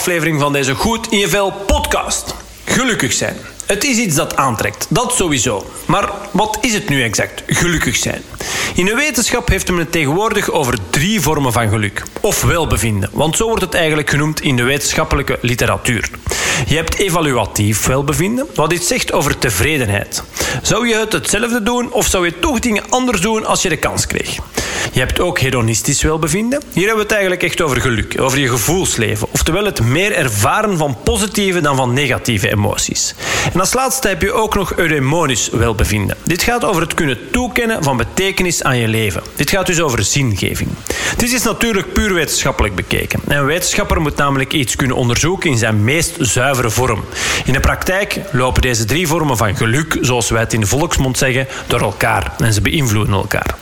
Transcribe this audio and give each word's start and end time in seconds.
aflevering 0.00 0.40
van 0.40 0.52
deze 0.52 0.74
Goed 0.74 1.06
in 1.10 1.18
je 1.18 1.28
Vel 1.28 1.52
podcast. 1.66 2.34
Gelukkig 2.64 3.12
zijn. 3.12 3.36
Het 3.66 3.84
is 3.84 3.96
iets 3.96 4.14
dat 4.14 4.36
aantrekt, 4.36 4.86
dat 4.88 5.14
sowieso. 5.14 5.70
Maar 5.86 6.10
wat 6.30 6.58
is 6.60 6.74
het 6.74 6.88
nu 6.88 7.02
exact, 7.02 7.42
gelukkig 7.46 7.96
zijn? 7.96 8.22
In 8.74 8.84
de 8.84 8.94
wetenschap 8.94 9.48
heeft 9.48 9.68
men 9.70 9.78
het 9.78 9.92
tegenwoordig 9.92 10.50
over 10.50 10.78
drie 10.90 11.20
vormen 11.20 11.52
van 11.52 11.68
geluk. 11.68 12.02
Of 12.20 12.42
welbevinden, 12.42 13.10
want 13.12 13.36
zo 13.36 13.46
wordt 13.46 13.62
het 13.62 13.74
eigenlijk 13.74 14.10
genoemd 14.10 14.40
in 14.40 14.56
de 14.56 14.62
wetenschappelijke 14.62 15.38
literatuur. 15.40 16.10
Je 16.66 16.76
hebt 16.76 16.98
evaluatief 16.98 17.86
welbevinden, 17.86 18.46
wat 18.54 18.72
iets 18.72 18.86
zegt 18.86 19.12
over 19.12 19.38
tevredenheid. 19.38 20.22
Zou 20.62 20.88
je 20.88 20.96
het 20.96 21.12
hetzelfde 21.12 21.62
doen 21.62 21.92
of 21.92 22.06
zou 22.06 22.24
je 22.24 22.38
toch 22.38 22.58
dingen 22.58 22.84
anders 22.88 23.20
doen 23.20 23.46
als 23.46 23.62
je 23.62 23.68
de 23.68 23.76
kans 23.76 24.06
kreeg? 24.06 24.38
Je 25.00 25.06
hebt 25.06 25.20
ook 25.20 25.38
hedonistisch 25.38 26.02
welbevinden. 26.02 26.62
Hier 26.72 26.86
hebben 26.86 26.96
we 26.96 27.02
het 27.02 27.12
eigenlijk 27.12 27.42
echt 27.42 27.60
over 27.60 27.80
geluk, 27.80 28.20
over 28.20 28.38
je 28.38 28.48
gevoelsleven. 28.48 29.28
Oftewel 29.32 29.64
het 29.64 29.82
meer 29.82 30.12
ervaren 30.12 30.76
van 30.76 30.96
positieve 31.04 31.60
dan 31.60 31.76
van 31.76 31.92
negatieve 31.92 32.50
emoties. 32.50 33.14
En 33.52 33.60
als 33.60 33.72
laatste 33.72 34.08
heb 34.08 34.22
je 34.22 34.32
ook 34.32 34.54
nog 34.54 34.74
eudaimonisch 34.76 35.48
welbevinden. 35.48 36.16
Dit 36.24 36.42
gaat 36.42 36.64
over 36.64 36.82
het 36.82 36.94
kunnen 36.94 37.18
toekennen 37.30 37.82
van 37.82 37.96
betekenis 37.96 38.62
aan 38.62 38.78
je 38.78 38.88
leven. 38.88 39.22
Dit 39.36 39.50
gaat 39.50 39.66
dus 39.66 39.80
over 39.80 40.04
zingeving. 40.04 40.70
Dit 41.16 41.32
is 41.32 41.42
natuurlijk 41.42 41.92
puur 41.92 42.14
wetenschappelijk 42.14 42.74
bekeken. 42.74 43.20
Een 43.26 43.44
wetenschapper 43.44 44.00
moet 44.00 44.16
namelijk 44.16 44.52
iets 44.52 44.76
kunnen 44.76 44.96
onderzoeken 44.96 45.50
in 45.50 45.58
zijn 45.58 45.84
meest 45.84 46.16
zuivere 46.18 46.70
vorm. 46.70 47.04
In 47.44 47.52
de 47.52 47.60
praktijk 47.60 48.20
lopen 48.32 48.62
deze 48.62 48.84
drie 48.84 49.06
vormen 49.06 49.36
van 49.36 49.56
geluk, 49.56 49.98
zoals 50.00 50.30
wij 50.30 50.40
het 50.40 50.52
in 50.52 50.60
de 50.60 50.66
volksmond 50.66 51.18
zeggen, 51.18 51.46
door 51.66 51.80
elkaar 51.80 52.32
en 52.38 52.52
ze 52.52 52.60
beïnvloeden 52.60 53.14
elkaar. 53.14 53.54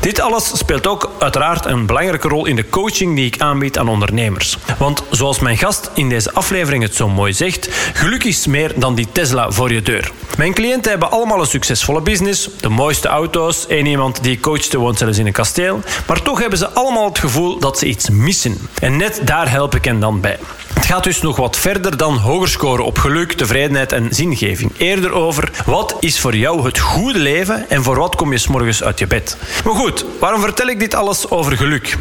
Dit 0.00 0.20
alles 0.20 0.58
speelt 0.58 0.81
ook 0.86 1.10
uiteraard 1.18 1.64
een 1.64 1.86
belangrijke 1.86 2.28
rol 2.28 2.46
in 2.46 2.56
de 2.56 2.68
coaching 2.68 3.16
die 3.16 3.26
ik 3.26 3.40
aanbied 3.40 3.78
aan 3.78 3.88
ondernemers. 3.88 4.58
Want 4.78 5.02
zoals 5.10 5.38
mijn 5.38 5.58
gast 5.58 5.90
in 5.94 6.08
deze 6.08 6.32
aflevering 6.32 6.82
het 6.82 6.94
zo 6.94 7.08
mooi 7.08 7.32
zegt, 7.32 7.68
geluk 7.92 8.24
is 8.24 8.46
meer 8.46 8.72
dan 8.76 8.94
die 8.94 9.08
Tesla 9.12 9.50
voor 9.50 9.72
je 9.72 9.82
deur. 9.82 10.12
Mijn 10.36 10.54
cliënten 10.54 10.90
hebben 10.90 11.10
allemaal 11.10 11.40
een 11.40 11.46
succesvolle 11.46 12.00
business, 12.00 12.48
de 12.60 12.68
mooiste 12.68 13.08
auto's, 13.08 13.66
één 13.66 13.86
iemand 13.86 14.22
die 14.22 14.40
coachte 14.40 14.78
woont 14.78 14.98
zelfs 14.98 15.18
in 15.18 15.26
een 15.26 15.32
kasteel, 15.32 15.80
maar 16.06 16.22
toch 16.22 16.40
hebben 16.40 16.58
ze 16.58 16.70
allemaal 16.70 17.08
het 17.08 17.18
gevoel 17.18 17.58
dat 17.58 17.78
ze 17.78 17.86
iets 17.86 18.10
missen. 18.10 18.58
En 18.80 18.96
net 18.96 19.20
daar 19.24 19.50
help 19.50 19.74
ik 19.74 19.84
hen 19.84 20.00
dan 20.00 20.20
bij. 20.20 20.38
Het 20.74 20.84
gaat 20.84 21.04
dus 21.04 21.22
nog 21.22 21.36
wat 21.36 21.56
verder 21.56 21.96
dan 21.96 22.16
hoger 22.16 22.48
scoren 22.48 22.84
op 22.84 22.98
geluk, 22.98 23.32
tevredenheid 23.32 23.92
en 23.92 24.06
zingeving. 24.10 24.72
Eerder 24.78 25.12
over 25.12 25.50
wat 25.66 25.96
is 26.00 26.20
voor 26.20 26.36
jou 26.36 26.64
het 26.64 26.78
goede 26.78 27.18
leven 27.18 27.70
en 27.70 27.82
voor 27.82 27.98
wat 27.98 28.16
kom 28.16 28.32
je 28.32 28.38
s'morgens 28.38 28.82
uit 28.82 28.98
je 28.98 29.06
bed. 29.06 29.36
Maar 29.64 29.74
goed, 29.74 30.04
waarom 30.20 30.40
vertel 30.40 30.66
ik 30.66 30.80
dit 30.80 30.94
alles 30.94 31.30
over 31.30 31.56
geluk? 31.56 31.96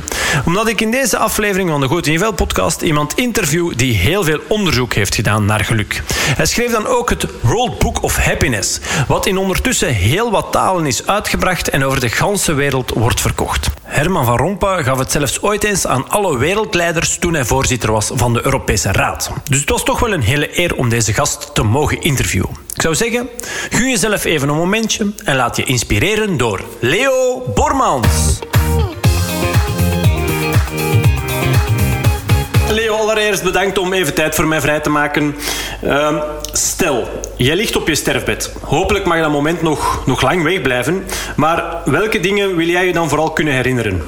Omdat 0.46 0.68
ik 0.68 0.82
in 0.82 0.92
deze 0.92 1.18
aflevering 1.18 1.70
van 1.70 1.82
de 1.82 1.88
Goed 1.88 2.08
in 2.08 2.36
podcast 2.36 2.82
iemand 2.82 3.14
interview 3.18 3.72
die 3.76 3.94
heel 3.94 4.24
veel 4.24 4.40
onderzoek 4.48 4.94
heeft 4.94 5.16
gedaan 5.16 5.46
naar 5.46 5.66
geluk. 5.66 6.04
Hij 6.12 6.46
schreef 6.46 6.72
dan 6.72 6.88
ook 6.88 7.10
het 7.10 7.26
World 7.42 7.80
Book 7.80 8.04
of 8.04 8.18
Happiness, 8.18 8.80
wat 9.08 9.26
in 9.26 9.38
ondertussen 9.38 9.94
heel 9.94 10.32
wat 10.32 10.52
talen 10.52 10.86
is 10.86 11.08
uitgebracht 11.08 11.70
en 11.70 11.84
over 11.84 12.00
de 12.00 12.10
ganse 12.10 12.54
wereld 12.54 12.92
wordt 12.96 13.22
verkocht. 13.22 13.70
Herman 13.84 14.26
van 14.26 14.38
Rompuy 14.38 14.84
gaf 14.84 14.98
het 14.98 15.12
zelfs 15.12 15.42
ooit 15.42 15.64
eens 15.64 15.88
aan 15.88 16.10
alle 16.10 16.38
wereldleiders 16.38 17.18
toen 17.18 17.34
hij 17.34 17.46
voorzitter 17.46 17.92
was 17.92 18.12
van 18.14 18.34
de 18.34 18.40
Europese 18.44 18.61
Raad. 18.92 19.32
Dus 19.50 19.60
het 19.60 19.70
was 19.70 19.84
toch 19.84 20.00
wel 20.00 20.14
een 20.14 20.22
hele 20.22 20.60
eer 20.60 20.76
om 20.76 20.90
deze 20.90 21.14
gast 21.14 21.50
te 21.54 21.64
mogen 21.64 22.02
interviewen. 22.02 22.50
Ik 22.74 22.82
zou 22.82 22.96
zeggen, 22.96 23.30
gun 23.70 23.90
jezelf 23.90 24.24
even 24.24 24.50
een 24.50 24.56
momentje 24.56 25.12
en 25.24 25.36
laat 25.36 25.56
je 25.56 25.64
inspireren 25.64 26.38
door 26.38 26.64
Leo 26.80 27.44
Bormans. 27.56 28.40
Leo, 32.70 32.96
allereerst 32.96 33.44
bedankt 33.44 33.78
om 33.78 33.94
even 33.94 34.14
tijd 34.14 34.36
voor 34.36 34.48
mij 34.48 34.62
vrij 34.62 34.80
te 34.80 34.90
maken. 34.90 35.36
Uh, 35.84 36.22
stel, 36.52 37.08
jij 37.36 37.56
ligt 37.56 37.76
op 37.76 37.88
je 37.88 37.96
sterfbed. 37.96 38.54
Hopelijk 38.62 39.06
mag 39.06 39.20
dat 39.20 39.32
moment 39.32 39.62
nog, 39.62 40.06
nog 40.06 40.22
lang 40.22 40.44
wegblijven. 40.44 41.06
Maar 41.36 41.82
welke 41.86 42.20
dingen 42.20 42.56
wil 42.56 42.68
jij 42.68 42.86
je 42.86 42.94
dan 42.94 43.10
vooral 43.10 43.32
kunnen 43.32 43.54
herinneren? 43.54 44.02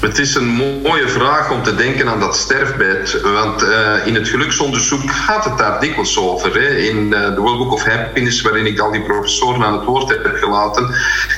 Het 0.00 0.18
is 0.18 0.34
een 0.34 0.48
mooie 0.82 1.08
vraag 1.08 1.50
om 1.50 1.62
te 1.62 1.74
denken 1.74 2.08
aan 2.08 2.20
dat 2.20 2.36
sterfbed. 2.36 3.20
Want 3.22 3.62
uh, 3.62 4.06
in 4.06 4.14
het 4.14 4.28
geluksonderzoek 4.28 5.10
gaat 5.10 5.44
het 5.44 5.58
daar 5.58 5.80
dikwijls 5.80 6.18
over. 6.18 6.54
Hè. 6.54 6.68
In 6.68 6.96
uh, 6.96 7.34
de 7.34 7.40
World 7.40 7.58
Book 7.58 7.72
of 7.72 7.84
Happiness, 7.84 8.42
waarin 8.42 8.66
ik 8.66 8.78
al 8.80 8.92
die 8.92 9.02
professoren 9.02 9.64
aan 9.64 9.72
het 9.72 9.84
woord 9.84 10.08
heb 10.08 10.30
gelaten, 10.34 10.94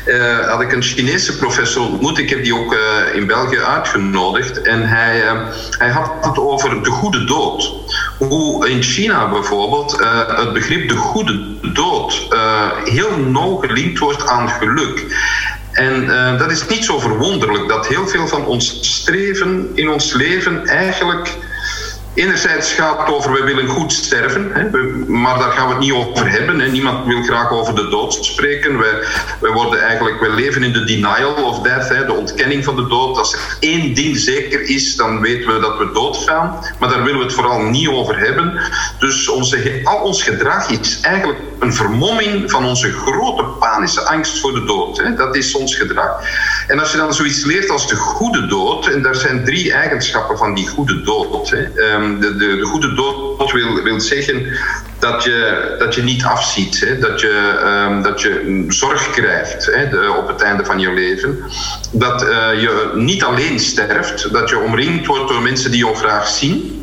uh, 0.06 0.48
had 0.50 0.60
ik 0.60 0.72
een 0.72 0.82
Chinese 0.82 1.36
professor 1.36 1.82
ontmoet. 1.82 2.18
Ik 2.18 2.30
heb 2.30 2.42
die 2.42 2.54
ook 2.54 2.76
in 3.14 3.26
België 3.26 3.58
uitgenodigd. 3.58 4.62
En 4.62 4.88
hij, 4.88 5.22
hij 5.78 5.90
had 5.90 6.12
het 6.20 6.38
over 6.38 6.82
de 6.82 6.90
goede 6.90 7.24
dood. 7.24 7.72
Hoe 8.18 8.68
in 8.68 8.82
China 8.82 9.28
bijvoorbeeld 9.30 9.98
het 10.36 10.52
begrip 10.52 10.88
de 10.88 10.96
goede 10.96 11.56
dood 11.72 12.28
heel 12.84 13.16
nauw 13.18 13.56
gelinkt 13.56 13.98
wordt 13.98 14.26
aan 14.26 14.48
geluk. 14.48 15.06
En 15.78 16.04
uh, 16.04 16.38
dat 16.38 16.50
is 16.50 16.66
niet 16.66 16.84
zo 16.84 16.98
verwonderlijk 16.98 17.68
dat 17.68 17.88
heel 17.88 18.06
veel 18.06 18.28
van 18.28 18.46
ons 18.46 18.78
streven 18.80 19.70
in 19.74 19.88
ons 19.88 20.12
leven 20.12 20.66
eigenlijk 20.66 21.36
enerzijds 22.18 22.72
gaat 22.72 22.98
het 22.98 23.14
over 23.14 23.32
we 23.32 23.44
willen 23.44 23.66
goed 23.66 23.92
sterven, 23.92 24.50
hè, 24.52 24.70
maar 25.06 25.38
daar 25.38 25.50
gaan 25.50 25.66
we 25.66 25.72
het 25.72 25.82
niet 25.82 25.92
over 25.92 26.30
hebben. 26.30 26.60
Hè. 26.60 26.68
Niemand 26.68 27.06
wil 27.06 27.22
graag 27.22 27.50
over 27.50 27.74
de 27.74 27.88
dood 27.88 28.14
spreken. 28.14 28.78
Wij 29.40 29.52
worden 29.52 29.80
eigenlijk, 29.80 30.20
wij 30.20 30.30
leven 30.30 30.62
in 30.62 30.72
de 30.72 30.84
denial 30.84 31.34
of 31.34 31.60
death, 31.60 31.88
hè, 31.88 32.06
de 32.06 32.12
ontkenning 32.12 32.64
van 32.64 32.76
de 32.76 32.86
dood. 32.86 33.18
Als 33.18 33.32
er 33.32 33.40
één 33.60 33.94
ding 33.94 34.16
zeker 34.16 34.62
is, 34.62 34.96
dan 34.96 35.20
weten 35.20 35.54
we 35.54 35.60
dat 35.60 35.78
we 35.78 35.90
doodgaan, 35.92 36.58
maar 36.78 36.88
daar 36.88 37.02
willen 37.02 37.18
we 37.18 37.24
het 37.24 37.34
vooral 37.34 37.60
niet 37.60 37.88
over 37.88 38.18
hebben. 38.18 38.60
Dus 38.98 39.28
onze, 39.28 39.80
al 39.84 39.98
ons 39.98 40.22
gedrag 40.22 40.70
is 40.70 41.00
eigenlijk 41.00 41.38
een 41.58 41.72
vermomming 41.72 42.50
van 42.50 42.64
onze 42.64 42.92
grote 42.92 43.44
panische 43.44 44.00
angst 44.00 44.40
voor 44.40 44.52
de 44.52 44.64
dood. 44.64 44.96
Hè. 44.96 45.14
Dat 45.14 45.36
is 45.36 45.54
ons 45.54 45.74
gedrag. 45.74 46.22
En 46.66 46.78
als 46.78 46.92
je 46.92 46.96
dan 46.96 47.14
zoiets 47.14 47.44
leert 47.44 47.70
als 47.70 47.88
de 47.88 47.96
goede 47.96 48.46
dood, 48.46 48.86
en 48.86 49.02
daar 49.02 49.14
zijn 49.14 49.44
drie 49.44 49.72
eigenschappen 49.72 50.38
van 50.38 50.54
die 50.54 50.68
goede 50.68 51.02
dood. 51.02 51.50
Hè. 51.50 51.94
Um, 51.94 52.07
de, 52.20 52.36
de, 52.36 52.56
de, 52.56 52.62
goede 52.62 52.94
dood 52.94 53.52
wil, 53.52 53.82
wil 53.82 54.00
zeggen 54.00 54.46
dat 54.98 55.24
je, 55.24 55.74
dat 55.78 55.94
je 55.94 56.02
niet 56.02 56.24
afziet, 56.24 56.80
hè. 56.80 56.98
Dat, 56.98 57.20
je, 57.20 57.60
um, 57.88 58.02
dat 58.02 58.20
je 58.20 58.64
zorg 58.68 59.10
krijgt 59.10 59.66
hè, 59.66 60.08
op 60.08 60.28
het 60.28 60.42
einde 60.42 60.64
van 60.64 60.80
je 60.80 60.92
leven. 60.92 61.38
Dat 61.90 62.22
uh, 62.22 62.28
je 62.60 62.90
niet 62.94 63.24
alleen 63.24 63.60
sterft, 63.60 64.32
dat 64.32 64.48
je 64.48 64.58
omringd 64.58 65.06
wordt 65.06 65.28
door 65.28 65.42
mensen 65.42 65.70
die 65.70 65.80
jou 65.80 65.96
graag 65.96 66.28
zien. 66.28 66.77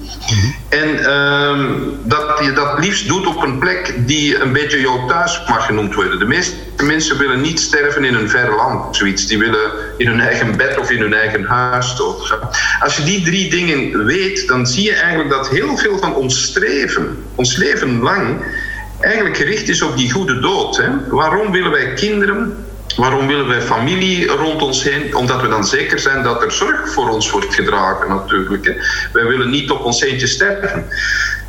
En 0.70 1.12
um, 1.12 2.00
dat 2.04 2.40
je 2.42 2.52
dat 2.54 2.80
liefst 2.80 3.08
doet 3.08 3.28
op 3.28 3.44
een 3.44 3.60
plek 3.60 3.94
die 3.98 4.42
een 4.42 4.52
beetje 4.54 4.80
jouw 4.80 5.08
thuis 5.08 5.42
mag 5.48 5.66
genoemd 5.66 5.96
worden. 5.96 6.20
De 6.20 6.26
meeste 6.26 6.56
mensen 6.84 7.18
willen 7.18 7.42
niet 7.42 7.60
sterven 7.60 8.04
in 8.04 8.16
een 8.16 8.30
ver 8.30 8.56
land, 8.56 8.96
zoiets. 8.96 9.28
Die 9.28 9.38
willen 9.38 9.72
in 9.98 10.08
hun 10.08 10.20
eigen 10.20 10.58
bed 10.58 10.80
of 10.80 10.90
in 10.92 11.02
hun 11.02 11.14
eigen 11.14 11.44
huis 11.44 11.96
doodgaan. 11.96 12.50
Als 12.80 12.98
je 12.98 13.04
die 13.04 13.24
drie 13.24 13.50
dingen 13.50 14.06
weet, 14.06 14.48
dan 14.48 14.68
zie 14.68 14.84
je 14.84 14.94
eigenlijk 14.94 15.30
dat 15.30 15.50
heel 15.50 15.78
veel 15.78 15.98
van 15.98 16.16
ons 16.16 16.44
streven, 16.44 17.24
ons 17.36 17.56
leven 17.56 18.00
lang, 18.00 18.46
eigenlijk 19.00 19.38
gericht 19.38 19.70
is 19.70 19.82
op 19.82 19.98
die 19.98 20.12
goede 20.12 20.40
dood. 20.40 20.78
Hè? 20.78 20.90
Waarom 21.10 21.52
willen 21.52 21.72
wij 21.72 21.94
kinderen? 21.94 22.65
Waarom 22.96 23.28
willen 23.28 23.48
wij 23.48 23.62
familie 23.62 24.28
rond 24.28 24.62
ons 24.62 24.84
heen? 24.84 25.16
Omdat 25.16 25.42
we 25.42 25.48
dan 25.48 25.66
zeker 25.66 26.00
zijn 26.00 26.24
dat 26.24 26.44
er 26.44 26.52
zorg 26.52 26.90
voor 26.90 27.10
ons 27.10 27.30
wordt 27.30 27.56
gedragen, 27.56 28.10
natuurlijk. 28.10 28.66
Hè. 28.66 28.74
Wij 29.12 29.26
willen 29.26 29.50
niet 29.50 29.72
op 29.72 29.84
ons 29.84 30.02
eentje 30.02 30.28
sterven. 30.28 30.88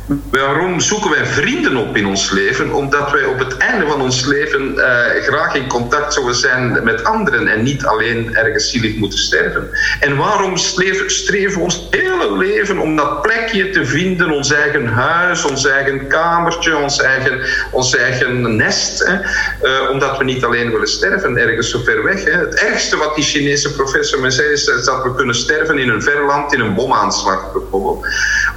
Waarom 0.07 0.79
zoeken 0.79 1.09
wij 1.09 1.25
vrienden 1.25 1.75
op 1.75 1.97
in 1.97 2.05
ons 2.05 2.31
leven? 2.31 2.73
Omdat 2.73 3.11
wij 3.11 3.25
op 3.25 3.39
het 3.39 3.57
einde 3.57 3.87
van 3.87 4.01
ons 4.01 4.25
leven 4.25 4.73
uh, 4.75 4.83
graag 5.23 5.55
in 5.55 5.67
contact 5.67 6.13
zullen 6.13 6.35
zijn 6.35 6.83
met 6.83 7.03
anderen 7.03 7.47
en 7.47 7.63
niet 7.63 7.85
alleen 7.85 8.35
ergens 8.35 8.69
zielig 8.69 8.95
moeten 8.95 9.19
sterven. 9.19 9.69
En 9.99 10.17
waarom 10.17 10.57
streven, 10.57 11.53
we 11.53 11.59
ons 11.59 11.87
hele 11.89 12.37
leven 12.37 12.79
om 12.79 12.95
dat 12.95 13.21
plekje 13.21 13.69
te 13.69 13.85
vinden, 13.85 14.31
ons 14.31 14.53
eigen 14.53 14.87
huis, 14.87 15.45
ons 15.45 15.65
eigen 15.65 16.07
kamertje, 16.07 16.77
ons 16.77 17.01
eigen, 17.01 17.39
ons 17.71 17.95
eigen 17.95 18.55
nest? 18.55 19.05
Hè? 19.05 19.13
Uh, 19.13 19.89
omdat 19.89 20.17
we 20.17 20.23
niet 20.23 20.43
alleen 20.43 20.71
willen 20.71 20.87
sterven 20.87 21.37
ergens 21.37 21.69
zo 21.69 21.79
ver 21.79 22.03
weg. 22.03 22.23
Hè? 22.23 22.31
Het 22.31 22.53
ergste 22.53 22.97
wat 22.97 23.15
die 23.15 23.23
Chinese 23.23 23.73
professor 23.73 24.19
me 24.19 24.31
zei 24.31 24.49
is 24.49 24.65
dat 24.65 25.03
we 25.03 25.15
kunnen 25.15 25.35
sterven 25.35 25.77
in 25.77 25.89
een 25.89 26.01
ver 26.01 26.25
land, 26.25 26.53
in 26.53 26.59
een 26.59 26.75
bomaanslag 26.75 27.51
bijvoorbeeld. 27.53 28.05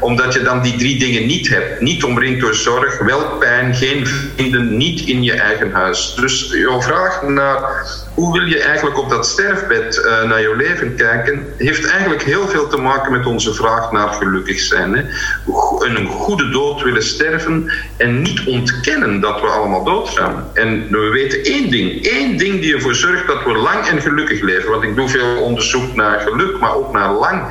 Omdat 0.00 0.32
je 0.32 0.43
dan 0.43 0.62
die 0.62 0.76
drie 0.76 0.99
dingen 0.99 1.26
niet 1.26 1.38
hebt. 1.49 1.81
Niet 1.81 2.05
omringd 2.05 2.41
door 2.41 2.55
zorg, 2.55 2.99
wel 2.99 3.25
pijn, 3.39 3.75
geen 3.75 4.07
vrienden, 4.07 4.77
niet 4.77 5.01
in 5.01 5.23
je 5.23 5.33
eigen 5.33 5.73
huis. 5.73 6.15
Dus 6.21 6.51
jouw 6.53 6.83
vraag 6.83 7.23
naar 7.23 7.87
hoe 8.15 8.33
wil 8.33 8.47
je 8.47 8.63
eigenlijk 8.63 8.99
op 8.99 9.09
dat 9.09 9.27
sterfbed 9.27 9.97
uh, 9.97 10.23
naar 10.29 10.43
jouw 10.43 10.55
leven 10.55 10.95
kijken, 10.97 11.47
heeft 11.57 11.91
eigenlijk 11.91 12.23
heel 12.23 12.49
veel 12.49 12.69
te 12.69 12.77
maken 12.77 13.13
met 13.13 13.27
onze 13.27 13.55
vraag 13.55 13.93
naar 13.93 14.09
gelukkig 14.09 14.61
zijn. 14.61 14.95
Hè. 14.95 15.03
een 15.79 16.07
goede 16.07 16.49
dood 16.49 16.83
willen 16.83 17.03
sterven 17.03 17.73
en 17.97 18.23
niet 18.23 18.45
ontkennen 18.47 19.21
dat 19.21 19.41
we 19.41 19.47
allemaal 19.47 19.85
doodgaan. 19.85 20.51
En 20.55 20.87
we 20.91 21.11
weten 21.13 21.43
één 21.45 21.71
ding, 21.71 22.07
één 22.07 22.37
ding 22.37 22.61
die 22.61 22.75
ervoor 22.75 22.95
zorgt 22.95 23.27
dat 23.27 23.45
we 23.45 23.53
lang 23.53 23.87
en 23.87 24.01
gelukkig 24.01 24.41
leven. 24.41 24.71
Want 24.71 24.83
ik 24.83 24.97
doe 24.97 25.09
veel 25.09 25.41
onderzoek 25.41 25.95
naar 25.95 26.21
geluk, 26.21 26.59
maar 26.59 26.75
ook 26.75 26.93
naar 26.93 27.13
lang 27.13 27.43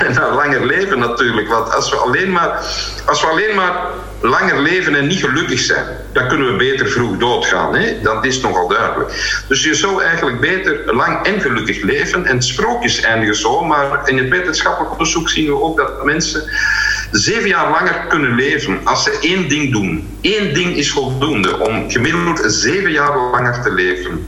en 0.00 0.14
naar 0.20 0.34
langer 0.34 0.66
leven 0.66 0.98
natuurlijk. 0.98 1.48
Want 1.48 1.74
als 1.74 1.90
we 1.90 1.96
alleen 1.96 2.32
maar, 2.32 2.50
als 3.06 3.20
we 3.20 3.26
alleen 3.30 3.54
maar 3.54 3.86
langer 4.20 4.60
leven 4.60 4.94
en 4.94 5.06
niet 5.06 5.20
gelukkig 5.20 5.60
zijn, 5.60 5.86
dan 6.12 6.28
kunnen 6.28 6.46
we 6.46 6.56
beter 6.56 6.88
vroeg 6.88 7.16
doodgaan. 7.16 7.74
Hè? 7.74 8.00
Dat 8.02 8.24
is 8.24 8.40
nogal 8.40 8.68
duidelijk. 8.68 9.42
Dus 9.48 9.62
je 9.64 9.74
zou 9.74 10.02
eigenlijk 10.02 10.40
beter 10.40 10.94
lang 10.94 11.26
en 11.26 11.40
gelukkig 11.40 11.82
leven. 11.82 12.26
En 12.26 12.42
sprookjes 12.42 13.00
eindigen 13.00 13.36
zo, 13.36 13.64
maar 13.64 14.08
in 14.08 14.18
het 14.18 14.28
wetenschappelijk 14.28 14.92
onderzoek 14.92 15.28
zien 15.28 15.46
we 15.46 15.62
ook 15.62 15.76
dat 15.76 16.04
mensen 16.04 16.50
zeven 17.10 17.48
jaar 17.48 17.70
langer 17.70 18.04
kunnen 18.08 18.34
leven 18.34 18.80
als 18.84 19.04
ze 19.04 19.18
één 19.20 19.48
ding 19.48 19.72
doen. 19.72 20.18
Eén 20.20 20.54
ding 20.54 20.76
is 20.76 20.90
voldoende 20.90 21.58
om 21.58 21.90
gemiddeld 21.90 22.42
zeven 22.46 22.90
jaar 22.90 23.18
langer 23.18 23.62
te 23.62 23.72
leven. 23.72 24.26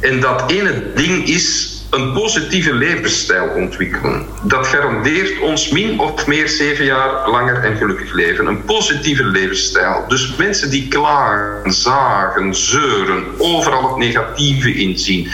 En 0.00 0.20
dat 0.20 0.50
ene 0.50 0.92
ding 0.94 1.28
is 1.28 1.77
een 1.90 2.12
positieve 2.12 2.74
levensstijl 2.74 3.48
ontwikkelen. 3.48 4.26
Dat 4.42 4.66
garandeert 4.66 5.40
ons 5.40 5.68
min 5.68 6.00
of 6.00 6.26
meer 6.26 6.48
zeven 6.48 6.84
jaar 6.84 7.30
langer 7.30 7.64
en 7.64 7.76
gelukkig 7.76 8.12
leven. 8.12 8.46
Een 8.46 8.64
positieve 8.64 9.24
levensstijl. 9.24 10.04
Dus 10.08 10.36
mensen 10.36 10.70
die 10.70 10.88
klagen, 10.88 11.72
zagen, 11.72 12.54
zeuren, 12.54 13.24
overal 13.38 13.88
het 13.88 13.96
negatieve 13.96 14.74
inzien, 14.74 15.28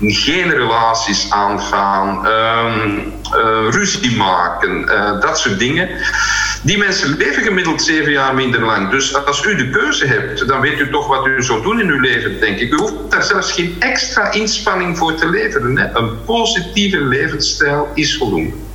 geen 0.00 0.50
relaties 0.50 1.30
aangaan, 1.30 2.26
uh, 2.26 3.27
ruzie 3.70 4.16
maken, 4.16 4.84
uh, 4.84 5.20
dat 5.20 5.38
soort 5.38 5.58
dingen 5.58 5.88
die 6.62 6.78
mensen 6.78 7.16
leven 7.16 7.42
gemiddeld 7.42 7.82
zeven 7.82 8.12
jaar 8.12 8.34
minder 8.34 8.60
lang. 8.60 8.90
Dus 8.90 9.26
als 9.26 9.44
u 9.44 9.56
de 9.56 9.70
keuze 9.70 10.06
hebt, 10.06 10.48
dan 10.48 10.60
weet 10.60 10.80
u 10.80 10.90
toch 10.90 11.06
wat 11.06 11.26
u 11.26 11.42
zou 11.42 11.62
doen 11.62 11.80
in 11.80 11.88
uw 11.88 12.00
leven, 12.00 12.40
denk 12.40 12.58
ik. 12.58 12.72
U 12.72 12.76
hoeft 12.76 12.94
daar 13.10 13.22
zelfs 13.22 13.52
geen 13.52 13.76
extra 13.78 14.32
inspanning 14.32 14.98
voor 14.98 15.14
te 15.14 15.28
leveren. 15.28 15.78
Hè. 15.78 15.96
Een 15.96 16.24
positieve 16.24 17.00
levensstijl 17.00 17.90
is 17.94 18.16
voldoende. 18.16 18.67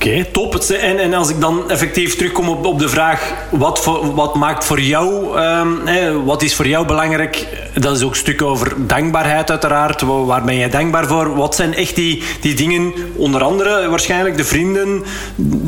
Oké, 0.00 0.24
top. 0.32 0.54
En, 0.54 0.98
en 0.98 1.14
als 1.14 1.28
ik 1.30 1.40
dan 1.40 1.70
effectief 1.70 2.16
terugkom 2.16 2.48
op, 2.48 2.66
op 2.66 2.78
de 2.78 2.88
vraag... 2.88 3.32
Wat, 3.50 3.84
wat 4.14 4.34
maakt 4.34 4.64
voor 4.64 4.80
jou... 4.80 5.38
Um, 5.40 6.24
wat 6.24 6.42
is 6.42 6.54
voor 6.54 6.66
jou 6.66 6.86
belangrijk? 6.86 7.46
Dat 7.74 7.96
is 7.96 8.02
ook 8.02 8.10
een 8.10 8.16
stuk 8.16 8.42
over 8.42 8.86
dankbaarheid 8.86 9.50
uiteraard. 9.50 10.00
Waar 10.00 10.44
ben 10.44 10.56
jij 10.56 10.70
dankbaar 10.70 11.06
voor? 11.06 11.36
Wat 11.36 11.54
zijn 11.54 11.74
echt 11.74 11.94
die, 11.94 12.22
die 12.40 12.54
dingen? 12.54 12.92
Onder 13.16 13.42
andere 13.42 13.88
waarschijnlijk 13.88 14.36
de 14.36 14.44
vrienden. 14.44 15.02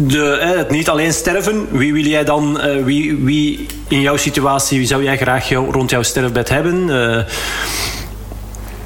De, 0.07 0.39
het 0.57 0.71
niet 0.71 0.89
alleen 0.89 1.13
sterven. 1.13 1.67
Wie 1.71 1.93
wil 1.93 2.05
jij 2.05 2.25
dan... 2.25 2.61
Uh, 2.65 2.85
wie, 2.85 3.17
wie 3.17 3.67
in 3.89 4.01
jouw 4.01 4.17
situatie... 4.17 4.79
Wie 4.79 4.87
zou 4.87 5.03
jij 5.03 5.17
graag 5.17 5.49
rond 5.49 5.91
jouw 5.91 6.03
sterfbed 6.03 6.49
hebben? 6.49 6.89
Uh, 6.89 7.19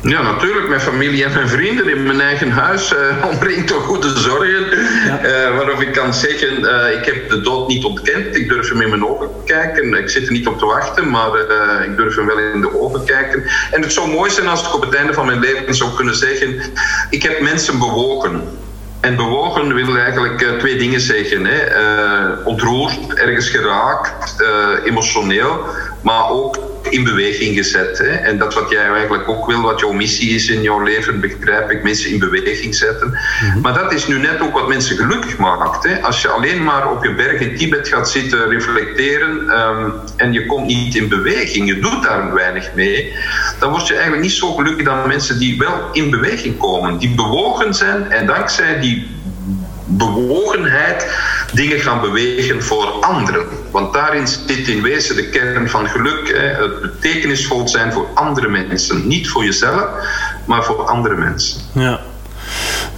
ja, 0.09 0.23
natuurlijk. 0.23 0.69
Mijn 0.69 0.81
familie 0.81 1.25
en 1.25 1.33
mijn 1.33 1.49
vrienden 1.49 1.89
in 1.89 2.03
mijn 2.03 2.21
eigen 2.21 2.51
huis. 2.51 2.93
Uh, 2.97 3.27
omringd 3.31 3.69
door 3.69 3.81
goede 3.81 4.19
zorgen. 4.19 4.65
Ja. 5.07 5.25
Uh, 5.25 5.57
waarop 5.57 5.81
ik 5.81 5.93
kan 5.93 6.15
zeggen, 6.15 6.61
uh, 6.61 6.99
ik 6.99 7.05
heb 7.05 7.31
de 7.31 7.41
dood 7.41 7.69
niet 7.69 7.85
ontkend. 7.85 8.37
Ik 8.37 8.49
durf 8.49 8.69
hem 8.69 8.81
in 8.81 8.89
mijn 8.89 9.07
ogen 9.07 9.29
kijken. 9.45 9.95
Ik 9.95 10.09
zit 10.09 10.27
er 10.27 10.33
niet 10.33 10.47
op 10.47 10.59
te 10.59 10.67
wachten, 10.67 11.11
maar 11.11 11.31
ik 11.85 11.97
durf 11.97 12.17
hem 12.17 12.27
wel 12.27 12.39
in 12.39 12.61
de 12.61 12.81
ogen 12.81 13.05
kijken. 13.05 13.43
En 13.71 13.83
het 13.83 13.93
zou 13.93 14.11
mooi 14.11 14.31
zijn 14.31 14.49
als 14.49 14.67
ik 14.67 14.75
op 14.75 14.81
het 14.81 14.95
einde 14.95 15.13
van 15.13 15.27
mijn 15.27 15.41
leven 15.41 15.75
zou 15.75 15.95
kunnen 15.95 16.15
zeggen... 16.15 16.61
Ik 17.11 17.23
heb 17.23 17.41
mensen 17.41 17.79
bewogen. 17.79 18.43
En 19.01 19.17
bewogen 19.17 19.75
wil 19.75 19.97
eigenlijk 19.97 20.59
twee 20.59 20.77
dingen 20.77 21.01
zeggen. 21.01 21.45
Hè. 21.45 21.59
ontroerd, 22.45 23.15
ergens 23.15 23.49
geraakt, 23.49 24.45
emotioneel. 24.85 25.65
Maar 26.03 26.31
ook 26.31 26.59
in 26.91 27.05
beweging 27.05 27.57
gezet. 27.57 27.99
Hè? 27.99 28.11
En 28.11 28.39
dat 28.39 28.55
wat 28.55 28.71
jij 28.71 28.89
eigenlijk 28.91 29.29
ook 29.29 29.47
wil, 29.47 29.61
wat 29.61 29.81
jouw 29.81 29.93
missie 29.93 30.35
is 30.35 30.49
in 30.49 30.63
jouw 30.63 30.83
leven, 30.83 31.21
begrijp 31.21 31.71
ik, 31.71 31.83
mensen 31.83 32.11
in 32.11 32.19
beweging 32.19 32.75
zetten. 32.75 33.11
Mhm. 33.11 33.61
Maar 33.61 33.75
dat 33.75 33.93
is 33.93 34.07
nu 34.07 34.19
net 34.19 34.41
ook 34.41 34.53
wat 34.53 34.69
mensen 34.69 34.97
gelukkig 34.97 35.39
maakt. 35.39 35.85
Hè? 35.85 36.03
Als 36.03 36.23
je 36.23 36.29
alleen 36.29 36.65
maar 36.65 36.91
op 36.91 37.05
je 37.05 37.15
berg 37.15 37.41
in 37.41 37.57
Tibet 37.57 37.89
gaat 37.89 38.11
zitten 38.11 38.49
reflecteren 38.49 39.61
um, 39.61 39.93
en 40.17 40.33
je 40.33 40.47
komt 40.47 40.67
niet 40.67 40.95
in 40.95 41.09
beweging, 41.09 41.67
je 41.69 41.79
doet 41.79 42.03
daar 42.03 42.35
weinig 42.35 42.71
mee, 42.75 43.13
dan 43.59 43.71
word 43.71 43.87
je 43.87 43.93
eigenlijk 43.93 44.23
niet 44.23 44.33
zo 44.33 44.55
gelukkig 44.55 44.85
dan 44.85 45.09
mensen 45.09 45.39
die 45.39 45.59
wel 45.59 45.89
in 45.93 46.11
beweging 46.11 46.59
komen, 46.59 46.99
die 46.99 47.15
bewogen 47.15 47.75
zijn 47.75 48.11
en 48.11 48.27
dankzij 48.27 48.81
die 48.81 49.16
bewogenheid 49.97 51.07
dingen 51.53 51.81
gaan 51.81 52.01
bewegen 52.01 52.63
voor 52.63 52.87
anderen. 52.87 53.47
Want 53.71 53.93
daarin 53.93 54.27
zit 54.27 54.69
in 54.69 54.83
wezen 54.83 55.17
de 55.17 55.29
kern 55.29 55.71
van 55.71 55.89
geluk. 55.89 56.29
Hè. 56.29 56.63
Het 56.63 56.81
betekenisvol 56.81 57.69
zijn 57.69 57.93
voor 57.93 58.07
andere 58.15 58.49
mensen. 58.49 59.07
Niet 59.07 59.29
voor 59.29 59.45
jezelf, 59.45 59.85
maar 60.45 60.65
voor 60.65 60.83
andere 60.83 61.17
mensen. 61.17 61.61
Ja. 61.73 62.01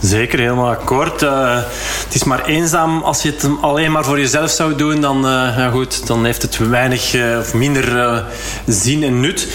Zeker, 0.00 0.38
helemaal 0.38 0.70
akkoord. 0.70 1.22
Uh, 1.22 1.56
het 2.04 2.14
is 2.14 2.24
maar 2.24 2.44
eenzaam 2.44 3.02
als 3.02 3.22
je 3.22 3.28
het 3.30 3.48
alleen 3.60 3.92
maar 3.92 4.04
voor 4.04 4.18
jezelf 4.18 4.50
zou 4.50 4.74
doen. 4.74 5.00
Dan, 5.00 5.16
uh, 5.16 5.30
ja 5.56 5.70
goed, 5.70 6.06
dan 6.06 6.24
heeft 6.24 6.42
het 6.42 6.58
weinig 6.58 7.14
uh, 7.14 7.38
of 7.38 7.54
minder 7.54 8.24
zin 8.66 9.02
en 9.02 9.20
nut. 9.20 9.48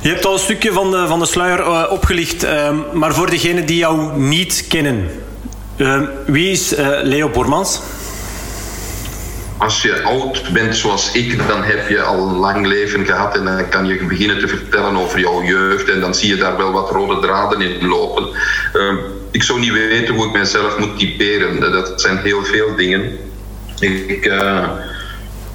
Je 0.00 0.08
hebt 0.08 0.24
al 0.26 0.32
een 0.32 0.38
stukje 0.38 0.72
van 0.72 0.90
de, 0.90 1.06
van 1.06 1.18
de 1.18 1.26
sluier 1.26 1.88
opgelicht. 1.88 2.46
maar 2.92 3.14
voor 3.14 3.30
degenen 3.30 3.66
die 3.66 3.76
jou 3.76 4.18
niet 4.18 4.64
kennen, 4.68 5.10
wie 6.26 6.50
is 6.50 6.74
Leo 7.02 7.28
Bormans? 7.28 7.80
als 9.58 9.82
je 9.82 10.02
oud 10.02 10.52
bent 10.52 10.76
zoals 10.76 11.12
ik, 11.12 11.48
dan 11.48 11.62
heb 11.62 11.88
je 11.88 12.02
al 12.02 12.28
een 12.28 12.36
lang 12.36 12.66
leven 12.66 13.06
gehad 13.06 13.36
en 13.36 13.44
dan 13.44 13.68
kan 13.68 13.86
je 13.86 14.04
beginnen 14.04 14.38
te 14.38 14.48
vertellen 14.48 14.96
over 14.96 15.20
jouw 15.20 15.42
jeugd 15.42 15.88
en 15.88 16.00
dan 16.00 16.14
zie 16.14 16.28
je 16.28 16.36
daar 16.36 16.56
wel 16.56 16.72
wat 16.72 16.90
rode 16.90 17.20
draden 17.20 17.60
in 17.60 17.88
lopen. 17.88 18.28
Uh, 18.74 18.92
ik 19.30 19.42
zou 19.42 19.58
niet 19.58 19.72
weten 19.72 20.14
hoe 20.14 20.26
ik 20.26 20.32
mezelf 20.32 20.78
moet 20.78 20.98
typeren. 20.98 21.60
Dat 21.60 22.00
zijn 22.00 22.18
heel 22.18 22.44
veel 22.44 22.76
dingen. 22.76 23.18
Ik, 23.78 24.26
uh, 24.26 24.68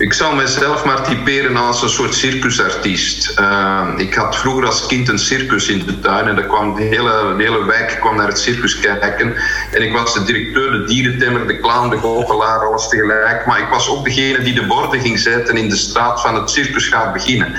ik 0.01 0.13
zal 0.13 0.35
mezelf 0.35 0.85
maar 0.85 1.03
typeren 1.03 1.55
als 1.55 1.81
een 1.81 1.89
soort 1.89 2.13
circusartiest. 2.13 3.39
Uh, 3.39 3.87
ik 3.97 4.13
had 4.13 4.37
vroeger 4.37 4.65
als 4.65 4.85
kind 4.85 5.09
een 5.09 5.19
circus 5.19 5.67
in 5.67 5.85
de 5.85 5.99
tuin 5.99 6.27
en 6.27 6.35
dan 6.35 6.47
kwam 6.47 6.75
de 6.75 6.81
hele, 6.81 7.35
hele 7.37 7.65
wijk 7.65 7.97
kwam 7.99 8.15
naar 8.15 8.27
het 8.27 8.39
circus 8.39 8.79
kijken. 8.79 9.33
En 9.71 9.81
ik 9.81 9.93
was 9.93 10.13
de 10.13 10.23
directeur, 10.23 10.71
de 10.71 10.83
dierentemmer, 10.83 11.47
de 11.47 11.59
clown, 11.59 11.89
de 11.89 11.97
goochelaar, 11.97 12.59
alles 12.59 12.87
tegelijk. 12.87 13.45
Maar 13.45 13.59
ik 13.59 13.67
was 13.69 13.89
ook 13.89 14.05
degene 14.05 14.43
die 14.43 14.53
de 14.53 14.65
borden 14.65 15.01
ging 15.01 15.19
zetten 15.19 15.57
in 15.57 15.69
de 15.69 15.75
straat 15.75 16.21
van 16.21 16.35
het 16.35 16.49
circus 16.49 16.87
gaat 16.87 17.13
beginnen. 17.13 17.55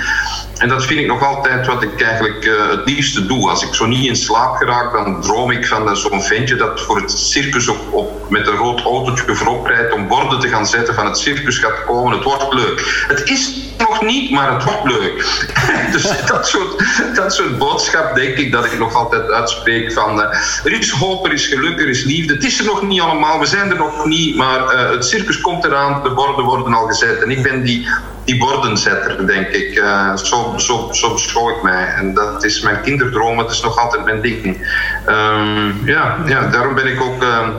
En 0.57 0.69
dat 0.69 0.85
vind 0.85 0.99
ik 0.99 1.07
nog 1.07 1.23
altijd 1.23 1.67
wat 1.67 1.83
ik 1.83 2.01
eigenlijk 2.01 2.45
uh, 2.45 2.69
het 2.69 2.85
liefste 2.85 3.25
doe. 3.25 3.49
Als 3.49 3.63
ik 3.63 3.73
zo 3.73 3.85
niet 3.85 4.05
in 4.05 4.15
slaap 4.15 4.55
geraak, 4.55 4.93
dan 4.93 5.21
droom 5.21 5.51
ik 5.51 5.67
van 5.67 5.87
uh, 5.87 5.95
zo'n 5.95 6.21
ventje 6.21 6.55
dat 6.55 6.81
voor 6.81 7.01
het 7.01 7.11
circus 7.11 7.67
op, 7.67 7.79
op, 7.91 8.22
met 8.33 8.47
een 8.47 8.55
rood 8.55 8.81
autootje 8.81 9.35
voorop 9.35 9.65
rijdt 9.65 9.93
om 9.93 10.07
borden 10.07 10.39
te 10.39 10.47
gaan 10.47 10.67
zetten 10.67 10.93
van 10.95 11.05
het 11.05 11.17
circus 11.17 11.57
gaat 11.57 11.83
komen. 11.85 12.13
Het 12.13 12.23
wordt 12.23 12.53
leuk. 12.53 13.05
Het 13.07 13.29
is 13.29 13.53
niet, 14.01 14.31
maar 14.31 14.53
het 14.53 14.63
wordt 14.63 14.83
leuk. 14.83 15.45
dus 15.91 16.25
dat 16.25 16.47
soort, 16.47 16.83
dat 17.15 17.33
soort 17.33 17.57
boodschap 17.57 18.15
denk 18.15 18.37
ik 18.37 18.51
dat 18.51 18.65
ik 18.65 18.79
nog 18.79 18.95
altijd 18.95 19.31
uitspreek 19.31 19.93
van 19.93 20.19
uh, 20.19 20.25
er 20.63 20.71
is 20.71 20.89
hoop, 20.89 21.25
er 21.25 21.33
is 21.33 21.47
geluk, 21.47 21.79
er 21.79 21.89
is 21.89 22.03
liefde. 22.03 22.33
Het 22.33 22.43
is 22.43 22.59
er 22.59 22.65
nog 22.65 22.81
niet 22.81 23.01
allemaal, 23.01 23.39
we 23.39 23.45
zijn 23.45 23.69
er 23.69 23.77
nog 23.77 24.05
niet, 24.05 24.35
maar 24.35 24.89
het 24.89 25.05
circus 25.05 25.41
komt 25.41 25.65
eraan, 25.65 26.03
de 26.03 26.09
borden 26.09 26.45
worden 26.45 26.73
al 26.73 26.87
gezet. 26.87 27.23
En 27.23 27.31
ik 27.31 27.43
ben 27.43 27.63
die 27.63 27.87
die 28.23 28.37
bordenzetter, 28.37 29.27
denk 29.27 29.47
ik. 29.47 29.75
Uh, 29.75 30.15
zo, 30.15 30.53
zo, 30.57 30.89
zo 30.91 31.13
beschouw 31.13 31.49
ik 31.49 31.63
mij. 31.63 31.85
En 31.85 32.13
dat 32.13 32.43
is 32.43 32.61
mijn 32.61 32.81
kinderdroom, 32.81 33.37
het 33.37 33.51
is 33.51 33.61
nog 33.61 33.77
altijd 33.77 34.05
mijn 34.05 34.21
ding. 34.21 34.67
Um, 35.07 35.85
ja, 35.85 36.17
ja, 36.25 36.47
daarom 36.47 36.75
ben 36.75 36.87
ik 36.87 37.01
ook 37.01 37.23
uh, 37.23 37.49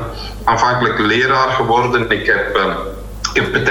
aanvankelijk 0.45 0.99
leraar 0.99 1.49
geworden. 1.49 2.11
Ik 2.11 2.27
heb... 2.27 2.59
Ik 3.35 3.43
heb 3.43 3.55
een 3.55 3.65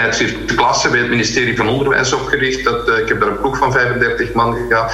de 0.48 0.56
klasse 0.56 0.90
bij 0.90 1.00
het 1.00 1.10
ministerie 1.10 1.58
van 1.58 1.70
Onderwijs 1.70 2.14
opgericht. 2.14 2.64
Dat, 2.64 2.90
uh, 2.90 2.98
ik 2.98 3.08
heb 3.08 3.20
daar 3.20 3.30
een 3.30 3.40
ploeg 3.40 3.58
van 3.58 3.72
35 3.72 4.34
man 4.34 4.56
gehad. 4.68 4.92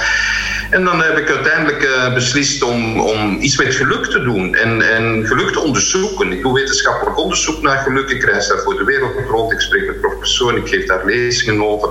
En 0.70 0.84
dan 0.84 1.02
heb 1.02 1.18
ik 1.18 1.30
uiteindelijk 1.30 1.82
uh, 1.82 2.14
beslist 2.14 2.62
om, 2.62 3.00
om 3.00 3.36
iets 3.40 3.56
met 3.56 3.74
geluk 3.74 4.06
te 4.06 4.22
doen 4.22 4.54
en, 4.54 4.82
en 4.82 5.26
geluk 5.26 5.52
te 5.52 5.60
onderzoeken. 5.60 6.32
Ik 6.32 6.42
doe 6.42 6.54
wetenschappelijk 6.54 7.18
onderzoek 7.18 7.62
naar 7.62 7.78
geluk. 7.78 8.10
Ik 8.10 8.24
reis 8.24 8.48
daar 8.48 8.58
voor 8.58 8.76
de 8.76 8.84
wereld 8.84 9.12
rond. 9.28 9.52
Ik 9.52 9.60
spreek 9.60 9.86
met 9.86 10.00
professoren, 10.00 10.56
ik 10.56 10.68
geef 10.68 10.86
daar 10.86 11.04
lezingen 11.04 11.66
over. 11.66 11.88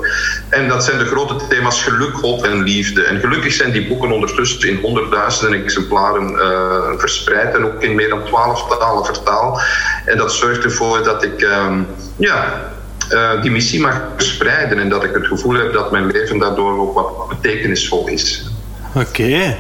En 0.50 0.68
dat 0.68 0.84
zijn 0.84 0.98
de 0.98 1.06
grote 1.06 1.48
thema's 1.48 1.84
geluk, 1.84 2.16
hoop 2.16 2.44
en 2.44 2.64
liefde. 2.64 3.04
En 3.04 3.20
gelukkig 3.20 3.54
zijn 3.54 3.72
die 3.72 3.88
boeken 3.88 4.12
ondertussen 4.12 4.70
in 4.70 4.80
honderdduizenden 4.82 5.64
exemplaren 5.64 6.32
uh, 6.32 7.00
verspreid 7.00 7.56
en 7.56 7.66
ook 7.66 7.84
in 7.84 7.96
meer 7.96 8.10
dan 8.10 8.26
twaalf 8.26 8.78
talen 8.78 9.06
vertaald. 9.06 9.62
En 10.06 10.18
dat 10.18 10.34
zorgt 10.34 10.64
ervoor 10.64 11.04
dat 11.04 11.24
ik 11.24 11.42
um, 11.42 11.88
ja, 12.16 12.72
uh, 13.12 13.42
die 13.42 13.52
missie 13.52 13.82
mag 13.82 14.02
verspreiden 14.16 14.80
en 14.80 14.90
dat 14.90 15.04
ik 15.04 15.14
het 15.14 15.28
gevoel 15.28 15.54
heb 15.54 15.74
dat 15.74 15.92
mijn 15.92 16.12
leven 16.12 16.38
daardoor 16.38 16.80
ook 16.80 16.94
wat 16.94 17.28
betekenisvol 17.28 18.08
is. 18.08 18.49
Oké. 18.94 19.56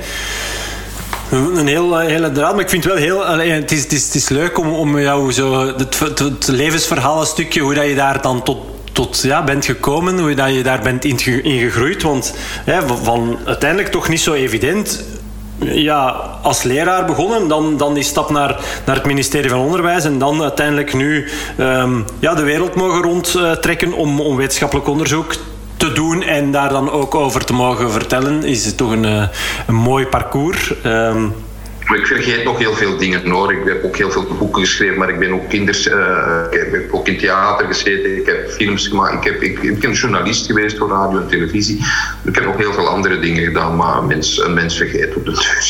een 1.31 1.67
heel, 1.67 1.97
hele 1.97 2.31
draad, 2.31 2.51
maar 2.53 2.63
ik 2.63 2.69
vind 2.69 2.83
het 2.83 2.93
wel 2.93 3.01
heel... 3.01 3.27
Het 3.27 3.71
is, 3.71 3.83
het 3.83 3.91
is, 3.91 4.05
het 4.05 4.15
is 4.15 4.29
leuk 4.29 4.57
om, 4.57 4.73
om 4.73 4.99
jou 4.99 5.31
zo... 5.31 5.67
Het, 5.77 5.99
het, 5.99 6.47
levensverhaal 6.47 7.19
een 7.19 7.27
stukje, 7.27 7.61
hoe 7.61 7.73
dat 7.73 7.85
je 7.85 7.95
daar 7.95 8.21
dan 8.21 8.43
tot 8.43 8.57
tot 8.91 9.21
ja, 9.21 9.43
bent 9.43 9.65
gekomen, 9.65 10.19
hoe 10.19 10.33
dat 10.33 10.53
je 10.53 10.63
daar 10.63 10.81
bent 10.81 11.05
in 11.05 11.19
gegroeid. 11.19 12.03
Want 12.03 12.33
van 13.03 13.39
uiteindelijk 13.45 13.91
toch 13.91 14.09
niet 14.09 14.21
zo 14.21 14.33
evident 14.33 15.03
ja, 15.59 16.07
als 16.43 16.63
leraar 16.63 17.05
begonnen, 17.05 17.47
dan, 17.47 17.77
dan 17.77 17.93
die 17.93 18.03
stap 18.03 18.29
naar, 18.29 18.59
naar 18.85 18.95
het 18.95 19.05
ministerie 19.05 19.49
van 19.49 19.59
Onderwijs 19.59 20.03
en 20.03 20.19
dan 20.19 20.41
uiteindelijk 20.41 20.93
nu 20.93 21.27
um, 21.59 22.05
ja, 22.19 22.33
de 22.33 22.43
wereld 22.43 22.75
mogen 22.75 23.01
rondtrekken 23.01 23.93
om, 23.93 24.21
om 24.21 24.35
wetenschappelijk 24.35 24.87
onderzoek 24.87 25.33
te 25.79 25.91
doen 25.91 26.23
en 26.23 26.51
daar 26.51 26.69
dan 26.69 26.91
ook 26.91 27.15
over 27.15 27.45
te 27.45 27.53
mogen 27.53 27.91
vertellen, 27.91 28.43
is 28.43 28.65
het 28.65 28.77
toch 28.77 28.91
een, 28.91 29.05
eh, 29.05 29.27
een 29.67 29.75
mooi 29.75 30.05
parcours. 30.05 30.73
Maar 30.83 31.48
ik 31.97 32.07
vergeet 32.07 32.43
nog 32.43 32.57
heel 32.57 32.73
veel 32.73 32.97
dingen 32.97 33.29
hoor. 33.29 33.53
Ik 33.53 33.59
heb 33.65 33.83
ook 33.83 33.97
heel 33.97 34.11
veel 34.11 34.27
boeken 34.37 34.61
geschreven, 34.61 34.97
maar 34.97 35.09
ik 35.09 35.19
ben 35.19 35.33
ook 35.33 35.49
kinders. 35.49 35.87
Uh, 35.87 36.43
ik 36.51 36.59
heb 36.71 36.93
ook 36.93 37.07
in 37.07 37.17
theater 37.17 37.67
gezeten, 37.67 38.17
ik 38.17 38.25
heb 38.25 38.49
films 38.49 38.87
gemaakt. 38.87 39.13
Ik, 39.13 39.31
heb, 39.31 39.41
ik, 39.41 39.59
ik 39.59 39.79
ben 39.79 39.91
journalist 39.91 40.45
geweest 40.45 40.77
voor 40.77 40.89
radio 40.89 41.19
en 41.19 41.27
televisie. 41.27 41.85
Ik 42.23 42.35
heb 42.35 42.45
nog 42.45 42.57
heel 42.57 42.73
veel 42.73 42.87
andere 42.87 43.19
dingen 43.19 43.43
gedaan, 43.43 43.75
maar 43.75 43.97
een 43.97 44.07
mens, 44.07 44.39
een 44.39 44.53
mens 44.53 44.77
vergeet 44.77 45.15
op 45.15 45.25
de. 45.25 45.67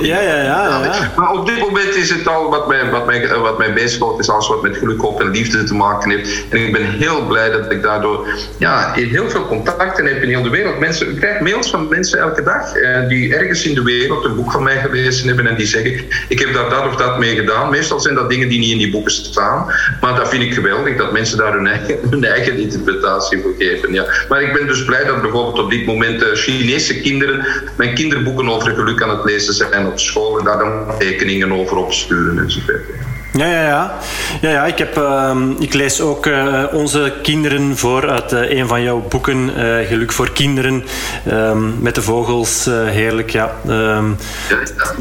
Ja, 0.00 0.20
ja, 0.20 0.42
ja, 0.42 0.82
ja, 0.84 1.12
Maar 1.16 1.32
op 1.32 1.46
dit 1.46 1.58
moment 1.58 1.94
is 1.94 2.10
het 2.10 2.28
al 2.28 2.50
wat 2.50 2.68
mij, 2.68 2.90
wat 2.90 3.06
mij, 3.06 3.28
wat 3.28 3.58
mij 3.58 3.72
bezighoudt, 3.72 4.20
is 4.20 4.30
alles 4.30 4.48
wat 4.48 4.62
met 4.62 4.76
geluk, 4.76 5.00
hoop 5.00 5.20
en 5.20 5.30
liefde 5.30 5.64
te 5.64 5.74
maken 5.74 6.10
heeft. 6.10 6.44
En 6.48 6.66
ik 6.66 6.72
ben 6.72 6.84
heel 6.84 7.26
blij 7.26 7.50
dat 7.50 7.72
ik 7.72 7.82
daardoor 7.82 8.28
ja, 8.58 8.92
heel 8.92 9.30
veel 9.30 9.46
contacten 9.46 10.06
heb 10.06 10.22
in 10.22 10.28
heel 10.28 10.42
de 10.42 10.50
wereld. 10.50 10.78
Mensen, 10.78 11.10
ik 11.10 11.16
krijg 11.16 11.40
mails 11.40 11.70
van 11.70 11.88
mensen 11.88 12.18
elke 12.18 12.42
dag 12.42 12.74
eh, 12.74 13.08
die 13.08 13.34
ergens 13.34 13.64
in 13.64 13.74
de 13.74 13.82
wereld 13.82 14.24
een 14.24 14.36
boek 14.36 14.52
van 14.52 14.62
mij 14.62 14.76
gelezen 14.80 15.27
hebben 15.28 15.46
en 15.46 15.56
die 15.56 15.66
zeggen: 15.66 16.04
Ik 16.28 16.38
heb 16.38 16.54
daar 16.54 16.70
dat 16.70 16.86
of 16.86 16.96
dat 16.96 17.18
mee 17.18 17.34
gedaan. 17.34 17.70
Meestal 17.70 18.00
zijn 18.00 18.14
dat 18.14 18.30
dingen 18.30 18.48
die 18.48 18.58
niet 18.58 18.72
in 18.72 18.78
die 18.78 18.90
boeken 18.90 19.12
staan. 19.12 19.66
Maar 20.00 20.14
dat 20.14 20.28
vind 20.28 20.42
ik 20.42 20.54
geweldig 20.54 20.96
dat 20.96 21.12
mensen 21.12 21.38
daar 21.38 21.52
hun 21.52 21.66
eigen, 21.66 21.98
hun 22.10 22.24
eigen 22.24 22.58
interpretatie 22.58 23.40
voor 23.42 23.54
geven. 23.58 23.92
Ja. 23.92 24.04
Maar 24.28 24.42
ik 24.42 24.52
ben 24.52 24.66
dus 24.66 24.84
blij 24.84 25.04
dat 25.04 25.22
bijvoorbeeld 25.22 25.58
op 25.58 25.70
dit 25.70 25.86
moment 25.86 26.22
uh, 26.22 26.28
Chinese 26.32 27.00
kinderen 27.00 27.46
mijn 27.76 27.94
kinderboeken 27.94 28.48
over 28.48 28.74
geluk 28.74 29.02
aan 29.02 29.10
het 29.10 29.24
lezen 29.24 29.54
ze 29.54 29.66
zijn 29.70 29.86
op 29.86 29.98
school 29.98 30.38
en 30.38 30.44
daar 30.44 30.58
dan 30.58 30.98
tekeningen 30.98 31.52
over 31.52 31.76
opsturen 31.76 32.38
enzovoort. 32.38 33.07
Ja, 33.32 33.46
ja, 33.46 33.62
ja. 33.62 33.98
ja, 34.40 34.50
ja 34.50 34.66
ik, 34.66 34.78
heb, 34.78 34.96
uh, 34.98 35.36
ik 35.58 35.74
lees 35.74 36.00
ook 36.00 36.26
uh, 36.26 36.64
onze 36.72 37.12
kinderen 37.22 37.76
voor 37.76 38.10
uit 38.10 38.32
uh, 38.32 38.50
een 38.50 38.66
van 38.66 38.82
jouw 38.82 39.06
boeken, 39.08 39.50
Geluk 39.86 40.12
voor 40.12 40.32
Kinderen, 40.32 40.84
um, 41.32 41.76
met 41.80 41.94
de 41.94 42.02
vogels. 42.02 42.64
heerlijk, 42.64 43.30
ja. 43.30 43.50
Um, 43.68 44.16
ja, 44.48 44.58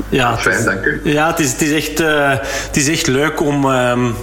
ja, 0.10 0.38
fijn, 0.38 0.66
dank 0.66 0.86
u. 0.86 1.02
Ja, 1.04 1.28
het 1.28 1.40
is, 1.40 1.52
het 1.52 1.62
is, 1.62 1.72
echt, 1.72 1.98
het 2.68 2.78
is 2.78 2.88
echt 2.88 3.08
leuk 3.08 3.42
om. 3.42 3.66
Um, 3.66 4.16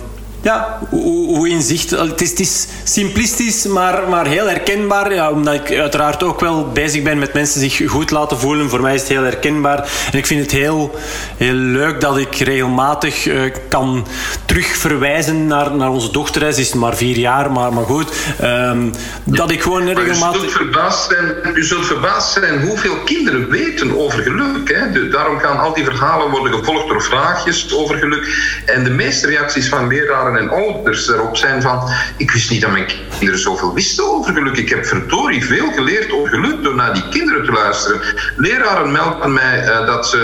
ja, 0.44 0.78
hoe, 0.90 1.48
inzicht. 1.48 1.90
Het 1.90 2.20
is, 2.20 2.30
het 2.30 2.40
is 2.40 2.66
simplistisch, 2.84 3.66
maar, 3.66 4.08
maar 4.08 4.26
heel 4.26 4.46
herkenbaar. 4.46 5.14
Ja, 5.14 5.30
omdat 5.30 5.54
ik 5.54 5.78
uiteraard 5.78 6.22
ook 6.22 6.40
wel 6.40 6.68
bezig 6.72 7.02
ben 7.02 7.18
met 7.18 7.32
mensen 7.32 7.60
zich 7.60 7.82
goed 7.86 8.10
laten 8.10 8.38
voelen. 8.38 8.70
Voor 8.70 8.80
mij 8.80 8.94
is 8.94 9.00
het 9.00 9.08
heel 9.08 9.22
herkenbaar. 9.22 9.88
En 10.12 10.18
ik 10.18 10.26
vind 10.26 10.40
het 10.40 10.50
heel, 10.50 10.94
heel 11.36 11.54
leuk 11.54 12.00
dat 12.00 12.18
ik 12.18 12.34
regelmatig 12.34 13.26
uh, 13.26 13.52
kan 13.68 14.06
terugverwijzen 14.44 15.46
naar, 15.46 15.74
naar 15.74 15.90
onze 15.90 16.10
dochter. 16.10 16.52
Ze 16.52 16.60
is 16.60 16.74
maar 16.74 16.96
vier 16.96 17.16
jaar, 17.16 17.52
maar, 17.52 17.72
maar 17.72 17.84
goed. 17.84 18.12
Um, 18.42 18.92
dat 19.24 19.50
ik 19.50 19.62
gewoon 19.62 19.88
regelmatig... 19.88 20.42
U 20.42 20.48
zult, 20.48 20.52
verbaasd 20.52 21.10
zijn, 21.10 21.56
u 21.56 21.64
zult 21.64 21.86
verbaasd 21.86 22.32
zijn 22.32 22.60
hoeveel 22.60 22.96
kinderen 23.04 23.50
weten 23.50 23.98
over 23.98 24.22
geluk. 24.22 24.72
Hè? 24.74 24.92
De, 24.92 25.08
daarom 25.08 25.38
gaan 25.38 25.58
al 25.58 25.74
die 25.74 25.84
verhalen 25.84 26.30
worden 26.30 26.52
gevolgd 26.52 26.88
door 26.88 27.02
vraagjes 27.02 27.74
over 27.74 27.98
geluk. 27.98 28.62
En 28.66 28.84
de 28.84 28.90
meeste 28.90 29.26
reacties 29.26 29.68
van 29.68 29.88
leraren 29.88 30.33
en 30.36 30.50
ouders 30.50 31.08
erop 31.08 31.36
zijn 31.36 31.62
van... 31.62 31.88
Ik 32.16 32.30
wist 32.30 32.50
niet 32.50 32.60
dat 32.60 32.70
mijn 32.70 32.86
kinderen 33.10 33.40
zoveel 33.40 33.74
wisten 33.74 34.04
over 34.04 34.32
geluk. 34.32 34.56
Ik 34.56 34.68
heb 34.68 34.86
verdorie 34.86 35.44
veel 35.44 35.72
geleerd 35.72 36.12
over 36.12 36.28
geluk 36.28 36.62
door 36.62 36.74
naar 36.74 36.94
die 36.94 37.08
kinderen 37.08 37.44
te 37.44 37.52
luisteren. 37.52 38.00
Leraren 38.36 38.92
melden 38.92 39.32
mij 39.32 39.64
uh, 39.64 39.86
dat 39.86 40.08
ze 40.08 40.18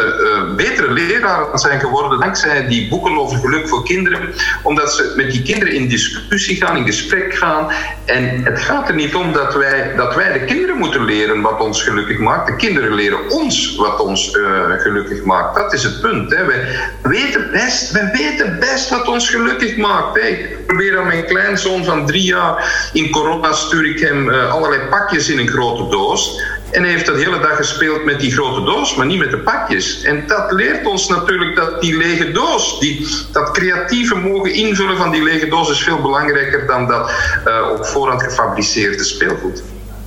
uh, 0.48 0.54
betere 0.56 0.92
leraren 0.92 1.58
zijn 1.58 1.80
geworden 1.80 2.20
dankzij 2.20 2.66
die 2.68 2.88
boeken 2.88 3.18
over 3.18 3.38
geluk 3.38 3.68
voor 3.68 3.84
kinderen. 3.84 4.34
Omdat 4.62 4.92
ze 4.92 5.12
met 5.16 5.30
die 5.30 5.42
kinderen 5.42 5.74
in 5.74 5.88
discussie 5.88 6.56
gaan, 6.56 6.76
in 6.76 6.84
gesprek 6.84 7.34
gaan. 7.34 7.68
En 8.04 8.44
het 8.44 8.60
gaat 8.60 8.88
er 8.88 8.94
niet 8.94 9.14
om 9.14 9.32
dat 9.32 9.54
wij, 9.54 9.92
dat 9.96 10.14
wij 10.14 10.32
de 10.32 10.44
kinderen 10.44 10.76
moeten 10.76 11.04
leren 11.04 11.40
wat 11.40 11.60
ons 11.60 11.82
gelukkig 11.82 12.18
maakt. 12.18 12.46
De 12.46 12.56
kinderen 12.56 12.94
leren 12.94 13.30
ons 13.30 13.76
wat 13.76 14.00
ons 14.00 14.34
uh, 14.34 14.44
gelukkig 14.78 15.24
maakt. 15.24 15.54
Dat 15.54 15.72
is 15.72 15.82
het 15.82 16.00
punt. 16.00 16.34
Hè. 16.34 16.44
Wij 16.44 16.66
weten 17.02 17.50
best, 17.50 17.92
wij 17.92 18.10
weten 18.12 18.58
best 18.58 18.90
wat 18.90 19.08
ons 19.08 19.30
gelukkig 19.30 19.76
maakt. 19.76 20.00
Ik 20.14 20.66
probeer 20.66 20.99
aan 20.99 21.07
mijn 21.07 21.25
kleinzoon 21.25 21.85
van 21.85 22.07
drie 22.07 22.25
jaar 22.25 22.90
in 22.92 23.11
corona 23.11 23.52
stuur 23.52 23.90
ik 23.90 24.00
hem 24.00 24.28
uh, 24.28 24.52
allerlei 24.52 24.88
pakjes 24.88 25.28
in 25.28 25.38
een 25.38 25.49
grote 25.49 25.88
doos. 25.97 26.40
En 26.71 26.83
hij 26.83 26.92
heeft 26.92 27.07
de 27.07 27.16
hele 27.16 27.40
dag 27.40 27.57
gespeeld 27.57 28.04
met 28.04 28.21
die 28.21 28.33
grote 28.33 28.64
doos, 28.64 28.95
maar 28.95 29.07
niet 29.07 29.19
met 29.19 29.30
de 29.30 29.38
pakjes. 29.38 30.02
En 30.02 30.25
dat 30.26 30.52
leert 30.52 30.87
ons 30.87 31.09
natuurlijk 31.09 31.57
dat 31.57 31.80
die 31.80 31.97
lege 31.97 32.33
doos, 32.33 32.80
die, 32.80 33.09
dat 33.33 33.50
creatieve 33.50 34.16
mogen 34.16 34.52
invullen 34.52 34.97
van 34.97 35.11
die 35.11 35.23
lege 35.23 35.49
doos, 35.49 35.71
is 35.71 35.83
veel 35.83 36.00
belangrijker 36.00 36.66
dan 36.66 36.87
dat 36.87 37.11
uh, 37.47 37.71
op 37.73 37.87
voorhand 37.87 38.23
gefabriceerde 38.23 39.04
speelgoed. 39.04 39.62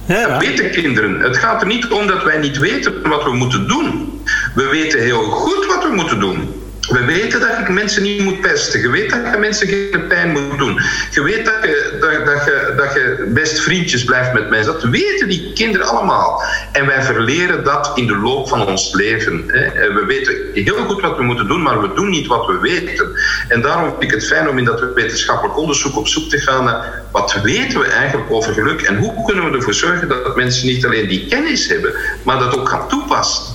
Ja. 0.05 0.27
Dat 0.27 0.41
weten 0.41 0.71
kinderen. 0.71 1.19
Het 1.19 1.37
gaat 1.37 1.61
er 1.61 1.67
niet 1.67 1.87
om 1.87 2.07
dat 2.07 2.23
wij 2.23 2.37
niet 2.37 2.57
weten 2.57 3.09
wat 3.09 3.23
we 3.23 3.33
moeten 3.33 3.67
doen. 3.67 4.21
We 4.55 4.67
weten 4.67 4.99
heel 4.99 5.23
goed 5.23 5.65
wat 5.65 5.83
we 5.83 5.89
moeten 5.93 6.19
doen. 6.19 6.62
We 6.89 7.05
weten 7.05 7.39
dat 7.39 7.67
je 7.67 7.73
mensen 7.73 8.03
niet 8.03 8.21
moet 8.21 8.41
pesten. 8.41 8.81
Je 8.81 8.89
weet 8.89 9.09
dat 9.09 9.19
je 9.31 9.37
mensen 9.37 9.67
geen 9.67 10.07
pijn 10.07 10.31
moet 10.31 10.57
doen. 10.57 10.79
Je 11.11 11.23
weet 11.23 11.45
dat 11.45 11.55
je, 11.61 11.97
dat, 11.99 12.25
dat, 12.25 12.45
je, 12.45 12.73
dat 12.77 12.93
je 12.93 13.29
best 13.33 13.59
vriendjes 13.59 14.03
blijft 14.03 14.33
met 14.33 14.49
mensen. 14.49 14.73
Dat 14.73 14.83
weten 14.83 15.27
die 15.27 15.53
kinderen 15.53 15.87
allemaal. 15.87 16.43
En 16.71 16.85
wij 16.85 17.01
verleren 17.01 17.63
dat 17.63 17.91
in 17.95 18.07
de 18.07 18.17
loop 18.17 18.47
van 18.47 18.67
ons 18.67 18.93
leven. 18.93 19.45
We 19.47 20.03
weten 20.07 20.35
heel 20.53 20.85
goed 20.85 21.01
wat 21.01 21.17
we 21.17 21.23
moeten 21.23 21.47
doen, 21.47 21.61
maar 21.61 21.81
we 21.81 21.93
doen 21.95 22.09
niet 22.09 22.27
wat 22.27 22.45
we 22.45 22.59
weten. 22.59 23.09
En 23.47 23.61
daarom 23.61 23.89
vind 23.89 24.03
ik 24.03 24.11
het 24.11 24.27
fijn 24.27 24.49
om 24.49 24.57
in 24.57 24.65
dat 24.65 24.93
wetenschappelijk 24.93 25.57
onderzoek 25.57 25.97
op 25.97 26.07
zoek 26.07 26.29
te 26.29 26.39
gaan 26.39 26.63
naar 26.63 27.01
wat 27.11 27.41
weten 27.41 27.79
we 27.79 27.85
eigenlijk 27.85 28.31
over 28.31 28.53
geluk 28.53 28.81
en 28.81 28.97
hoe 28.97 29.25
kunnen 29.25 29.51
we 29.51 29.57
ervoor 29.57 29.73
zorgen 29.73 30.07
dat 30.07 30.35
mensen 30.35 30.67
niet 30.67 30.85
alleen 30.85 31.07
die 31.07 31.27
kennis 31.27 31.67
hebben, 31.67 31.93
maar 32.23 32.39
dat 32.39 32.57
ook 32.57 32.69
gaan 32.69 32.87
toepassen. 32.87 33.52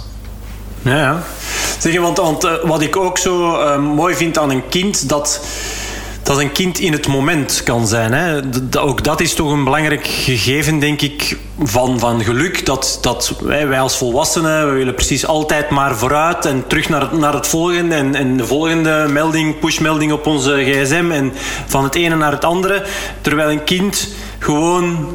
Ja. 0.89 1.23
Zeg, 1.79 2.01
want, 2.01 2.19
want 2.19 2.45
uh, 2.45 2.53
wat 2.65 2.83
ik 2.83 2.97
ook 2.97 3.19
zo 3.19 3.61
uh, 3.61 3.79
mooi 3.79 4.15
vind 4.15 4.39
aan 4.39 4.51
een 4.51 4.69
kind, 4.69 5.09
dat, 5.09 5.41
dat 6.23 6.39
een 6.39 6.53
kind 6.53 6.79
in 6.79 6.93
het 6.93 7.07
moment 7.07 7.63
kan 7.65 7.87
zijn. 7.87 8.13
Hè? 8.13 8.41
ook 8.81 9.05
dat 9.05 9.21
is 9.21 9.35
toch 9.35 9.53
een 9.53 9.65
belangrijk 9.65 10.07
gegeven, 10.07 10.79
denk 10.79 11.01
ik, 11.01 11.37
van, 11.63 11.99
van 11.99 12.25
geluk. 12.25 12.67
Dat, 12.67 12.99
dat 13.01 13.35
wij, 13.41 13.69
wij 13.69 13.81
als 13.81 13.97
volwassenen, 13.97 14.69
we 14.69 14.75
willen 14.75 14.95
precies 14.95 15.27
altijd 15.27 15.71
maar 15.71 15.97
vooruit 15.97 16.47
en 16.47 16.65
terug 16.67 16.89
naar 16.89 17.09
naar 17.13 17.35
het 17.35 17.47
volgende. 17.47 17.95
En, 17.95 18.15
en 18.15 18.37
de 18.37 18.47
volgende 18.47 19.07
melding, 19.11 19.59
pushmelding 19.59 20.13
op 20.13 20.27
onze 20.27 20.65
gsm 20.65 21.11
en 21.11 21.33
van 21.67 21.85
het 21.85 21.95
ene 21.95 22.17
naar 22.17 22.33
het 22.33 22.45
andere. 22.45 22.85
Terwijl 23.21 23.51
een 23.51 23.65
kind 23.65 24.09
gewoon 24.39 25.09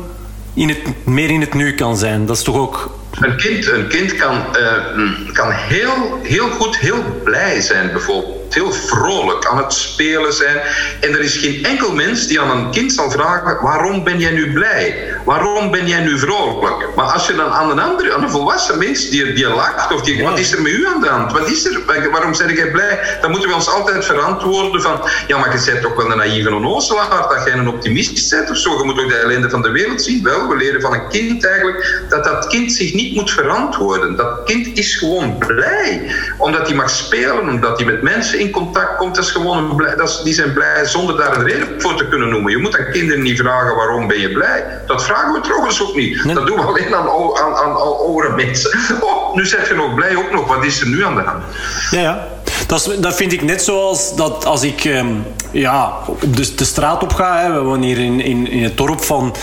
in 0.53 0.69
het, 0.69 1.05
meer 1.05 1.29
in 1.29 1.41
het 1.41 1.53
nu 1.53 1.75
kan 1.75 1.97
zijn. 1.97 2.25
Dat 2.25 2.37
is 2.37 2.43
toch 2.43 2.55
ook 2.55 3.01
een 3.19 3.37
kind, 3.37 3.67
een 3.67 3.87
kind 3.87 4.15
kan, 4.15 4.45
uh, 4.59 5.33
kan 5.33 5.51
heel, 5.51 6.19
heel 6.23 6.49
goed, 6.49 6.77
heel 6.77 7.03
blij 7.23 7.61
zijn, 7.61 7.91
bijvoorbeeld. 7.91 8.42
Heel 8.53 8.71
vrolijk 8.71 9.45
aan 9.45 9.57
het 9.57 9.73
spelen 9.73 10.33
zijn. 10.33 10.61
En 10.99 11.13
er 11.13 11.19
is 11.19 11.37
geen 11.37 11.65
enkel 11.65 11.93
mens 11.93 12.27
die 12.27 12.41
aan 12.41 12.57
een 12.57 12.71
kind 12.71 12.93
zal 12.93 13.11
vragen: 13.11 13.61
waarom 13.61 14.03
ben 14.03 14.19
jij 14.19 14.31
nu 14.31 14.53
blij? 14.53 15.13
Waarom 15.25 15.71
ben 15.71 15.87
jij 15.87 15.99
nu 15.99 16.19
vrolijk? 16.19 16.95
Maar 16.95 17.05
als 17.05 17.27
je 17.27 17.35
dan 17.35 17.51
aan 17.51 17.71
een 17.71 17.79
andere, 17.79 18.13
aan 18.13 18.23
een 18.23 18.29
volwassen 18.29 18.77
mens 18.77 19.09
die, 19.09 19.33
die 19.33 19.47
lacht, 19.47 19.93
of 19.93 20.01
die, 20.01 20.23
wat 20.23 20.39
is 20.39 20.51
er 20.51 20.61
met 20.61 20.71
u 20.71 20.87
aan 20.87 21.01
de 21.01 21.07
hand? 21.07 21.31
Wat 21.31 21.49
is 21.49 21.65
er? 21.65 21.81
Waarom 22.11 22.31
ben 22.37 22.55
jij 22.55 22.71
blij? 22.71 23.17
Dan 23.21 23.31
moeten 23.31 23.49
we 23.49 23.55
ons 23.55 23.69
altijd 23.69 24.05
verantwoorden 24.05 24.81
van: 24.81 25.01
ja, 25.27 25.37
maar 25.37 25.57
je 25.57 25.63
bent 25.65 25.81
toch 25.81 25.95
wel 25.95 26.11
een 26.11 26.17
naïeve 26.17 26.55
onnozelaar, 26.55 27.09
dat 27.09 27.41
jij 27.45 27.53
een 27.53 27.67
optimist 27.67 28.29
bent 28.29 28.49
of 28.49 28.57
zo. 28.57 28.77
Je 28.77 28.83
moet 28.83 28.99
ook 28.99 29.09
de 29.09 29.15
ellende 29.15 29.49
van 29.49 29.61
de 29.61 29.71
wereld 29.71 30.01
zien. 30.01 30.23
Wel, 30.23 30.47
we 30.47 30.55
leren 30.55 30.81
van 30.81 30.93
een 30.93 31.09
kind 31.09 31.45
eigenlijk 31.45 32.03
dat 32.09 32.23
dat 32.23 32.47
kind 32.47 32.73
zich 32.73 32.93
niet 32.93 33.03
niet 33.03 33.15
moet 33.15 33.31
verantwoorden. 33.31 34.15
Dat 34.15 34.43
kind 34.45 34.77
is 34.77 34.95
gewoon 34.95 35.37
blij. 35.37 36.11
Omdat 36.37 36.67
hij 36.67 36.75
mag 36.75 36.89
spelen, 36.89 37.49
omdat 37.49 37.77
hij 37.77 37.85
met 37.85 38.01
mensen 38.01 38.39
in 38.43 38.51
contact 38.51 38.97
komt. 38.97 39.15
Dat 39.15 39.23
is 39.23 39.31
gewoon 39.31 39.75
blij, 39.75 39.95
dat 39.95 40.09
is, 40.09 40.21
die 40.23 40.33
zijn 40.33 40.53
blij 40.53 40.85
zonder 40.85 41.17
daar 41.17 41.37
een 41.37 41.43
reden 41.43 41.81
voor 41.81 41.95
te 41.95 42.07
kunnen 42.07 42.29
noemen. 42.29 42.51
Je 42.51 42.57
moet 42.57 42.77
aan 42.77 42.91
kinderen 42.91 43.23
niet 43.23 43.39
vragen 43.39 43.75
waarom 43.75 44.07
ben 44.07 44.19
je 44.19 44.31
blij. 44.31 44.81
Dat 44.87 45.03
vragen 45.03 45.33
we 45.33 45.39
trouwens 45.39 45.81
ook 45.81 45.95
niet. 45.95 46.33
Dat 46.33 46.47
doen 46.47 46.55
we 46.55 46.61
alleen 46.61 46.95
aan, 46.95 47.07
aan, 47.07 47.55
aan, 47.55 47.75
oude 47.75 48.29
mensen. 48.29 48.71
Oh, 49.01 49.35
nu 49.35 49.45
zeg 49.45 49.67
je 49.69 49.75
nog 49.75 49.93
blij 49.93 50.15
ook 50.15 50.31
nog. 50.31 50.47
Wat 50.47 50.65
is 50.65 50.81
er 50.81 50.87
nu 50.87 51.05
aan 51.05 51.15
de 51.15 51.21
hand? 51.21 51.43
Ja, 51.91 51.99
ja. 51.99 52.27
Dat, 52.67 52.87
is, 52.87 52.99
dat 52.99 53.15
vind 53.15 53.33
ik 53.33 53.41
net 53.41 53.61
zoals 53.61 54.15
dat 54.15 54.45
als 54.45 54.63
ik 54.63 54.83
um, 54.85 55.25
ja, 55.51 55.99
op 56.07 56.35
de, 56.35 56.55
de 56.55 56.65
straat 56.65 57.03
op 57.03 57.13
ga. 57.13 57.39
Hè, 57.39 57.51
we 57.51 57.59
wonen 57.59 57.83
hier 57.83 57.97
in, 57.97 58.21
in, 58.21 58.47
in 58.47 58.63
het 58.63 58.77
dorp 58.77 59.03
van 59.03 59.35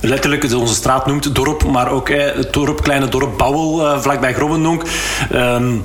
letterlijk 0.00 0.42
onze 0.54 0.74
straat 0.74 1.06
noemt, 1.06 1.34
dorp, 1.34 1.64
maar 1.64 1.90
ook 1.90 2.08
het 2.08 2.52
dorp, 2.52 2.82
kleine 2.82 3.08
dorp 3.08 3.38
Bouwel, 3.38 3.80
uh, 3.80 4.00
vlakbij 4.00 4.34
Grobbendonk. 4.34 4.82
Um, 5.34 5.84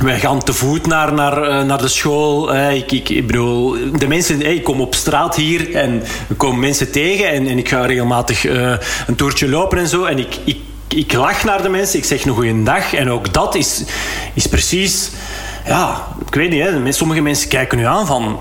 wij 0.00 0.20
gaan 0.20 0.42
te 0.42 0.52
voet 0.52 0.86
naar, 0.86 1.12
naar, 1.12 1.42
eh, 1.42 1.64
naar 1.64 1.82
de 1.82 1.88
school. 1.88 2.54
Ik, 2.54 2.92
ik, 2.92 3.08
ik 3.08 3.26
bedoel, 3.26 3.76
de 3.98 4.08
mensen, 4.08 4.42
ik 4.42 4.64
kom 4.64 4.80
op 4.80 4.94
straat 4.94 5.36
hier 5.36 5.74
en 5.74 6.02
er 6.28 6.34
komen 6.36 6.60
mensen 6.60 6.92
tegen 6.92 7.28
en, 7.28 7.46
en 7.46 7.58
ik 7.58 7.68
ga 7.68 7.86
regelmatig 7.86 8.44
een 9.06 9.16
toertje 9.16 9.48
lopen 9.48 9.78
en 9.78 9.88
zo. 9.88 10.04
En 10.04 10.18
ik, 10.18 10.36
ik, 10.44 10.58
ik 10.88 11.12
lach 11.12 11.44
naar 11.44 11.62
de 11.62 11.68
mensen, 11.68 11.98
ik 11.98 12.04
zeg 12.04 12.24
een 12.24 12.34
goede 12.34 12.62
dag. 12.62 12.94
En 12.94 13.10
ook 13.10 13.32
dat 13.32 13.54
is, 13.54 13.84
is 14.34 14.46
precies, 14.46 15.10
ja, 15.66 16.06
ik 16.26 16.34
weet 16.34 16.50
niet, 16.50 16.62
hè, 16.62 16.92
sommige 16.92 17.20
mensen 17.20 17.48
kijken 17.48 17.78
nu 17.78 17.84
aan 17.84 18.06
van 18.06 18.38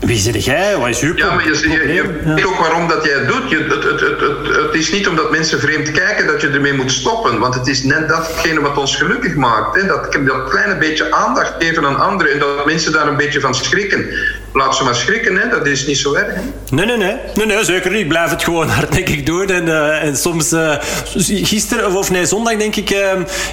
wie 0.00 0.16
zit 0.16 0.44
jij? 0.44 0.76
Wat 0.76 0.88
is 0.88 1.00
uw 1.00 1.16
Ja, 1.16 1.34
maar 1.34 1.44
je, 1.44 1.68
je, 1.70 2.20
weet 2.24 2.46
ook 2.46 2.58
waarom 2.58 2.88
dat 2.88 3.04
jij 3.04 3.14
het 3.14 3.28
doet. 3.28 3.50
Je, 3.50 3.56
het, 3.56 3.84
het, 3.84 4.00
het, 4.00 4.56
het, 4.56 4.74
is 4.74 4.90
niet 4.90 5.08
omdat 5.08 5.30
mensen 5.30 5.60
vreemd 5.60 5.90
kijken 5.90 6.26
dat 6.26 6.40
je 6.40 6.48
ermee 6.48 6.72
moet 6.72 6.92
stoppen. 6.92 7.38
Want 7.38 7.54
het 7.54 7.66
is 7.66 7.82
net 7.82 8.08
datgene 8.08 8.60
wat 8.60 8.76
ons 8.76 8.96
gelukkig 8.96 9.34
maakt. 9.34 9.80
Hè? 9.80 9.86
Dat, 9.86 10.12
dat 10.12 10.48
kleine 10.48 10.76
beetje 10.78 11.12
aandacht 11.12 11.54
geven 11.58 11.86
aan 11.86 12.00
anderen 12.00 12.32
en 12.32 12.38
dat 12.38 12.66
mensen 12.66 12.92
daar 12.92 13.08
een 13.08 13.16
beetje 13.16 13.40
van 13.40 13.54
schrikken. 13.54 14.06
Laat 14.52 14.76
ze 14.76 14.84
maar 14.84 14.94
schrikken, 14.94 15.36
hè? 15.36 15.48
dat 15.48 15.66
is 15.66 15.86
niet 15.86 15.98
zo 15.98 16.14
erg. 16.14 16.34
Nee, 16.70 16.86
nee, 16.86 16.96
nee, 16.96 17.14
nee, 17.34 17.46
nee, 17.46 17.64
zeker 17.64 17.90
niet. 17.90 18.00
Ik 18.00 18.08
blijf 18.08 18.30
het 18.30 18.44
gewoon 18.44 18.68
hardnekkig 18.78 19.22
doen. 19.22 19.50
En, 19.50 19.66
uh, 19.66 20.02
en 20.02 20.16
soms, 20.16 20.52
uh, 20.52 20.74
gisteren, 21.42 21.96
of 21.96 22.10
nee, 22.10 22.26
zondag 22.26 22.56
denk 22.56 22.76
ik, 22.76 22.90
uh, 22.90 22.98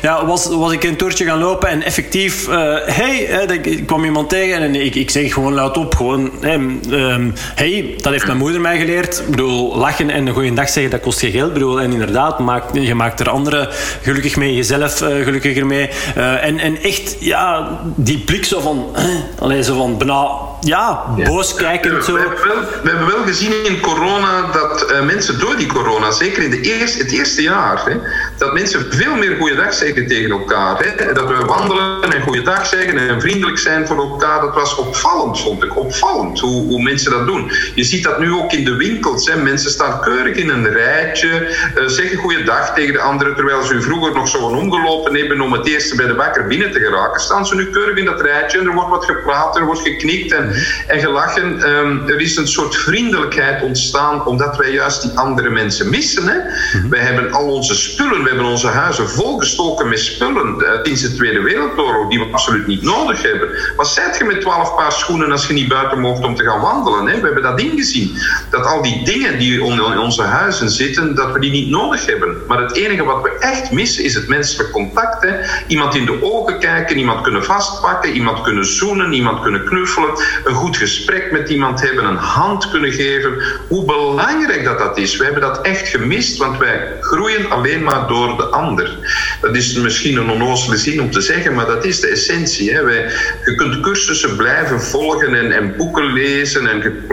ja, 0.02 0.26
was, 0.26 0.46
was 0.46 0.72
ik 0.72 0.84
een 0.84 0.96
toertje 0.96 1.26
gaan 1.26 1.40
lopen 1.40 1.70
en 1.70 1.84
effectief, 1.84 2.48
hey, 2.86 3.18
ik 3.62 3.86
kwam 3.86 4.04
iemand 4.04 4.30
tegen 4.30 4.62
en 4.62 4.76
ik, 4.76 4.96
ik 4.96 5.12
zeg 5.12 5.34
gewoon 5.34 5.54
luid 5.54 5.78
op, 5.78 5.96
gewoon 5.96 6.32
um, 6.44 7.34
hey, 7.56 7.94
dat 7.98 8.12
heeft 8.12 8.26
mijn 8.26 8.38
moeder 8.38 8.62
mij 8.62 8.78
geleerd. 8.78 9.20
Ik 9.20 9.30
bedoel, 9.30 9.78
lachen 9.78 10.10
en 10.10 10.28
een 10.28 10.34
goede 10.34 10.54
dag 10.54 10.70
zeggen, 10.70 10.92
dat 10.92 11.02
kost 11.02 11.22
je 11.22 11.32
geld. 11.32 11.48
Ik 11.48 11.54
bedoel, 11.54 11.82
en 11.82 11.92
inderdaad, 11.92 12.40
maakt, 12.40 12.70
je 12.74 12.96
maakt 12.96 13.20
er 13.20 13.30
anderen 13.30 13.68
gelukkig 14.02 14.36
mee, 14.36 14.56
jezelf 14.56 14.98
gelukkiger 14.98 15.66
mee. 15.66 15.90
En, 16.16 16.60
en 16.60 16.84
echt, 16.84 17.16
ja, 17.20 17.80
die 17.96 18.18
blik 18.18 18.46
zo 18.46 18.60
van, 18.60 18.96
alleen 19.40 19.64
zo 19.64 19.78
van, 19.78 19.98
bijna, 19.98 20.54
ja, 20.66 21.04
boos 21.24 21.50
ja. 21.52 21.58
kijken. 21.58 22.04
Zo. 22.04 22.14
We, 22.14 22.20
hebben 22.20 22.48
wel, 22.48 22.62
we 22.84 22.90
hebben 22.90 23.08
wel 23.08 23.24
gezien 23.26 23.66
in 23.66 23.80
corona 23.80 24.52
dat 24.52 24.92
uh, 24.92 25.02
mensen 25.02 25.40
door 25.40 25.56
die 25.56 25.68
corona, 25.68 26.12
zeker 26.12 26.44
in 26.44 26.50
de 26.50 26.62
eerste, 26.62 26.98
het 26.98 27.12
eerste 27.12 27.42
jaar, 27.42 27.86
hè, 27.86 27.96
dat 28.38 28.54
mensen 28.54 28.86
veel 28.90 29.16
meer 29.16 29.36
goeiedag 29.40 29.74
zeggen 29.74 30.08
tegen 30.08 30.32
elkaar. 30.32 30.78
Hè. 30.78 31.14
Dat 31.14 31.28
we 31.28 31.46
wandelen 31.46 32.14
en 32.14 32.22
goeiedag 32.22 32.66
zeggen 32.66 32.98
en 32.98 33.22
vriendelijk 33.22 33.58
zijn 33.58 33.88
voor 33.88 33.98
elkaar. 33.98 34.42
Dat 34.42 34.54
was 34.54 34.76
opvallend, 34.76 35.40
vond 35.40 35.64
ik. 35.64 35.78
Opvallend 35.78 36.40
hoe, 36.40 36.66
hoe 36.66 36.82
mensen 36.82 37.12
dat 37.12 37.28
doen. 37.28 37.52
Je 37.76 37.84
ziet 37.84 38.04
dat 38.04 38.20
nu 38.20 38.32
ook 38.32 38.52
in 38.52 38.66
de 38.66 38.76
winkels. 38.76 39.28
Hè. 39.28 39.36
Mensen 39.36 39.72
staan 39.72 40.02
keurig 40.02 40.36
in 40.36 40.50
een 40.50 40.70
rijtje, 40.74 41.30
uh, 41.78 41.88
zeggen 41.88 42.18
goeiedag 42.18 42.74
tegen 42.74 42.94
de 42.94 43.00
anderen. 43.00 43.36
Terwijl 43.36 43.64
ze 43.64 43.82
vroeger 43.82 44.14
nog 44.14 44.28
zo 44.28 44.38
omgelopen 44.38 45.16
hebben 45.16 45.42
om 45.42 45.54
het 45.54 45.68
eerste 45.68 45.96
bij 45.96 46.08
de 46.08 46.16
bakker 46.16 46.48
binnen 46.48 46.72
te 46.72 46.80
geraken, 46.80 47.22
staan 47.22 47.46
ze 47.46 47.56
nu 47.56 47.70
keurig 47.70 47.98
in 47.98 48.06
dat 48.06 48.22
rijtje 48.22 48.60
en 48.60 48.66
er 48.66 48.74
wordt 48.74 48.90
wat 48.90 49.06
gepraat, 49.06 49.56
er 49.56 49.66
wordt 49.66 49.82
geknikt 49.82 50.32
en, 50.32 50.54
en 50.88 51.00
gelachen. 51.00 51.70
Um, 51.70 52.10
er 52.10 52.22
is 52.22 52.38
een 52.38 52.48
soort 52.48 52.76
vriendelijkheid 52.76 53.64
ontstaan 53.64 54.26
omdat 54.26 54.58
wij 54.58 54.72
juist 54.72 55.02
die 55.02 55.12
andere 55.16 55.50
mensen 55.50 55.90
missen. 55.90 56.28
Hè. 56.28 56.38
Mhm. 56.38 56.90
Wij 56.90 57.00
hebben 57.00 57.32
al 57.32 57.48
onze 57.48 57.76
spullen 57.76 58.24
we 58.24 58.30
hebben 58.30 58.48
onze 58.48 58.68
huizen 58.68 59.10
volgestoken 59.10 59.90
met 59.90 60.00
spullen 60.00 60.56
uh, 60.60 60.70
sinds 60.84 61.02
de 61.02 61.14
Tweede 61.14 61.42
Wereldoorlog 61.42 62.10
die 62.10 62.20
we 62.20 62.26
absoluut 62.32 62.68
niet 62.68 62.82
nodig 62.82 63.22
hebben. 63.22 63.50
Wat 63.76 63.88
zijt 63.88 64.18
je 64.18 64.24
met 64.24 64.42
twaalf 64.42 64.76
paar 64.76 64.92
schoenen 64.92 65.32
als 65.32 65.48
je 65.48 65.54
niet 65.54 65.68
buiten 65.68 66.00
mocht 66.00 66.24
om 66.24 66.36
te 66.36 66.44
gaan 66.44 66.62
wandelen? 66.62 67.08
Hè? 67.08 67.20
We 67.20 67.26
hebben 67.26 67.44
dat 67.44 67.60
ingezien. 67.60 68.18
Dat 68.50 68.66
al 68.66 68.82
die 68.82 69.06
dingen 69.06 69.40
die 69.40 69.64
in 69.66 70.00
onze 70.00 70.22
huizen 70.22 70.70
zitten, 70.70 71.16
dat 71.16 71.32
we 71.32 71.40
die 71.40 71.52
niet 71.52 71.70
nodig 71.70 72.06
hebben. 72.06 72.38
Maar 72.48 72.62
het 72.62 72.76
enige 72.76 73.04
wat 73.04 73.22
we 73.22 73.38
echt 73.40 73.72
missen 73.72 74.04
is 74.04 74.14
het 74.14 74.28
menselijk 74.28 74.72
contact. 74.72 75.24
Hè? 75.24 75.34
Iemand 75.68 75.96
in 75.96 76.06
de 76.06 76.24
ogen 76.24 76.60
kijken, 76.60 76.98
iemand 76.98 77.22
kunnen 77.22 77.44
vastpakken, 77.44 78.12
iemand 78.12 78.42
kunnen 78.42 78.66
zoenen, 78.66 79.14
iemand 79.14 79.42
kunnen 79.42 79.66
knuffelen, 79.66 80.10
een 80.46 80.54
goed 80.54 80.78
gesprek 80.78 81.32
met 81.32 81.50
iemand 81.50 81.82
hebben, 81.82 82.06
een 82.06 82.16
hand 82.16 82.70
kunnen 82.70 82.92
geven. 82.92 83.42
Hoe 83.68 83.86
belangrijk 83.86 84.64
dat 84.64 84.80
dat 84.80 84.98
is. 84.98 85.18
We 85.18 85.24
hebben 85.24 85.42
dat 85.42 85.62
echt 85.62 85.88
gemist, 85.88 86.38
want 86.38 86.58
wij 86.58 86.92
groeien 87.00 87.52
alleen 87.52 87.84
maar 87.84 88.08
door 88.08 88.38
de 88.38 88.44
ander. 88.44 88.98
Dat 89.42 89.56
is 89.56 89.74
misschien 89.74 90.18
een 90.18 90.30
onnozele 90.30 90.78
zin 90.78 91.02
om 91.02 91.12
te 91.12 91.22
zeggen, 91.22 91.54
maar 91.54 91.66
dat 91.66 91.86
is 91.86 92.00
de 92.00 92.08
essentie. 92.08 92.74
Hè. 92.74 92.84
Wij, 92.84 93.12
je 93.46 93.56
kunt 93.56 93.80
cursussen 93.80 94.36
blijven 94.36 94.82
volgen 94.82 95.36
en, 95.36 95.52
en 95.52 95.76
boeken 95.78 96.14
lezen 96.14 96.68
en 96.68 97.06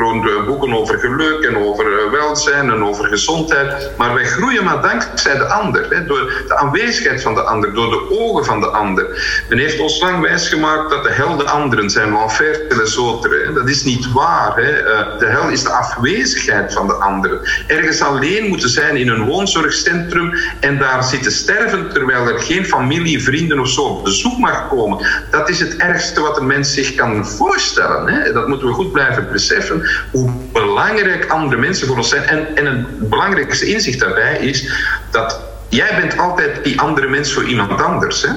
boeken 0.47 0.75
over 0.75 0.99
geluk 0.99 1.45
en 1.45 1.57
over 1.57 1.99
eh, 1.99 2.11
welzijn 2.11 2.71
en 2.71 2.85
over 2.85 3.05
gezondheid, 3.09 3.91
maar 3.97 4.15
wij 4.15 4.25
groeien 4.25 4.65
maar 4.65 4.83
dankzij 4.83 5.39
de 5.39 5.45
ander, 5.45 5.87
hè, 5.89 6.07
door 6.07 6.45
de 6.49 6.57
aanwezigheid 6.57 7.23
van 7.23 7.35
de 7.35 7.43
ander, 7.43 7.75
door 7.75 7.91
de 7.91 8.11
ogen 8.11 8.45
van 8.45 8.61
de 8.61 8.67
ander. 8.67 9.07
Men 9.49 9.59
heeft 9.59 9.81
ons 9.81 10.01
lang 10.01 10.21
wijsgemaakt 10.21 10.91
dat 10.91 11.05
de 11.05 11.11
hel 11.11 11.37
de 11.37 11.45
anderen 11.45 11.91
zijn, 11.91 12.13
l'enfer 12.13 12.61
autres. 13.13 13.55
Dat 13.55 13.69
is 13.69 13.85
niet 13.85 14.13
waar. 14.13 14.57
Hè. 14.57 14.71
Eh, 14.71 15.19
de 15.19 15.27
hel 15.27 15.49
is 15.49 15.63
de 15.63 15.71
afwezigheid 15.71 16.73
van 16.73 16.87
de 16.87 16.93
anderen. 16.93 17.41
Ergens 17.67 18.01
alleen 18.01 18.49
moeten 18.49 18.69
zijn 18.69 18.97
in 18.97 19.09
een 19.09 19.25
woonzorgcentrum 19.25 20.35
en 20.61 20.79
daar 20.79 21.05
zitten 21.05 21.33
sterven 21.33 21.93
terwijl 21.93 22.29
er 22.29 22.39
geen 22.39 22.65
familie, 22.65 23.23
vrienden 23.23 23.61
of 23.61 23.69
zo 23.69 23.83
op 23.83 24.05
bezoek 24.05 24.39
mag 24.39 24.69
komen. 24.69 25.07
Dat 25.31 25.49
is 25.49 25.61
het 25.61 25.77
ergste 25.77 26.21
wat 26.21 26.39
een 26.39 26.47
mens 26.47 26.75
zich 26.75 26.95
kan 26.95 27.27
voorstellen. 27.27 28.09
Hè? 28.09 28.33
Dat 28.33 28.49
moeten 28.49 28.67
we 28.67 28.73
goed 28.73 28.93
blijven 28.93 29.29
beseffen. 29.33 29.83
Hoe 30.11 30.31
belangrijk 30.53 31.31
andere 31.31 31.61
mensen 31.61 31.87
voor 31.87 31.97
ons 31.97 32.09
zijn. 32.09 32.47
En, 32.55 32.67
het 32.67 33.09
belangrijkste 33.09 33.67
inzicht 33.67 34.01
daarbij 34.01 34.39
is 34.39 34.71
dat 35.11 35.41
jij 35.69 35.97
bent 36.01 36.19
altijd 36.19 36.65
die 36.65 36.81
andere 36.81 37.09
mens 37.09 37.33
voor 37.33 37.45
iemand 37.45 37.83
anders. 37.83 38.23
Hè? 38.23 38.29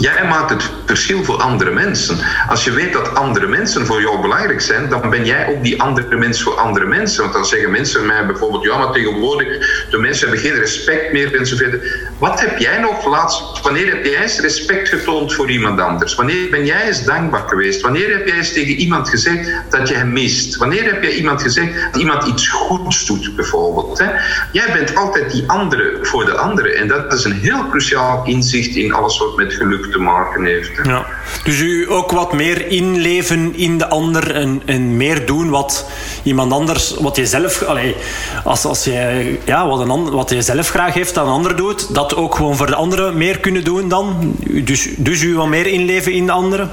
Jij 0.00 0.28
maakt 0.28 0.50
het 0.50 0.70
verschil 0.86 1.24
voor 1.24 1.36
andere 1.36 1.70
mensen. 1.70 2.18
Als 2.48 2.64
je 2.64 2.70
weet 2.70 2.92
dat 2.92 3.14
andere 3.14 3.46
mensen 3.46 3.86
voor 3.86 4.00
jou 4.00 4.20
belangrijk 4.20 4.60
zijn, 4.60 4.88
dan 4.88 5.10
ben 5.10 5.24
jij 5.24 5.48
ook 5.48 5.62
die 5.62 5.82
andere 5.82 6.16
mens 6.16 6.42
voor 6.42 6.54
andere 6.54 6.86
mensen. 6.86 7.22
Want 7.22 7.32
dan 7.32 7.44
zeggen 7.44 7.70
mensen 7.70 8.06
mij 8.06 8.26
bijvoorbeeld, 8.26 8.64
ja, 8.64 8.78
maar 8.78 8.92
tegenwoordig, 8.92 9.48
de 9.90 9.98
mensen 9.98 10.28
hebben 10.28 10.50
geen 10.50 10.58
respect 10.58 11.12
meer 11.12 11.34
enzovoort. 11.34 11.76
Wat 12.18 12.40
heb 12.40 12.58
jij 12.58 12.78
nog 12.80 13.06
laatst, 13.06 13.62
wanneer 13.62 13.86
heb 13.86 14.04
jij 14.04 14.22
eens 14.22 14.40
respect 14.40 14.88
getoond 14.88 15.34
voor 15.34 15.50
iemand 15.50 15.80
anders? 15.80 16.14
Wanneer 16.14 16.50
ben 16.50 16.66
jij 16.66 16.86
eens 16.86 17.04
dankbaar 17.04 17.48
geweest? 17.48 17.80
Wanneer 17.80 18.10
heb 18.10 18.26
jij 18.26 18.36
eens 18.36 18.52
tegen 18.52 18.74
iemand 18.74 19.08
gezegd 19.08 19.50
dat 19.70 19.88
je 19.88 19.94
hem 19.94 20.12
mist? 20.12 20.56
Wanneer 20.56 20.84
heb 20.84 21.02
jij 21.02 21.12
iemand 21.12 21.42
gezegd 21.42 21.72
dat 21.92 22.00
iemand 22.00 22.26
iets 22.26 22.48
goeds 22.48 23.06
doet, 23.06 23.36
bijvoorbeeld? 23.36 24.04
Jij 24.52 24.72
bent 24.72 24.94
altijd 24.94 25.30
die 25.30 25.44
andere 25.46 25.98
voor 26.02 26.24
de 26.24 26.36
andere. 26.36 26.72
En 26.72 26.88
dat 26.88 27.12
is 27.12 27.24
een 27.24 27.40
heel 27.40 27.68
cruciaal 27.68 28.26
inzicht 28.26 28.76
in 28.76 28.92
alles 28.92 29.18
wat 29.18 29.36
met 29.36 29.52
geluk 29.52 29.86
te 29.90 29.98
maken 29.98 30.44
heeft. 30.44 30.70
Ja. 30.82 31.06
Dus 31.44 31.60
u 31.60 31.90
ook 31.90 32.10
wat 32.10 32.32
meer 32.32 32.66
inleven 32.66 33.54
in 33.56 33.78
de 33.78 33.88
ander 33.88 34.34
en, 34.34 34.62
en 34.64 34.96
meer 34.96 35.26
doen 35.26 35.50
wat 35.50 35.90
iemand 36.22 36.52
anders, 36.52 36.94
wat 36.98 37.16
je 37.16 37.26
zelf, 37.26 37.62
allee, 37.62 37.96
als, 38.44 38.64
als 38.64 38.84
je, 38.84 39.38
ja, 39.44 39.66
wat, 39.66 39.80
een 39.80 39.90
ander, 39.90 40.14
wat 40.14 40.30
je 40.30 40.42
zelf 40.42 40.68
graag 40.68 40.94
heeft 40.94 41.14
dat 41.14 41.26
een 41.26 41.32
ander 41.32 41.56
doet, 41.56 41.94
dat 41.94 42.14
ook 42.14 42.34
gewoon 42.34 42.56
voor 42.56 42.66
de 42.66 42.74
anderen 42.74 43.16
meer 43.16 43.38
kunnen 43.38 43.64
doen 43.64 43.88
dan? 43.88 44.36
Dus, 44.46 44.88
dus 44.96 45.22
u 45.22 45.36
wat 45.36 45.48
meer 45.48 45.66
inleven 45.66 46.12
in 46.12 46.26
de 46.26 46.32
anderen? 46.32 46.70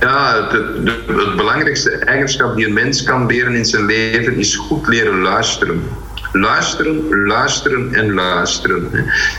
Ja, 0.00 0.42
het, 0.42 0.52
het, 0.52 1.06
het 1.06 1.36
belangrijkste 1.36 1.90
eigenschap 1.90 2.56
die 2.56 2.66
een 2.66 2.72
mens 2.72 3.02
kan 3.02 3.26
leren 3.26 3.54
in 3.54 3.64
zijn 3.64 3.86
leven 3.86 4.36
is 4.36 4.56
goed 4.56 4.88
leren 4.88 5.20
luisteren. 5.20 5.88
Luisteren, 6.32 7.26
luisteren 7.26 7.94
en 7.94 8.14
luisteren. 8.14 8.88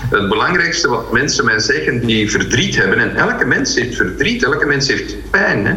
Het 0.10 0.30
belangrijkste 0.30 0.89
wat 0.89 1.12
mensen 1.12 1.45
mij 1.45 1.60
zeggen 1.60 2.06
die 2.06 2.32
verdriet 2.32 2.75
hebben, 2.75 2.99
en 2.99 3.15
elke 3.15 3.45
mens 3.45 3.75
heeft 3.75 3.95
verdriet, 3.95 4.43
elke 4.43 4.65
mens 4.65 4.88
heeft 4.88 5.30
pijn. 5.32 5.65
Hè, 5.65 5.73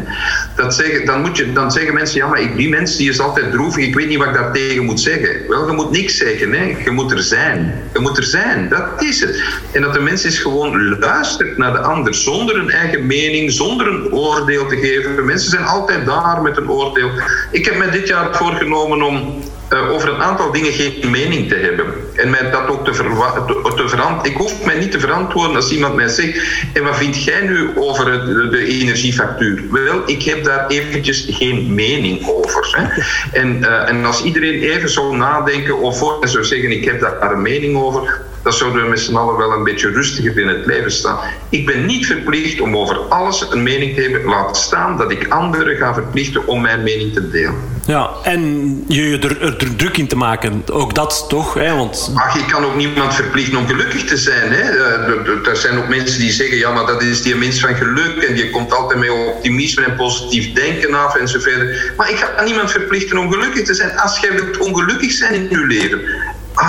dat 0.57 0.75
zeggen, 0.75 1.07
dan, 1.07 1.20
moet 1.20 1.37
je, 1.37 1.53
dan 1.53 1.72
zeggen 1.72 1.94
mensen, 1.94 2.18
ja, 2.18 2.27
maar 2.27 2.57
die 2.57 2.68
mens 2.68 2.96
die 2.96 3.09
is 3.09 3.20
altijd 3.20 3.53
droevig, 3.53 3.85
ik 3.85 3.94
weet 3.94 4.09
niet 4.09 4.18
wat 4.18 4.27
ik 4.27 4.35
daar 4.35 4.53
tegen 4.53 4.85
moet 4.85 5.01
zeggen. 5.01 5.48
Wel, 5.48 5.66
je 5.66 5.72
moet 5.72 5.90
niks 5.90 6.16
zeggen, 6.16 6.53
hè. 6.53 6.77
je 6.85 6.90
moet 6.90 7.12
er 7.12 7.22
zijn. 7.22 7.75
Je 7.92 7.98
moet 7.98 8.16
er 8.16 8.25
zijn, 8.25 8.68
dat 8.68 9.03
is 9.03 9.20
het. 9.20 9.42
En 9.72 9.83
dat 9.83 9.94
de 9.94 10.01
mens 10.01 10.25
is 10.25 10.38
gewoon 10.38 10.98
luistert 10.98 11.59
naar 11.59 11.72
de 11.72 11.81
ander, 11.81 12.14
zonder 12.14 12.57
een 12.57 12.70
eigen 12.70 13.07
mening, 13.07 13.53
zonder 13.53 13.87
een 13.87 14.12
oordeel 14.12 14.66
te 14.66 14.77
geven. 14.77 15.25
Mensen 15.25 15.51
zijn 15.51 15.64
altijd 15.64 16.07
daar 16.07 16.42
met 16.42 16.57
een 16.57 16.70
oordeel. 16.70 17.11
Ik 17.51 17.64
heb 17.64 17.77
mij 17.77 17.90
dit 17.90 18.09
jaar 18.09 18.37
voorgenomen 18.37 19.03
om 19.03 19.42
uh, 19.73 19.93
over 19.93 20.09
een 20.09 20.23
aantal 20.23 20.53
dingen 20.53 20.73
geen 20.73 21.11
mening 21.11 21.49
te 21.49 21.55
hebben. 21.55 21.87
En 22.15 22.31
mij 22.31 22.51
dat 22.51 22.69
ook 22.69 22.85
te, 22.85 22.91
te, 22.91 23.73
te 23.77 23.89
verantwoorden. 23.89 24.31
Ik 24.31 24.37
hoef 24.37 24.65
mij 24.65 24.79
niet 24.79 24.91
te 24.91 25.01
verantwoorden 25.01 25.57
als 25.57 25.71
iemand 25.71 25.95
mij 25.95 26.09
zegt: 26.09 26.41
En 26.73 26.85
wat 26.85 26.97
vind 26.97 27.25
jij 27.25 27.41
nu 27.41 27.71
over 27.77 28.05
de, 28.05 28.49
de 28.51 28.67
energiefactuur? 28.67 29.63
Wel, 29.71 30.03
ik 30.07 30.23
heb 30.23 30.45
daar 30.45 30.67
eventjes 30.67 31.27
geen 31.31 31.75
mening 31.75 32.27
over. 32.27 32.69
Hè. 32.77 33.03
En, 33.41 33.59
uh, 33.61 33.89
en 33.89 34.05
als 34.05 34.23
iedereen 34.23 34.63
even 34.63 34.89
zou 34.89 35.17
nadenken 35.17 35.79
of 35.79 35.99
voor 35.99 36.29
zou 36.29 36.45
zeggen: 36.45 36.71
Ik 36.71 36.85
heb 36.85 37.01
daar 37.01 37.33
een 37.33 37.43
mening 37.43 37.77
over 37.77 38.21
dan 38.43 38.53
zouden 38.53 38.83
we 38.83 38.89
met 38.89 39.01
z'n 39.01 39.17
allen 39.17 39.37
wel 39.37 39.53
een 39.53 39.65
beetje 39.65 39.91
rustiger 39.91 40.39
in 40.39 40.49
het 40.49 40.67
leven 40.67 40.91
staan. 40.91 41.19
Ik 41.49 41.67
ben 41.67 41.87
niet 41.87 42.07
verplicht 42.07 42.61
om 42.61 42.77
over 42.77 42.97
alles 42.97 43.47
een 43.51 43.63
mening 43.63 43.95
te 43.95 44.01
hebben. 44.01 44.25
Laat 44.25 44.57
staan 44.57 44.97
dat 44.97 45.11
ik 45.11 45.29
anderen 45.29 45.77
ga 45.77 45.95
verplichten 45.95 46.47
om 46.47 46.61
mijn 46.61 46.83
mening 46.83 47.13
te 47.13 47.31
delen. 47.31 47.72
Ja, 47.87 48.11
en 48.23 48.85
je 48.88 49.18
er, 49.18 49.42
er 49.42 49.77
druk 49.77 49.97
in 49.97 50.09
te 50.09 50.16
maken. 50.16 50.62
Ook 50.73 50.95
dat 50.95 51.25
toch? 51.29 51.55
Hè? 51.55 51.75
Want... 51.75 52.12
Ach, 52.14 52.37
ik 52.37 52.47
kan 52.47 52.64
ook 52.64 52.77
niemand 52.77 53.14
verplichten 53.14 53.59
om 53.59 53.66
gelukkig 53.66 54.05
te 54.05 54.16
zijn. 54.16 54.53
Hè? 54.53 54.61
Eh, 54.61 55.49
er 55.49 55.57
zijn 55.57 55.79
ook 55.79 55.88
mensen 55.88 56.18
die 56.18 56.33
zeggen, 56.33 56.57
ja, 56.57 56.73
maar 56.73 56.87
dat 56.87 57.03
is 57.03 57.23
die 57.23 57.35
mens 57.35 57.61
van 57.61 57.75
geluk 57.75 58.23
en 58.23 58.37
je 58.37 58.51
komt 58.51 58.75
altijd 58.75 59.01
met 59.01 59.11
optimisme 59.11 59.85
en 59.85 59.97
positief 59.97 60.53
denken 60.53 60.95
af 60.95 61.14
en 61.14 61.29
zo 61.29 61.40
verder. 61.40 61.92
Maar 61.97 62.11
ik 62.11 62.16
ga 62.16 62.42
niemand 62.42 62.71
verplichten 62.71 63.18
om 63.18 63.33
gelukkig 63.33 63.64
te 63.64 63.75
zijn. 63.75 63.99
Als 63.99 64.18
jij 64.18 64.33
wilt 64.33 64.59
ongelukkig 64.59 65.12
zijn 65.12 65.35
in 65.35 65.47
je 65.51 65.66
leven, 65.66 66.01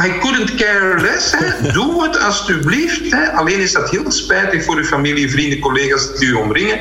I 0.06 0.19
couldn't 0.19 0.56
care 0.56 1.02
less. 1.02 1.32
Hè. 1.32 1.71
Doe 1.78 2.04
het 2.04 2.19
alsjeblieft. 2.19 3.12
Hè. 3.12 3.32
Alleen 3.32 3.60
is 3.60 3.71
dat 3.71 3.89
heel 3.89 4.12
spijtig 4.12 4.63
voor 4.63 4.76
uw 4.76 4.86
familie, 4.86 5.32
vrienden, 5.32 5.60
collega's 5.60 6.15
die 6.15 6.28
u 6.28 6.34
omringen. 6.34 6.80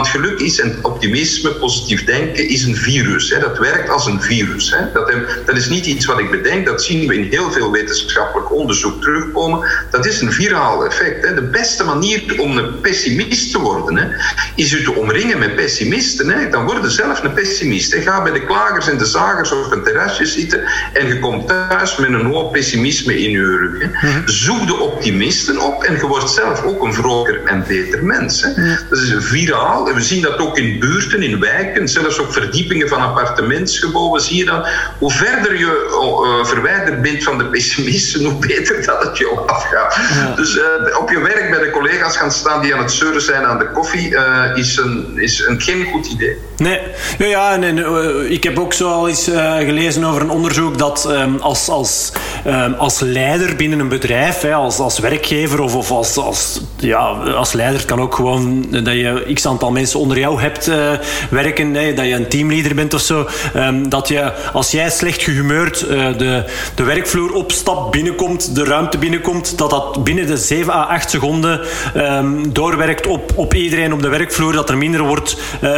Want 0.00 0.12
geluk 0.12 0.40
is 0.40 0.60
en 0.60 0.78
optimisme, 0.82 1.50
positief 1.50 2.04
denken, 2.04 2.48
is 2.48 2.64
een 2.64 2.76
virus. 2.76 3.30
Hè. 3.30 3.38
Dat 3.38 3.58
werkt 3.58 3.88
als 3.88 4.06
een 4.06 4.22
virus. 4.22 4.70
Hè. 4.70 4.92
Dat, 4.92 5.12
dat, 5.46 5.56
is 5.56 5.68
niet 5.68 5.86
iets 5.86 6.06
wat 6.06 6.18
ik 6.18 6.30
bedenk, 6.30 6.66
dat 6.66 6.82
zien 6.82 7.08
we 7.08 7.14
in 7.14 7.30
heel 7.30 7.50
veel 7.50 7.72
wetenschappelijk 7.72 8.52
onderzoek 8.52 9.02
terugkomen. 9.02 9.68
Dat 9.90 10.06
is 10.06 10.20
een 10.20 10.32
viraal 10.32 10.84
effect. 10.84 11.26
Hè. 11.26 11.34
De 11.34 11.42
beste 11.42 11.84
manier 11.84 12.40
om 12.40 12.56
een 12.56 12.80
pessimist 12.80 13.52
te 13.52 13.58
worden, 13.58 13.96
hè, 13.96 14.06
is 14.54 14.72
u 14.72 14.84
te 14.84 14.94
omringen 14.94 15.38
met 15.38 15.54
pessimisten. 15.54 16.28
Hè. 16.28 16.48
Dan 16.48 16.64
word 16.64 16.82
je 16.82 16.90
zelf 16.90 17.22
een 17.22 17.32
pessimist. 17.32 17.92
Hè. 17.94 18.00
Ga 18.00 18.22
bij 18.22 18.32
de 18.32 18.44
klagers 18.44 18.88
en 18.88 18.98
de 18.98 19.06
zagers 19.06 19.52
op 19.52 19.72
een 19.72 19.82
terrasje 19.82 20.26
zitten 20.26 20.62
en 20.92 21.06
je 21.06 21.18
komt 21.18 21.48
thuis 21.48 21.96
met 21.96 22.12
een 22.12 22.26
hoop 22.26 22.52
pessimisme 22.52 23.22
in 23.22 23.30
je 23.30 23.42
rug. 23.42 23.82
Hè. 23.82 24.08
Mhm. 24.08 24.28
Zoek 24.28 24.66
de 24.66 24.76
optimisten 24.76 25.58
op 25.58 25.82
en 25.82 25.94
je 25.94 26.06
wordt 26.06 26.30
zelf 26.30 26.62
ook 26.62 26.82
een 26.82 26.94
vrolijker 26.94 27.44
en 27.44 27.64
beter 27.68 28.04
mens. 28.04 28.42
Hè. 28.42 28.52
Dat 28.88 28.98
is 28.98 29.10
een 29.10 29.22
viraal 29.22 29.88
we 29.94 30.00
zien 30.00 30.22
dat 30.22 30.38
ook 30.38 30.58
in 30.58 30.78
buurten, 30.78 31.22
in 31.22 31.40
wijken, 31.40 31.88
zelfs 31.88 32.18
op 32.18 32.32
verdiepingen 32.32 32.88
van 32.88 33.00
appartementsgebouwen, 33.00 34.20
zie 34.20 34.36
je 34.36 34.44
dat 34.44 34.68
hoe 34.98 35.10
verder 35.10 35.58
je 35.58 35.88
uh, 35.90 36.44
verwijderd 36.46 37.02
bent 37.02 37.24
van 37.24 37.38
de 37.38 37.44
pessimisten, 37.44 38.24
hoe 38.30 38.46
beter 38.46 38.86
dat 38.86 39.02
het 39.02 39.18
je 39.18 39.42
afgaat. 39.46 39.96
Dus 40.36 40.54
uh, 40.56 40.98
op 41.00 41.10
je 41.10 41.20
werk 41.20 41.50
bij 41.50 41.58
de 41.58 41.70
collega's 41.70 42.16
gaan 42.16 42.32
staan 42.32 42.62
die 42.62 42.74
aan 42.74 42.80
het 42.80 42.92
zeuren 42.92 43.22
zijn 43.22 43.44
aan 43.44 43.58
de 43.58 43.70
koffie, 43.70 44.10
uh, 44.10 44.44
is, 44.54 44.76
een, 44.76 45.12
is 45.16 45.46
een 45.46 45.60
geen 45.60 45.84
goed 45.84 46.06
idee. 46.06 46.36
Nee, 46.56 46.80
ja, 47.18 47.26
ja 47.26 47.52
en, 47.52 47.64
en 47.64 48.30
ik 48.30 48.44
heb 48.44 48.58
ook 48.58 48.72
zo 48.72 48.88
al 48.88 49.08
eens 49.08 49.30
gelezen 49.58 50.04
over 50.04 50.22
een 50.22 50.30
onderzoek 50.30 50.78
dat 50.78 51.06
um, 51.10 51.38
als, 51.38 51.68
als, 51.68 52.12
um, 52.46 52.74
als 52.74 53.00
leider 53.00 53.56
binnen 53.56 53.78
een 53.78 53.88
bedrijf, 53.88 54.40
hè, 54.40 54.54
als, 54.54 54.78
als 54.78 54.98
werkgever 54.98 55.60
of, 55.60 55.74
of 55.74 55.90
als, 55.90 56.16
als, 56.16 56.60
ja, 56.76 56.98
als 57.34 57.52
leider, 57.52 57.84
kan 57.84 58.00
ook 58.00 58.14
gewoon 58.14 58.66
dat 58.70 58.94
je 58.94 59.30
x 59.34 59.46
aantal 59.46 59.70
mensen 59.70 59.79
onder 59.94 60.18
jou 60.18 60.40
hebt 60.40 60.68
uh, 60.68 60.92
werken, 61.30 61.74
hè, 61.74 61.94
dat 61.94 62.06
je 62.06 62.14
een 62.14 62.28
teamleader 62.28 62.74
bent 62.74 62.94
of 62.94 63.00
zo, 63.00 63.28
um, 63.56 63.88
dat 63.88 64.08
je 64.08 64.32
als 64.52 64.70
jij 64.70 64.90
slecht 64.90 65.22
gehumeurd 65.22 65.80
uh, 65.82 65.88
de, 66.18 66.44
de 66.74 66.82
werkvloer 66.82 67.32
opstapt, 67.32 67.90
binnenkomt, 67.90 68.54
de 68.54 68.64
ruimte 68.64 68.98
binnenkomt, 68.98 69.58
dat 69.58 69.70
dat 69.70 70.04
binnen 70.04 70.26
de 70.26 70.36
7 70.36 70.72
à 70.72 70.82
8 70.82 71.10
seconden 71.10 71.60
um, 71.96 72.52
doorwerkt 72.52 73.06
op, 73.06 73.32
op 73.34 73.54
iedereen 73.54 73.92
op 73.92 74.02
de 74.02 74.08
werkvloer, 74.08 74.52
dat 74.52 74.68
er 74.70 74.78
minder 74.78 75.00
wordt 75.00 75.36
uh, 75.62 75.70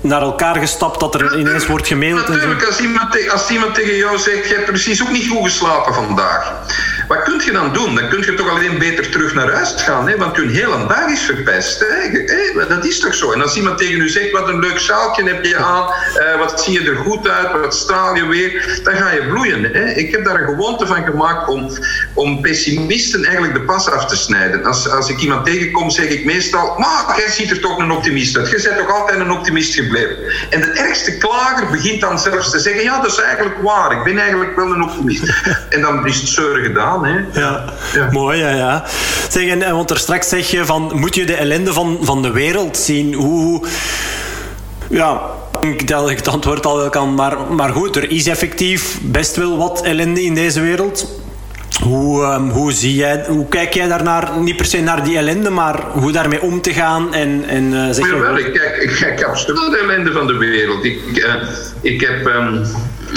naar 0.00 0.22
elkaar 0.22 0.56
gestapt, 0.56 1.00
dat 1.00 1.14
er 1.14 1.38
ineens 1.38 1.66
wordt 1.66 1.86
gemaild. 1.86 2.28
Natuurlijk, 2.28 2.66
als 2.66 2.80
iemand, 2.80 3.30
als 3.30 3.50
iemand 3.50 3.74
tegen 3.74 3.96
jou 3.96 4.18
zegt, 4.18 4.48
je 4.48 4.54
hebt 4.54 4.66
precies 4.66 5.02
ook 5.02 5.10
niet 5.10 5.28
goed 5.28 5.44
geslapen 5.44 5.94
vandaag. 5.94 6.54
Wat 7.08 7.22
kun 7.22 7.42
je 7.44 7.52
dan 7.52 7.72
doen? 7.72 7.94
Dan 7.94 8.08
kun 8.08 8.20
je 8.20 8.34
toch 8.34 8.48
alleen 8.48 8.78
beter 8.78 9.10
terug 9.10 9.34
naar 9.34 9.52
huis 9.52 9.74
gaan, 9.76 10.08
hè? 10.08 10.16
want 10.16 10.36
je 10.36 10.48
hele 10.48 10.86
dag 10.86 11.08
is 11.08 11.20
verpest. 11.20 11.80
Hè? 11.80 12.66
Dat 12.68 12.84
is 12.84 13.00
toch 13.00 13.14
zo? 13.14 13.25
En 13.32 13.42
als 13.42 13.56
iemand 13.56 13.78
tegen 13.78 14.00
u 14.00 14.08
zegt, 14.08 14.30
wat 14.30 14.48
een 14.48 14.58
leuk 14.58 14.78
sjaaltje 14.78 15.22
heb 15.22 15.44
je 15.44 15.56
aan, 15.56 15.88
uh, 16.18 16.38
wat 16.38 16.62
zie 16.62 16.82
je 16.82 16.90
er 16.90 16.96
goed 16.96 17.28
uit, 17.28 17.60
wat 17.60 17.74
straal 17.74 18.14
je 18.14 18.26
weer, 18.26 18.80
dan 18.82 18.94
ga 18.94 19.10
je 19.10 19.26
bloeien. 19.28 19.64
Hè? 19.64 19.92
Ik 19.92 20.10
heb 20.10 20.24
daar 20.24 20.40
een 20.40 20.48
gewoonte 20.48 20.86
van 20.86 21.04
gemaakt 21.04 21.48
om, 21.48 21.70
om 22.14 22.40
pessimisten 22.40 23.24
eigenlijk 23.24 23.54
de 23.54 23.60
pas 23.62 23.90
af 23.90 24.06
te 24.06 24.16
snijden. 24.16 24.64
Als, 24.64 24.90
als 24.90 25.08
ik 25.08 25.20
iemand 25.20 25.46
tegenkom, 25.46 25.90
zeg 25.90 26.08
ik 26.08 26.24
meestal, 26.24 26.74
maar 26.78 27.14
jij 27.16 27.30
ziet 27.30 27.50
er 27.50 27.60
toch 27.60 27.78
een 27.78 27.90
optimist 27.90 28.36
uit. 28.36 28.50
Je 28.50 28.62
bent 28.62 28.78
toch 28.78 29.00
altijd 29.00 29.20
een 29.20 29.30
optimist 29.30 29.74
gebleven. 29.74 30.16
En 30.50 30.60
de 30.60 30.70
ergste 30.70 31.16
klager 31.18 31.70
begint 31.70 32.00
dan 32.00 32.18
zelfs 32.18 32.50
te 32.50 32.58
zeggen, 32.58 32.82
ja, 32.82 33.00
dat 33.00 33.10
is 33.10 33.20
eigenlijk 33.20 33.56
waar. 33.62 33.92
Ik 33.92 34.04
ben 34.04 34.18
eigenlijk 34.18 34.56
wel 34.56 34.72
een 34.72 34.82
optimist. 34.82 35.22
en 35.74 35.80
dan 35.80 36.06
is 36.06 36.20
het 36.20 36.28
zeuren 36.28 36.64
gedaan. 36.64 37.04
Hè? 37.04 37.40
Ja, 37.40 37.64
ja. 37.94 38.08
mooi, 38.10 38.38
ja, 38.38 38.50
ja. 38.50 38.84
Zeg, 39.28 39.46
en, 39.46 39.74
want 39.74 39.90
er 39.90 39.98
straks 39.98 40.28
zeg 40.28 40.50
je 40.50 40.64
van, 40.64 40.92
moet 40.94 41.14
je 41.14 41.26
de 41.26 41.34
ellende 41.34 41.72
van, 41.72 41.98
van 42.00 42.22
de 42.22 42.30
wereld 42.30 42.76
zien? 42.76 43.15
Hoe... 43.16 43.66
Ja, 44.88 45.20
ik 45.60 45.88
dat 45.88 46.10
ik 46.10 46.16
het 46.16 46.28
antwoord 46.28 46.66
al 46.66 46.76
wel 46.76 46.90
kan. 46.90 47.14
Maar, 47.14 47.36
maar 47.50 47.72
goed, 47.72 47.96
er 47.96 48.10
is 48.10 48.26
effectief 48.26 48.98
best 49.02 49.36
wel 49.36 49.56
wat 49.56 49.82
ellende 49.82 50.22
in 50.22 50.34
deze 50.34 50.60
wereld. 50.60 51.24
Hoe, 51.82 52.24
um, 52.24 52.50
hoe, 52.50 52.72
zie 52.72 52.94
jij, 52.94 53.24
hoe 53.28 53.48
kijk 53.48 53.74
jij 53.74 53.88
daarnaar? 53.88 54.38
Niet 54.40 54.56
per 54.56 54.66
se 54.66 54.80
naar 54.80 55.04
die 55.04 55.16
ellende, 55.16 55.50
maar 55.50 55.80
hoe 55.92 56.12
daarmee 56.12 56.42
om 56.42 56.60
te 56.60 56.72
gaan? 56.72 57.14
En, 57.14 57.44
en, 57.48 57.64
uh, 57.64 57.86
zeg 57.90 58.06
ik 58.06 58.52
kijk, 58.52 58.76
ik 58.76 58.96
kijk 59.00 59.22
absoluut 59.22 59.60
naar 59.60 59.70
de 59.70 59.76
ellende 59.76 60.12
van 60.12 60.26
de 60.26 60.36
wereld. 60.36 60.84
Ik, 60.84 61.00
uh, 61.12 61.34
ik 61.80 62.00
heb... 62.00 62.26
Um 62.26 62.62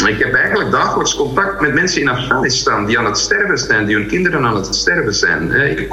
ik 0.07 0.19
heb 0.19 0.33
eigenlijk 0.33 0.71
dagelijks 0.71 1.15
contact 1.15 1.62
met 1.62 1.73
mensen 1.73 2.01
in 2.01 2.09
Afghanistan 2.09 2.85
die 2.85 2.99
aan 2.99 3.05
het 3.05 3.17
sterven 3.17 3.57
zijn, 3.57 3.85
die 3.85 3.95
hun 3.95 4.07
kinderen 4.07 4.45
aan 4.45 4.55
het 4.55 4.75
sterven 4.75 5.13
zijn. 5.13 5.51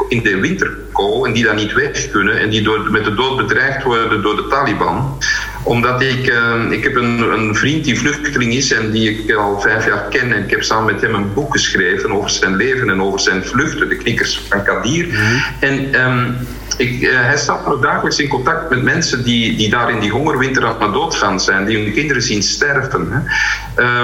In 0.08 0.22
de 0.22 0.40
winterkou 0.40 1.26
en 1.26 1.32
die 1.32 1.44
daar 1.44 1.54
niet 1.54 1.72
weg 1.72 2.10
kunnen 2.10 2.40
en 2.40 2.50
die 2.50 2.62
door, 2.62 2.90
met 2.90 3.04
de 3.04 3.14
dood 3.14 3.36
bedreigd 3.36 3.82
worden 3.82 4.22
door 4.22 4.36
de 4.36 4.46
Taliban 4.46 5.18
omdat 5.66 6.02
ik, 6.02 6.26
uh, 6.26 6.70
ik 6.70 6.82
heb 6.82 6.96
een, 6.96 7.20
een, 7.20 7.54
vriend 7.54 7.84
die 7.84 7.98
vluchteling 7.98 8.52
is 8.52 8.72
en 8.72 8.90
die 8.90 9.10
ik 9.10 9.34
al 9.34 9.60
vijf 9.60 9.86
jaar 9.86 10.08
ken. 10.10 10.32
En 10.32 10.44
ik 10.44 10.50
heb 10.50 10.62
samen 10.62 10.92
met 10.92 11.02
hem 11.02 11.14
een 11.14 11.32
boek 11.34 11.52
geschreven 11.52 12.12
over 12.12 12.30
zijn 12.30 12.56
leven 12.56 12.90
en 12.90 13.02
over 13.02 13.20
zijn 13.20 13.44
vluchten, 13.44 13.88
de 13.88 13.96
knikkers 13.96 14.40
van 14.48 14.62
Kadir. 14.62 15.06
Mm 15.06 15.42
En 15.60 16.00
um, 16.08 16.36
ik, 16.76 17.00
uh, 17.00 17.20
hij 17.20 17.36
staat 17.36 17.66
nog 17.66 17.80
dagelijks 17.80 18.18
in 18.18 18.28
contact 18.28 18.70
met 18.70 18.82
mensen 18.82 19.24
die, 19.24 19.56
die 19.56 19.70
daar 19.70 19.90
in 19.90 20.00
die 20.00 20.10
hongerwinter 20.10 20.64
aan 20.64 20.82
het 20.82 20.92
doodgaan 20.92 21.40
zijn, 21.40 21.64
die 21.64 21.82
hun 21.82 21.92
kinderen 21.92 22.22
zien 22.22 22.42
sterven. 22.42 23.08
Hè. 23.10 23.18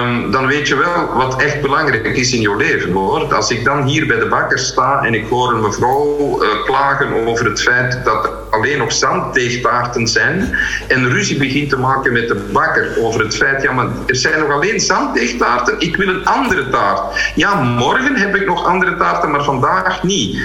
Um, 0.01 0.31
dan 0.31 0.45
weet 0.45 0.67
je 0.67 0.75
wel 0.75 1.13
wat 1.13 1.41
echt 1.41 1.61
belangrijk 1.61 2.17
is 2.17 2.33
in 2.33 2.41
je 2.41 2.55
leven. 2.55 2.91
Hoor. 2.91 3.33
Als 3.33 3.51
ik 3.51 3.63
dan 3.63 3.83
hier 3.83 4.07
bij 4.07 4.19
de 4.19 4.27
bakker 4.27 4.59
sta 4.59 5.03
en 5.03 5.13
ik 5.13 5.27
hoor 5.29 5.53
een 5.53 5.61
mevrouw 5.61 6.43
uh, 6.43 6.49
klagen 6.65 7.27
over 7.27 7.45
het 7.45 7.61
feit 7.61 7.99
dat 8.03 8.25
er 8.25 8.31
alleen 8.49 8.77
nog 8.77 8.91
zanddeegtaarten 8.91 10.07
zijn 10.07 10.57
en 10.87 11.09
ruzie 11.09 11.37
begint 11.37 11.69
te 11.69 11.77
maken 11.77 12.13
met 12.13 12.27
de 12.27 12.35
bakker 12.51 12.97
over 12.99 13.21
het 13.21 13.35
feit, 13.35 13.61
ja 13.61 13.71
maar 13.71 13.87
er 14.05 14.15
zijn 14.15 14.39
nog 14.39 14.51
alleen 14.51 14.79
zanddeegtaarten, 14.79 15.79
ik 15.79 15.95
wil 15.95 16.07
een 16.07 16.25
andere 16.25 16.69
taart. 16.69 17.31
Ja, 17.35 17.61
morgen 17.61 18.15
heb 18.15 18.35
ik 18.35 18.45
nog 18.45 18.65
andere 18.65 18.97
taarten, 18.97 19.31
maar 19.31 19.43
vandaag 19.43 20.03
niet. 20.03 20.37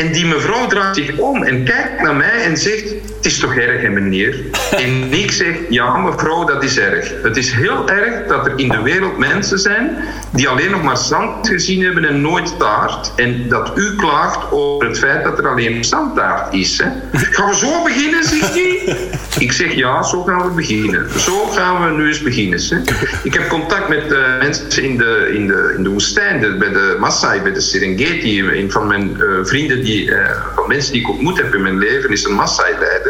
En 0.00 0.12
die 0.12 0.26
mevrouw 0.26 0.66
draait 0.66 0.96
zich 0.96 1.18
om 1.18 1.42
en 1.42 1.64
kijkt 1.64 2.02
naar 2.02 2.16
mij 2.16 2.42
en 2.44 2.56
zegt: 2.56 2.94
Het 3.20 3.32
is 3.32 3.38
toch 3.38 3.54
erg, 3.54 3.82
hè, 3.82 3.88
meneer? 3.88 4.40
En 4.70 5.12
ik 5.12 5.30
zeg: 5.30 5.56
Ja, 5.68 5.96
mevrouw, 5.96 6.44
dat 6.44 6.64
is 6.64 6.78
erg. 6.78 7.12
Het 7.22 7.36
is 7.36 7.52
heel 7.52 7.88
erg 7.88 8.26
dat 8.26 8.46
er 8.46 8.52
in 8.56 8.68
de 8.68 8.82
wereld 8.82 9.18
mensen 9.18 9.58
zijn 9.58 9.96
die 10.30 10.48
alleen 10.48 10.70
nog 10.70 10.82
maar 10.82 10.96
zand 10.96 11.48
gezien 11.48 11.84
hebben 11.84 12.04
en 12.04 12.20
nooit 12.20 12.58
taart. 12.58 13.12
En 13.16 13.48
dat 13.48 13.78
u 13.78 13.96
klaagt 13.96 14.50
over 14.50 14.88
het 14.88 14.98
feit 14.98 15.24
dat 15.24 15.38
er 15.38 15.48
alleen 15.48 15.84
zandtaart 15.84 16.54
is. 16.54 16.78
Hè? 16.78 16.86
Gaan 17.12 17.48
we 17.48 17.56
zo 17.56 17.82
beginnen, 17.82 18.24
zegt 18.24 18.54
hij? 18.54 18.96
Ik 19.46 19.52
zeg: 19.52 19.74
Ja, 19.74 20.02
zo 20.02 20.22
gaan 20.22 20.42
we 20.42 20.50
beginnen. 20.50 21.20
Zo 21.20 21.46
gaan 21.46 21.84
we 21.84 22.02
nu 22.02 22.06
eens 22.06 22.22
beginnen. 22.22 22.60
Hè? 22.68 22.76
Ik 23.22 23.34
heb 23.34 23.48
contact 23.48 23.88
met 23.88 24.12
uh, 24.12 24.38
mensen 24.38 24.82
in 24.82 24.96
de, 24.96 25.30
in 25.34 25.46
de, 25.46 25.74
in 25.76 25.82
de 25.82 25.88
woestijn, 25.88 26.40
de, 26.40 26.56
bij 26.56 26.68
de 26.72 26.96
Maasai, 27.00 27.40
bij 27.40 27.52
de 27.52 27.60
Serengeti. 27.60 28.42
Een 28.42 28.70
van 28.70 28.86
mijn 28.86 29.16
uh, 29.18 29.38
vrienden 29.42 29.84
die, 29.84 30.04
uh, 30.04 30.30
van 30.54 30.68
mensen 30.68 30.92
die 30.92 31.00
ik 31.00 31.08
ontmoet 31.08 31.36
heb 31.36 31.54
in 31.54 31.62
mijn 31.62 31.78
leven 31.78 32.10
is 32.10 32.24
een 32.24 32.34
Maasai-leider. 32.34 33.09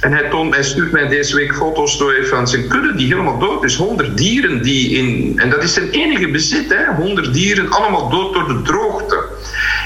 En 0.00 0.12
hij, 0.12 0.28
toont, 0.30 0.56
stuurt 0.60 0.92
mij 0.92 1.08
deze 1.08 1.36
week 1.36 1.54
foto's 1.54 1.98
door 1.98 2.26
van 2.26 2.48
zijn 2.48 2.68
kudde 2.68 2.94
die 2.94 3.06
helemaal 3.06 3.38
dood 3.38 3.64
is. 3.64 3.76
Honderd 3.76 4.16
dieren 4.16 4.62
die 4.62 4.90
in... 4.90 5.32
En 5.38 5.50
dat 5.50 5.62
is 5.62 5.74
zijn 5.74 5.90
enige 5.90 6.30
bezit, 6.30 6.68
hè. 6.68 6.84
Honderd 6.94 7.32
dieren, 7.34 7.70
allemaal 7.70 8.10
dood 8.10 8.34
door 8.34 8.48
de 8.48 8.62
droogte. 8.62 9.31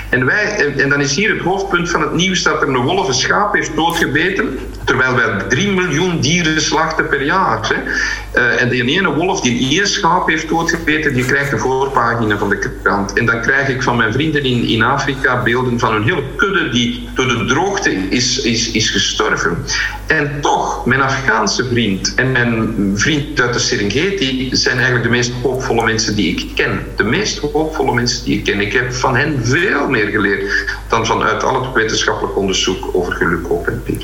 En, 0.09 0.27
wij, 0.27 0.75
en 0.77 0.89
dan 0.89 1.01
is 1.01 1.15
hier 1.15 1.31
het 1.31 1.43
hoofdpunt 1.43 1.91
van 1.91 2.01
het 2.01 2.13
nieuws 2.13 2.43
dat 2.43 2.63
er 2.63 2.69
een 2.69 2.77
wolf 2.77 3.09
een 3.09 3.15
schaap 3.15 3.55
heeft 3.55 3.75
doodgebeten, 3.75 4.59
terwijl 4.85 5.15
wij 5.15 5.45
3 5.49 5.73
miljoen 5.73 6.21
dieren 6.21 6.61
slachten 6.61 7.09
per 7.09 7.23
jaar. 7.23 7.61
Hè. 7.69 7.75
Uh, 8.41 8.63
en 8.63 8.69
die 8.69 8.85
ene 8.85 9.15
wolf 9.15 9.41
die 9.41 9.77
één 9.77 9.87
schaap 9.87 10.29
heeft 10.29 10.49
doodgebeten, 10.49 11.15
die 11.15 11.25
krijgt 11.25 11.51
de 11.51 11.59
voorpagina 11.59 12.39
van 12.39 12.49
de 12.49 12.71
krant. 12.83 13.13
En 13.13 13.27
dan 13.27 13.41
krijg 13.41 13.69
ik 13.69 13.83
van 13.83 13.97
mijn 13.97 14.13
vrienden 14.13 14.45
in, 14.45 14.63
in 14.63 14.83
Afrika 14.83 15.43
beelden 15.43 15.79
van 15.79 15.95
een 15.95 16.03
hele 16.03 16.23
kudde 16.37 16.69
die 16.69 17.09
door 17.15 17.29
de 17.29 17.45
droogte 17.45 17.91
is, 17.91 18.41
is, 18.41 18.71
is 18.71 18.91
gestorven. 18.91 19.65
En 20.07 20.41
toch, 20.41 20.87
mijn 20.87 21.01
Afghaanse 21.01 21.65
vriend 21.65 22.15
en 22.15 22.33
mijn 22.33 22.75
vriend 22.95 23.41
uit 23.41 23.53
de 23.53 23.59
Serengeti 23.59 24.49
zijn 24.53 24.77
eigenlijk 24.77 25.05
de 25.05 25.11
meest 25.11 25.33
hoopvolle 25.43 25.85
mensen 25.85 26.17
die 26.17 26.31
ik 26.31 26.47
ken. 26.55 26.85
De 26.97 27.05
meest 27.05 27.39
hoopvolle 27.39 27.95
mensen 27.95 28.25
die 28.25 28.39
ik 28.39 28.45
ken. 28.45 28.61
Ik 28.61 28.73
heb 28.73 28.95
van 28.95 29.17
hen 29.17 29.47
veel 29.47 29.66
meer 29.89 30.07
geleerd 30.07 30.77
dan 30.89 31.07
vanuit 31.07 31.43
al 31.43 31.63
het 31.63 31.73
wetenschappelijk 31.73 32.37
onderzoek 32.37 32.89
over 32.93 33.13
geluk, 33.13 33.83
peer. 33.85 34.03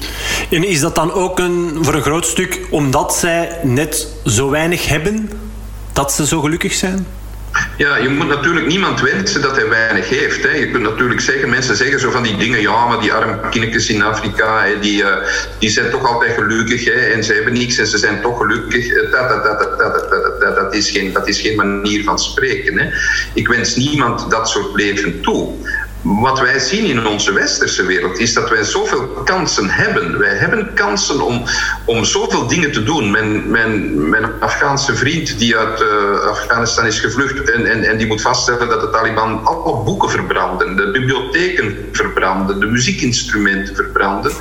En 0.51 0.64
is 0.64 0.81
dat 0.81 0.94
dan 0.94 1.12
ook 1.12 1.38
een, 1.38 1.79
voor 1.81 1.94
een 1.94 2.03
groot 2.03 2.27
stuk 2.27 2.61
omdat 2.70 3.14
zij 3.14 3.59
net 3.62 4.09
zo 4.25 4.51
weinig 4.51 4.88
hebben 4.88 5.31
dat 5.92 6.12
ze 6.12 6.27
zo 6.27 6.40
gelukkig 6.40 6.72
zijn? 6.72 7.07
Ja, 7.77 7.97
je 7.97 8.09
moet 8.09 8.29
natuurlijk 8.29 8.67
niemand 8.67 9.01
wensen 9.01 9.43
dat 9.43 9.57
hij 9.57 9.69
weinig 9.69 10.09
heeft. 10.09 10.43
Hè. 10.43 10.51
Je 10.51 10.71
kunt 10.71 10.83
natuurlijk 10.83 11.21
zeggen, 11.21 11.49
mensen 11.49 11.77
zeggen 11.77 12.01
zo 12.01 12.11
van 12.11 12.23
die 12.23 12.37
dingen, 12.37 12.61
ja, 12.61 12.87
maar 12.87 13.01
die 13.01 13.12
arme 13.12 13.49
kindjes 13.51 13.88
in 13.88 14.03
Afrika, 14.03 14.65
hè, 14.65 14.79
die, 14.79 15.03
uh, 15.03 15.17
die 15.59 15.71
zijn 15.71 15.91
toch 15.91 16.12
altijd 16.12 16.35
gelukkig 16.35 16.85
hè, 16.85 17.01
en 17.01 17.25
ze 17.25 17.33
hebben 17.33 17.53
niks 17.53 17.79
en 17.79 17.87
ze 17.87 17.99
zijn 17.99 18.21
toch 18.21 18.38
gelukkig. 18.38 19.11
Dat, 19.11 19.29
dat, 19.29 19.45
dat, 19.45 19.79
dat, 19.79 20.11
dat, 20.41 20.57
dat, 20.57 20.75
is, 20.75 20.91
geen, 20.91 21.12
dat 21.12 21.29
is 21.29 21.41
geen 21.41 21.57
manier 21.57 22.05
van 22.05 22.19
spreken. 22.19 22.79
Hè. 22.79 22.88
Ik 23.35 23.49
wens 23.49 23.77
niemand 23.77 24.31
dat 24.31 24.49
soort 24.49 24.75
leven 24.75 25.21
toe. 25.21 25.55
Wat 26.03 26.41
wij 26.41 26.59
zien 26.59 26.85
in 26.85 27.07
onze 27.07 27.33
westerse 27.33 27.87
wereld 27.87 28.19
is 28.19 28.35
dat 28.35 28.51
wij 28.51 28.65
zoveel 28.65 29.07
kansen 29.07 29.71
hebben. 29.71 30.19
Wij 30.19 30.35
hebben 30.35 30.75
kansen 30.75 31.21
om, 31.21 31.45
om 31.85 32.05
zoveel 32.05 32.47
dingen 32.47 32.73
te 32.73 32.83
doen. 32.83 33.11
Mijn, 33.11 33.51
mijn, 33.51 34.09
mijn 34.09 34.41
Afghaanse 34.41 34.95
vriend 34.95 35.38
die 35.38 35.57
uit 35.57 35.81
uh, 35.81 36.21
Afghanistan 36.29 36.87
is 36.87 37.01
gevlucht 37.01 37.51
en, 37.51 37.67
en, 37.67 37.85
en 37.85 37.97
die 37.97 38.07
moet 38.07 38.21
vaststellen 38.21 38.69
dat 38.69 38.81
de 38.81 38.91
Taliban 38.91 39.45
alle 39.45 39.85
boeken 39.85 40.11
verbranden, 40.11 40.77
de 40.77 40.91
bibliotheken 40.91 41.88
verbranden, 41.93 42.61
de 42.61 42.67
muziekinstrumenten 42.67 43.75
verbranden. 43.75 44.33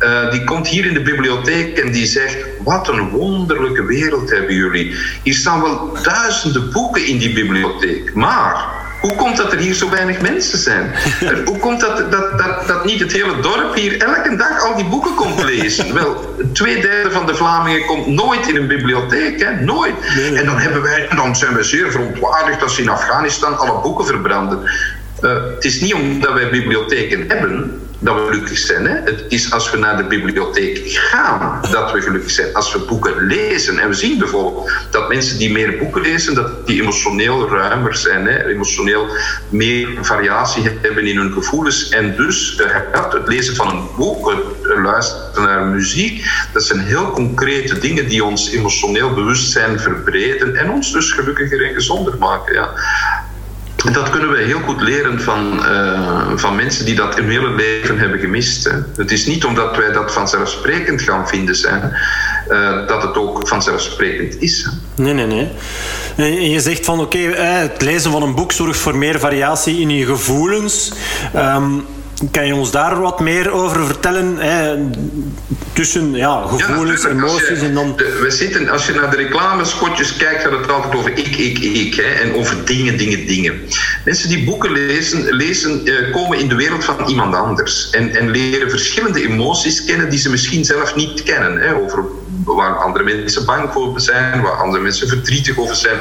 Uh, 0.00 0.30
die 0.30 0.44
komt 0.44 0.68
hier 0.68 0.86
in 0.86 0.94
de 0.94 1.02
bibliotheek 1.02 1.78
en 1.78 1.92
die 1.92 2.06
zegt: 2.06 2.36
Wat 2.64 2.88
een 2.88 3.10
wonderlijke 3.10 3.84
wereld 3.84 4.30
hebben 4.30 4.54
jullie. 4.54 4.96
Hier 5.22 5.34
staan 5.34 5.60
wel 5.60 5.92
duizenden 6.02 6.72
boeken 6.72 7.06
in 7.06 7.18
die 7.18 7.32
bibliotheek. 7.32 8.14
Maar 8.14 8.77
hoe 9.00 9.14
komt 9.14 9.36
dat 9.36 9.52
er 9.52 9.58
hier 9.58 9.74
zo 9.74 9.90
weinig 9.90 10.20
mensen 10.20 10.58
zijn? 10.58 10.94
Hoe 11.44 11.58
komt 11.58 11.80
dat, 11.80 12.12
dat, 12.12 12.38
dat, 12.38 12.66
dat 12.66 12.84
niet 12.84 13.00
het 13.00 13.12
hele 13.12 13.40
dorp 13.40 13.74
hier 13.74 14.00
elke 14.00 14.36
dag 14.36 14.64
al 14.64 14.76
die 14.76 14.84
boeken 14.84 15.14
komt 15.14 15.44
lezen? 15.44 15.94
Wel, 15.94 16.34
twee 16.52 16.80
derde 16.80 17.10
van 17.10 17.26
de 17.26 17.34
Vlamingen 17.34 17.86
komt 17.86 18.06
nooit 18.06 18.48
in 18.48 18.56
een 18.56 18.66
bibliotheek, 18.66 19.40
hè? 19.40 19.60
nooit. 19.64 19.94
En 20.34 20.44
dan, 20.44 20.58
hebben 20.58 20.82
wij, 20.82 21.08
dan 21.16 21.36
zijn 21.36 21.54
we 21.54 21.62
zeer 21.62 21.90
verontwaardigd 21.90 22.62
als 22.62 22.74
ze 22.74 22.82
in 22.82 22.88
Afghanistan 22.88 23.58
alle 23.58 23.80
boeken 23.82 24.06
verbranden. 24.06 24.58
Uh, 25.22 25.30
het 25.54 25.64
is 25.64 25.80
niet 25.80 25.94
omdat 25.94 26.32
wij 26.32 26.50
bibliotheken 26.50 27.24
hebben 27.28 27.87
dat 27.98 28.14
we 28.14 28.26
gelukkig 28.26 28.58
zijn. 28.58 28.86
Hè? 28.86 28.94
Het 29.04 29.24
is 29.28 29.52
als 29.52 29.70
we 29.70 29.76
naar 29.76 29.96
de 29.96 30.04
bibliotheek 30.04 30.80
gaan 30.84 31.60
dat 31.70 31.92
we 31.92 32.00
gelukkig 32.00 32.30
zijn. 32.30 32.54
Als 32.54 32.72
we 32.72 32.78
boeken 32.78 33.26
lezen. 33.26 33.78
En 33.78 33.88
we 33.88 33.94
zien 33.94 34.18
bijvoorbeeld 34.18 34.70
dat 34.90 35.08
mensen 35.08 35.38
die 35.38 35.52
meer 35.52 35.78
boeken 35.78 36.02
lezen, 36.02 36.34
dat 36.34 36.66
die 36.66 36.82
emotioneel 36.82 37.48
ruimer 37.48 37.96
zijn. 37.96 38.26
Hè? 38.26 38.46
Emotioneel 38.46 39.06
meer 39.48 39.88
variatie 40.00 40.62
hebben 40.82 41.06
in 41.06 41.16
hun 41.16 41.32
gevoelens. 41.32 41.88
En 41.88 42.16
dus 42.16 42.60
uh, 42.60 42.66
het 42.92 43.28
lezen 43.28 43.56
van 43.56 43.68
een 43.68 43.88
boek, 43.96 44.30
het 44.62 44.78
luisteren 44.78 45.42
naar 45.42 45.66
muziek, 45.66 46.24
dat 46.52 46.62
zijn 46.64 46.80
heel 46.80 47.10
concrete 47.10 47.78
dingen 47.78 48.08
die 48.08 48.24
ons 48.24 48.50
emotioneel 48.50 49.14
bewustzijn 49.14 49.80
verbreden 49.80 50.56
en 50.56 50.70
ons 50.70 50.92
dus 50.92 51.12
gelukkiger 51.12 51.66
en 51.66 51.74
gezonder 51.74 52.14
maken. 52.18 52.54
Ja. 52.54 52.70
Dat 53.84 54.10
kunnen 54.10 54.30
we 54.30 54.38
heel 54.38 54.60
goed 54.60 54.80
leren 54.80 55.20
van, 55.20 55.60
uh, 55.64 56.30
van 56.34 56.56
mensen 56.56 56.84
die 56.84 56.94
dat 56.94 57.14
hun 57.14 57.28
hele 57.28 57.54
leven 57.54 57.98
hebben 57.98 58.18
gemist. 58.18 58.64
Hè. 58.64 58.72
Het 58.96 59.10
is 59.10 59.26
niet 59.26 59.44
omdat 59.44 59.76
wij 59.76 59.92
dat 59.92 60.12
vanzelfsprekend 60.12 61.02
gaan 61.02 61.28
vinden 61.28 61.56
zijn, 61.56 61.92
uh, 62.48 62.86
dat 62.86 63.02
het 63.02 63.16
ook 63.16 63.48
vanzelfsprekend 63.48 64.42
is. 64.42 64.68
Nee, 64.94 65.12
nee, 65.12 65.26
nee. 65.26 65.48
En 66.16 66.50
je 66.50 66.60
zegt 66.60 66.84
van 66.84 67.00
oké, 67.00 67.18
okay, 67.18 67.60
het 67.60 67.82
lezen 67.82 68.10
van 68.10 68.22
een 68.22 68.34
boek 68.34 68.52
zorgt 68.52 68.78
voor 68.78 68.96
meer 68.96 69.18
variatie 69.18 69.80
in 69.80 69.90
je 69.90 70.06
gevoelens. 70.06 70.92
Um, 71.36 71.84
kan 72.30 72.46
je 72.46 72.54
ons 72.54 72.70
daar 72.70 73.00
wat 73.00 73.20
meer 73.20 73.50
over 73.50 73.86
vertellen? 73.86 74.36
Hè? 74.36 74.76
Tussen 75.72 76.14
ja, 76.14 76.46
gevoelens, 76.46 77.02
ja, 77.02 77.08
emoties 77.08 77.60
en 77.60 77.74
dan... 77.74 77.96
we 77.96 78.30
zitten, 78.30 78.68
als 78.68 78.86
je 78.86 78.92
naar 78.92 79.10
de 79.10 79.16
reclamespotjes 79.16 80.16
kijkt, 80.16 80.42
gaat 80.42 80.52
het 80.52 80.70
altijd 80.70 80.94
over 80.94 81.10
ik, 81.10 81.36
ik, 81.36 81.58
ik. 81.58 81.94
Hè? 81.94 82.02
En 82.02 82.34
over 82.34 82.64
dingen, 82.64 82.96
dingen, 82.96 83.26
dingen. 83.26 83.60
Mensen 84.04 84.28
die 84.28 84.44
boeken 84.44 84.72
lezen, 84.72 85.34
lezen 85.34 85.88
uh, 85.88 86.12
komen 86.12 86.38
in 86.38 86.48
de 86.48 86.54
wereld 86.54 86.84
van 86.84 87.06
iemand 87.06 87.34
anders. 87.34 87.90
En, 87.90 88.16
en 88.16 88.30
leren 88.30 88.70
verschillende 88.70 89.28
emoties 89.28 89.84
kennen 89.84 90.10
die 90.10 90.18
ze 90.18 90.30
misschien 90.30 90.64
zelf 90.64 90.94
niet 90.94 91.22
kennen. 91.22 91.56
Hè? 91.56 91.74
Over 91.74 92.04
waar 92.44 92.76
andere 92.76 93.04
mensen 93.04 93.44
bang 93.44 93.72
voor 93.72 94.00
zijn, 94.00 94.42
waar 94.42 94.52
andere 94.52 94.82
mensen 94.82 95.08
verdrietig 95.08 95.58
over 95.58 95.76
zijn 95.76 95.98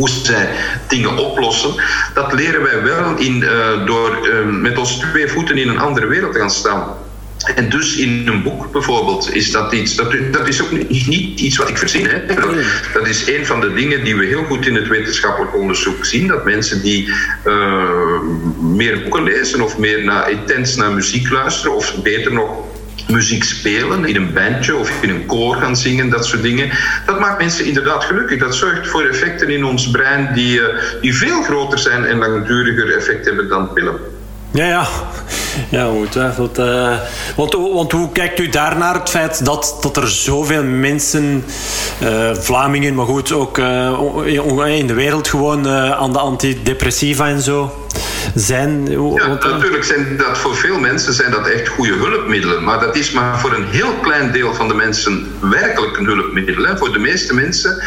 hoe 0.00 0.08
zij 0.08 0.48
dingen 0.88 1.16
oplossen. 1.16 1.74
Dat 2.14 2.32
leren 2.32 2.62
wij 2.62 2.82
wel 2.82 3.16
in, 3.16 3.36
uh, 3.42 3.86
door 3.86 4.28
uh, 4.28 4.44
met 4.46 4.78
ons 4.78 4.98
twee 4.98 5.28
voeten 5.28 5.58
in 5.58 5.68
een 5.68 5.78
andere 5.78 6.06
wereld 6.06 6.32
te 6.32 6.38
gaan 6.38 6.50
staan. 6.50 6.94
En 7.54 7.68
dus 7.68 7.96
in 7.96 8.28
een 8.28 8.42
boek 8.42 8.72
bijvoorbeeld 8.72 9.34
is 9.34 9.50
dat 9.50 9.72
iets, 9.72 9.94
dat, 9.94 10.14
dat 10.32 10.48
is 10.48 10.62
ook 10.62 10.70
niet, 10.88 11.40
iets 11.40 11.56
wat 11.56 11.68
ik 11.68 11.78
verzin. 11.78 12.06
Hè. 12.06 12.26
Dat, 12.92 13.06
is 13.06 13.28
een 13.28 13.46
van 13.46 13.60
de 13.60 13.74
dingen 13.74 14.04
die 14.04 14.16
we 14.16 14.26
heel 14.26 14.44
goed 14.44 14.66
in 14.66 14.74
het 14.74 14.88
wetenschappelijk 14.88 15.56
onderzoek 15.56 16.04
zien. 16.04 16.26
Dat 16.26 16.44
mensen 16.44 16.82
die 16.82 17.08
uh, 17.46 18.20
meer 18.60 19.02
boeken 19.02 19.22
lezen 19.22 19.60
of 19.60 19.78
meer 19.78 20.04
naar, 20.04 20.30
intens 20.30 20.76
naar 20.76 20.92
muziek 20.92 21.30
luisteren, 21.30 21.76
of 21.76 22.02
beter 22.02 22.32
nog 22.32 22.69
muziek 23.10 23.44
spelen 23.44 24.04
in 24.04 24.16
een 24.16 24.32
bandje 24.32 24.76
of 24.76 25.02
in 25.02 25.10
een 25.10 25.26
koor 25.26 25.56
gaan 25.56 25.76
zingen, 25.76 26.08
dat 26.08 26.26
soort 26.26 26.42
dingen. 26.42 26.70
Dat 27.06 27.20
maakt 27.20 27.38
mensen 27.38 27.64
inderdaad 27.64 28.04
gelukkig. 28.04 28.38
Dat 28.38 28.54
zorgt 28.54 28.88
voor 28.88 29.04
effecten 29.04 29.48
in 29.48 29.64
ons 29.64 29.90
brein 29.90 30.34
die, 30.34 30.60
uh, 30.60 30.66
die 31.00 31.14
veel 31.14 31.42
groter 31.42 31.78
zijn 31.78 32.04
en 32.04 32.18
langduriger 32.18 32.96
effect 32.96 33.24
hebben 33.24 33.48
dan 33.48 33.72
pillen. 33.72 34.19
Ja, 34.50 34.66
ja. 34.66 34.88
Ja, 35.70 35.88
ongetwijfeld. 35.88 36.58
Uh, 36.58 36.96
want, 37.36 37.54
want 37.54 37.92
hoe 37.92 38.12
kijkt 38.12 38.38
u 38.38 38.48
daarnaar 38.48 38.94
het 38.94 39.10
feit 39.10 39.44
dat, 39.44 39.78
dat 39.80 39.96
er 39.96 40.08
zoveel 40.08 40.62
mensen, 40.62 41.44
uh, 42.02 42.34
Vlamingen, 42.34 42.94
maar 42.94 43.06
goed, 43.06 43.32
ook 43.32 43.58
uh, 43.58 43.98
in 44.66 44.86
de 44.86 44.94
wereld 44.94 45.28
gewoon 45.28 45.68
aan 45.68 46.12
de 46.12 46.18
antidepressiva 46.18 47.28
en 47.28 47.40
zo 47.40 47.86
zijn? 48.34 48.90
Ja, 49.14 49.26
natuurlijk 49.26 49.84
zijn 49.84 50.16
dat 50.16 50.38
voor 50.38 50.56
veel 50.56 50.78
mensen 50.78 51.12
zijn 51.12 51.30
dat 51.30 51.46
echt 51.46 51.68
goede 51.68 51.92
hulpmiddelen. 51.92 52.64
Maar 52.64 52.80
dat 52.80 52.96
is 52.96 53.10
maar 53.10 53.40
voor 53.40 53.52
een 53.52 53.66
heel 53.70 53.92
klein 54.02 54.32
deel 54.32 54.54
van 54.54 54.68
de 54.68 54.74
mensen 54.74 55.32
werkelijk 55.40 55.96
een 55.96 56.06
hulpmiddel. 56.06 56.64
Hè. 56.64 56.76
Voor 56.76 56.92
de 56.92 56.98
meeste 56.98 57.34
mensen 57.34 57.82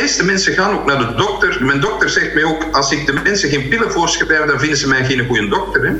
meeste 0.00 0.24
mensen 0.24 0.52
gaan 0.52 0.74
ook 0.74 0.86
naar 0.86 0.98
de 0.98 1.14
dokter. 1.14 1.64
Mijn 1.64 1.80
dokter 1.80 2.10
zegt 2.10 2.34
mij 2.34 2.44
ook: 2.44 2.66
als 2.72 2.92
ik 2.92 3.06
de 3.06 3.12
mensen 3.12 3.48
geen 3.48 3.68
pillen 3.68 3.92
voorschrijf, 3.92 4.46
dan 4.46 4.58
vinden 4.58 4.78
ze 4.78 4.88
mij 4.88 5.04
geen 5.04 5.26
goede 5.26 5.48
dokter. 5.48 5.84
Hè? 5.86 5.92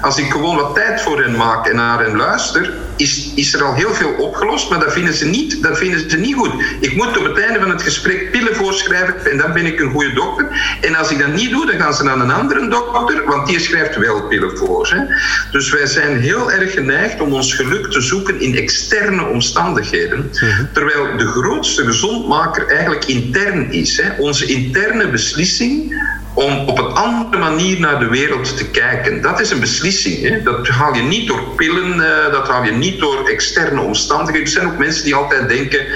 Als 0.00 0.18
ik 0.18 0.30
gewoon 0.30 0.56
wat 0.56 0.74
tijd 0.74 1.00
voor 1.00 1.22
hen 1.22 1.36
maak 1.36 1.66
en 1.66 1.76
naar 1.76 2.04
hen 2.04 2.16
luister, 2.16 2.72
is, 2.96 3.30
is 3.34 3.54
er 3.54 3.62
al 3.62 3.74
heel 3.74 3.94
veel 3.94 4.12
opgelost, 4.12 4.70
maar 4.70 4.80
dat 4.80 4.92
vinden, 4.92 5.14
ze 5.14 5.26
niet, 5.26 5.62
dat 5.62 5.78
vinden 5.78 6.10
ze 6.10 6.16
niet 6.16 6.34
goed. 6.34 6.52
Ik 6.80 6.96
moet 6.96 7.18
op 7.18 7.24
het 7.24 7.38
einde 7.38 7.60
van 7.60 7.70
het 7.70 7.82
gesprek 7.82 8.30
pillen 8.30 8.54
voorschrijven 8.54 9.30
en 9.30 9.38
dan 9.38 9.52
ben 9.52 9.66
ik 9.66 9.80
een 9.80 9.90
goede 9.90 10.12
dokter. 10.12 10.76
En 10.80 10.94
als 10.94 11.10
ik 11.10 11.18
dat 11.18 11.32
niet 11.32 11.50
doe, 11.50 11.66
dan 11.66 11.80
gaan 11.80 11.94
ze 11.94 12.04
naar 12.04 12.18
een 12.18 12.30
andere 12.30 12.68
dokter, 12.68 13.24
want 13.24 13.46
die 13.46 13.60
schrijft 13.60 13.96
wel 13.96 14.22
pillen 14.22 14.56
voor. 14.58 14.88
Hè. 14.88 15.14
Dus 15.50 15.70
wij 15.70 15.86
zijn 15.86 16.20
heel 16.20 16.50
erg 16.50 16.72
geneigd 16.72 17.20
om 17.20 17.32
ons 17.32 17.54
geluk 17.54 17.90
te 17.90 18.00
zoeken 18.00 18.40
in 18.40 18.56
externe 18.56 19.24
omstandigheden, 19.26 20.30
mhm. 20.32 20.64
terwijl 20.72 21.16
de 21.16 21.26
grootste 21.26 21.84
gezondmaker 21.84 22.66
eigenlijk 22.66 23.04
intern 23.04 23.72
is. 23.72 24.00
Hè. 24.00 24.12
Onze 24.18 24.46
interne 24.46 25.08
beslissing 25.08 26.02
om 26.34 26.68
op 26.68 26.78
een 26.78 26.92
andere 26.92 27.38
manier 27.38 27.80
naar 27.80 27.98
de 27.98 28.08
wereld 28.08 28.56
te 28.56 28.70
kijken. 28.70 29.22
Dat 29.22 29.40
is 29.40 29.50
een 29.50 29.60
beslissing. 29.60 30.28
Hè? 30.28 30.42
Dat 30.42 30.68
haal 30.68 30.94
je 30.94 31.02
niet 31.02 31.26
door 31.26 31.42
pillen, 31.56 31.96
uh, 31.96 32.32
dat 32.32 32.48
haal 32.48 32.64
je 32.64 32.72
niet 32.72 33.00
door 33.00 33.28
externe 33.28 33.80
omstandigheden. 33.80 34.46
Er 34.46 34.52
zijn 34.52 34.66
ook 34.66 34.78
mensen 34.78 35.04
die 35.04 35.14
altijd 35.14 35.48
denken 35.48 35.86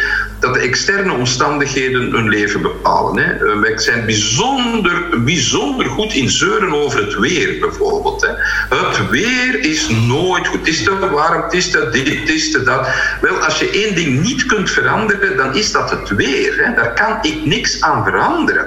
dat 0.40 0.54
de 0.54 0.60
externe 0.60 1.12
omstandigheden 1.12 2.10
hun 2.10 2.28
leven 2.28 2.62
bepalen. 2.62 3.24
Hè? 3.24 3.44
Uh, 3.44 3.60
wij 3.60 3.78
zijn 3.78 4.04
bijzonder, 4.04 5.22
bijzonder 5.24 5.86
goed 5.86 6.12
in 6.12 6.30
zeuren 6.30 6.72
over 6.72 7.04
het 7.04 7.18
weer, 7.18 7.58
bijvoorbeeld. 7.60 8.26
Hè? 8.26 8.32
Het 8.76 9.10
weer 9.10 9.60
is 9.60 9.88
nooit 9.88 10.46
goed. 10.46 10.58
Het 10.58 10.68
is 10.68 10.82
te 10.82 11.08
warm, 11.10 11.42
het 11.42 11.52
is 11.52 11.70
te 11.70 11.88
dit, 11.92 12.20
het 12.20 12.28
is 12.28 12.52
te 12.52 12.62
dat. 12.62 12.88
Wel, 13.20 13.36
als 13.36 13.58
je 13.58 13.70
één 13.70 13.94
ding 13.94 14.22
niet 14.22 14.46
kunt 14.46 14.70
veranderen, 14.70 15.36
dan 15.36 15.54
is 15.54 15.72
dat 15.72 15.90
het 15.90 16.08
weer. 16.08 16.64
Hè? 16.64 16.74
Daar 16.74 16.92
kan 16.92 17.32
ik 17.32 17.44
niks 17.44 17.80
aan 17.80 18.04
veranderen. 18.04 18.66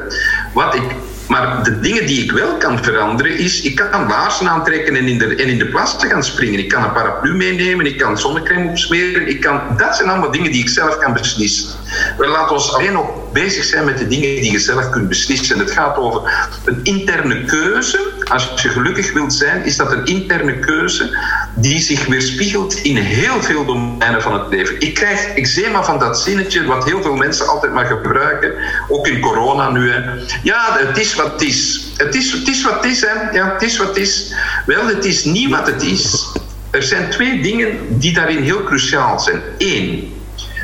Wat 0.53 0.75
ik 0.75 0.83
Maar 1.31 1.63
de 1.63 1.79
dingen 1.79 2.05
die 2.05 2.23
ik 2.23 2.31
wel 2.31 2.57
kan 2.57 2.83
veranderen 2.83 3.37
is, 3.37 3.61
ik 3.61 3.75
kan 3.75 4.07
laarzen 4.07 4.47
aantrekken 4.47 4.95
en 4.95 5.07
in 5.07 5.17
de, 5.17 5.35
en 5.35 5.47
in 5.47 5.57
de 5.57 5.65
plas 5.65 5.95
gaan 5.99 6.23
springen. 6.23 6.59
Ik 6.59 6.69
kan 6.69 6.83
een 6.83 6.91
paraplu 6.91 7.35
meenemen, 7.35 7.85
ik 7.85 7.97
kan 7.97 8.17
zonnecrème 8.17 8.69
opsmeren. 8.69 9.27
Ik 9.27 9.41
kan, 9.41 9.61
dat 9.77 9.95
zijn 9.95 10.09
allemaal 10.09 10.31
dingen 10.31 10.51
die 10.51 10.61
ik 10.61 10.69
zelf 10.69 10.97
kan 10.97 11.13
beslissen. 11.13 11.69
We 12.17 12.27
laten 12.27 12.55
ons 12.55 12.73
alleen 12.73 12.93
nog 12.93 13.31
bezig 13.31 13.63
zijn 13.63 13.85
met 13.85 13.97
de 13.97 14.07
dingen 14.07 14.41
die 14.41 14.51
je 14.51 14.59
zelf 14.59 14.89
kunt 14.89 15.07
beslissen. 15.07 15.59
Het 15.59 15.71
gaat 15.71 15.97
over 15.97 16.51
een 16.65 16.79
interne 16.83 17.45
keuze. 17.45 17.99
Als 18.29 18.51
je 18.55 18.69
gelukkig 18.69 19.13
wilt 19.13 19.33
zijn, 19.33 19.65
is 19.65 19.77
dat 19.77 19.91
een 19.91 20.05
interne 20.05 20.59
keuze 20.59 21.17
die 21.55 21.81
zich 21.81 22.05
weerspiegelt 22.05 22.75
in 22.75 22.97
heel 22.97 23.41
veel 23.41 23.65
domeinen 23.65 24.21
van 24.21 24.33
het 24.33 24.49
leven. 24.49 24.79
Ik 24.79 24.93
krijg 24.93 25.27
eczema 25.35 25.83
van 25.83 25.99
dat 25.99 26.21
zinnetje, 26.21 26.65
wat 26.65 26.85
heel 26.85 27.01
veel 27.01 27.15
mensen 27.15 27.47
altijd 27.47 27.73
maar 27.73 27.85
gebruiken, 27.85 28.53
ook 28.87 29.07
in 29.07 29.19
corona 29.19 29.69
nu. 29.69 29.91
Hè. 29.91 29.99
Ja, 30.43 30.77
het 30.79 30.97
is 30.97 31.15
wat 31.15 31.31
het 31.31 31.41
is. 31.41 31.81
Het 31.97 32.15
is, 32.15 32.31
het 32.31 32.47
is 32.47 32.63
wat 32.63 32.73
het 32.73 32.85
is, 32.85 33.01
hè. 33.01 33.31
Ja, 33.31 33.53
het 33.53 33.61
is 33.61 33.77
wat 33.77 33.97
is. 33.97 34.33
Wel, 34.65 34.87
het 34.87 35.05
is 35.05 35.23
niet 35.23 35.49
wat 35.49 35.67
het 35.67 35.83
is. 35.83 36.31
Er 36.69 36.83
zijn 36.83 37.09
twee 37.09 37.41
dingen 37.41 37.77
die 37.89 38.13
daarin 38.13 38.43
heel 38.43 38.63
cruciaal 38.63 39.19
zijn. 39.19 39.41
Eén, 39.57 40.13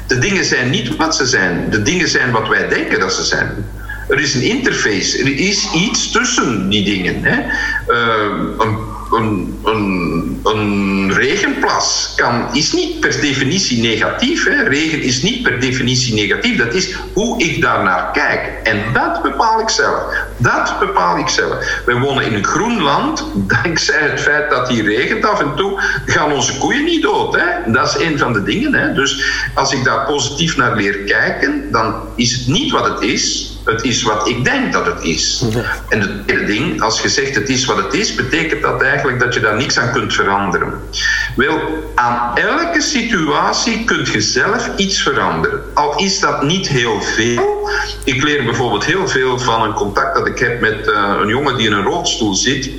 de 0.08 0.20
dingen 0.20 0.46
zijn 0.46 0.70
niet 0.70 0.96
wat 0.96 1.16
ze 1.16 1.26
zijn. 1.26 1.70
De 1.70 1.82
dingen 1.82 2.08
zijn 2.08 2.32
wat 2.32 2.48
wij 2.48 2.68
denken 2.68 3.00
dat 3.00 3.14
ze 3.14 3.24
zijn. 3.24 3.66
Er 4.10 4.20
is 4.20 4.34
een 4.34 4.42
interface. 4.42 5.18
Er 5.18 5.40
is 5.40 5.72
iets 5.74 6.12
tussen 6.12 6.70
die 6.70 6.84
dingen. 6.84 7.24
Hè. 7.24 7.38
Uh, 7.88 8.44
een 8.58 8.78
een, 9.12 9.60
een, 9.64 10.40
een, 10.44 11.14
regenplas 11.14 12.14
kan, 12.16 12.48
is 12.54 12.74
niet 12.74 13.00
per 13.00 13.22
definitie 13.22 13.82
negatief. 13.82 14.46
Hè. 14.46 14.64
Regen 14.64 15.02
is 15.02 15.22
niet 15.22 15.44
per 15.44 15.60
definitie 15.60 16.14
negatief. 16.14 16.58
Dat 16.58 16.74
is 16.74 16.96
hoe 17.14 17.44
ik 17.44 17.62
daarnaar 17.62 18.12
kijk. 18.12 18.52
En 18.64 18.94
dat 18.94 19.22
bepaal 19.22 19.60
ik 19.60 19.70
zelf. 19.70 20.04
Dat 20.38 20.80
bepaal 20.80 21.18
ik 21.18 21.28
zelf. 21.28 21.82
Wij 21.86 21.96
wonen 21.96 22.26
in 22.26 22.34
een 22.34 22.46
groen 22.46 22.82
land. 22.82 23.26
Dankzij 23.64 24.00
het 24.00 24.22
feit 24.22 24.50
dat 24.50 24.70
hier 24.70 24.84
regent 24.84 25.26
af 25.26 25.40
en 25.40 25.56
toe, 25.56 25.82
gaan 26.06 26.32
onze 26.32 26.58
koeien 26.58 26.84
niet 26.84 27.02
dood. 27.02 27.36
Hè. 27.36 27.72
Dat 27.72 27.88
is 27.88 28.06
een 28.06 28.18
van 28.18 28.34
de 28.34 28.44
dingen. 28.44 28.74
Hè. 28.74 28.94
Dus 28.94 29.24
als 29.54 29.74
ik 29.74 29.84
daar 29.84 30.06
positief 30.06 30.58
naar 30.58 30.76
leer 30.76 30.98
kijken, 30.98 31.72
dan 31.72 31.96
is 32.16 32.32
het 32.32 32.48
niet 32.48 32.72
wat 32.72 32.88
het 32.88 33.02
is 33.02 33.57
het 33.68 33.84
is 33.84 34.04
wat 34.04 34.28
ik 34.28 34.44
denk 34.44 34.74
dat 34.74 34.86
het 34.86 35.04
is. 35.04 35.46
En 35.90 36.00
het 36.00 36.28
tweede 36.28 36.46
ding, 36.46 36.82
als 36.82 37.02
je 37.02 37.10
zegt 37.10 37.36
het 37.36 37.50
is 37.50 37.66
wat 37.66 37.78
het 37.78 37.94
is, 37.94 38.16
betekent 38.16 38.62
dat 38.62 38.82
eigenlijk 38.82 39.20
dat 39.20 39.34
je 39.34 39.40
daar 39.40 39.56
niks 39.56 39.78
aan 39.78 39.92
kunt 39.92 40.14
veranderen. 40.14 40.82
Wel, 41.36 41.60
aan 41.96 42.38
elke 42.38 42.82
situatie 42.82 43.84
kunt 43.84 44.08
je 44.08 44.22
zelf 44.22 44.70
iets 44.76 45.02
veranderen. 45.02 45.62
Al 45.74 46.00
is 46.00 46.20
dat 46.20 46.44
niet 46.44 46.68
heel 46.68 47.02
veel. 47.02 47.70
Ik 48.04 48.24
leer 48.24 48.44
bijvoorbeeld 48.44 48.86
heel 48.86 49.08
veel 49.08 49.40
van 49.40 49.62
een 49.62 49.74
contact 49.74 50.16
dat 50.16 50.28
ik 50.28 50.40
heb 50.40 50.60
met 50.60 50.88
uh, 50.88 51.16
een 51.22 51.28
jongen 51.28 51.58
die 51.58 51.68
in 51.68 51.74
een 51.74 51.84
rolstoel 51.84 52.36
zit 52.36 52.70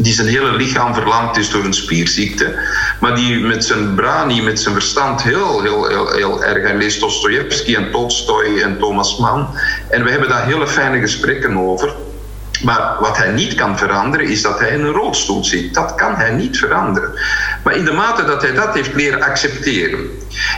die 0.00 0.12
zijn 0.12 0.26
hele 0.26 0.52
lichaam 0.52 0.94
verlamd 0.94 1.36
is 1.36 1.50
door 1.50 1.64
een 1.64 1.74
spierziekte, 1.74 2.58
maar 3.00 3.14
die 3.14 3.40
met 3.40 3.64
zijn 3.64 3.94
brani, 3.94 4.42
met 4.42 4.60
zijn 4.60 4.74
verstand 4.74 5.22
heel, 5.22 5.62
heel, 5.62 5.88
heel, 5.88 6.12
heel 6.12 6.44
erg. 6.44 6.62
Hij 6.62 6.76
leest 6.76 7.00
Dostoevsky 7.00 7.74
en 7.74 7.90
Tolstoy 7.90 8.60
en 8.62 8.78
Thomas 8.78 9.18
Mann. 9.18 9.48
En 9.90 10.04
we 10.04 10.10
hebben 10.10 10.28
daar 10.28 10.46
hele 10.46 10.66
fijne 10.66 11.00
gesprekken 11.00 11.56
over. 11.56 11.94
Maar 12.64 12.96
wat 13.00 13.16
hij 13.16 13.30
niet 13.30 13.54
kan 13.54 13.78
veranderen 13.78 14.26
is 14.26 14.42
dat 14.42 14.58
hij 14.58 14.68
in 14.68 14.84
een 14.84 14.92
rolstoel 14.92 15.44
zit. 15.44 15.74
Dat 15.74 15.94
kan 15.94 16.14
hij 16.14 16.30
niet 16.30 16.58
veranderen. 16.58 17.12
Maar 17.64 17.76
in 17.76 17.84
de 17.84 17.92
mate 17.92 18.24
dat 18.24 18.42
hij 18.42 18.52
dat 18.52 18.74
heeft 18.74 18.94
leren 18.94 19.22
accepteren 19.22 20.10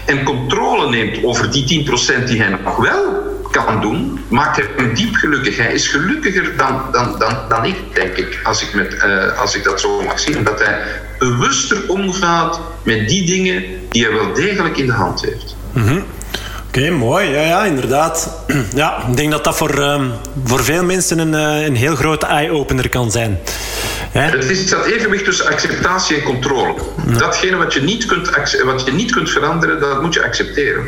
en 0.07 0.25
controle 0.25 0.89
neemt 0.89 1.25
over 1.25 1.51
die 1.51 1.87
10% 2.21 2.25
die 2.25 2.43
hij 2.43 2.49
nog 2.49 2.77
wel 2.77 3.39
kan 3.51 3.81
doen, 3.81 4.25
maakt 4.29 4.57
hem 4.77 4.95
diep 4.95 5.15
gelukkig. 5.15 5.57
Hij 5.57 5.73
is 5.73 5.89
gelukkiger 5.89 6.57
dan, 6.57 6.83
dan, 6.93 7.19
dan, 7.19 7.37
dan 7.49 7.65
ik, 7.65 7.77
denk 7.95 8.17
ik, 8.17 8.41
als 8.43 8.63
ik, 8.63 8.75
met, 8.75 8.95
uh, 8.95 9.41
als 9.41 9.55
ik 9.55 9.65
dat 9.65 9.81
zo 9.81 10.03
mag 10.03 10.21
zien. 10.21 10.45
Dat 10.45 10.65
hij 10.65 10.79
bewuster 11.19 11.79
omgaat 11.89 12.61
met 12.83 13.09
die 13.09 13.27
dingen 13.27 13.65
die 13.89 14.05
hij 14.05 14.13
wel 14.13 14.33
degelijk 14.33 14.77
in 14.77 14.87
de 14.87 14.93
hand 14.93 15.21
heeft. 15.21 15.57
-hmm. 15.73 16.05
Oké, 16.69 16.91
mooi. 16.91 17.29
Ja, 17.31 17.41
ja, 17.41 17.65
inderdaad. 17.65 18.45
Ja, 18.75 19.05
ik 19.09 19.17
denk 19.17 19.31
dat 19.31 19.45
dat 19.45 19.57
voor, 19.57 19.79
um, 19.79 20.13
voor 20.45 20.65
veel 20.65 20.85
mensen 20.85 21.19
een, 21.19 21.33
uh, 21.33 21.67
een 21.67 21.77
heel 21.77 21.97
grote 21.97 22.27
eye-opener 22.27 22.89
kan 22.89 23.11
zijn. 23.11 23.39
Het 24.13 24.51
is 24.51 24.69
dat 24.71 24.85
evenwicht 24.85 25.25
tussen 25.25 25.47
acceptatie 25.47 26.17
en 26.17 26.23
controle. 26.23 26.75
Datgene 27.19 27.57
wat 27.57 27.75
je, 27.75 27.81
niet 27.81 28.05
kunt, 28.05 28.31
wat 28.65 28.85
je 28.85 28.93
niet 28.93 29.13
kunt 29.13 29.31
veranderen, 29.31 29.81
dat 29.81 30.03
moet 30.03 30.15
je 30.15 30.25
accepteren. 30.25 30.85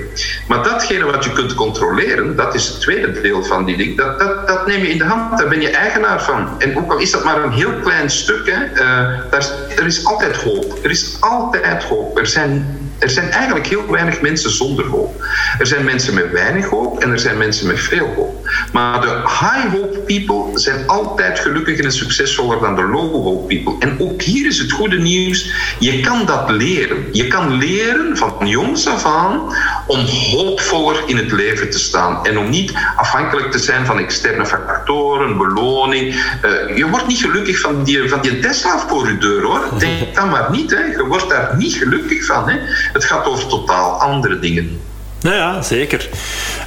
Maar 0.48 0.62
datgene 0.62 1.04
wat 1.04 1.24
je 1.24 1.32
kunt 1.32 1.54
controleren, 1.54 2.36
dat 2.36 2.54
is 2.54 2.68
het 2.68 2.80
tweede 2.80 3.20
deel 3.20 3.44
van 3.44 3.64
die 3.64 3.76
ding. 3.76 3.96
Dat, 3.96 4.18
dat, 4.18 4.48
dat 4.48 4.66
neem 4.66 4.80
je 4.80 4.88
in 4.88 4.98
de 4.98 5.04
hand, 5.04 5.38
daar 5.38 5.48
ben 5.48 5.60
je 5.60 5.70
eigenaar 5.70 6.22
van. 6.22 6.60
En 6.60 6.76
ook 6.76 6.92
al 6.92 6.98
is 6.98 7.10
dat 7.10 7.24
maar 7.24 7.44
een 7.44 7.52
heel 7.52 7.72
klein 7.82 8.10
stuk, 8.10 8.50
hè, 8.50 8.64
uh, 8.64 9.20
daar, 9.30 9.46
er 9.76 9.86
is 9.86 10.04
altijd 10.04 10.36
hoop. 10.36 10.78
Er 10.82 10.90
is 10.90 11.16
altijd 11.20 11.84
hoop. 11.84 12.18
Er 12.18 12.26
zijn 12.26 12.80
er 13.02 13.10
zijn 13.10 13.30
eigenlijk 13.30 13.66
heel 13.66 13.90
weinig 13.90 14.20
mensen 14.20 14.50
zonder 14.50 14.86
hoop. 14.86 15.24
Er 15.58 15.66
zijn 15.66 15.84
mensen 15.84 16.14
met 16.14 16.30
weinig 16.30 16.66
hoop 16.66 17.02
en 17.02 17.10
er 17.10 17.18
zijn 17.18 17.38
mensen 17.38 17.66
met 17.66 17.80
veel 17.80 18.12
hoop. 18.14 18.41
Maar 18.72 19.00
de 19.00 19.20
high 19.26 19.70
hope 19.72 19.98
people 19.98 20.58
zijn 20.58 20.86
altijd 20.86 21.38
gelukkiger 21.38 21.84
en 21.84 21.92
succesvoller 21.92 22.60
dan 22.60 22.74
de 22.74 22.82
low 22.82 23.12
hope 23.12 23.46
people. 23.46 23.86
En 23.88 23.96
ook 24.00 24.22
hier 24.22 24.46
is 24.46 24.58
het 24.58 24.72
goede 24.72 24.98
nieuws: 24.98 25.52
je 25.78 26.00
kan 26.00 26.26
dat 26.26 26.50
leren. 26.50 27.06
Je 27.12 27.26
kan 27.26 27.58
leren 27.58 28.16
van 28.16 28.34
jongs 28.46 28.86
af 28.86 29.04
aan 29.04 29.40
om 29.86 30.00
hoopvoller 30.00 31.02
in 31.06 31.16
het 31.16 31.32
leven 31.32 31.70
te 31.70 31.78
staan 31.78 32.24
en 32.24 32.38
om 32.38 32.50
niet 32.50 32.72
afhankelijk 32.96 33.50
te 33.50 33.58
zijn 33.58 33.86
van 33.86 33.98
externe 33.98 34.46
factoren, 34.46 35.38
beloning. 35.38 36.14
Uh, 36.44 36.76
je 36.76 36.88
wordt 36.88 37.06
niet 37.06 37.20
gelukkig 37.20 37.60
van 37.60 37.84
die, 37.84 38.08
van 38.08 38.20
die 38.20 38.38
Tesla 38.38 38.78
voor 38.88 39.08
je 39.08 39.18
deur 39.18 39.42
hoor. 39.42 39.68
Denk 39.78 40.14
dan 40.14 40.30
maar 40.30 40.50
niet. 40.50 40.70
Hè. 40.70 40.84
Je 40.84 41.04
wordt 41.06 41.28
daar 41.28 41.56
niet 41.56 41.74
gelukkig 41.74 42.24
van. 42.24 42.48
Hè. 42.48 42.56
Het 42.92 43.04
gaat 43.04 43.26
over 43.26 43.46
totaal 43.46 44.00
andere 44.00 44.38
dingen. 44.38 44.80
Nou 45.20 45.36
ja, 45.36 45.62
zeker. 45.62 46.08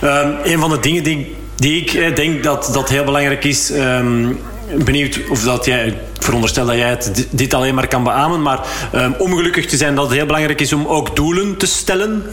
Um, 0.04 0.38
een 0.43 0.60
van 0.60 0.69
de 0.69 0.80
dingen 0.80 1.04
die, 1.04 1.36
die 1.56 1.82
ik 1.82 1.94
eh, 1.94 2.15
denk 2.15 2.44
dat, 2.44 2.70
dat 2.74 2.89
heel 2.89 3.04
belangrijk 3.04 3.44
is. 3.44 3.72
Um, 3.72 4.39
benieuwd 4.84 5.20
of 5.30 5.44
dat 5.44 5.65
jij, 5.65 5.88
ik 5.88 5.96
veronderstel 6.20 6.65
dat 6.65 6.76
jij 6.76 6.89
het, 6.89 7.28
dit 7.30 7.54
alleen 7.54 7.76
maar 7.76 7.88
kan 7.88 8.04
beamen, 8.04 8.41
maar 8.41 8.60
um, 8.96 9.15
om 9.18 9.36
gelukkig 9.36 9.65
te 9.65 9.78
zijn 9.78 9.96
dat 9.96 10.06
het 10.06 10.13
heel 10.13 10.26
belangrijk 10.26 10.62
is 10.62 10.74
om 10.74 10.88
ook 10.88 11.15
doelen 11.15 11.58
te 11.58 11.65
stellen 11.65 12.24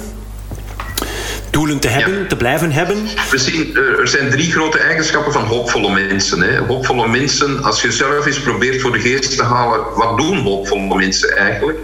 doelen 1.53 1.79
te 1.79 1.89
hebben, 1.89 2.19
ja. 2.19 2.27
te 2.27 2.37
blijven 2.37 2.73
hebben? 2.73 2.97
We 3.31 3.39
zien, 3.39 3.77
er 3.77 4.09
zijn 4.09 4.31
drie 4.31 4.53
grote 4.53 4.79
eigenschappen 4.79 5.33
van 5.33 5.45
hoopvolle 5.45 5.93
mensen. 5.93 6.41
Hè. 6.41 6.59
Hoopvolle 6.59 7.09
mensen, 7.09 7.63
als 7.63 7.83
je 7.83 7.93
zelf 7.93 8.27
eens 8.27 8.41
probeert 8.41 8.81
voor 8.81 8.93
de 8.93 9.01
geest 9.01 9.37
te 9.37 9.43
halen, 9.43 9.81
wat 9.95 10.19
doen 10.19 10.37
hoopvolle 10.39 10.97
mensen 10.97 11.37
eigenlijk? 11.37 11.79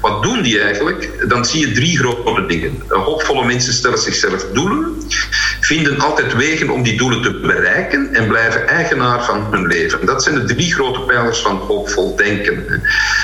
Wat 0.00 0.22
doen 0.22 0.42
die 0.42 0.60
eigenlijk? 0.60 1.28
Dan 1.28 1.44
zie 1.44 1.68
je 1.68 1.72
drie 1.72 1.98
grote 1.98 2.46
dingen. 2.46 2.82
Hoopvolle 2.88 3.44
mensen 3.44 3.72
stellen 3.72 3.98
zichzelf 3.98 4.46
doelen, 4.52 5.02
vinden 5.64 6.00
altijd 6.00 6.36
wegen 6.36 6.70
om 6.70 6.82
die 6.82 6.96
doelen 6.96 7.22
te 7.22 7.40
bereiken 7.40 8.14
en 8.14 8.26
blijven 8.26 8.68
eigenaar 8.68 9.24
van 9.24 9.46
hun 9.50 9.66
leven. 9.66 10.06
Dat 10.06 10.22
zijn 10.22 10.34
de 10.34 10.44
drie 10.44 10.72
grote 10.74 11.00
pijlers 11.00 11.38
van 11.38 11.56
hoopvol 11.56 12.16
denken. 12.16 12.64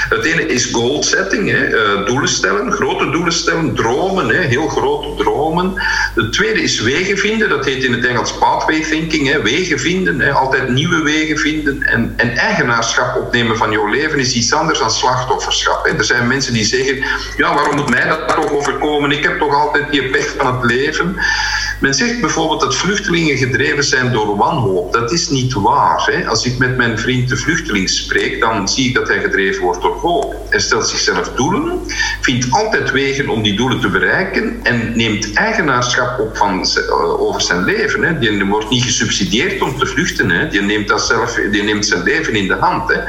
Het 0.09 0.25
ene 0.25 0.47
is 0.47 0.65
goal 0.65 1.03
setting. 1.03 1.53
Uh, 1.53 2.07
doelen 2.07 2.29
stellen, 2.29 2.73
grote 2.73 3.11
doelen 3.11 3.33
stellen, 3.33 3.75
dromen, 3.75 4.31
heel 4.31 4.69
grote 4.69 5.23
dromen. 5.23 5.73
Het 6.15 6.33
tweede 6.33 6.63
is 6.63 6.81
wegen 6.81 7.19
vinden, 7.19 7.49
dat 7.49 7.65
heet 7.65 7.85
in 7.85 7.93
het 7.93 8.05
Engels 8.05 8.39
pathway 8.39 8.81
thinking, 8.81 9.43
wegen 9.43 9.79
vinden, 9.79 10.33
altijd 10.33 10.69
nieuwe 10.69 11.03
wegen 11.03 11.39
vinden. 11.39 11.83
En, 11.83 12.15
en 12.17 12.37
eigenaarschap 12.37 13.17
opnemen 13.17 13.57
van 13.57 13.71
jouw 13.71 13.87
leven 13.87 14.19
is 14.19 14.35
iets 14.35 14.53
anders 14.53 14.79
dan 14.79 14.91
slachtofferschap. 14.91 15.87
Er 15.87 16.05
zijn 16.05 16.27
mensen 16.27 16.53
die 16.53 16.65
zeggen, 16.65 16.97
ja, 17.37 17.55
waarom 17.55 17.77
moet 17.77 17.91
mij 17.91 18.09
dat 18.09 18.29
toch 18.29 18.53
overkomen? 18.53 19.11
Ik 19.11 19.23
heb 19.23 19.39
toch 19.39 19.55
altijd 19.55 19.91
die 19.91 20.11
pech 20.11 20.35
van 20.37 20.55
het 20.55 20.71
leven. 20.71 21.17
Men 21.81 21.95
zegt 21.95 22.21
bijvoorbeeld 22.29 22.61
dat 22.61 22.77
vluchtelingen 22.77 23.37
gedreven 23.37 23.85
zijn 23.85 24.13
door 24.13 24.37
wanhoop. 24.37 24.93
Dat 24.93 25.13
is 25.13 25.29
niet 25.29 25.53
waar. 25.53 26.07
Hè? 26.13 26.27
Als 26.27 26.45
ik 26.45 26.59
met 26.59 26.77
mijn 26.77 26.99
vriend 26.99 27.29
de 27.29 27.37
vluchteling 27.37 27.91
spreek, 27.91 28.41
dan 28.41 28.69
zie 28.69 28.89
ik 28.89 28.95
dat 28.95 29.09
hij 29.09 29.21
gedreven 29.21 29.63
wordt 29.63 29.83
door 29.83 29.97
hoop. 29.97 30.35
Hij 30.49 30.61
stelt 30.61 30.89
zichzelf 30.89 31.29
doelen, 31.29 31.81
vindt 32.21 32.47
altijd 32.51 32.91
wegen 32.91 33.29
om 33.29 33.43
die 33.43 33.57
doelen 33.57 33.81
te 33.81 33.89
bereiken 33.89 34.61
en 34.63 34.97
neemt 34.97 35.33
eigenaarschap 35.33 36.19
op 36.19 36.37
van, 36.37 36.67
uh, 36.77 37.21
over 37.21 37.41
zijn 37.41 37.65
leven. 37.65 38.03
Hè? 38.03 38.19
Die 38.19 38.45
wordt 38.45 38.71
niet 38.71 38.85
gesubsidieerd 38.85 39.63
om 39.63 39.79
te 39.79 39.87
vluchten. 39.87 40.31
Hè? 40.31 40.49
Die, 40.49 40.61
neemt 40.61 40.89
dat 40.89 41.07
zelf, 41.07 41.39
die 41.51 41.63
neemt 41.63 41.87
zijn 41.87 42.03
leven 42.03 42.35
in 42.35 42.47
de 42.47 42.57
hand. 42.61 42.93
Hè? 42.93 43.01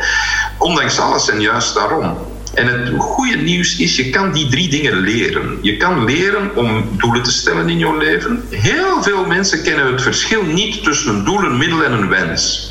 Ondanks 0.57 0.99
alles 0.99 1.29
en 1.29 1.41
juist 1.41 1.73
daarom. 1.73 2.17
En 2.59 2.67
het 2.67 2.89
goede 2.97 3.35
nieuws 3.35 3.77
is, 3.77 3.95
je 3.95 4.09
kan 4.09 4.31
die 4.31 4.47
drie 4.47 4.69
dingen 4.69 4.93
leren. 4.93 5.57
Je 5.61 5.77
kan 5.77 6.05
leren 6.05 6.55
om 6.55 6.89
doelen 6.97 7.23
te 7.23 7.31
stellen 7.31 7.69
in 7.69 7.77
jouw 7.77 7.97
leven. 7.97 8.43
Heel 8.49 9.03
veel 9.03 9.25
mensen 9.25 9.63
kennen 9.63 9.91
het 9.91 10.01
verschil 10.01 10.43
niet 10.43 10.83
tussen 10.83 11.15
een 11.15 11.23
doel, 11.23 11.43
een 11.43 11.57
middel 11.57 11.83
en 11.83 11.91
een 11.91 12.09
wens. 12.09 12.67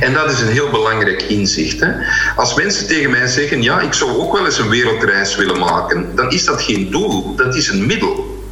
En 0.00 0.12
dat 0.12 0.30
is 0.30 0.40
een 0.40 0.48
heel 0.48 0.70
belangrijk 0.70 1.22
inzicht. 1.22 1.80
Hè? 1.80 1.90
Als 2.36 2.54
mensen 2.54 2.86
tegen 2.86 3.10
mij 3.10 3.26
zeggen, 3.26 3.62
ja, 3.62 3.80
ik 3.80 3.92
zou 3.92 4.10
ook 4.10 4.32
wel 4.32 4.44
eens 4.44 4.58
een 4.58 4.68
wereldreis 4.68 5.36
willen 5.36 5.58
maken, 5.58 6.16
dan 6.16 6.30
is 6.30 6.44
dat 6.44 6.62
geen 6.62 6.90
doel, 6.90 7.34
dat 7.36 7.54
is 7.56 7.68
een 7.68 7.86
middel. 7.86 8.42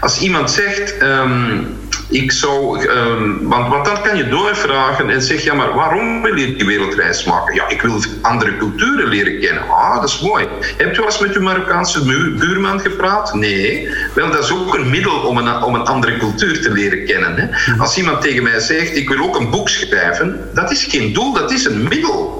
Als 0.00 0.20
iemand 0.20 0.50
zegt, 0.50 1.02
um, 1.02 1.79
Ik 2.10 2.32
zou, 2.32 2.86
ehm, 2.86 3.36
want, 3.40 3.68
want 3.68 3.84
dan 3.84 4.02
kan 4.02 4.16
je 4.16 4.28
doorvragen 4.28 5.10
en 5.10 5.22
zeg, 5.22 5.44
ja, 5.44 5.54
maar 5.54 5.74
waarom 5.74 6.22
wil 6.22 6.36
je 6.36 6.56
die 6.56 6.66
wereldreis 6.66 7.24
maken? 7.24 7.54
Ja, 7.54 7.68
ik 7.68 7.82
wil 7.82 8.02
andere 8.22 8.56
culturen 8.56 9.08
leren 9.08 9.40
kennen. 9.40 9.62
Ah, 9.68 9.94
dat 10.00 10.08
is 10.08 10.20
mooi. 10.20 10.48
Hebt 10.76 10.96
u 10.96 10.96
wel 10.96 11.06
eens 11.06 11.18
met 11.18 11.36
uw 11.36 11.42
Marokkaanse 11.42 12.02
buurman 12.38 12.80
gepraat? 12.80 13.34
Nee. 13.34 13.88
Wel, 14.14 14.30
dat 14.30 14.44
is 14.44 14.52
ook 14.52 14.74
een 14.74 14.90
middel 14.90 15.20
om 15.20 15.36
een, 15.36 15.62
om 15.62 15.74
een 15.74 15.84
andere 15.84 16.16
cultuur 16.16 16.62
te 16.62 16.70
leren 16.70 17.04
kennen. 17.04 17.36
Hè? 17.36 17.76
Als 17.78 17.96
iemand 17.96 18.20
tegen 18.20 18.42
mij 18.42 18.60
zegt, 18.60 18.96
ik 18.96 19.08
wil 19.08 19.24
ook 19.24 19.38
een 19.38 19.50
boek 19.50 19.68
schrijven, 19.68 20.48
dat 20.54 20.70
is 20.70 20.84
geen 20.84 21.12
doel, 21.12 21.32
dat 21.32 21.52
is 21.52 21.64
een 21.64 21.82
middel. 21.82 22.39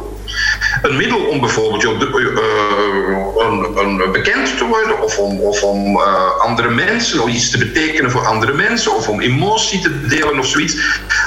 Een 0.82 0.96
middel 0.96 1.18
om 1.18 1.40
bijvoorbeeld 1.40 1.84
uh, 1.84 1.90
een, 3.76 4.12
bekend 4.12 4.58
te 4.58 4.64
worden, 4.64 5.02
of 5.02 5.18
om, 5.18 5.40
of 5.40 5.62
om 5.62 5.96
uh, 5.96 6.40
andere 6.40 6.70
mensen, 6.70 7.22
of 7.22 7.28
iets 7.28 7.50
te 7.50 7.58
betekenen 7.58 8.10
voor 8.10 8.26
andere 8.26 8.52
mensen, 8.52 8.96
of 8.96 9.08
om 9.08 9.20
emotie 9.20 9.80
te 9.80 10.06
delen 10.06 10.38
of 10.38 10.46
zoiets, 10.46 10.76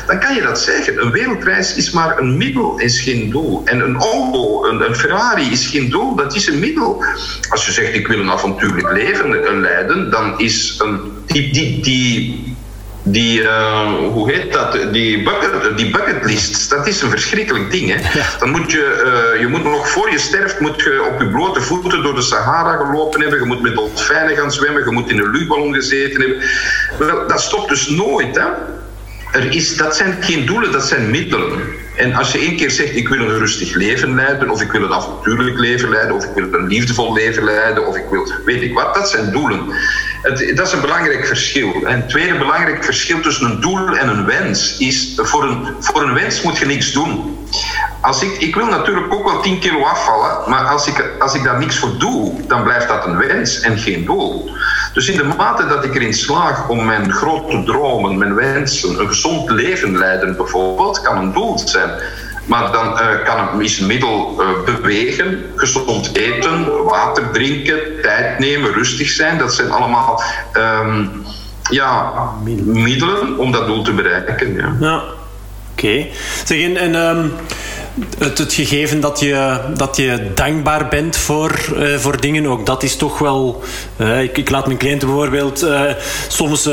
dan 0.07 0.19
kan 0.19 0.35
je 0.35 0.41
dat 0.41 0.59
zeggen. 0.59 1.01
Een 1.01 1.11
wereldreis 1.11 1.75
is 1.75 1.91
maar 1.91 2.17
een 2.17 2.37
middel, 2.37 2.79
is 2.79 3.01
geen 3.01 3.29
doel. 3.29 3.61
En 3.65 3.79
een 3.79 3.95
auto, 3.95 4.65
een, 4.65 4.81
een 4.81 4.95
Ferrari 4.95 5.51
is 5.51 5.65
geen 5.65 5.89
doel, 5.89 6.15
dat 6.15 6.35
is 6.35 6.47
een 6.47 6.59
middel. 6.59 7.03
Als 7.49 7.65
je 7.65 7.71
zegt 7.71 7.93
ik 7.93 8.07
wil 8.07 8.19
een 8.19 8.31
avontuurlijk 8.31 8.91
leven 8.91 9.59
leiden, 9.61 10.11
dan 10.11 10.39
is 10.39 10.79
een, 10.83 10.99
die, 11.25 11.53
die, 11.53 11.79
die 11.79 12.52
die, 13.03 13.41
uh, 13.41 13.93
hoe 14.11 14.31
heet 14.31 14.53
dat, 14.53 14.77
die, 14.91 15.23
bucket, 15.23 15.77
die 15.77 15.91
bucketlist, 15.91 16.69
dat 16.69 16.87
is 16.87 17.01
een 17.01 17.09
verschrikkelijk 17.09 17.71
ding. 17.71 17.95
Hè? 17.95 18.21
Dan 18.39 18.49
moet 18.49 18.71
je, 18.71 19.31
uh, 19.33 19.41
je 19.41 19.47
moet 19.47 19.63
nog 19.63 19.89
voor 19.89 20.11
je 20.11 20.19
sterft, 20.19 20.59
moet 20.59 20.81
je 20.81 21.09
op 21.11 21.21
je 21.21 21.27
blote 21.27 21.61
voeten 21.61 22.03
door 22.03 22.15
de 22.15 22.21
Sahara 22.21 22.75
gelopen 22.75 23.21
hebben, 23.21 23.39
je 23.39 23.45
moet 23.45 23.61
met 23.61 23.75
dolfijnen 23.75 24.35
gaan 24.35 24.51
zwemmen, 24.51 24.85
je 24.85 24.91
moet 24.91 25.09
in 25.09 25.19
een 25.19 25.31
luchtballon 25.31 25.73
gezeten 25.73 26.21
hebben. 26.21 26.41
Wel, 26.97 27.27
dat 27.27 27.41
stopt 27.41 27.69
dus 27.69 27.87
nooit. 27.87 28.35
Hè? 28.35 28.47
Er 29.39 29.51
is, 29.51 29.77
dat 29.77 29.95
zijn 29.95 30.17
geen 30.19 30.45
doelen, 30.45 30.71
dat 30.71 30.85
zijn 30.85 31.09
middelen. 31.09 31.81
En 31.95 32.13
als 32.13 32.31
je 32.31 32.39
één 32.39 32.55
keer 32.55 32.71
zegt, 32.71 32.95
ik 32.95 33.07
wil 33.07 33.19
een 33.19 33.37
rustig 33.37 33.73
leven 33.73 34.15
leiden, 34.15 34.49
of 34.49 34.61
ik 34.61 34.71
wil 34.71 34.83
een 34.83 34.93
avontuurlijk 34.93 35.59
leven 35.59 35.89
leiden, 35.89 36.15
of 36.15 36.23
ik 36.23 36.33
wil 36.35 36.53
een 36.53 36.67
liefdevol 36.67 37.13
leven 37.13 37.43
leiden, 37.43 37.87
of 37.87 37.95
ik 37.95 38.05
wil, 38.09 38.31
weet 38.45 38.61
ik 38.61 38.73
wat, 38.73 38.95
dat 38.95 39.09
zijn 39.09 39.31
doelen. 39.31 39.59
Het, 40.21 40.51
dat 40.55 40.67
is 40.67 40.73
een 40.73 40.81
belangrijk 40.81 41.27
verschil. 41.27 41.73
En 41.85 41.95
het 41.95 42.09
tweede 42.09 42.37
belangrijk 42.37 42.83
verschil 42.83 43.19
tussen 43.19 43.51
een 43.51 43.61
doel 43.61 43.97
en 43.97 44.07
een 44.07 44.25
wens 44.25 44.77
is, 44.77 45.13
voor 45.15 45.43
een, 45.43 45.67
voor 45.79 46.01
een 46.01 46.13
wens 46.13 46.41
moet 46.41 46.57
je 46.57 46.65
niks 46.65 46.91
doen. 46.91 47.37
Als 48.01 48.23
ik, 48.23 48.31
ik 48.31 48.55
wil 48.55 48.65
natuurlijk 48.65 49.13
ook 49.13 49.31
wel 49.31 49.41
10 49.41 49.59
kilo 49.59 49.83
afvallen, 49.83 50.49
maar 50.49 50.65
als 50.65 50.87
ik, 50.87 51.11
als 51.19 51.33
ik 51.33 51.43
daar 51.43 51.59
niks 51.59 51.79
voor 51.79 51.97
doe, 51.97 52.45
dan 52.47 52.63
blijft 52.63 52.87
dat 52.87 53.05
een 53.05 53.17
wens 53.17 53.59
en 53.59 53.77
geen 53.77 54.05
doel. 54.05 54.51
Dus 54.93 55.09
in 55.09 55.17
de 55.17 55.33
mate 55.37 55.67
dat 55.67 55.83
ik 55.83 55.95
erin 55.95 56.13
slaag 56.13 56.69
om 56.69 56.85
mijn 56.85 57.11
grote 57.11 57.63
dromen, 57.63 58.17
mijn 58.17 58.35
wensen, 58.35 58.99
een 58.99 59.07
gezond 59.07 59.49
leven 59.49 59.97
leiden 59.97 60.37
bijvoorbeeld, 60.37 61.01
kan 61.01 61.17
een 61.17 61.33
doel 61.33 61.57
zijn. 61.57 61.89
Maar 62.45 62.71
dan 62.71 62.87
uh, 62.87 63.23
kan 63.23 63.47
het 63.47 63.61
is 63.61 63.79
middel 63.79 64.35
uh, 64.39 64.47
bewegen, 64.65 65.43
gezond 65.55 66.15
eten, 66.15 66.83
water 66.83 67.31
drinken, 67.31 67.79
tijd 68.01 68.39
nemen, 68.39 68.73
rustig 68.73 69.09
zijn. 69.09 69.37
Dat 69.37 69.53
zijn 69.53 69.71
allemaal 69.71 70.23
um, 70.57 71.25
ja, 71.69 72.11
middelen 72.63 73.37
om 73.37 73.51
dat 73.51 73.67
doel 73.67 73.83
te 73.83 73.93
bereiken. 73.93 74.53
Ja, 74.53 74.75
ja. 74.79 75.03
Oké. 75.73 75.87
Okay. 75.87 76.09
Zeg, 76.45 76.61
en, 76.61 76.77
en 76.77 76.95
um 76.95 77.31
het, 78.17 78.37
het, 78.37 78.53
gegeven 78.53 78.99
dat 78.99 79.19
je, 79.19 79.59
dat 79.73 79.95
je 79.95 80.31
dankbaar 80.35 80.87
bent 80.87 81.17
voor, 81.17 81.59
uh, 81.77 81.97
voor 81.97 82.21
dingen, 82.21 82.45
ook 82.47 82.65
dat 82.65 82.83
is 82.83 82.95
toch 82.95 83.19
wel. 83.19 83.63
Uh, 83.97 84.23
ik, 84.23 84.37
ik, 84.37 84.49
laat 84.49 84.65
mijn 84.65 84.77
cliënten 84.77 85.07
bijvoorbeeld 85.07 85.63
uh, 85.63 85.81
soms 86.27 86.63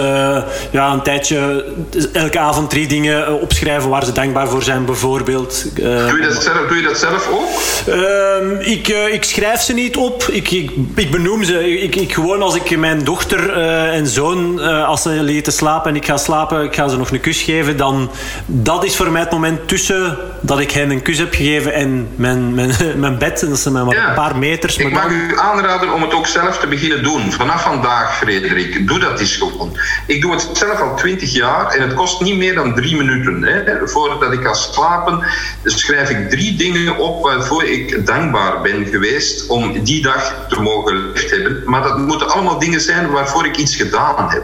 ja, 0.70 0.92
een 0.92 1.02
tijdje 1.02 1.64
elke 2.12 2.38
avond 2.38 2.70
drie 2.70 2.86
dingen 2.86 3.40
opschrijven 3.40 3.90
waar 3.90 4.04
ze 4.04 4.12
dankbaar 4.12 4.48
voor 4.48 4.62
zijn, 4.62 4.84
bijvoorbeeld. 4.84 5.64
doe, 5.74 5.84
je 5.84 6.28
dat 6.32 6.42
zelf, 6.42 6.68
doe 6.68 6.76
je 6.76 6.82
dat 6.82 6.98
zelf 6.98 7.28
ook? 7.28 7.48
Ehm, 7.94 8.60
ik, 8.60 8.88
ik 8.88 9.24
schrijf 9.24 9.60
ze 9.60 9.72
niet 9.72 9.96
op, 9.96 10.22
ik, 10.22 10.50
ik, 10.50 10.70
ik 10.94 11.10
benoem 11.10 11.44
ze. 11.44 11.80
Ik, 11.82 11.96
ik, 11.96 12.12
gewoon 12.12 12.42
als 12.42 12.54
ik 12.54 12.78
mijn 12.78 13.04
dochter 13.04 13.52
en 13.92 14.06
zoon, 14.06 14.60
als 14.84 15.02
ze 15.02 15.08
liggen 15.08 15.42
te 15.42 15.50
slapen 15.50 15.90
en 15.90 15.96
ik 15.96 16.04
ga 16.04 16.16
slapen, 16.16 16.64
ik 16.64 16.74
ga 16.74 16.88
ze 16.88 16.96
nog 16.96 17.10
een 17.10 17.20
kus 17.20 17.42
geven, 17.42 17.76
dan 17.76 18.10
dat 18.46 18.84
is 18.84 18.96
voor 18.96 19.10
mij 19.10 19.20
het 19.20 19.30
moment 19.30 19.68
tussen 19.68 20.18
dat 20.40 20.58
ik 20.58 20.70
hen 20.70 20.90
een 20.90 21.02
kus 21.02 21.09
heb 21.18 21.34
gegeven 21.34 21.72
en 21.72 22.08
mijn, 22.16 22.54
mijn, 22.54 22.74
mijn 23.00 23.18
bed. 23.18 23.40
Dat 23.40 23.58
zijn 23.58 23.74
maar 23.74 23.82
een 23.82 24.14
paar 24.14 24.38
meters. 24.38 24.76
Ik 24.76 24.92
mag 24.92 25.10
u 25.10 25.38
aanraden 25.38 25.92
om 25.92 26.02
het 26.02 26.14
ook 26.14 26.26
zelf 26.26 26.58
te 26.58 26.66
beginnen 26.66 27.02
doen. 27.02 27.32
Vanaf 27.32 27.62
vandaag, 27.62 28.16
Frederik. 28.16 28.86
Doe 28.86 28.98
dat 28.98 29.20
eens 29.20 29.36
gewoon. 29.36 29.76
Ik 30.06 30.20
doe 30.20 30.32
het 30.32 30.48
zelf 30.52 30.80
al 30.80 30.96
twintig 30.96 31.32
jaar 31.32 31.66
en 31.66 31.82
het 31.82 31.94
kost 31.94 32.20
niet 32.20 32.36
meer 32.36 32.54
dan 32.54 32.74
drie 32.74 32.96
minuten. 32.96 33.42
Hè. 33.42 33.88
Voordat 33.88 34.32
ik 34.32 34.42
ga 34.42 34.54
slapen, 34.54 35.24
schrijf 35.64 36.10
ik 36.10 36.30
drie 36.30 36.56
dingen 36.56 36.96
op 36.98 37.22
waarvoor 37.22 37.64
ik 37.64 38.06
dankbaar 38.06 38.60
ben 38.62 38.86
geweest 38.86 39.46
om 39.46 39.84
die 39.84 40.02
dag 40.02 40.46
te 40.48 40.60
mogen 40.60 41.10
hebben. 41.14 41.62
Maar 41.64 41.82
dat 41.82 41.98
moeten 41.98 42.28
allemaal 42.28 42.58
dingen 42.58 42.80
zijn 42.80 43.10
waarvoor 43.10 43.46
ik 43.46 43.56
iets 43.56 43.76
gedaan 43.76 44.30
heb. 44.30 44.42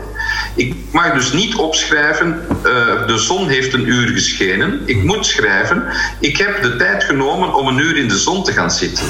Ik 0.54 0.74
mag 0.90 1.12
dus 1.12 1.32
niet 1.32 1.54
opschrijven, 1.54 2.46
uh, 2.48 2.62
de 3.06 3.18
zon 3.18 3.48
heeft 3.48 3.72
een 3.72 3.88
uur 3.88 4.08
geschenen. 4.08 4.82
Ik 4.84 5.02
moet 5.02 5.26
schrijven, 5.26 5.84
ik 6.20 6.36
heb 6.36 6.55
de 6.62 6.76
tijd 6.76 7.04
genomen 7.04 7.54
om 7.54 7.68
een 7.68 7.78
uur 7.78 7.96
in 7.96 8.08
de 8.08 8.18
zon 8.18 8.44
te 8.44 8.52
gaan 8.52 8.70
zitten. 8.70 9.04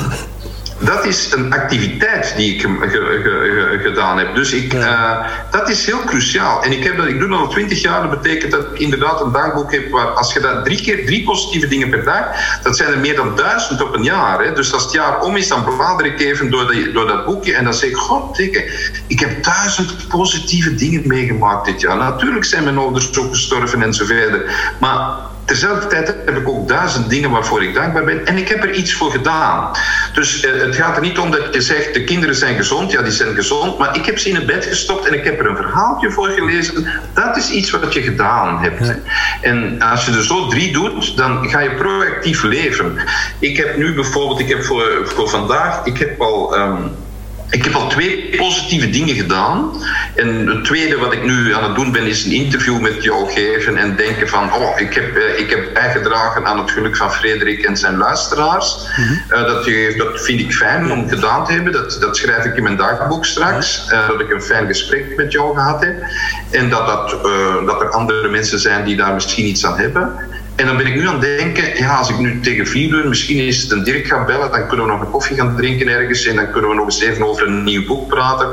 Dat 0.78 1.04
is 1.04 1.32
een 1.32 1.52
activiteit 1.52 2.34
die 2.36 2.54
ik 2.54 2.60
gedaan 3.82 4.18
heb. 4.18 4.34
Dus 4.34 4.52
ik, 4.52 4.72
uh, 4.72 5.26
dat 5.50 5.68
is 5.68 5.86
heel 5.86 6.04
cruciaal. 6.04 6.62
En 6.62 6.72
ik, 6.72 6.84
heb 6.84 6.96
dat, 6.96 7.06
ik 7.06 7.18
doe 7.18 7.28
dat 7.28 7.38
al 7.38 7.48
twintig 7.48 7.82
jaar. 7.82 8.08
Dat 8.08 8.22
betekent 8.22 8.52
dat 8.52 8.60
ik 8.60 8.78
inderdaad 8.78 9.20
een 9.20 9.32
dagboek 9.32 9.72
heb 9.72 9.90
waar 9.90 10.06
als 10.06 10.32
je 10.32 10.40
dat 10.40 10.64
drie 10.64 10.80
keer 10.80 11.06
drie 11.06 11.24
positieve 11.24 11.66
dingen 11.66 11.90
per 11.90 12.04
dag, 12.04 12.24
dat 12.62 12.76
zijn 12.76 12.92
er 12.92 12.98
meer 12.98 13.16
dan 13.16 13.36
duizend 13.36 13.82
op 13.82 13.94
een 13.94 14.02
jaar. 14.02 14.44
Hè. 14.44 14.52
Dus 14.52 14.72
als 14.72 14.82
het 14.82 14.92
jaar 14.92 15.20
om 15.20 15.36
is, 15.36 15.48
dan 15.48 15.64
blader 15.64 16.06
ik 16.06 16.20
even 16.20 16.50
door, 16.50 16.66
dat, 16.66 16.94
door 16.94 17.06
dat 17.06 17.24
boekje 17.24 17.54
en 17.54 17.64
dan 17.64 17.74
zeg 17.74 17.90
ik, 17.90 17.96
god, 17.96 18.38
ik 19.06 19.20
heb 19.20 19.44
duizend 19.44 20.08
positieve 20.08 20.74
dingen 20.74 21.02
meegemaakt 21.04 21.66
dit 21.66 21.80
jaar. 21.80 21.96
Natuurlijk 21.96 22.44
zijn 22.44 22.64
mijn 22.64 22.78
ouders 22.78 23.18
ook 23.18 23.30
gestorven 23.30 23.82
en 23.82 23.94
zo 23.94 24.04
verder. 24.04 24.74
Maar 24.80 25.34
Terzelfde 25.46 25.86
tijd 25.86 26.06
heb 26.24 26.36
ik 26.36 26.48
ook 26.48 26.68
duizend 26.68 27.10
dingen 27.10 27.30
waarvoor 27.30 27.62
ik 27.62 27.74
dankbaar 27.74 28.04
ben. 28.04 28.26
En 28.26 28.36
ik 28.36 28.48
heb 28.48 28.62
er 28.62 28.74
iets 28.74 28.94
voor 28.94 29.10
gedaan. 29.10 29.70
Dus 30.12 30.40
eh, 30.40 30.60
het 30.60 30.76
gaat 30.76 30.96
er 30.96 31.02
niet 31.02 31.18
om 31.18 31.30
dat 31.30 31.54
je 31.54 31.60
zegt, 31.60 31.94
de 31.94 32.04
kinderen 32.04 32.34
zijn 32.34 32.56
gezond. 32.56 32.90
Ja, 32.90 33.02
die 33.02 33.12
zijn 33.12 33.34
gezond. 33.34 33.78
Maar 33.78 33.96
ik 33.96 34.06
heb 34.06 34.18
ze 34.18 34.28
in 34.28 34.34
het 34.34 34.46
bed 34.46 34.64
gestopt 34.64 35.06
en 35.06 35.14
ik 35.14 35.24
heb 35.24 35.40
er 35.40 35.46
een 35.46 35.56
verhaaltje 35.56 36.10
voor 36.10 36.28
gelezen. 36.28 36.86
Dat 37.14 37.36
is 37.36 37.50
iets 37.50 37.70
wat 37.70 37.92
je 37.92 38.02
gedaan 38.02 38.58
hebt. 38.58 38.94
En 39.40 39.82
als 39.82 40.06
je 40.06 40.12
er 40.12 40.24
zo 40.24 40.48
drie 40.48 40.72
doet, 40.72 41.16
dan 41.16 41.48
ga 41.48 41.60
je 41.60 41.74
proactief 41.74 42.42
leven. 42.42 42.98
Ik 43.38 43.56
heb 43.56 43.76
nu 43.76 43.94
bijvoorbeeld, 43.94 44.40
ik 44.40 44.48
heb 44.48 44.64
voor, 44.64 44.84
voor 45.04 45.28
vandaag, 45.28 45.84
ik 45.84 45.98
heb 45.98 46.20
al... 46.20 46.58
Um, 46.58 47.04
ik 47.50 47.64
heb 47.64 47.74
al 47.74 47.88
twee 47.88 48.34
positieve 48.36 48.90
dingen 48.90 49.14
gedaan. 49.14 49.70
En 50.14 50.46
het 50.46 50.64
tweede 50.64 50.96
wat 50.96 51.12
ik 51.12 51.24
nu 51.24 51.54
aan 51.54 51.64
het 51.64 51.74
doen 51.74 51.92
ben, 51.92 52.06
is 52.06 52.24
een 52.24 52.32
interview 52.32 52.80
met 52.80 53.02
jou 53.02 53.30
geven 53.30 53.76
en 53.76 53.96
denken 53.96 54.28
van, 54.28 54.52
oh, 54.52 54.80
ik 54.80 54.94
heb, 54.94 55.16
eh, 55.16 55.38
ik 55.38 55.50
heb 55.50 55.74
bijgedragen 55.74 56.46
aan 56.46 56.58
het 56.58 56.70
geluk 56.70 56.96
van 56.96 57.12
Frederik 57.12 57.62
en 57.62 57.76
zijn 57.76 57.96
luisteraars. 57.96 58.86
Mm 58.96 59.24
dat, 59.28 59.64
dat 59.96 60.24
vind 60.24 60.40
ik 60.40 60.54
fijn 60.54 60.92
om 60.92 61.08
gedaan 61.08 61.46
te 61.46 61.52
hebben. 61.52 61.72
Dat, 61.72 61.96
dat 62.00 62.16
schrijf 62.16 62.44
ik 62.44 62.56
in 62.56 62.62
mijn 62.62 62.76
dagboek 62.76 63.24
straks. 63.24 63.88
Uh, 63.92 64.08
dat 64.08 64.20
ik 64.20 64.30
een 64.30 64.42
fijn 64.42 64.66
gesprek 64.66 65.16
met 65.16 65.32
jou 65.32 65.54
gehad 65.54 65.80
heb. 65.80 66.02
En 66.50 66.68
dat, 66.68 66.86
dat, 66.86 67.10
dat 67.66 67.80
er 67.80 67.90
andere 67.90 68.28
mensen 68.28 68.58
zijn 68.58 68.84
die 68.84 68.96
daar 68.96 69.14
misschien 69.14 69.46
iets 69.46 69.66
aan 69.66 69.78
hebben. 69.78 70.12
En 70.56 70.66
dan 70.66 70.76
ben 70.76 70.86
ik 70.86 70.94
nu 70.94 71.08
aan 71.08 71.20
het 71.20 71.38
denken, 71.38 71.76
ja, 71.76 71.96
als 71.96 72.10
ik 72.10 72.18
nu 72.18 72.40
tegen 72.40 72.66
vier 72.66 72.88
uur 72.88 73.08
misschien 73.08 73.38
eens 73.38 73.70
een 73.70 73.84
Dirk 73.84 74.06
ga 74.06 74.24
bellen, 74.24 74.50
dan 74.50 74.68
kunnen 74.68 74.86
we 74.86 74.92
nog 74.92 75.00
een 75.00 75.10
koffie 75.10 75.36
gaan 75.36 75.56
drinken 75.56 75.88
ergens 75.88 76.26
en 76.26 76.36
dan 76.36 76.50
kunnen 76.50 76.70
we 76.70 76.76
nog 76.76 76.84
eens 76.84 77.00
even 77.00 77.26
over 77.26 77.46
een 77.46 77.64
nieuw 77.64 77.86
boek 77.86 78.08
praten. 78.08 78.48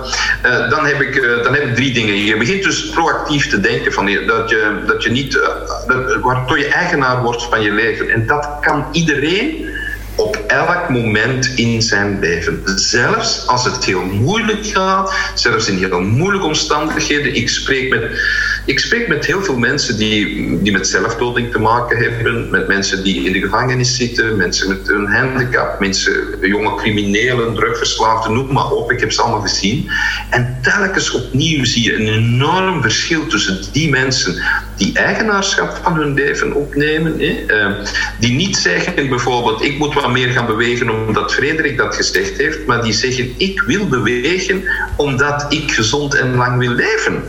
Uh, 0.45 0.70
dan, 0.70 0.86
heb 0.86 1.01
ik, 1.01 1.16
uh, 1.16 1.43
dan 1.43 1.54
heb 1.54 1.64
ik 1.64 1.76
drie 1.76 1.93
dingen. 1.93 2.16
Je 2.16 2.38
begint 2.38 2.64
dus 2.64 2.89
proactief 2.89 3.49
te 3.49 3.60
denken 3.60 3.93
van, 3.93 4.06
dat, 4.06 4.49
je, 4.49 4.84
dat 4.86 5.04
je 5.04 5.12
niet, 5.12 5.34
uh, 5.34 5.47
dat, 5.88 6.22
waardoor 6.22 6.60
je 6.60 6.68
eigenaar 6.68 7.22
wordt 7.22 7.43
van 7.43 7.62
je 7.62 7.72
leven. 7.72 8.10
En 8.10 8.28
dat 8.28 8.49
kan 8.62 8.86
iedereen 8.91 9.72
op 10.16 10.43
elk 10.47 10.89
moment 10.89 11.51
in 11.55 11.82
zijn 11.82 12.20
leven. 12.20 12.61
Zelfs 12.76 13.47
als 13.47 13.66
het 13.66 13.86
heel 13.86 14.05
moeilijk 14.05 14.66
gaat, 14.66 15.14
zelfs 15.36 15.68
in 15.68 15.78
heel 15.78 16.01
moeilijke 16.01 16.47
omstandigheden. 16.47 17.36
Ik 17.36 17.49
spreek 17.49 17.89
met, 17.89 18.22
ik 18.66 18.80
spreek 18.80 19.07
met 19.07 19.26
heel 19.26 19.43
veel 19.43 19.57
mensen 19.57 19.97
die, 19.97 20.61
die 20.61 20.72
met 20.72 20.88
zelfdoding 20.88 21.51
te 21.51 21.59
maken 21.59 21.97
hebben, 21.97 22.49
met 22.49 22.68
mensen 22.68 23.03
die 23.03 23.26
in 23.26 23.34
de 23.34 23.39
gevangenis 23.39 23.95
zitten, 23.95 24.38
mensen 24.38 24.68
met 24.68 24.89
een 24.89 25.07
handicap, 25.07 25.80
mensen, 25.80 26.14
jonge 26.41 26.76
criminelen, 26.76 27.55
drugverslaafden, 27.55 28.34
noem 28.34 28.53
maar 28.53 28.72
op. 28.72 28.91
Ik 28.91 28.99
heb 28.99 29.11
ze 29.11 29.22
allemaal 29.22 29.41
gezien. 29.41 29.89
En 30.30 30.57
telkens 30.61 31.11
opnieuw 31.11 31.66
zie 31.66 31.84
je 31.84 31.95
een 31.95 32.07
enorm 32.07 32.82
verschil 32.82 33.28
tussen 33.28 33.61
die 33.72 33.89
mensen 33.89 34.41
die 34.84 34.93
eigenaarschap 34.93 35.79
van 35.84 35.95
hun 35.95 36.13
leven 36.13 36.53
opnemen, 36.53 37.19
hè, 37.19 37.45
eh, 37.47 37.86
die 38.19 38.34
niet 38.34 38.57
zeggen 38.57 39.09
bijvoorbeeld, 39.09 39.63
ik 39.63 39.77
moet 39.77 40.11
meer 40.11 40.29
gaan 40.29 40.45
bewegen 40.45 40.89
omdat 40.89 41.34
Frederik 41.34 41.77
dat 41.77 41.95
gezegd 41.95 42.38
heeft, 42.38 42.65
maar 42.65 42.84
die 42.84 42.93
zeggen 42.93 43.34
ik 43.38 43.61
wil 43.61 43.88
bewegen 43.88 44.63
omdat 44.95 45.45
ik 45.49 45.71
gezond 45.71 46.15
en 46.15 46.36
lang 46.36 46.57
wil 46.57 46.71
leven. 46.71 47.23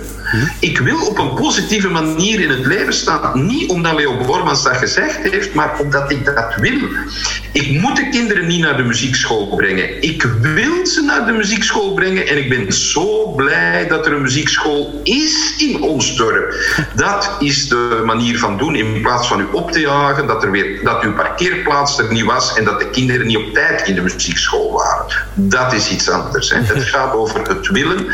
Ik 0.61 0.79
wil 0.79 1.07
op 1.07 1.19
een 1.19 1.35
positieve 1.35 1.89
manier 1.89 2.41
in 2.41 2.51
het 2.51 2.67
leven 2.67 2.93
staan. 2.93 3.47
Niet 3.47 3.71
omdat 3.71 3.95
Leo 3.95 4.17
Bormans 4.27 4.63
dat 4.63 4.77
gezegd 4.77 5.31
heeft, 5.31 5.55
maar 5.55 5.79
omdat 5.81 6.11
ik 6.11 6.25
dat 6.25 6.55
wil. 6.57 6.79
Ik 7.55 7.81
moet 7.81 7.97
de 7.97 8.09
kinderen 8.09 8.47
niet 8.47 8.61
naar 8.61 8.77
de 8.77 8.83
muziekschool 8.83 9.47
brengen. 9.47 10.03
Ik 10.03 10.23
wil 10.41 10.87
ze 10.87 11.03
naar 11.03 11.27
de 11.27 11.33
muziekschool 11.33 11.93
brengen 11.93 12.27
en 12.27 12.37
ik 12.37 12.49
ben 12.49 12.73
zo 12.73 13.33
blij 13.37 13.87
dat 13.89 14.07
er 14.07 14.13
een 14.13 14.23
muziekschool 14.23 15.01
is 15.03 15.55
in 15.59 15.83
ons 15.83 16.17
dorp. 16.17 16.55
Dat 16.95 17.37
is 17.39 17.69
de 17.69 18.03
manier 18.05 18.39
van 18.39 18.59
doen. 18.59 18.77
In 18.77 19.01
plaats 19.03 19.29
van 19.29 19.41
u 19.41 19.47
op 19.53 19.71
te 19.71 19.81
jagen, 19.81 20.27
dat, 20.27 20.43
er 20.43 20.51
weer, 20.51 20.85
dat 20.85 21.03
uw 21.03 21.15
parkeerplaats 21.15 21.99
er 21.99 22.13
niet 22.13 22.25
was 22.25 22.57
en 22.57 22.65
dat 22.65 22.81
de 22.81 22.91
kinderen 22.91 23.27
niet 23.27 23.37
op 23.37 23.53
tijd 23.53 23.89
in 23.89 23.95
de 23.95 24.03
muziekschool 24.03 24.73
waren. 24.73 25.07
Dat 25.35 25.73
is 25.73 25.91
iets 25.91 26.11
anders. 26.11 26.51
Hè. 26.51 26.61
Het 26.61 26.85
gaat 26.85 27.13
over 27.13 27.49
het 27.49 27.69
willen 27.69 28.07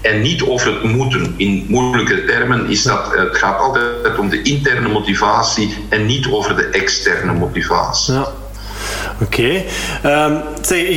en 0.00 0.20
niet 0.22 0.42
over 0.42 0.72
het 0.72 0.82
moeten. 0.82 1.34
In 1.36 1.64
moeilijke 1.68 2.24
termen 2.24 2.68
is 2.68 2.82
dat, 2.82 3.14
het 3.14 3.36
gaat 3.36 3.58
altijd 3.58 4.18
om 4.18 4.28
de 4.28 4.42
interne 4.42 4.88
motivatie 4.88 5.86
en 5.88 6.06
niet 6.06 6.26
over 6.30 6.56
de 6.56 6.64
externe 6.64 7.32
motivatie. 7.32 8.14
Ja. 8.14 8.28
Oké. 9.22 9.64
Ehm, 10.02 10.34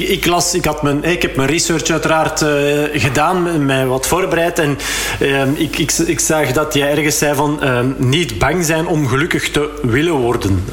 ik, 0.07 0.25
las, 0.25 0.53
ik, 0.53 0.65
had 0.65 0.81
mijn, 0.83 1.03
ik 1.03 1.21
heb 1.21 1.35
mijn 1.35 1.49
research 1.49 1.89
uiteraard 1.89 2.41
uh, 2.41 2.49
gedaan, 2.93 3.65
mij 3.65 3.85
wat 3.85 4.07
voorbereid. 4.07 4.59
En 4.59 4.77
uh, 5.19 5.41
ik, 5.53 5.77
ik, 5.77 5.91
ik, 5.91 6.19
zag 6.19 6.51
dat 6.51 6.73
jij 6.73 6.91
ergens 6.91 7.17
zei 7.17 7.35
van 7.35 7.59
uh, 7.63 7.79
niet 7.97 8.37
bang 8.37 8.65
zijn 8.65 8.87
om 8.87 9.07
gelukkig 9.07 9.51
te 9.51 9.79
willen 9.81 10.13
worden. 10.13 10.65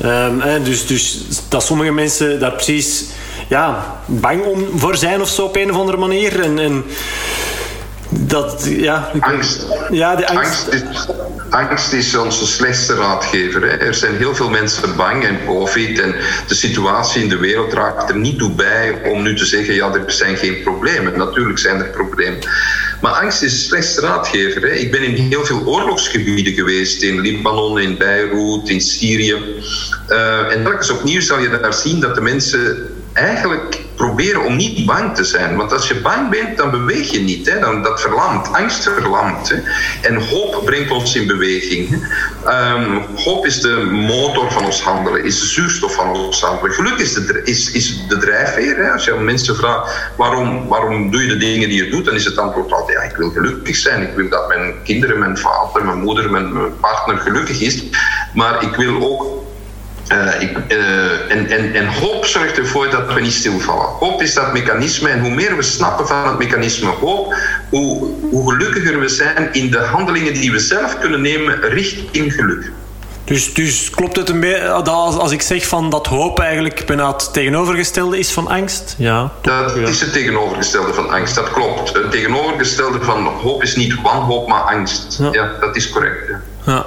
dus, 0.64 0.86
dus 0.86 1.24
dat 1.48 1.62
sommige 1.62 1.92
mensen 1.92 2.40
daar 2.40 2.52
precies 2.52 3.04
ja, 3.48 3.96
bang 4.06 4.44
om 4.44 4.66
voor 4.74 4.96
zijn 4.96 5.20
of 5.20 5.28
zo 5.28 5.44
op 5.44 5.56
een 5.56 5.70
of 5.70 5.76
andere 5.76 5.98
manier. 5.98 6.40
En, 6.40 6.58
en 6.58 6.84
dat, 8.10 8.66
ja, 8.68 9.10
angst. 9.20 9.66
Ja, 9.90 10.16
de 10.16 10.28
angst. 10.28 10.68
Angst 10.68 10.84
is, 10.84 11.06
angst 11.50 11.92
is 11.92 12.16
onze 12.16 12.46
slechtste 12.46 12.94
raadgever. 12.94 13.62
Hè. 13.62 13.68
Er 13.68 13.94
zijn 13.94 14.16
heel 14.16 14.34
veel 14.34 14.50
mensen 14.50 14.96
bang 14.96 15.24
en 15.24 15.38
COVID 15.46 15.98
en 15.98 16.14
de 16.46 16.54
situatie 16.54 17.22
in 17.22 17.28
de 17.28 17.38
wereld 17.38 17.72
raakt 17.72 18.10
er 18.10 18.16
niet 18.16 18.38
toe 18.38 18.50
bij 18.50 19.00
om 19.04 19.22
nu 19.22 19.36
te 19.36 19.44
zeggen, 19.44 19.74
ja, 19.74 19.92
er 19.92 20.12
zijn 20.12 20.36
geen 20.36 20.62
problemen. 20.62 21.18
Natuurlijk 21.18 21.58
zijn 21.58 21.78
er 21.78 21.88
problemen. 21.88 22.38
Maar 23.00 23.12
angst 23.12 23.42
is 23.42 23.52
de 23.52 23.66
slechtste 23.66 24.00
raadgever. 24.00 24.62
Hè. 24.62 24.68
Ik 24.68 24.90
ben 24.90 25.02
in 25.02 25.14
heel 25.14 25.44
veel 25.44 25.62
oorlogsgebieden 25.64 26.52
geweest, 26.52 27.02
in 27.02 27.20
Libanon, 27.20 27.80
in 27.80 27.98
Beirut, 27.98 28.68
in 28.68 28.80
Syrië. 28.80 29.36
Uh, 30.08 30.52
en 30.52 30.62
telkens 30.62 30.90
opnieuw 30.90 31.20
zal 31.20 31.38
je 31.38 31.48
daar 31.48 31.74
zien 31.74 32.00
dat 32.00 32.14
de 32.14 32.20
mensen 32.20 32.88
eigenlijk 33.12 33.86
proberen 33.98 34.44
om 34.44 34.56
niet 34.56 34.86
bang 34.86 35.14
te 35.16 35.24
zijn. 35.24 35.56
Want 35.56 35.72
als 35.72 35.88
je 35.88 36.00
bang 36.00 36.30
bent, 36.30 36.56
dan 36.56 36.70
beweeg 36.70 37.10
je 37.10 37.20
niet. 37.20 37.50
Hè? 37.50 37.58
Dan, 37.58 37.82
dat 37.82 38.00
verlamt. 38.00 38.52
Angst 38.52 38.82
verlamt. 38.82 39.48
Hè? 39.48 39.56
En 40.08 40.28
hoop 40.28 40.62
brengt 40.64 40.90
ons 40.90 41.14
in 41.16 41.26
beweging. 41.26 42.08
Um, 42.46 43.02
hoop 43.14 43.46
is 43.46 43.60
de 43.60 43.88
motor 43.90 44.52
van 44.52 44.64
ons 44.64 44.82
handelen, 44.82 45.24
is 45.24 45.40
de 45.40 45.46
zuurstof 45.46 45.94
van 45.94 46.10
ons 46.10 46.40
handelen. 46.40 46.74
Geluk 46.74 46.98
is 46.98 47.14
de, 47.14 47.40
is, 47.44 47.70
is 47.70 48.06
de 48.08 48.18
drijfveer. 48.18 48.76
Hè? 48.76 48.90
Als 48.90 49.04
je 49.04 49.12
mensen 49.14 49.56
vraagt 49.56 50.12
waarom, 50.16 50.68
waarom 50.68 51.10
doe 51.10 51.22
je 51.22 51.28
de 51.28 51.36
dingen 51.36 51.68
die 51.68 51.84
je 51.84 51.90
doet, 51.90 52.04
dan 52.04 52.14
is 52.14 52.24
het 52.24 52.38
antwoord 52.38 52.72
altijd: 52.72 52.98
ja, 52.98 53.04
ik 53.04 53.16
wil 53.16 53.30
gelukkig 53.30 53.76
zijn. 53.76 54.02
Ik 54.02 54.14
wil 54.14 54.28
dat 54.28 54.48
mijn 54.48 54.74
kinderen, 54.84 55.18
mijn 55.18 55.38
vader, 55.38 55.84
mijn 55.84 56.00
moeder, 56.00 56.30
mijn 56.30 56.78
partner 56.80 57.18
gelukkig 57.18 57.60
is. 57.60 57.82
Maar 58.34 58.62
ik 58.62 58.74
wil 58.74 59.02
ook 59.02 59.37
uh, 60.12 60.40
ik, 60.40 60.56
uh, 60.68 61.30
en, 61.30 61.50
en, 61.50 61.74
en 61.74 61.86
hoop 61.86 62.26
zorgt 62.26 62.58
ervoor 62.58 62.90
dat 62.90 63.12
we 63.12 63.20
niet 63.20 63.32
stilvallen. 63.32 63.86
Hoop 63.86 64.22
is 64.22 64.34
dat 64.34 64.52
mechanisme 64.52 65.08
en 65.08 65.20
hoe 65.20 65.30
meer 65.30 65.56
we 65.56 65.62
snappen 65.62 66.06
van 66.06 66.28
het 66.28 66.38
mechanisme 66.38 66.90
hoop, 66.90 67.34
hoe, 67.70 68.10
hoe 68.30 68.50
gelukkiger 68.52 69.00
we 69.00 69.08
zijn 69.08 69.48
in 69.52 69.70
de 69.70 69.78
handelingen 69.78 70.32
die 70.32 70.52
we 70.52 70.58
zelf 70.58 70.98
kunnen 70.98 71.20
nemen 71.20 71.60
richting 71.60 72.32
geluk. 72.32 72.70
Dus, 73.24 73.54
dus 73.54 73.90
klopt 73.90 74.16
het 74.16 74.28
een 74.28 74.40
beetje 74.40 74.68
als, 74.70 75.16
als 75.16 75.32
ik 75.32 75.42
zeg 75.42 75.66
van 75.66 75.90
dat 75.90 76.06
hoop 76.06 76.40
eigenlijk 76.40 76.86
bijna 76.86 77.12
het 77.12 77.32
tegenovergestelde 77.32 78.18
is 78.18 78.30
van 78.30 78.48
angst? 78.48 78.94
Ja. 78.98 79.32
Dat 79.42 79.76
is 79.76 80.00
het 80.00 80.12
tegenovergestelde 80.12 80.94
van 80.94 81.10
angst, 81.10 81.34
dat 81.34 81.52
klopt. 81.52 81.92
Het 81.92 82.10
tegenovergestelde 82.10 83.02
van 83.02 83.26
hoop 83.26 83.62
is 83.62 83.76
niet 83.76 84.00
wanhoop, 84.02 84.48
maar 84.48 84.60
angst. 84.60 85.18
Ja, 85.32 85.50
dat 85.60 85.76
is 85.76 85.88
correct. 85.88 86.28
Ja. 86.28 86.40
ja. 86.64 86.86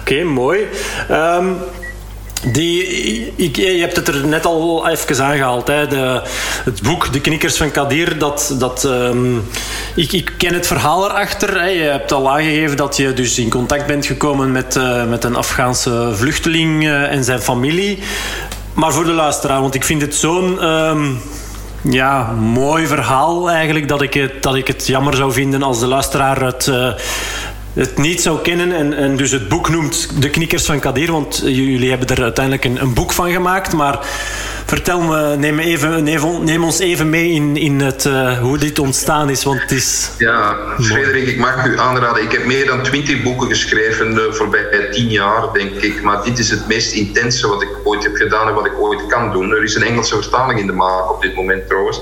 Oké, 0.00 0.22
mooi. 0.24 0.68
Um, 1.10 1.56
die, 2.46 3.32
ik, 3.36 3.56
je 3.56 3.80
hebt 3.80 3.96
het 3.96 4.08
er 4.08 4.26
net 4.26 4.46
al 4.46 4.88
even 4.88 5.24
aangehaald. 5.24 5.66
Hè. 5.68 5.86
De, 5.86 6.22
het 6.64 6.82
boek 6.82 7.12
De 7.12 7.20
Knikkers 7.20 7.56
van 7.56 7.70
Kadir. 7.70 8.18
Dat, 8.18 8.54
dat, 8.58 8.84
um, 8.84 9.48
ik, 9.94 10.12
ik, 10.12 10.32
ken 10.36 10.54
het 10.54 10.66
verhaal 10.66 11.10
erachter. 11.10 11.60
Hè. 11.60 11.66
Je 11.66 11.82
hebt 11.82 12.12
al 12.12 12.30
aangegeven 12.30 12.76
dat 12.76 12.96
je 12.96 13.12
dus 13.12 13.38
in 13.38 13.50
contact 13.50 13.86
bent 13.86 14.06
gekomen 14.06 14.52
met, 14.52 14.76
uh, 14.76 15.04
met 15.04 15.24
een 15.24 15.36
Afghaanse 15.36 16.10
vluchteling 16.14 16.84
uh, 16.84 17.12
en 17.12 17.24
zijn 17.24 17.40
familie. 17.40 17.98
Maar 18.74 18.92
voor 18.92 19.04
de 19.04 19.12
luisteraar, 19.12 19.60
want 19.60 19.74
ik 19.74 19.84
vind 19.84 20.02
het 20.02 20.14
zo'n... 20.14 20.64
Um, 20.64 21.20
ja, 21.82 22.32
mooi 22.32 22.86
verhaal 22.86 23.50
eigenlijk. 23.50 23.88
Dat 23.88 24.02
ik, 24.02 24.14
het, 24.14 24.42
dat 24.42 24.54
ik 24.54 24.66
het 24.66 24.86
jammer 24.86 25.14
zou 25.14 25.32
vinden 25.32 25.62
als 25.62 25.80
de 25.80 25.86
luisteraar 25.86 26.42
het, 26.42 26.66
uh, 26.66 26.92
het 27.74 27.98
niet 27.98 28.22
zou 28.22 28.40
kennen. 28.42 28.72
En, 28.72 28.96
en 28.96 29.16
dus 29.16 29.30
het 29.30 29.48
boek 29.48 29.68
noemt 29.68 30.22
De 30.22 30.30
Knikkers 30.30 30.64
van 30.64 30.80
Kadir, 30.80 31.12
want 31.12 31.42
jullie 31.44 31.90
hebben 31.90 32.08
er 32.08 32.22
uiteindelijk 32.22 32.64
een, 32.64 32.80
een 32.80 32.94
boek 32.94 33.12
van 33.12 33.30
gemaakt. 33.30 33.72
Maar 33.72 33.98
vertel 34.66 35.00
me, 35.00 35.36
neem, 35.36 35.58
even, 35.58 36.04
neem, 36.04 36.44
neem 36.44 36.64
ons 36.64 36.78
even 36.78 37.10
mee 37.10 37.30
in, 37.30 37.56
in 37.56 37.80
het, 37.80 38.04
uh, 38.04 38.38
hoe 38.38 38.58
dit 38.58 38.78
ontstaan 38.78 39.30
is. 39.30 39.44
Want 39.44 39.60
het 39.60 39.70
is 39.70 40.10
ja, 40.18 40.56
Frederik, 40.80 41.26
ik 41.26 41.38
mag 41.38 41.66
u 41.66 41.78
aanraden. 41.78 42.22
Ik 42.22 42.32
heb 42.32 42.44
meer 42.44 42.66
dan 42.66 42.82
twintig 42.82 43.22
boeken 43.22 43.48
geschreven 43.48 44.14
de 44.14 44.28
voorbije 44.32 44.88
tien 44.90 45.08
jaar, 45.08 45.52
denk 45.52 45.70
ik. 45.70 46.02
Maar 46.02 46.24
dit 46.24 46.38
is 46.38 46.50
het 46.50 46.66
meest 46.68 46.92
intense 46.92 47.48
wat 47.48 47.62
ik 47.62 47.68
ooit 47.84 48.02
heb 48.02 48.14
gedaan 48.14 48.48
en 48.48 48.54
wat 48.54 48.66
ik 48.66 48.80
ooit 48.80 49.06
kan 49.06 49.32
doen. 49.32 49.50
Er 49.50 49.62
is 49.62 49.74
een 49.74 49.82
Engelse 49.82 50.14
vertaling 50.14 50.60
in 50.60 50.66
de 50.66 50.72
maak 50.72 51.10
op 51.10 51.22
dit 51.22 51.34
moment 51.34 51.68
trouwens. 51.68 52.00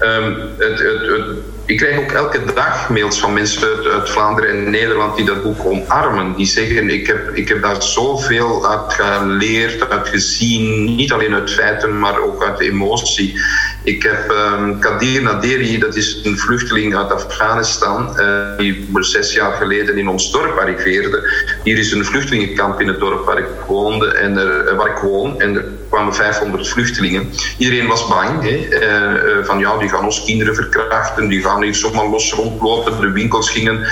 Um, 0.00 0.36
het, 0.58 0.78
het, 0.78 1.00
het 1.06 1.24
ik 1.68 1.76
krijg 1.76 1.98
ook 1.98 2.12
elke 2.12 2.52
dag 2.54 2.88
mails 2.88 3.20
van 3.20 3.32
mensen 3.32 3.68
uit, 3.92 4.10
Vlaanderen 4.10 4.50
en 4.50 4.70
Nederland 4.70 5.16
die 5.16 5.24
dat 5.24 5.42
boek 5.42 5.64
omarmen. 5.64 6.34
Die 6.36 6.46
zeggen, 6.46 6.90
ik 6.90 7.06
heb, 7.06 7.30
ik 7.34 7.48
heb 7.48 7.62
daar 7.62 7.82
zoveel 7.82 8.68
uit 8.68 8.92
geleerd, 8.92 9.90
uit 9.90 10.08
gezien. 10.08 10.84
Niet 10.96 11.12
alleen 11.12 11.34
uit 11.34 11.50
feiten, 11.50 11.98
maar 11.98 12.20
ook 12.20 12.44
uit 12.44 12.60
emotie. 12.60 13.40
Ik 13.88 14.02
heb 14.02 14.30
um, 14.30 14.78
Kadir 14.78 15.22
Naderi, 15.22 15.78
dat 15.78 15.96
is 15.96 16.20
een 16.24 16.38
vluchteling 16.38 16.96
uit 16.96 17.12
Afghanistan, 17.12 18.14
uh, 18.18 18.58
die 18.58 18.88
zes 18.92 19.32
jaar 19.32 19.52
geleden 19.52 19.98
in 19.98 20.08
ons 20.08 20.32
dorp 20.32 20.58
arriveerde. 20.58 21.30
Hier 21.64 21.78
is 21.78 21.92
een 21.92 22.04
vluchtelingenkamp 22.04 22.80
in 22.80 22.88
het 22.88 23.00
dorp 23.00 23.24
waar 23.24 23.38
ik 23.38 23.46
woonde 23.66 24.06
en 24.06 24.36
er, 24.36 24.66
eh, 24.66 24.76
waar 24.76 24.90
ik 24.90 24.96
woon. 24.96 25.40
En 25.40 25.56
er 25.56 25.64
kwamen 25.90 26.14
500 26.14 26.68
vluchtelingen. 26.68 27.30
Iedereen 27.58 27.86
was 27.86 28.08
bang. 28.08 28.42
Hè, 28.42 28.56
uh, 28.58 29.44
van 29.44 29.58
ja, 29.58 29.78
die 29.78 29.88
gaan 29.88 30.04
ons 30.04 30.24
kinderen 30.24 30.54
verkrachten, 30.54 31.28
die 31.28 31.42
gaan 31.42 31.62
hier 31.62 31.74
zomaar 31.74 32.08
los 32.08 32.32
rondlopen. 32.32 33.00
De 33.00 33.10
winkels 33.10 33.50
gingen, 33.50 33.86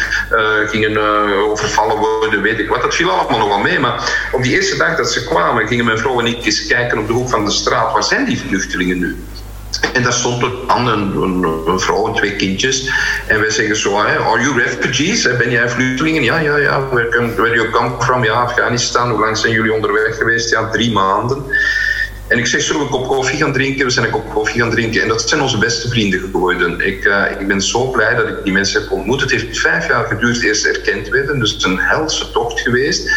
gingen 0.66 0.97
overvallen 1.51 1.97
worden, 1.97 2.42
weet 2.42 2.59
ik 2.59 2.68
wat. 2.68 2.82
Dat 2.82 2.94
viel 2.94 3.11
allemaal 3.11 3.38
nog 3.38 3.49
wel 3.49 3.59
mee. 3.59 3.78
Maar 3.78 4.28
op 4.32 4.42
die 4.42 4.53
eerste 4.53 4.76
dag 4.76 4.97
dat 4.97 5.12
ze 5.12 5.24
kwamen, 5.24 5.68
gingen 5.68 5.84
mijn 5.84 5.99
vrouw 5.99 6.20
en 6.20 6.26
ik 6.26 6.44
eens 6.44 6.66
kijken 6.66 6.99
op 6.99 7.07
de 7.07 7.12
hoek 7.12 7.28
van 7.28 7.44
de 7.44 7.51
straat. 7.51 7.92
Waar 7.92 8.05
zijn 8.05 8.24
die 8.24 8.38
vluchtelingen 8.38 8.99
nu? 8.99 9.16
En 9.97 10.03
daar 10.03 10.12
stond 10.12 10.42
er 10.42 10.51
dan 10.66 10.88
een, 10.88 11.42
een, 11.66 11.80
vrouw 11.80 12.07
en 12.07 12.14
twee 12.14 12.36
kindjes. 12.36 12.90
En 13.26 13.40
wij 13.40 13.51
zeggen 13.51 13.76
zo, 13.76 13.97
are 13.99 14.40
you 14.40 14.62
refugees? 14.62 15.36
Ben 15.36 15.51
jij 15.51 15.68
vluchtelingen? 15.68 16.22
Ja, 16.22 16.38
ja, 16.38 16.57
ja. 16.57 16.88
Where, 16.88 17.34
where 17.36 17.55
you 17.55 17.70
come 17.70 17.90
from? 17.99 18.24
Ja, 18.24 18.32
Afghanistan. 18.32 19.11
Hoe 19.11 19.20
lang 19.20 19.36
zijn 19.36 19.53
jullie 19.53 19.72
onderweg 19.72 20.16
geweest? 20.16 20.51
Ja, 20.51 20.68
drie 20.70 20.92
maanden. 20.92 21.44
En 22.29 22.39
ik 22.39 22.47
zeg, 22.47 22.61
zullen 22.61 22.81
we 22.81 22.87
een 22.87 22.93
kop 22.93 23.07
koffie 23.07 23.39
gaan 23.39 23.53
drinken? 23.53 23.85
We 23.85 23.91
zijn 23.91 24.05
een 24.05 24.11
kop 24.11 24.29
koffie 24.35 24.61
gaan 24.61 24.70
drinken. 24.70 25.03
En 25.03 25.09
dat 25.09 25.29
zijn 25.29 25.41
onze 25.41 25.59
beste 25.59 25.89
vrienden 25.89 26.20
geworden. 26.20 26.81
Ik, 26.81 27.05
uh, 27.05 27.24
ik 27.39 27.47
ben 27.47 27.61
zo 27.61 27.91
blij 27.91 28.14
dat 28.14 28.29
ik 28.29 28.35
die 28.45 28.53
mensen 28.53 28.81
heb 28.81 28.91
ontmoet. 28.91 29.20
Het 29.20 29.31
heeft 29.31 29.59
vijf 29.59 29.89
jaar 29.89 30.05
geduurd 30.05 30.43
eerst 30.43 30.66
erkend 30.66 31.09
werden. 31.09 31.39
Dus 31.39 31.64
een 31.64 31.79
helse 31.79 32.31
tocht 32.31 32.61
geweest. 32.61 33.11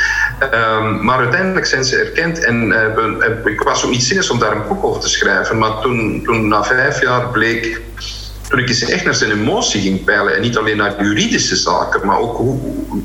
Um, 0.53 1.03
maar 1.03 1.17
uiteindelijk 1.17 1.65
zijn 1.65 1.83
ze 1.83 1.97
erkend. 1.97 2.45
En 2.45 2.67
uh, 2.67 3.51
ik 3.53 3.61
was 3.61 3.85
ook 3.85 3.91
niet 3.91 4.03
zinnig 4.03 4.29
om 4.29 4.39
daar 4.39 4.55
een 4.55 4.67
boek 4.67 4.83
over 4.83 5.01
te 5.01 5.09
schrijven. 5.09 5.57
Maar 5.57 5.81
toen, 5.81 6.21
toen 6.23 6.47
na 6.47 6.63
vijf 6.63 7.01
jaar 7.01 7.29
bleek 7.29 7.81
toen 8.49 8.59
ik 8.59 8.69
eens 8.69 8.83
echt 8.83 9.05
naar 9.05 9.15
zijn 9.15 9.31
emotie 9.31 9.81
ging 9.81 10.03
peilen 10.03 10.35
en 10.35 10.41
niet 10.41 10.57
alleen 10.57 10.77
naar 10.77 11.03
juridische 11.03 11.55
zaken, 11.55 12.05
maar 12.05 12.19
ook 12.19 12.37
hoe, 12.37 12.59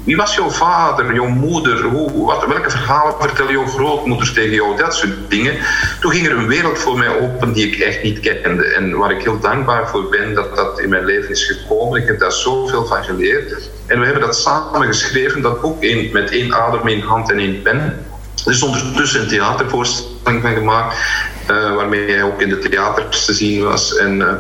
wie 0.05 0.17
was 0.17 0.35
jouw 0.35 0.51
vader, 0.51 1.15
jouw 1.15 1.29
moeder, 1.29 1.83
hoe, 1.83 2.27
wat, 2.27 2.47
welke 2.47 2.71
verhalen 2.71 3.15
vertellen 3.21 3.53
jouw 3.53 3.67
grootmoeders 3.67 4.33
tegen 4.33 4.55
jou, 4.55 4.77
dat 4.77 4.95
soort 4.95 5.13
dingen. 5.29 5.57
Toen 6.01 6.11
ging 6.11 6.27
er 6.27 6.37
een 6.37 6.47
wereld 6.47 6.79
voor 6.79 6.99
mij 6.99 7.21
open 7.21 7.53
die 7.53 7.67
ik 7.67 7.79
echt 7.79 8.03
niet 8.03 8.21
kende 8.21 8.65
en 8.65 8.97
waar 8.97 9.11
ik 9.11 9.23
heel 9.23 9.41
dankbaar 9.41 9.89
voor 9.89 10.09
ben 10.09 10.35
dat 10.35 10.57
dat 10.57 10.81
in 10.81 10.89
mijn 10.89 11.05
leven 11.05 11.31
is 11.31 11.45
gekomen. 11.45 12.01
Ik 12.01 12.07
heb 12.07 12.19
daar 12.19 12.33
zoveel 12.33 12.87
van 12.87 13.05
geleerd. 13.05 13.71
En 13.87 13.99
we 13.99 14.05
hebben 14.05 14.23
dat 14.23 14.37
samen 14.37 14.87
geschreven, 14.87 15.43
dat 15.43 15.61
boek 15.61 15.83
in, 15.83 16.13
met 16.13 16.31
één 16.31 16.55
adem, 16.55 16.89
één 16.89 17.03
hand 17.03 17.31
en 17.31 17.39
één 17.39 17.63
pen. 17.63 18.07
Er 18.45 18.53
is 18.53 18.63
ondertussen 18.63 19.21
een 19.21 19.29
theatervoorstelling 19.29 20.43
van 20.43 20.55
gemaakt, 20.55 20.97
uh, 21.51 21.75
waarmee 21.75 22.11
hij 22.11 22.23
ook 22.23 22.41
in 22.41 22.49
de 22.49 22.59
theaters 22.59 23.25
te 23.25 23.35
zien 23.35 23.63
was. 23.63 23.97
En, 23.97 24.17
uh, 24.17 24.33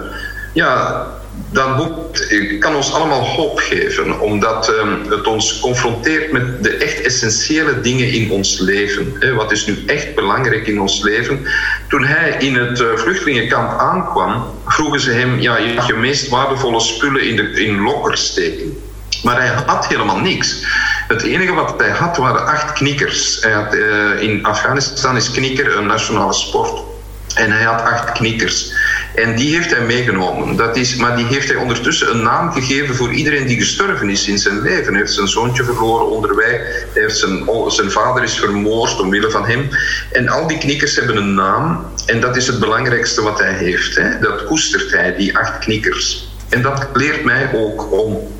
ja, 0.54 1.06
dat 1.50 1.76
boek 1.76 2.16
kan 2.58 2.74
ons 2.74 2.92
allemaal 2.92 3.26
hoop 3.26 3.58
geven, 3.58 4.20
omdat 4.20 4.74
ehm, 4.74 5.10
het 5.10 5.26
ons 5.26 5.60
confronteert 5.60 6.32
met 6.32 6.62
de 6.62 6.70
echt 6.70 7.00
essentiële 7.00 7.80
dingen 7.80 8.12
in 8.12 8.30
ons 8.30 8.58
leven. 8.58 9.16
Hè. 9.18 9.34
Wat 9.34 9.52
is 9.52 9.66
nu 9.66 9.82
echt 9.86 10.14
belangrijk 10.14 10.66
in 10.66 10.80
ons 10.80 11.02
leven? 11.02 11.46
Toen 11.88 12.04
hij 12.04 12.36
in 12.38 12.54
het 12.54 12.80
uh, 12.80 12.86
vluchtelingenkamp 12.96 13.78
aankwam, 13.78 14.44
vroegen 14.66 15.00
ze 15.00 15.10
hem: 15.10 15.40
ja, 15.40 15.58
je 15.58 15.74
mag 15.74 15.86
je 15.86 15.94
meest 15.94 16.28
waardevolle 16.28 16.80
spullen 16.80 17.22
in, 17.22 17.36
de, 17.36 17.64
in 17.64 17.80
lokkers 17.80 18.26
steken. 18.26 18.78
Maar 19.22 19.40
hij 19.40 19.62
had 19.66 19.86
helemaal 19.86 20.18
niks. 20.18 20.66
Het 21.08 21.22
enige 21.22 21.52
wat 21.52 21.74
hij 21.76 21.90
had 21.90 22.16
waren 22.16 22.46
acht 22.46 22.72
knikkers. 22.72 23.44
Uh, 23.44 24.22
in 24.22 24.44
Afghanistan 24.44 25.16
is 25.16 25.30
knikker 25.30 25.76
een 25.76 25.86
nationale 25.86 26.32
sport. 26.32 26.93
En 27.34 27.50
hij 27.50 27.62
had 27.62 27.80
acht 27.80 28.12
knikkers. 28.12 28.72
En 29.14 29.36
die 29.36 29.54
heeft 29.54 29.70
hij 29.70 29.84
meegenomen. 29.84 30.56
Dat 30.56 30.76
is, 30.76 30.96
maar 30.96 31.16
die 31.16 31.26
heeft 31.26 31.48
hij 31.48 31.56
ondertussen 31.56 32.10
een 32.10 32.22
naam 32.22 32.52
gegeven 32.52 32.94
voor 32.94 33.12
iedereen 33.12 33.46
die 33.46 33.58
gestorven 33.58 34.10
is 34.10 34.28
in 34.28 34.38
zijn 34.38 34.60
leven. 34.60 34.92
Hij 34.92 35.00
heeft 35.00 35.12
zijn 35.12 35.28
zoontje 35.28 35.64
verloren 35.64 36.10
onderweg. 36.10 36.60
Hij 36.92 37.02
heeft 37.02 37.16
zijn, 37.16 37.44
zijn 37.66 37.90
vader 37.90 38.22
is 38.22 38.38
vermoord 38.38 39.00
omwille 39.00 39.30
van 39.30 39.46
hem. 39.46 39.68
En 40.12 40.28
al 40.28 40.46
die 40.46 40.58
knikkers 40.58 40.96
hebben 40.96 41.16
een 41.16 41.34
naam. 41.34 41.86
En 42.06 42.20
dat 42.20 42.36
is 42.36 42.46
het 42.46 42.60
belangrijkste 42.60 43.22
wat 43.22 43.38
hij 43.38 43.52
heeft. 43.52 43.96
Hè. 43.96 44.18
Dat 44.18 44.44
koestert 44.44 44.90
hij, 44.90 45.16
die 45.16 45.38
acht 45.38 45.58
knikkers. 45.58 46.32
En 46.48 46.62
dat 46.62 46.88
leert 46.92 47.24
mij 47.24 47.50
ook 47.54 47.92
om 47.92 48.32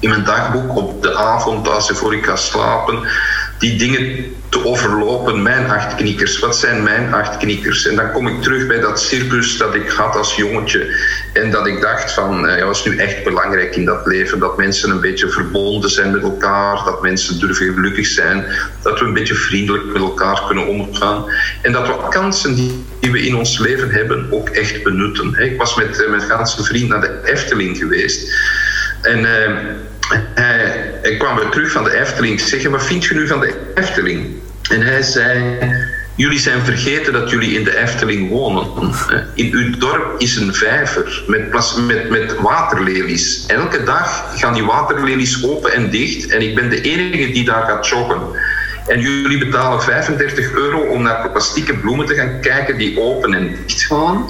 in 0.00 0.08
mijn 0.08 0.24
dagboek 0.24 0.76
op 0.76 1.02
de 1.02 1.16
avond 1.16 1.68
als 1.68 1.90
ik 1.90 1.96
voor 1.96 2.14
ik 2.14 2.24
ga 2.24 2.36
slapen 2.36 3.08
die 3.58 3.76
dingen 3.76 4.34
te 4.48 4.64
overlopen. 4.64 5.42
Mijn 5.42 5.70
acht 5.70 5.94
knikkers, 5.94 6.38
wat 6.38 6.56
zijn 6.56 6.82
mijn 6.82 7.14
acht 7.14 7.36
knikkers? 7.36 7.86
En 7.86 7.96
dan 7.96 8.12
kom 8.12 8.28
ik 8.28 8.42
terug 8.42 8.66
bij 8.66 8.80
dat 8.80 9.00
circus 9.00 9.56
dat 9.56 9.74
ik 9.74 9.88
had 9.88 10.16
als 10.16 10.36
jongetje. 10.36 10.96
En 11.32 11.50
dat 11.50 11.66
ik 11.66 11.80
dacht 11.80 12.12
van, 12.12 12.46
uh, 12.46 12.58
ja, 12.58 12.64
was 12.64 12.84
nu 12.84 12.96
echt 12.96 13.24
belangrijk 13.24 13.76
in 13.76 13.84
dat 13.84 14.06
leven. 14.06 14.38
Dat 14.38 14.56
mensen 14.56 14.90
een 14.90 15.00
beetje 15.00 15.28
verbonden 15.28 15.90
zijn 15.90 16.10
met 16.10 16.22
elkaar. 16.22 16.84
Dat 16.84 17.02
mensen 17.02 17.38
durven 17.38 17.74
gelukkig 17.74 18.06
zijn. 18.06 18.44
Dat 18.82 18.98
we 18.98 19.04
een 19.04 19.12
beetje 19.12 19.34
vriendelijk 19.34 19.84
met 19.84 20.02
elkaar 20.02 20.42
kunnen 20.46 20.66
omgaan. 20.66 21.24
En 21.62 21.72
dat 21.72 21.86
we 21.86 22.08
kansen 22.10 22.54
die, 22.54 22.84
we 23.00 23.26
in 23.26 23.36
ons 23.36 23.58
leven 23.58 23.90
hebben 23.90 24.26
ook 24.30 24.48
echt 24.48 24.82
benutten. 24.82 25.34
Ik 25.38 25.56
was 25.58 25.74
met 25.74 26.00
uh, 26.00 26.10
mijn 26.10 26.22
ganse 26.22 26.64
vriend 26.64 26.88
naar 26.88 27.00
de 27.00 27.20
Efteling 27.24 27.76
geweest. 27.76 28.34
En... 29.02 29.18
Uh, 29.18 29.82
hij, 30.34 30.83
hij 31.04 31.16
kwam 31.16 31.36
weer 31.36 31.48
terug 31.48 31.72
van 31.72 31.84
de 31.84 32.00
Efteling. 32.00 32.40
Ik 32.40 32.46
zeg, 32.46 32.68
wat 32.68 32.84
vind 32.84 33.04
je 33.04 33.14
nu 33.14 33.26
van 33.26 33.40
de 33.40 33.54
Efteling? 33.74 34.26
En 34.70 34.80
hij 34.80 35.02
zei, 35.02 35.58
jullie 36.14 36.38
zijn 36.38 36.60
vergeten 36.60 37.12
dat 37.12 37.30
jullie 37.30 37.54
in 37.58 37.64
de 37.64 37.76
Efteling 37.76 38.30
wonen. 38.30 38.66
In 39.34 39.52
uw 39.52 39.78
dorp 39.78 40.20
is 40.20 40.36
een 40.36 40.54
vijver 40.54 41.22
met, 41.26 41.52
met, 41.86 42.10
met 42.10 42.36
waterlelies. 42.40 43.46
Elke 43.46 43.82
dag 43.82 44.32
gaan 44.36 44.54
die 44.54 44.64
waterlelies 44.64 45.44
open 45.44 45.72
en 45.72 45.90
dicht. 45.90 46.30
En 46.30 46.42
ik 46.42 46.54
ben 46.54 46.70
de 46.70 46.80
enige 46.80 47.32
die 47.32 47.44
daar 47.44 47.62
gaat 47.62 47.88
joggen. 47.88 48.20
En 48.86 49.00
jullie 49.00 49.38
betalen 49.38 49.82
35 49.82 50.52
euro 50.52 50.80
om 50.80 51.02
naar 51.02 51.30
plastieke 51.30 51.74
bloemen 51.74 52.06
te 52.06 52.14
gaan 52.14 52.40
kijken 52.40 52.78
die 52.78 53.00
open 53.00 53.34
en 53.34 53.56
dicht 53.66 53.82
gaan. 53.82 54.26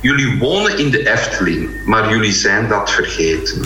Jullie 0.00 0.38
wonen 0.38 0.78
in 0.78 0.90
de 0.90 1.10
Efteling, 1.10 1.68
maar 1.84 2.10
jullie 2.10 2.32
zijn 2.32 2.68
dat 2.68 2.90
vergeten. 2.90 3.62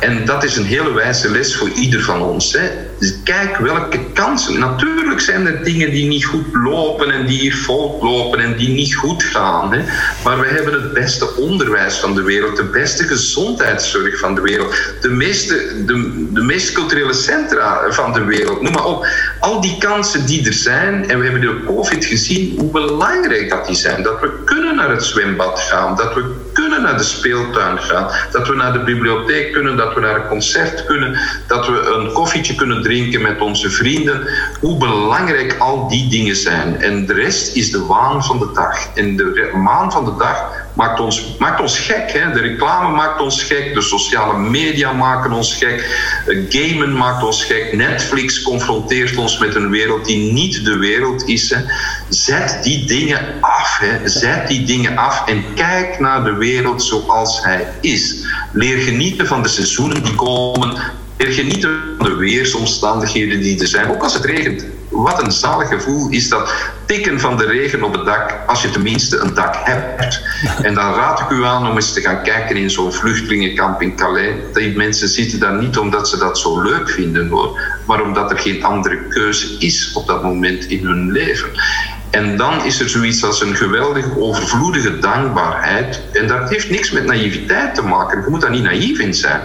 En 0.00 0.24
dat 0.24 0.44
is 0.44 0.56
een 0.56 0.64
hele 0.64 0.92
wijze 0.92 1.30
les 1.30 1.56
voor 1.56 1.68
ieder 1.68 2.02
van 2.02 2.22
ons. 2.22 2.52
Hè. 2.52 2.68
Dus 2.98 3.14
kijk 3.24 3.56
welke 3.56 3.98
kansen. 4.12 4.58
Natuurlijk 4.58 5.20
zijn 5.20 5.46
er 5.46 5.64
dingen 5.64 5.90
die 5.90 6.08
niet 6.08 6.24
goed 6.24 6.46
lopen 6.52 7.10
en 7.10 7.26
die 7.26 7.38
hier 7.38 7.54
fout 7.54 8.02
lopen 8.02 8.40
en 8.40 8.56
die 8.56 8.68
niet 8.68 8.94
goed 8.94 9.22
gaan. 9.22 9.72
Hè. 9.72 9.82
Maar 10.24 10.40
we 10.40 10.46
hebben 10.46 10.72
het 10.72 10.92
beste 10.92 11.36
onderwijs 11.36 11.94
van 11.94 12.14
de 12.14 12.22
wereld, 12.22 12.56
de 12.56 12.64
beste 12.64 13.04
gezondheidszorg 13.04 14.18
van 14.18 14.34
de 14.34 14.40
wereld, 14.40 14.74
de, 15.00 15.08
meeste, 15.08 15.84
de, 15.86 16.26
de 16.32 16.42
meest 16.42 16.72
culturele 16.72 17.12
centra 17.12 17.92
van 17.92 18.12
de 18.12 18.24
wereld. 18.24 18.62
Noem 18.62 18.72
maar 18.72 18.84
op. 18.84 19.06
Al 19.40 19.60
die 19.60 19.78
kansen 19.78 20.26
die 20.26 20.46
er 20.46 20.52
zijn, 20.52 21.10
en 21.10 21.18
we 21.18 21.24
hebben 21.24 21.42
door 21.42 21.64
COVID 21.66 22.04
gezien 22.04 22.58
hoe 22.58 22.70
belangrijk 22.70 23.50
dat 23.50 23.66
die 23.66 23.76
zijn. 23.76 24.02
Dat 24.02 24.20
we 24.20 24.30
kunnen 24.44 24.76
naar 24.76 24.90
het 24.90 25.04
zwembad 25.04 25.66
dat 25.96 26.14
we 26.14 26.50
kunnen 26.52 26.82
naar 26.82 26.96
de 26.96 27.02
speeltuin 27.02 27.78
gaan, 27.78 28.10
dat 28.30 28.48
we 28.48 28.54
naar 28.54 28.72
de 28.72 28.82
bibliotheek 28.82 29.52
kunnen, 29.52 29.76
dat 29.76 29.94
we 29.94 30.00
naar 30.00 30.14
een 30.14 30.28
concert 30.28 30.84
kunnen, 30.84 31.18
dat 31.46 31.66
we 31.66 31.94
een 31.98 32.12
koffietje 32.12 32.54
kunnen 32.54 32.82
drinken 32.82 33.22
met 33.22 33.40
onze 33.40 33.70
vrienden. 33.70 34.28
Hoe 34.60 34.78
belangrijk 34.78 35.56
al 35.58 35.88
die 35.88 36.08
dingen 36.08 36.36
zijn. 36.36 36.80
En 36.80 37.06
de 37.06 37.12
rest 37.12 37.56
is 37.56 37.70
de 37.70 37.86
waan 37.86 38.24
van 38.24 38.38
de 38.38 38.50
dag. 38.52 38.94
En 38.94 39.16
de 39.16 39.50
maan 39.54 39.92
van 39.92 40.04
de 40.04 40.14
dag 40.18 40.66
maakt 40.78 41.00
ons, 41.00 41.16
maakt 41.38 41.60
ons 41.60 41.78
gek. 41.78 42.12
Hè? 42.14 42.30
De 42.32 42.40
reclame 42.40 42.94
maakt 42.94 43.20
ons 43.20 43.42
gek, 43.42 43.74
de 43.74 43.82
sociale 43.82 44.38
media 44.38 44.92
maken 44.92 45.32
ons 45.32 45.54
gek, 45.58 45.82
gamen 46.48 46.94
maakt 46.96 47.24
ons 47.24 47.42
gek, 47.44 47.72
Netflix 47.74 48.42
confronteert 48.42 49.16
ons 49.16 49.38
met 49.38 49.54
een 49.54 49.70
wereld 49.70 50.04
die 50.04 50.32
niet 50.32 50.64
de 50.64 50.78
wereld 50.78 51.28
is. 51.28 51.50
Hè? 51.50 51.60
Zet 52.08 52.62
die 52.62 52.84
dingen 52.86 53.40
af. 53.40 53.78
Hè? 53.80 54.08
Zet 54.08 54.48
die 54.48 54.64
dingen 54.64 54.96
af 54.96 55.26
en 55.26 55.44
kijk 55.54 55.98
naar 55.98 56.24
de 56.24 56.34
wereld 56.34 56.82
zoals 56.82 57.42
hij 57.44 57.66
is. 57.80 58.26
Leer 58.52 58.78
genieten 58.78 59.26
van 59.26 59.42
de 59.42 59.48
seizoenen 59.48 60.02
die 60.02 60.14
komen. 60.14 60.76
Leer 61.16 61.32
genieten 61.32 61.80
van 61.98 62.06
de 62.06 62.14
weersomstandigheden 62.14 63.40
die 63.40 63.60
er 63.60 63.66
zijn, 63.66 63.90
ook 63.90 64.02
als 64.02 64.14
het 64.14 64.24
regent. 64.24 64.77
Wat 65.02 65.22
een 65.22 65.32
zalig 65.32 65.68
gevoel 65.68 66.08
is 66.08 66.28
dat 66.28 66.52
tikken 66.86 67.20
van 67.20 67.36
de 67.36 67.46
regen 67.46 67.82
op 67.82 67.92
het 67.92 68.04
dak, 68.04 68.38
als 68.46 68.62
je 68.62 68.70
tenminste 68.70 69.18
een 69.18 69.34
dak 69.34 69.54
hebt. 69.58 70.22
En 70.62 70.74
dan 70.74 70.94
raad 70.94 71.20
ik 71.20 71.30
u 71.30 71.44
aan 71.44 71.68
om 71.68 71.74
eens 71.74 71.92
te 71.92 72.00
gaan 72.00 72.22
kijken 72.22 72.56
in 72.56 72.70
zo'n 72.70 72.92
vluchtelingenkamp 72.92 73.82
in 73.82 73.96
Calais. 73.96 74.34
Die 74.52 74.76
mensen 74.76 75.08
zitten 75.08 75.40
daar 75.40 75.54
niet 75.54 75.78
omdat 75.78 76.08
ze 76.08 76.18
dat 76.18 76.38
zo 76.38 76.62
leuk 76.62 76.90
vinden 76.90 77.28
hoor, 77.28 77.60
maar 77.86 78.02
omdat 78.02 78.30
er 78.30 78.38
geen 78.38 78.64
andere 78.64 79.08
keuze 79.08 79.56
is 79.58 79.92
op 79.94 80.06
dat 80.06 80.22
moment 80.22 80.64
in 80.64 80.84
hun 80.84 81.10
leven. 81.12 81.50
En 82.10 82.36
dan 82.36 82.64
is 82.64 82.80
er 82.80 82.88
zoiets 82.88 83.24
als 83.24 83.42
een 83.42 83.56
geweldig 83.56 84.16
overvloedige 84.16 84.98
dankbaarheid. 84.98 86.02
En 86.12 86.26
dat 86.26 86.48
heeft 86.48 86.70
niks 86.70 86.90
met 86.90 87.04
naïviteit 87.04 87.74
te 87.74 87.82
maken. 87.82 88.22
Je 88.24 88.30
moet 88.30 88.40
daar 88.40 88.50
niet 88.50 88.62
naïef 88.62 88.98
in 88.98 89.14
zijn. 89.14 89.40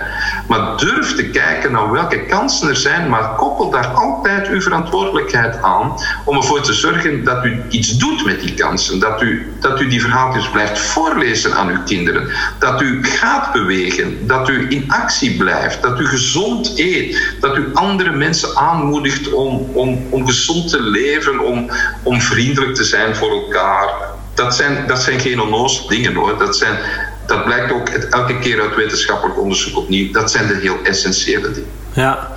Maar 0.47 0.77
durf 0.77 1.15
te 1.15 1.29
kijken 1.29 1.71
naar 1.71 1.91
welke 1.91 2.25
kansen 2.25 2.69
er 2.69 2.75
zijn, 2.75 3.09
maar 3.09 3.35
koppel 3.35 3.69
daar 3.69 3.87
altijd 3.87 4.47
uw 4.47 4.61
verantwoordelijkheid 4.61 5.61
aan 5.61 5.93
om 6.25 6.35
ervoor 6.35 6.61
te 6.61 6.73
zorgen 6.73 7.23
dat 7.23 7.45
u 7.45 7.61
iets 7.69 7.97
doet 7.97 8.25
met 8.25 8.41
die 8.41 8.53
kansen. 8.53 8.99
Dat 8.99 9.21
u, 9.21 9.53
dat 9.59 9.81
u 9.81 9.87
die 9.87 10.01
verhaaltjes 10.01 10.49
blijft 10.49 10.79
voorlezen 10.79 11.53
aan 11.55 11.69
uw 11.69 11.83
kinderen. 11.85 12.29
Dat 12.59 12.81
u 12.81 13.03
gaat 13.03 13.51
bewegen. 13.53 14.27
Dat 14.27 14.49
u 14.49 14.65
in 14.69 14.91
actie 14.91 15.37
blijft. 15.37 15.81
Dat 15.81 15.99
u 15.99 16.05
gezond 16.05 16.73
eet. 16.79 17.35
Dat 17.39 17.57
u 17.57 17.69
andere 17.73 18.11
mensen 18.11 18.57
aanmoedigt 18.57 19.33
om, 19.33 19.69
om, 19.73 20.07
om 20.09 20.25
gezond 20.25 20.69
te 20.69 20.81
leven, 20.81 21.39
om, 21.39 21.69
om 22.03 22.21
vriendelijk 22.53 22.75
te 22.75 22.83
zijn 22.83 23.15
voor 23.15 23.29
elkaar. 23.31 23.89
Dat 24.33 24.55
zijn, 24.55 24.87
dat 24.87 25.01
zijn 25.01 25.19
geen 25.19 25.41
onnozele 25.41 25.89
dingen 25.89 26.13
hoor. 26.13 26.37
Dat, 26.37 26.57
zijn, 26.57 26.77
dat 27.25 27.43
blijkt 27.43 27.71
ook 27.71 27.89
elke 27.89 28.39
keer 28.39 28.61
uit 28.61 28.75
wetenschappelijk 28.75 29.39
onderzoek 29.39 29.77
opnieuw. 29.77 30.11
Dat 30.11 30.31
zijn 30.31 30.47
de 30.47 30.55
heel 30.61 30.77
essentiële 30.83 31.51
dingen. 31.51 31.71
Ja, 31.93 32.31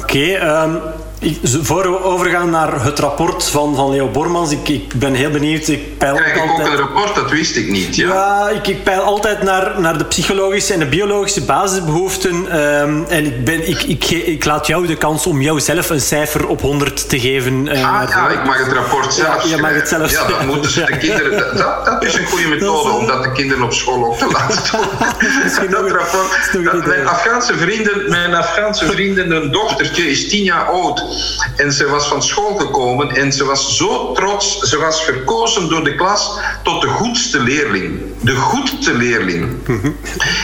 oké. 0.00 0.02
Okay, 0.02 0.64
um 0.64 0.80
ik, 1.18 1.38
voor 1.42 1.82
we 1.82 2.02
overgaan 2.02 2.50
naar 2.50 2.84
het 2.84 2.98
rapport 2.98 3.44
van, 3.44 3.74
van 3.74 3.90
Leo 3.90 4.08
Bormans, 4.08 4.50
ik, 4.50 4.68
ik 4.68 4.94
ben 4.94 5.14
heel 5.14 5.30
benieuwd. 5.30 5.68
Ik 5.68 5.98
peil 5.98 6.14
Krijg 6.14 6.40
altijd... 6.40 6.68
ook 6.68 6.72
een 6.72 6.78
rapport? 6.78 7.14
Dat 7.14 7.30
wist 7.30 7.56
ik 7.56 7.70
niet. 7.70 7.96
Ja, 7.96 8.08
ja 8.08 8.48
ik, 8.48 8.66
ik 8.66 8.82
peil 8.82 9.00
altijd 9.00 9.42
naar, 9.42 9.80
naar 9.80 9.98
de 9.98 10.04
psychologische 10.04 10.72
en 10.72 10.78
de 10.78 10.86
biologische 10.86 11.44
basisbehoeften. 11.44 12.34
Um, 12.34 13.04
en 13.08 13.24
ik, 13.24 13.44
ben, 13.44 13.68
ik, 13.68 13.82
ik, 13.82 14.10
ik, 14.10 14.44
laat 14.44 14.66
jou 14.66 14.86
de 14.86 14.96
kans 14.96 15.26
om 15.26 15.42
jou 15.42 15.60
zelf 15.60 15.90
een 15.90 16.00
cijfer 16.00 16.46
op 16.46 16.60
100 16.60 17.08
te 17.08 17.20
geven. 17.20 17.66
Uh, 17.66 17.72
ah 17.72 18.08
ja, 18.08 18.28
ik 18.28 18.44
mag 18.44 18.64
het 18.64 18.72
rapport 18.72 19.14
zelf 19.14 19.42
ja, 19.42 19.56
je 19.56 19.62
mag 19.62 19.74
het 19.74 19.88
zelf 19.88 20.10
Ja, 20.10 20.26
dat 20.26 20.46
moeten 20.46 20.70
ze 20.70 20.84
de 20.84 20.96
kinderen... 20.96 21.56
Dat, 21.56 21.84
dat 21.84 22.04
is 22.04 22.14
een 22.14 22.26
goede 22.26 22.48
methode 22.54 22.90
om 22.90 23.06
dat 23.06 23.22
de 23.22 23.32
kinderen 23.32 23.62
op 23.64 23.72
school 23.72 24.04
ook 24.04 24.18
te 24.18 24.26
laten 24.32 24.62
doen. 24.70 25.70
dat 25.70 25.90
rapport... 25.90 26.62
Dat 26.64 26.86
mijn 26.86 27.06
Afghaanse 27.06 27.54
vrienden, 27.54 28.10
mijn 28.10 28.34
Afghaanse 28.34 28.86
vrienden, 28.86 29.30
een 29.30 29.50
dochtertje 29.50 30.10
is 30.10 30.28
tien 30.28 30.44
jaar 30.44 30.64
oud. 30.64 31.13
En 31.56 31.72
ze 31.72 31.86
was 31.86 32.06
van 32.06 32.22
school 32.22 32.54
gekomen 32.54 33.16
en 33.16 33.32
ze 33.32 33.44
was 33.44 33.76
zo 33.76 34.12
trots. 34.12 34.58
Ze 34.58 34.78
was 34.78 35.02
verkozen 35.02 35.68
door 35.68 35.84
de 35.84 35.94
klas 35.94 36.38
tot 36.62 36.80
de 36.80 36.88
goedste 36.88 37.40
leerling. 37.40 38.00
De 38.20 38.34
goedste 38.34 38.94
leerling. 38.94 39.56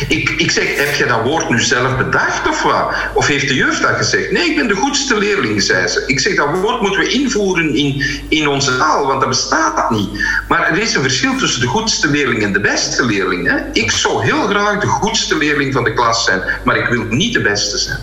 ik, 0.08 0.30
ik 0.30 0.50
zeg, 0.50 0.76
heb 0.76 0.94
je 0.94 1.06
dat 1.06 1.22
woord 1.22 1.48
nu 1.48 1.60
zelf 1.60 1.96
bedacht 1.96 2.48
of 2.48 2.62
wat? 2.62 2.94
Of 3.14 3.26
heeft 3.26 3.48
de 3.48 3.54
juf 3.54 3.80
dat 3.80 3.96
gezegd? 3.96 4.30
Nee, 4.30 4.50
ik 4.50 4.56
ben 4.56 4.68
de 4.68 4.74
goedste 4.74 5.18
leerling, 5.18 5.62
zei 5.62 5.86
ze. 5.86 6.04
Ik 6.06 6.20
zeg, 6.20 6.34
dat 6.34 6.58
woord 6.62 6.80
moeten 6.80 7.00
we 7.00 7.08
invoeren 7.08 7.74
in, 7.74 8.04
in 8.28 8.48
onze 8.48 8.76
taal, 8.76 9.06
want 9.06 9.20
dat 9.20 9.28
bestaat 9.28 9.90
niet. 9.90 10.08
Maar 10.48 10.70
er 10.70 10.78
is 10.78 10.94
een 10.94 11.02
verschil 11.02 11.36
tussen 11.36 11.60
de 11.60 11.66
goedste 11.66 12.08
leerling 12.08 12.42
en 12.42 12.52
de 12.52 12.60
beste 12.60 13.04
leerling. 13.04 13.46
Hè? 13.46 13.56
Ik 13.72 13.90
zou 13.90 14.24
heel 14.24 14.46
graag 14.46 14.80
de 14.80 14.86
goedste 14.86 15.36
leerling 15.36 15.72
van 15.72 15.84
de 15.84 15.92
klas 15.92 16.24
zijn, 16.24 16.42
maar 16.64 16.76
ik 16.76 16.86
wil 16.86 17.02
niet 17.02 17.32
de 17.32 17.40
beste 17.40 17.78
zijn. 17.78 17.98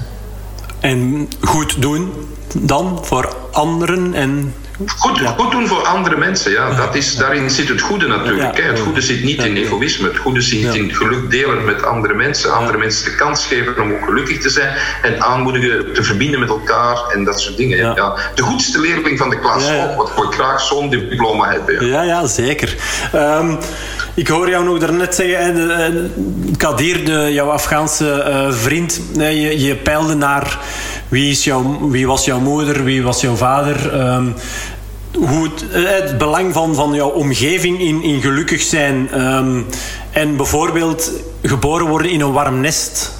En 0.80 1.28
goed 1.41 1.82
doen, 1.82 2.26
dan 2.62 2.99
voor 3.05 3.36
anderen 3.51 4.14
en 4.14 4.53
Goed, 4.97 5.20
goed 5.38 5.51
doen 5.51 5.68
voor 5.68 5.86
andere 5.86 6.18
mensen, 6.18 6.51
ja. 6.51 6.76
Dat 6.76 6.95
is, 6.95 7.16
daarin 7.16 7.49
zit 7.49 7.70
het 7.70 7.82
goede 7.82 8.08
natuurlijk. 8.08 8.58
Hè. 8.58 8.64
Het 8.64 8.80
goede 8.80 9.01
zit 9.01 9.24
niet 9.24 9.43
in 9.43 9.55
egoïsme. 9.55 10.08
Het 10.08 10.18
goede 10.18 10.41
zit 10.41 10.76
in 10.76 10.95
geluk 10.95 11.32
delen 11.32 11.66
met 11.66 11.84
andere 11.84 12.14
mensen. 12.14 12.53
Andere 12.53 12.78
mensen 12.78 13.05
de 13.05 13.16
kans 13.16 13.45
geven 13.45 13.82
om 13.82 13.91
ook 13.91 14.05
gelukkig 14.05 14.39
te 14.41 14.49
zijn. 14.49 14.76
En 15.01 15.22
aanmoedigen 15.22 15.93
te 15.93 16.03
verbinden 16.03 16.39
met 16.39 16.49
elkaar 16.49 16.97
en 17.14 17.24
dat 17.24 17.41
soort 17.41 17.58
dingen. 17.58 17.78
Ja. 17.78 18.18
De 18.36 18.41
goedste 18.41 18.80
leerling 18.80 19.18
van 19.18 19.30
de 19.30 19.39
klas 19.39 19.64
ook. 19.72 19.95
Wat 20.16 20.26
ik 20.26 20.34
graag 20.34 20.62
zo'n 20.62 20.89
diploma 20.89 21.51
hebben. 21.51 21.86
Ja, 21.86 22.01
ja, 22.01 22.28
zeker. 22.28 22.76
Ehm, 23.12 23.55
ik 24.14 24.28
hoor 24.28 24.49
jou 24.49 24.64
nog 24.66 24.80
daarnet 24.80 25.16
zeggen, 25.16 26.12
Kadir, 26.58 27.05
de, 27.05 27.34
jouw 27.34 27.49
Afghaanse 27.49 28.26
uh, 28.28 28.53
vriend, 28.53 29.01
je, 29.14 29.60
je 29.60 29.76
peilde 29.76 30.16
naar 30.16 30.60
wie, 31.10 31.30
is 31.30 31.43
jouw, 31.43 31.89
wie 31.89 32.08
was 32.08 32.26
jouw 32.26 32.39
moeder, 32.39 32.84
wie 32.84 33.03
was 33.03 33.22
jouw 33.22 33.36
vader. 33.36 34.01
Um, 34.16 34.36
hoe 35.18 35.43
het, 35.43 35.72
eh, 35.72 35.84
het, 35.84 36.18
belang 36.18 36.53
van, 36.53 36.76
van 36.76 36.93
jouw 36.93 37.10
omgeving 37.10 37.80
in, 37.80 38.03
in 38.03 38.22
gelukkig 38.22 38.62
zijn. 38.62 39.22
Um, 39.22 39.66
en 40.12 40.36
bijvoorbeeld 40.36 41.12
geboren 41.41 41.88
worden 41.88 42.12
in 42.12 42.22
een 42.22 42.32
warm 42.32 42.60
nest. 42.60 43.16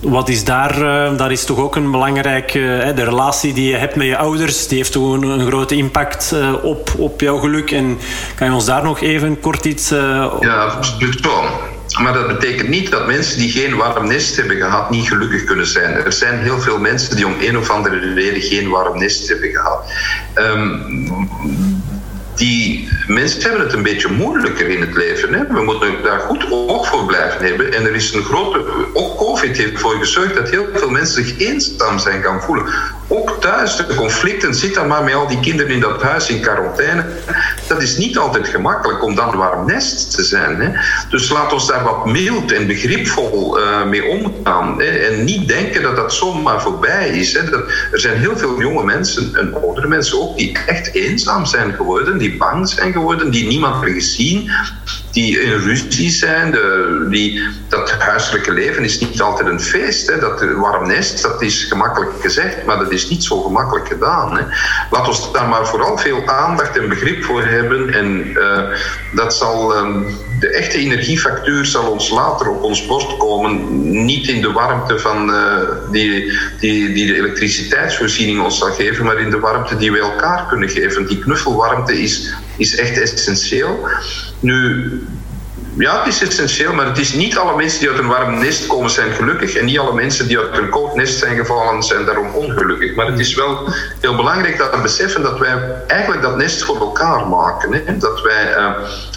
Wat 0.00 0.28
is 0.28 0.44
daar, 0.44 0.78
uh, 0.78 1.16
daar 1.18 1.32
is 1.32 1.44
toch 1.44 1.58
ook 1.58 1.76
een 1.76 1.90
belangrijke... 1.90 2.58
Uh, 2.58 2.96
de 2.96 3.04
relatie 3.04 3.52
die 3.52 3.68
je 3.68 3.76
hebt 3.76 3.96
met 3.96 4.06
je 4.06 4.16
ouders, 4.16 4.68
die 4.68 4.76
heeft 4.76 4.92
toch 4.92 5.12
een, 5.12 5.22
een 5.22 5.46
grote 5.46 5.76
impact 5.76 6.34
op, 6.62 6.92
op 6.98 7.20
jouw 7.20 7.38
geluk. 7.38 7.70
En 7.70 7.98
kan 8.34 8.46
je 8.46 8.52
ons 8.52 8.64
daar 8.64 8.82
nog 8.82 9.00
even 9.00 9.40
kort 9.40 9.64
iets... 9.64 9.88
ja, 10.40 10.64
absoluut. 10.64 11.20
Maar 12.00 12.12
dat 12.12 12.26
betekent 12.26 12.68
niet 12.68 12.90
dat 12.90 13.06
mensen 13.06 13.38
die 13.38 13.50
geen 13.50 13.76
warm 13.76 14.06
nest 14.06 14.36
hebben 14.36 14.56
gehad 14.56 14.90
niet 14.90 15.08
gelukkig 15.08 15.44
kunnen 15.44 15.66
zijn. 15.66 15.94
Er 15.94 16.12
zijn 16.12 16.38
heel 16.38 16.60
veel 16.60 16.78
mensen 16.78 17.16
die 17.16 17.26
om 17.26 17.34
een 17.40 17.58
of 17.58 17.70
andere 17.70 18.14
reden 18.14 18.42
geen 18.42 18.68
warm 18.68 18.98
nest 18.98 19.28
hebben 19.28 19.50
gehad. 19.50 19.92
Um, 20.34 21.30
die 22.34 22.88
mensen 23.06 23.42
hebben 23.42 23.60
het 23.60 23.72
een 23.72 23.82
beetje 23.82 24.08
moeilijker 24.08 24.68
in 24.68 24.80
het 24.80 24.96
leven. 24.96 25.54
We 25.54 25.62
moeten 25.62 26.02
daar 26.02 26.20
goed 26.20 26.50
oog 26.50 26.86
voor 26.86 27.06
blijven 27.06 27.46
hebben. 27.46 27.72
En 27.72 27.86
er 27.86 27.94
is 27.94 28.12
een 28.12 28.22
grote. 28.22 28.64
Ook 28.92 29.16
COVID 29.16 29.56
heeft 29.56 29.72
ervoor 29.72 29.94
gezorgd 29.94 30.34
dat 30.34 30.50
heel 30.50 30.66
veel 30.74 30.90
mensen 30.90 31.24
zich 31.24 31.38
eenzaam 31.38 31.98
zijn 31.98 32.22
gaan 32.22 32.42
voelen. 32.42 32.64
Ook 33.08 33.40
thuis, 33.40 33.76
de 33.76 33.94
conflicten, 33.94 34.54
zit 34.54 34.74
dan 34.74 34.86
maar 34.86 35.04
met 35.04 35.14
al 35.14 35.28
die 35.28 35.40
kinderen 35.40 35.72
in 35.72 35.80
dat 35.80 36.02
huis 36.02 36.28
in 36.28 36.40
quarantaine. 36.40 37.04
Dat 37.68 37.82
is 37.82 37.96
niet 37.96 38.18
altijd 38.18 38.48
gemakkelijk 38.48 39.04
om 39.04 39.14
dan 39.14 39.36
warm 39.36 39.66
nest 39.66 40.14
te 40.14 40.24
zijn. 40.24 40.60
Hè? 40.60 40.70
Dus 41.10 41.28
laat 41.28 41.52
ons 41.52 41.66
daar 41.66 41.84
wat 41.84 42.06
mild 42.06 42.52
en 42.52 42.66
begripvol 42.66 43.60
uh, 43.60 43.84
mee 43.84 44.04
omgaan. 44.04 44.80
Hè? 44.80 44.86
En 44.86 45.24
niet 45.24 45.48
denken 45.48 45.82
dat 45.82 45.96
dat 45.96 46.14
zomaar 46.14 46.62
voorbij 46.62 47.08
is. 47.08 47.32
Hè? 47.32 47.40
Er 47.92 48.00
zijn 48.00 48.16
heel 48.16 48.36
veel 48.36 48.60
jonge 48.60 48.84
mensen, 48.84 49.34
en 49.34 49.54
oudere 49.54 49.88
mensen 49.88 50.20
ook, 50.20 50.36
die 50.36 50.58
echt 50.66 50.94
eenzaam 50.94 51.46
zijn 51.46 51.72
geworden, 51.72 52.18
die 52.22 52.36
bang 52.36 52.68
zijn 52.68 52.92
geworden, 52.92 53.30
die 53.30 53.46
niemand 53.46 53.74
hebben 53.74 53.92
gezien, 53.92 54.50
die 55.12 55.40
in 55.40 55.58
ruzie 55.58 56.10
zijn. 56.10 56.50
De, 56.50 57.06
die, 57.10 57.42
dat 57.68 57.90
huiselijke 57.90 58.52
leven 58.52 58.84
is 58.84 59.00
niet 59.00 59.20
altijd 59.20 59.48
een 59.48 59.60
feest. 59.60 60.06
Hè. 60.06 60.18
Dat 60.18 60.44
warm 60.56 60.86
nest, 60.86 61.22
dat 61.22 61.42
is 61.42 61.64
gemakkelijk 61.64 62.10
gezegd, 62.20 62.64
maar 62.64 62.78
dat 62.78 62.92
is 62.92 63.08
niet 63.08 63.24
zo 63.24 63.40
gemakkelijk 63.40 63.88
gedaan. 63.88 64.36
Hè. 64.36 64.44
Laat 64.90 65.08
ons 65.08 65.32
daar 65.32 65.48
maar 65.48 65.66
vooral 65.66 65.98
veel 65.98 66.26
aandacht 66.26 66.78
en 66.78 66.88
begrip 66.88 67.24
voor 67.24 67.44
hebben. 67.44 67.94
En 67.94 68.26
uh, 68.26 68.62
dat 69.14 69.34
zal, 69.34 69.76
um, 69.76 70.06
de 70.40 70.48
echte 70.48 70.78
energiefactuur 70.78 71.64
zal 71.64 71.90
ons 71.90 72.10
later 72.10 72.48
op 72.48 72.62
ons 72.62 72.86
bord 72.86 73.16
komen. 73.16 73.80
Niet 74.04 74.28
in 74.28 74.40
de 74.40 74.52
warmte 74.52 74.98
van, 74.98 75.32
die, 75.90 76.32
die, 76.60 76.92
die 76.92 77.06
de 77.06 77.16
elektriciteitsvoorziening 77.16 78.42
ons 78.42 78.58
zal 78.58 78.70
geven, 78.70 79.04
maar 79.04 79.18
in 79.18 79.30
de 79.30 79.40
warmte 79.40 79.76
die 79.76 79.92
we 79.92 79.98
elkaar 79.98 80.46
kunnen 80.48 80.68
geven. 80.68 81.06
Die 81.06 81.18
knuffelwarmte 81.18 82.02
is, 82.02 82.34
is 82.56 82.76
echt 82.76 83.00
essentieel. 83.00 83.88
Nu, 84.40 84.90
ja, 85.78 85.98
het 85.98 86.14
is 86.14 86.22
essentieel, 86.22 86.72
maar 86.72 86.86
het 86.86 86.98
is 86.98 87.12
niet 87.12 87.36
alle 87.36 87.56
mensen 87.56 87.80
die 87.80 87.88
uit 87.88 87.98
een 87.98 88.06
warm 88.06 88.38
nest 88.38 88.66
komen 88.66 88.90
zijn 88.90 89.12
gelukkig 89.12 89.54
en 89.54 89.64
niet 89.64 89.78
alle 89.78 89.94
mensen 89.94 90.28
die 90.28 90.38
uit 90.38 90.58
een 90.58 90.70
koud 90.70 90.94
nest 90.94 91.18
zijn 91.18 91.36
gevallen 91.36 91.82
zijn 91.82 92.04
daarom 92.04 92.34
ongelukkig. 92.34 92.94
Maar 92.94 93.06
het 93.06 93.18
is 93.18 93.34
wel 93.34 93.68
heel 94.00 94.16
belangrijk 94.16 94.58
dat 94.58 94.74
we 94.74 94.80
beseffen 94.80 95.22
dat 95.22 95.38
wij 95.38 95.82
eigenlijk 95.86 96.22
dat 96.22 96.36
nest 96.36 96.62
voor 96.62 96.80
elkaar 96.80 97.28
maken. 97.28 97.72
Hè? 97.72 97.96
Dat 97.96 98.22
wij, 98.22 98.56
uh, 98.56 98.70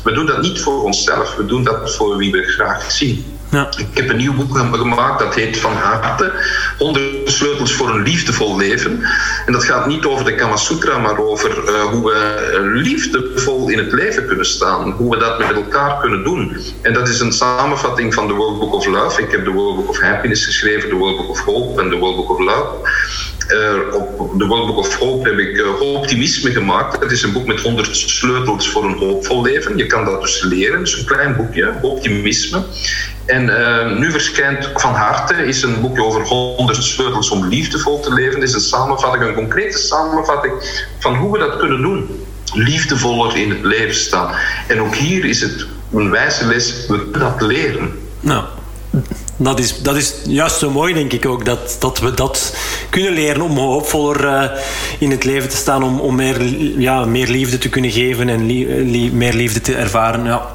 we 0.04 0.12
doen 0.12 0.26
dat 0.26 0.42
niet 0.42 0.62
voor 0.62 0.84
onszelf, 0.84 1.36
we 1.36 1.46
doen 1.46 1.64
dat 1.64 1.96
voor 1.96 2.18
wie 2.18 2.32
we 2.32 2.44
graag 2.44 2.92
zien. 2.92 3.35
Ik 3.64 3.88
heb 3.94 4.10
een 4.10 4.18
nieuw 4.18 4.34
boek 4.34 4.58
gemaakt 4.58 5.20
dat 5.20 5.36
heet 5.36 5.58
Van 5.58 5.74
Harte: 5.74 6.32
100 6.78 7.06
sleutels 7.26 7.74
voor 7.74 7.90
een 7.90 8.02
liefdevol 8.02 8.58
leven. 8.58 9.04
En 9.46 9.54
dat 9.54 9.64
gaat 9.64 9.88
niet 9.88 10.06
over 10.06 10.26
de 10.26 10.36
Kama 10.36 10.56
Sutra, 10.56 10.98
maar 10.98 11.18
over 11.18 11.50
uh, 11.50 11.82
hoe 11.82 12.04
we 12.04 12.60
liefdevol 12.74 13.70
in 13.70 13.78
het 13.78 13.92
leven 13.92 14.26
kunnen 14.26 14.46
staan. 14.46 14.92
Hoe 14.92 15.10
we 15.10 15.18
dat 15.18 15.40
met 15.40 15.52
elkaar 15.52 16.00
kunnen 16.00 16.24
doen. 16.24 16.58
En 16.82 16.94
dat 16.94 17.08
is 17.08 17.20
een 17.20 17.34
samenvatting 17.34 18.14
van 18.14 18.28
de 18.28 18.34
World 18.34 18.60
Book 18.60 18.74
of 18.74 18.86
Love. 18.86 19.22
Ik 19.22 19.32
heb 19.32 19.46
de 19.46 19.52
World 19.52 19.76
Book 19.76 19.90
of 19.90 20.00
Happiness 20.00 20.46
geschreven, 20.46 20.90
de 20.90 20.96
World 20.96 21.18
Book 21.18 21.30
of 21.30 21.40
Hope 21.40 21.82
en 21.82 21.90
de 21.90 21.96
World 21.96 22.16
Book 22.16 22.30
of 22.30 22.40
Love. 22.40 22.68
Uh, 23.50 23.94
op 23.94 24.40
de 24.40 24.46
World 24.46 24.68
Book 24.68 24.78
of 24.78 24.96
Hope 24.96 25.30
heb 25.30 25.40
ik 25.40 25.56
uh, 25.56 25.82
Optimisme 25.82 26.52
gemaakt. 26.52 27.00
Het 27.00 27.12
is 27.12 27.24
een 27.24 27.34
boek 27.34 27.46
met 27.46 27.62
100 27.62 27.96
sleutels 27.96 28.70
voor 28.70 28.84
een 28.84 28.98
hoopvol 28.98 29.42
leven. 29.42 29.78
Je 29.78 29.86
kan 29.86 30.06
dat 30.06 30.22
dus 30.22 30.42
leren. 30.42 30.80
Het 30.80 30.88
is 30.88 30.98
een 30.98 31.06
klein 31.06 31.36
boekje, 31.36 31.74
Optimisme. 31.82 32.64
En 33.26 33.44
uh, 33.44 33.98
nu 33.98 34.12
verschijnt 34.12 34.70
Van 34.76 34.94
Harte, 34.94 35.34
is 35.34 35.64
een 35.64 35.82
boekje 35.82 36.04
over 36.04 36.22
100 36.22 36.84
sleutels 36.84 37.30
om 37.30 37.48
liefdevol 37.48 38.00
te 38.00 38.14
leven. 38.14 38.42
Is 38.42 38.54
een 38.54 38.60
samenvatting, 38.60 39.24
een 39.24 39.34
concrete 39.34 39.78
samenvatting 39.78 40.54
van 41.00 41.16
hoe 41.16 41.32
we 41.32 41.38
dat 41.38 41.58
kunnen 41.58 41.82
doen. 41.82 42.26
Liefdevoller 42.54 43.38
in 43.38 43.50
het 43.50 43.64
leven 43.64 43.96
staan. 43.96 44.32
En 44.68 44.82
ook 44.82 44.96
hier 44.96 45.26
is 45.26 45.42
het 45.42 45.68
een 45.94 46.10
wijze 46.10 46.46
les, 46.46 46.86
we 46.88 47.10
kunnen 47.12 47.20
dat 47.20 47.42
leren. 47.42 47.92
Nou, 48.20 48.44
dat 49.38 49.60
is, 49.60 49.82
dat 49.82 49.96
is 49.96 50.14
juist 50.28 50.58
zo 50.58 50.72
mooi, 50.72 50.94
denk 50.94 51.14
ik 51.14 51.26
ook, 51.26 51.46
dat, 51.46 51.76
dat 51.80 52.00
we 52.00 52.14
dat 52.14 52.56
kunnen 52.90 53.14
leren 53.14 53.42
om 53.42 53.58
hoopvoller 53.58 54.24
uh, 54.24 54.52
in 55.00 55.12
het 55.12 55.24
leven 55.24 55.50
te 55.50 55.56
staan, 55.56 55.84
om, 55.84 56.00
om 56.00 56.16
meer, 56.16 56.44
ja, 56.80 57.06
meer 57.06 57.28
liefde 57.28 57.58
te 57.58 57.70
kunnen 57.70 57.92
geven 57.92 58.30
en 58.30 58.46
meer 59.18 59.34
liefde 59.34 59.62
te 59.62 59.76
ervaren. 59.76 60.26
Ja, 60.26 60.55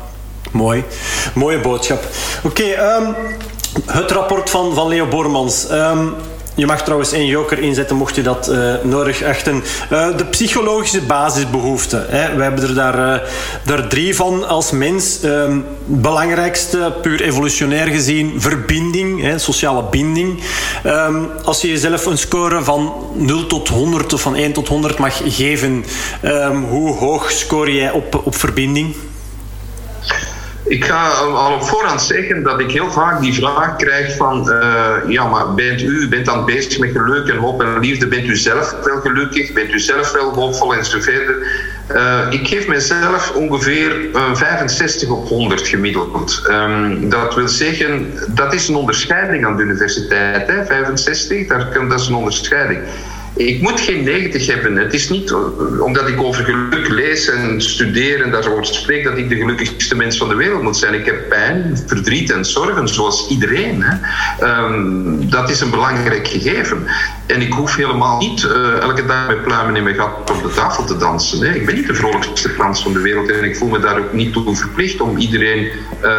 mooi. 0.50 0.84
Mooie 1.34 1.60
boodschap. 1.60 2.04
Oké, 2.44 2.62
um, 2.62 3.14
het 3.86 4.10
rapport 4.10 4.50
van, 4.50 4.74
van 4.74 4.88
Leo 4.88 5.06
Bormans. 5.06 5.70
Um, 5.70 6.14
je 6.54 6.66
mag 6.66 6.82
trouwens 6.82 7.12
één 7.12 7.26
joker 7.26 7.58
inzetten 7.58 7.96
mocht 7.96 8.14
je 8.14 8.22
dat 8.22 8.48
uh, 8.48 8.74
nodig 8.82 9.22
achten. 9.22 9.54
Uh, 9.92 10.16
de 10.16 10.24
psychologische 10.24 11.00
basisbehoeften. 11.02 12.06
Hè. 12.08 12.36
We 12.36 12.42
hebben 12.42 12.68
er 12.68 12.74
daar, 12.74 12.98
uh, 12.98 13.28
daar 13.64 13.88
drie 13.88 14.16
van 14.16 14.48
als 14.48 14.70
mens. 14.70 15.22
Um, 15.22 15.64
belangrijkste, 15.84 16.92
puur 17.02 17.22
evolutionair 17.22 17.86
gezien, 17.86 18.40
verbinding, 18.40 19.22
hè, 19.22 19.38
sociale 19.38 19.82
binding. 19.90 20.42
Als 21.44 21.60
je 21.60 21.68
jezelf 21.68 22.06
een 22.06 22.18
score 22.18 22.62
van 22.62 22.94
0 23.14 23.46
tot 23.46 23.68
100 23.68 24.12
of 24.12 24.20
van 24.20 24.34
1 24.34 24.52
tot 24.52 24.68
100 24.68 24.98
mag 24.98 25.20
geven, 25.24 25.84
hoe 26.68 26.96
hoog 26.96 27.30
score 27.30 27.74
jij 27.74 27.90
op, 27.90 28.20
op 28.24 28.34
verbinding? 28.34 28.94
Ik 30.70 30.84
ga 30.84 31.08
al 31.08 31.54
op 31.54 31.62
voorhand 31.62 32.02
zeggen 32.02 32.42
dat 32.42 32.60
ik 32.60 32.70
heel 32.70 32.90
vaak 32.90 33.20
die 33.20 33.34
vraag 33.34 33.76
krijg 33.76 34.16
van... 34.16 34.50
Uh, 34.50 34.92
ja, 35.08 35.28
maar 35.28 35.54
bent 35.54 35.82
u 35.82 36.08
bent 36.08 36.26
dan 36.26 36.44
bezig 36.44 36.78
met 36.78 36.90
geluk 36.90 37.28
en 37.28 37.36
hoop 37.36 37.62
en 37.62 37.78
liefde? 37.78 38.06
Bent 38.06 38.26
u 38.26 38.36
zelf 38.36 38.74
wel 38.84 39.00
gelukkig? 39.00 39.52
Bent 39.52 39.72
u 39.72 39.78
zelf 39.78 40.12
wel 40.12 40.34
hoopvol 40.34 40.74
en 40.74 40.84
zo 40.84 41.00
verder? 41.00 41.36
Uh, 41.94 42.26
ik 42.30 42.48
geef 42.48 42.66
mezelf 42.66 43.30
ongeveer 43.30 44.10
uh, 44.14 44.34
65 44.34 45.08
op 45.08 45.28
100 45.28 45.68
gemiddeld. 45.68 46.42
Um, 46.50 47.08
dat 47.08 47.34
wil 47.34 47.48
zeggen, 47.48 48.12
dat 48.28 48.54
is 48.54 48.68
een 48.68 48.74
onderscheiding 48.74 49.46
aan 49.46 49.56
de 49.56 49.62
universiteit. 49.62 50.46
Hè? 50.46 50.64
65, 50.66 51.46
dat 51.88 52.00
is 52.00 52.06
een 52.06 52.14
onderscheiding. 52.14 52.80
Ik 53.36 53.62
moet 53.62 53.80
geen 53.80 54.04
90 54.04 54.46
hebben. 54.46 54.76
Het 54.76 54.94
is 54.94 55.08
niet 55.08 55.34
omdat 55.80 56.08
ik 56.08 56.22
over 56.22 56.44
geluk 56.44 56.88
lees 56.88 57.28
en 57.28 57.62
studeer 57.62 58.22
en 58.22 58.30
daarover 58.30 58.66
spreek 58.66 59.04
dat 59.04 59.18
ik 59.18 59.28
de 59.28 59.36
gelukkigste 59.36 59.96
mens 59.96 60.16
van 60.16 60.28
de 60.28 60.34
wereld 60.34 60.62
moet 60.62 60.76
zijn. 60.76 60.94
Ik 60.94 61.04
heb 61.04 61.28
pijn, 61.28 61.82
verdriet 61.86 62.30
en 62.30 62.44
zorgen, 62.44 62.88
zoals 62.88 63.28
iedereen. 63.28 63.82
Hè. 63.82 63.98
Um, 64.64 65.30
dat 65.30 65.50
is 65.50 65.60
een 65.60 65.70
belangrijk 65.70 66.28
gegeven. 66.28 66.86
En 67.26 67.40
ik 67.40 67.52
hoef 67.52 67.76
helemaal 67.76 68.18
niet 68.18 68.42
uh, 68.42 68.80
elke 68.80 69.06
dag 69.06 69.26
met 69.26 69.42
pluimen 69.42 69.76
in 69.76 69.82
mijn 69.82 69.96
gat 69.96 70.30
op 70.30 70.42
de 70.42 70.54
tafel 70.54 70.84
te 70.84 70.96
dansen. 70.96 71.54
Ik 71.54 71.66
ben 71.66 71.74
niet 71.74 71.86
de 71.86 71.94
vrolijkste 71.94 72.48
Frans 72.48 72.82
van 72.82 72.92
de 72.92 73.00
wereld 73.00 73.30
en 73.30 73.44
ik 73.44 73.56
voel 73.56 73.68
me 73.68 73.78
daar 73.78 73.98
ook 73.98 74.12
niet 74.12 74.32
toe 74.32 74.56
verplicht 74.56 75.00
om 75.00 75.16
iedereen 75.16 75.70
uh, 76.04 76.10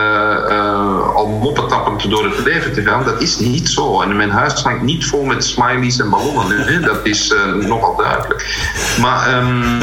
uh, 0.49 1.15
al 1.15 1.27
moppetappend 1.27 2.09
door 2.09 2.23
het 2.23 2.45
leven 2.45 2.73
te 2.73 2.81
gaan. 2.81 3.03
Dat 3.03 3.21
is 3.21 3.39
niet 3.39 3.69
zo. 3.69 4.01
En 4.01 4.15
mijn 4.15 4.29
huis 4.29 4.53
hangt 4.53 4.81
niet 4.81 5.05
vol 5.05 5.23
met 5.23 5.43
smileys 5.43 5.99
en 5.99 6.09
ballonnen. 6.09 7.00
Is 7.03 7.33
nogal 7.59 7.95
duidelijk. 7.95 8.59
Maar, 9.01 9.37
um, 9.37 9.79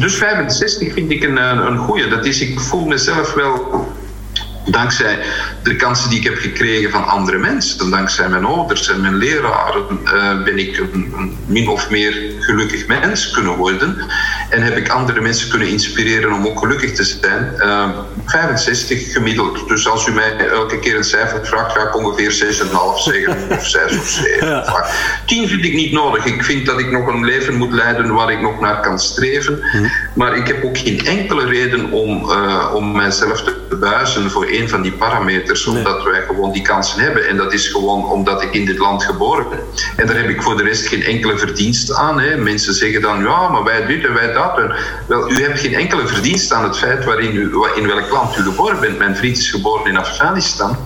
dus 0.00 0.14
65 0.14 0.92
vind 0.92 1.10
ik 1.10 1.22
een, 1.22 1.36
een 1.66 1.78
goede. 1.78 2.08
Dat 2.08 2.24
is, 2.24 2.40
ik 2.40 2.60
voel 2.60 2.86
mezelf 2.86 3.34
wel 3.34 3.88
dankzij 4.64 5.18
de 5.62 5.76
kansen 5.76 6.10
die 6.10 6.18
ik 6.18 6.24
heb 6.24 6.36
gekregen 6.38 6.90
van 6.90 7.06
andere 7.06 7.38
mensen, 7.38 7.90
dankzij 7.90 8.28
mijn 8.28 8.44
ouders 8.44 8.88
en 8.88 9.00
mijn 9.00 9.16
leraren, 9.16 10.00
uh, 10.04 10.42
ben 10.44 10.58
ik 10.58 10.78
een, 10.78 11.12
een, 11.16 11.36
min 11.46 11.68
of 11.68 11.90
meer 11.90 12.32
gelukkig 12.38 12.86
mens 12.86 13.30
kunnen 13.30 13.56
worden. 13.56 13.96
En 14.48 14.62
heb 14.62 14.76
ik 14.76 14.88
andere 14.88 15.20
mensen 15.20 15.48
kunnen 15.48 15.68
inspireren 15.68 16.32
om 16.32 16.46
ook 16.46 16.58
gelukkig 16.58 16.92
te 16.92 17.04
zijn. 17.04 17.52
Uh, 17.58 17.68
eh, 17.70 17.88
65 18.26 19.12
gemiddeld. 19.12 19.68
Dus 19.68 19.88
als 19.88 20.06
u 20.06 20.12
mij 20.12 20.36
elke 20.36 20.78
keer 20.78 20.96
een 20.96 21.04
cijfer 21.04 21.46
vraagt, 21.46 21.72
ga 21.72 21.80
ik 21.80 21.96
ongeveer 21.96 22.32
6,5 22.32 23.02
zeggen, 23.04 23.36
of 23.56 23.66
6 23.66 23.98
of 23.98 24.08
7. 24.08 24.48
Ja. 24.48 24.86
10 25.26 25.48
vind 25.48 25.64
ik 25.64 25.74
niet 25.74 25.92
nodig. 25.92 26.24
Ik 26.24 26.44
vind 26.44 26.66
dat 26.66 26.78
ik 26.80 26.90
nog 26.90 27.06
een 27.06 27.24
leven 27.24 27.54
moet 27.54 27.72
leiden 27.72 28.14
waar 28.14 28.32
ik 28.32 28.40
nog 28.40 28.60
naar 28.60 28.80
kan 28.80 28.98
streven. 28.98 29.60
Hm. 29.72 29.86
Maar 30.14 30.36
ik 30.36 30.46
heb 30.46 30.64
ook 30.64 30.78
geen 30.78 31.06
enkele 31.06 31.46
reden 31.46 31.90
om, 31.90 32.30
uh, 32.30 32.70
om 32.74 32.92
mijzelf 32.92 33.42
te 33.42 33.59
buizen 33.80 34.30
voor 34.30 34.46
een 34.50 34.68
van 34.68 34.82
die 34.82 34.92
parameters, 34.92 35.66
omdat 35.66 36.02
wij 36.02 36.22
gewoon 36.22 36.52
die 36.52 36.62
kansen 36.62 37.00
hebben. 37.00 37.28
En 37.28 37.36
dat 37.36 37.52
is 37.52 37.68
gewoon 37.68 38.04
omdat 38.04 38.42
ik 38.42 38.54
in 38.54 38.64
dit 38.64 38.78
land 38.78 39.04
geboren 39.04 39.48
ben. 39.48 39.60
En 39.96 40.06
daar 40.06 40.16
heb 40.16 40.28
ik 40.28 40.42
voor 40.42 40.56
de 40.56 40.62
rest 40.62 40.86
geen 40.86 41.02
enkele 41.02 41.38
verdienst 41.38 41.94
aan. 41.94 42.20
Hè. 42.20 42.36
Mensen 42.36 42.74
zeggen 42.74 43.00
dan, 43.00 43.22
ja, 43.22 43.48
maar 43.48 43.64
wij 43.64 43.86
dit 43.86 44.04
en 44.04 44.14
wij 44.14 44.32
dat. 44.32 44.58
En, 44.58 44.74
wel, 45.06 45.30
u 45.30 45.42
hebt 45.42 45.60
geen 45.60 45.74
enkele 45.74 46.06
verdienst 46.06 46.52
aan 46.52 46.64
het 46.64 46.78
feit 46.78 47.04
waarin 47.04 47.34
u, 47.34 47.52
in 47.74 47.86
welk 47.86 48.10
land 48.10 48.36
u 48.36 48.42
geboren 48.42 48.80
bent. 48.80 48.98
Mijn 48.98 49.16
vriend 49.16 49.36
is 49.36 49.50
geboren 49.50 49.86
in 49.86 49.96
Afghanistan 49.96 50.76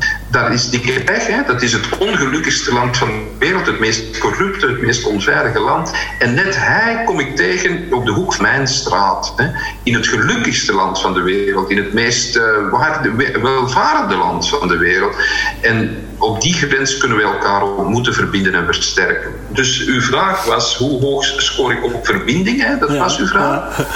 dat 0.42 0.52
is 0.52 0.70
dikke 0.70 1.00
pech. 1.04 1.26
Hè? 1.26 1.42
Dat 1.46 1.62
is 1.62 1.72
het 1.72 1.98
ongelukkigste 1.98 2.72
land 2.72 2.96
van 2.96 3.08
de 3.08 3.24
wereld, 3.38 3.66
het 3.66 3.78
meest 3.78 4.18
corrupte, 4.18 4.66
het 4.66 4.80
meest 4.80 5.06
onveilige 5.06 5.60
land. 5.60 5.92
En 6.18 6.34
net 6.34 6.56
hij 6.56 7.02
kom 7.04 7.20
ik 7.20 7.36
tegen 7.36 7.86
op 7.90 8.06
de 8.06 8.12
hoek 8.12 8.34
van 8.34 8.44
mijn 8.44 8.68
straat. 8.68 9.32
Hè? 9.36 9.46
In 9.82 9.94
het 9.94 10.06
gelukkigste 10.06 10.72
land 10.72 11.00
van 11.00 11.14
de 11.14 11.22
wereld, 11.22 11.70
in 11.70 11.76
het 11.76 11.92
meest 11.92 12.36
uh, 12.36 12.42
welvarende 13.42 14.16
land 14.16 14.48
van 14.48 14.68
de 14.68 14.76
wereld. 14.76 15.16
En 15.60 16.06
op 16.18 16.40
die 16.40 16.54
grens 16.54 16.96
kunnen 16.96 17.16
we 17.16 17.22
elkaar 17.22 17.62
moeten 17.66 18.14
verbinden 18.14 18.54
en 18.54 18.64
versterken. 18.64 19.32
Dus 19.48 19.84
uw 19.86 20.00
vraag 20.00 20.44
was, 20.44 20.76
hoe 20.76 21.00
hoog 21.00 21.24
scoor 21.24 21.72
ik 21.72 21.84
op 21.84 22.06
verbinding? 22.06 22.62
Hè? 22.62 22.78
Dat 22.78 22.96
was 22.96 23.18
uw 23.18 23.26
vraag. 23.26 23.86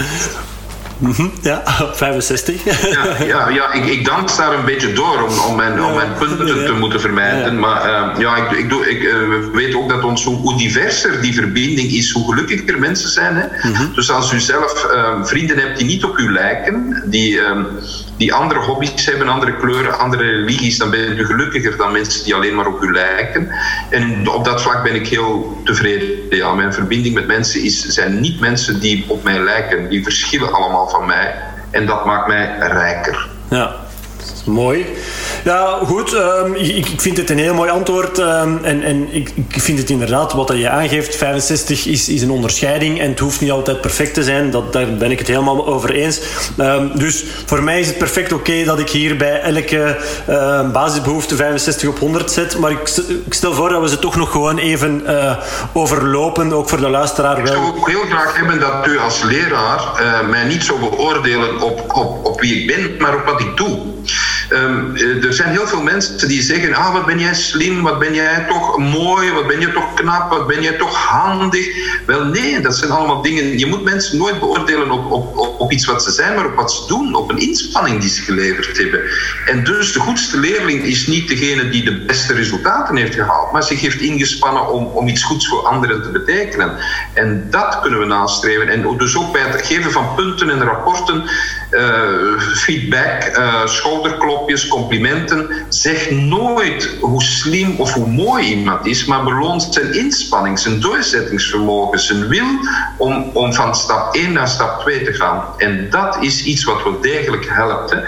Mhm, 0.98 1.28
ja, 1.42 1.62
65. 1.92 2.64
ja, 2.64 3.24
ja, 3.24 3.48
ja 3.48 3.72
ik, 3.72 3.84
ik 3.84 4.04
dans 4.04 4.36
daar 4.36 4.52
een 4.58 4.64
beetje 4.64 4.92
door 4.92 5.22
om, 5.22 5.38
om, 5.38 5.56
mijn, 5.56 5.84
om 5.84 5.94
mijn 5.94 6.12
punten 6.18 6.46
te, 6.46 6.72
moeten 6.78 7.00
vermijden. 7.00 7.58
Maar 7.58 7.86
uh, 7.86 8.18
ja, 8.18 8.36
ik, 8.36 8.50
ik, 8.50 8.68
doe, 8.68 8.90
ik 8.90 9.02
uh, 9.02 9.12
weet 9.52 9.74
ook 9.74 9.88
dat 9.88 10.04
ons, 10.04 10.24
hoe 10.24 10.56
diverser 10.56 11.20
die 11.22 11.34
verbinding 11.34 11.90
is, 11.90 12.10
hoe 12.10 12.34
gelukkiger 12.34 12.78
mensen 12.78 13.10
zijn. 13.10 13.36
Hè? 13.36 13.68
Mhm. 13.68 13.92
Dus 13.94 14.10
als 14.10 14.32
u 14.32 14.40
zelf 14.40 14.86
uh, 14.92 15.24
vrienden 15.24 15.58
hebt 15.58 15.78
die 15.78 15.86
niet 15.86 16.04
op 16.04 16.18
u 16.18 16.32
lijken, 16.32 17.02
die, 17.06 17.40
ehm, 17.40 17.62
die 18.18 18.34
andere 18.34 18.60
hobby's 18.60 19.06
hebben, 19.06 19.28
andere 19.28 19.56
kleuren, 19.56 19.98
andere 19.98 20.22
religies, 20.22 20.78
dan 20.78 20.90
bent 20.90 21.18
u 21.18 21.24
gelukkiger 21.24 21.76
dan 21.76 21.92
mensen 21.92 22.24
die 22.24 22.34
alleen 22.34 22.54
maar 22.54 22.66
op 22.66 22.82
u 22.82 22.92
lijken. 22.92 23.48
En 23.90 24.28
op 24.28 24.44
dat 24.44 24.62
vlak 24.62 24.82
ben 24.82 24.94
ik 24.94 25.08
heel 25.08 25.60
tevreden. 25.64 26.08
Ja, 26.30 26.54
mijn 26.54 26.72
verbinding 26.72 27.14
met 27.14 27.26
mensen 27.26 27.62
is, 27.62 27.86
zijn 27.86 28.20
niet 28.20 28.40
mensen 28.40 28.80
die 28.80 29.04
op 29.08 29.22
mij 29.22 29.38
lijken. 29.38 29.88
Die 29.88 30.02
verschillen 30.02 30.52
allemaal 30.52 30.88
van 30.88 31.06
mij. 31.06 31.34
En 31.70 31.86
dat 31.86 32.04
maakt 32.04 32.26
mij 32.26 32.56
rijker. 32.58 33.28
Ja, 33.50 33.76
mooi. 34.48 34.86
Ja, 35.44 35.78
goed. 35.84 36.12
Um, 36.12 36.54
ik, 36.54 36.88
ik, 36.88 37.00
vind 37.00 37.16
het 37.16 37.30
een 37.30 37.38
heel 37.38 37.54
mooi 37.54 37.70
antwoord. 37.70 38.18
Um, 38.18 38.58
en 38.62 38.82
en 38.82 39.14
ik, 39.14 39.32
ik, 39.48 39.62
vind 39.62 39.78
het 39.78 39.90
inderdaad, 39.90 40.32
wat 40.32 40.52
je 40.54 40.68
aangeeft, 40.68 41.16
65 41.16 41.86
is, 41.86 42.08
is 42.08 42.22
een 42.22 42.30
onderscheiding. 42.30 43.00
En 43.00 43.10
het 43.10 43.18
hoeft 43.18 43.40
niet 43.40 43.50
altijd 43.50 43.80
perfect 43.80 44.14
te 44.14 44.22
zijn. 44.22 44.50
Dat, 44.50 44.72
daar 44.72 44.94
ben 44.94 45.10
ik 45.10 45.18
het 45.18 45.28
helemaal 45.28 45.66
over 45.66 45.90
eens. 45.90 46.20
Um, 46.58 46.90
dus 46.94 47.24
voor 47.46 47.62
mij 47.62 47.80
is 47.80 47.86
het 47.86 47.98
perfect 47.98 48.32
oké 48.32 48.64
dat 48.64 48.78
ik 48.78 48.90
hier 48.90 49.16
bij 49.16 49.40
elke 49.40 49.96
basisbehoefte 50.72 51.36
65 51.36 51.88
op 51.88 51.98
100 51.98 52.30
zet. 52.30 52.58
Maar 52.58 52.70
ik, 52.70 52.90
ik, 53.26 53.34
stel 53.34 53.54
voor 53.54 53.68
dat 53.68 53.80
we 53.80 53.88
ze 53.88 53.98
toch 53.98 54.16
nog 54.16 54.30
gewoon 54.30 54.58
even 54.58 55.02
uh, 55.06 55.36
overlopen. 55.72 56.52
Ook 56.52 56.68
voor 56.68 56.80
de 56.80 56.88
luisteraar. 56.88 57.38
Ik 57.38 57.46
zou 57.46 57.66
ook 57.66 57.88
heel 57.88 58.04
graag 58.10 58.36
hebben 58.36 58.60
dat 58.60 58.86
u 58.86 58.98
als 58.98 59.22
leraar 59.22 59.80
uh, 60.02 60.28
mij 60.28 60.44
niet 60.44 60.64
zou 60.64 60.78
beoordelen 60.78 61.60
op, 61.60 61.96
op, 61.96 62.26
op 62.26 62.40
wie 62.40 62.60
ik 62.60 62.66
ben, 62.66 62.96
maar 62.98 63.14
op 63.14 63.24
wat 63.24 63.40
ik 63.40 63.56
doe. 63.56 63.78
Um, 64.52 64.96
er 64.96 65.32
zijn 65.32 65.50
heel 65.50 65.66
veel 65.66 65.82
mensen 65.82 66.28
die 66.28 66.42
zeggen: 66.42 66.74
Ah, 66.74 66.92
wat 66.92 67.06
ben 67.06 67.18
jij 67.18 67.34
slim, 67.34 67.82
wat 67.82 67.98
ben 67.98 68.14
jij 68.14 68.46
toch 68.48 68.78
mooi, 68.78 69.32
wat 69.32 69.46
ben 69.46 69.60
je 69.60 69.72
toch 69.72 69.94
knap, 69.94 70.30
wat 70.30 70.46
ben 70.46 70.62
jij 70.62 70.72
toch 70.72 70.96
handig. 70.96 71.66
Wel, 72.06 72.24
nee, 72.24 72.60
dat 72.60 72.76
zijn 72.76 72.90
allemaal 72.90 73.22
dingen. 73.22 73.58
Je 73.58 73.66
moet 73.66 73.84
mensen 73.84 74.18
nooit 74.18 74.38
beoordelen 74.38 74.90
op, 74.90 75.10
op, 75.12 75.54
op 75.58 75.72
iets 75.72 75.84
wat 75.84 76.02
ze 76.02 76.10
zijn, 76.10 76.34
maar 76.34 76.46
op 76.46 76.54
wat 76.54 76.72
ze 76.72 76.86
doen, 76.86 77.14
op 77.14 77.30
een 77.30 77.38
inspanning 77.38 78.00
die 78.00 78.10
ze 78.10 78.22
geleverd 78.22 78.78
hebben. 78.78 79.00
En 79.46 79.64
dus 79.64 79.92
de 79.92 80.00
goedste 80.00 80.38
leerling 80.38 80.82
is 80.82 81.06
niet 81.06 81.28
degene 81.28 81.68
die 81.68 81.84
de 81.84 82.04
beste 82.04 82.34
resultaten 82.34 82.96
heeft 82.96 83.14
gehaald, 83.14 83.52
maar 83.52 83.62
zich 83.62 83.80
heeft 83.80 84.00
ingespannen 84.00 84.68
om, 84.68 84.84
om 84.84 85.08
iets 85.08 85.22
goeds 85.22 85.48
voor 85.48 85.66
anderen 85.66 86.02
te 86.02 86.08
betekenen. 86.10 86.76
En 87.14 87.46
dat 87.50 87.80
kunnen 87.80 87.98
we 87.98 88.06
nastreven. 88.06 88.68
En 88.68 88.96
dus 88.98 89.16
ook 89.16 89.32
bij 89.32 89.42
het 89.42 89.66
geven 89.66 89.92
van 89.92 90.14
punten 90.14 90.50
en 90.50 90.62
rapporten, 90.62 91.24
uh, 91.70 92.40
feedback, 92.40 93.36
uh, 93.36 93.66
schouderklopjes, 94.38 94.66
complimenten. 94.68 95.48
Zeg 95.68 96.10
nooit 96.10 96.96
hoe 97.00 97.22
slim 97.22 97.74
of 97.78 97.92
hoe 97.92 98.06
mooi 98.06 98.46
iemand 98.46 98.86
is, 98.86 99.04
maar 99.04 99.24
beloont 99.24 99.68
zijn 99.70 99.94
inspanning, 99.94 100.58
zijn 100.58 100.80
doorzettingsvermogen, 100.80 101.98
zijn 101.98 102.28
wil 102.28 102.46
om, 102.98 103.30
om 103.32 103.52
van 103.52 103.74
stap 103.74 104.14
1 104.14 104.32
naar 104.32 104.48
stap 104.48 104.80
2 104.80 105.02
te 105.02 105.12
gaan. 105.12 105.44
En 105.58 105.90
dat 105.90 106.18
is 106.20 106.44
iets 106.44 106.64
wat 106.64 106.82
wel 106.82 107.00
degelijk 107.00 107.46
helpt. 107.48 107.90
Hè. 107.90 107.98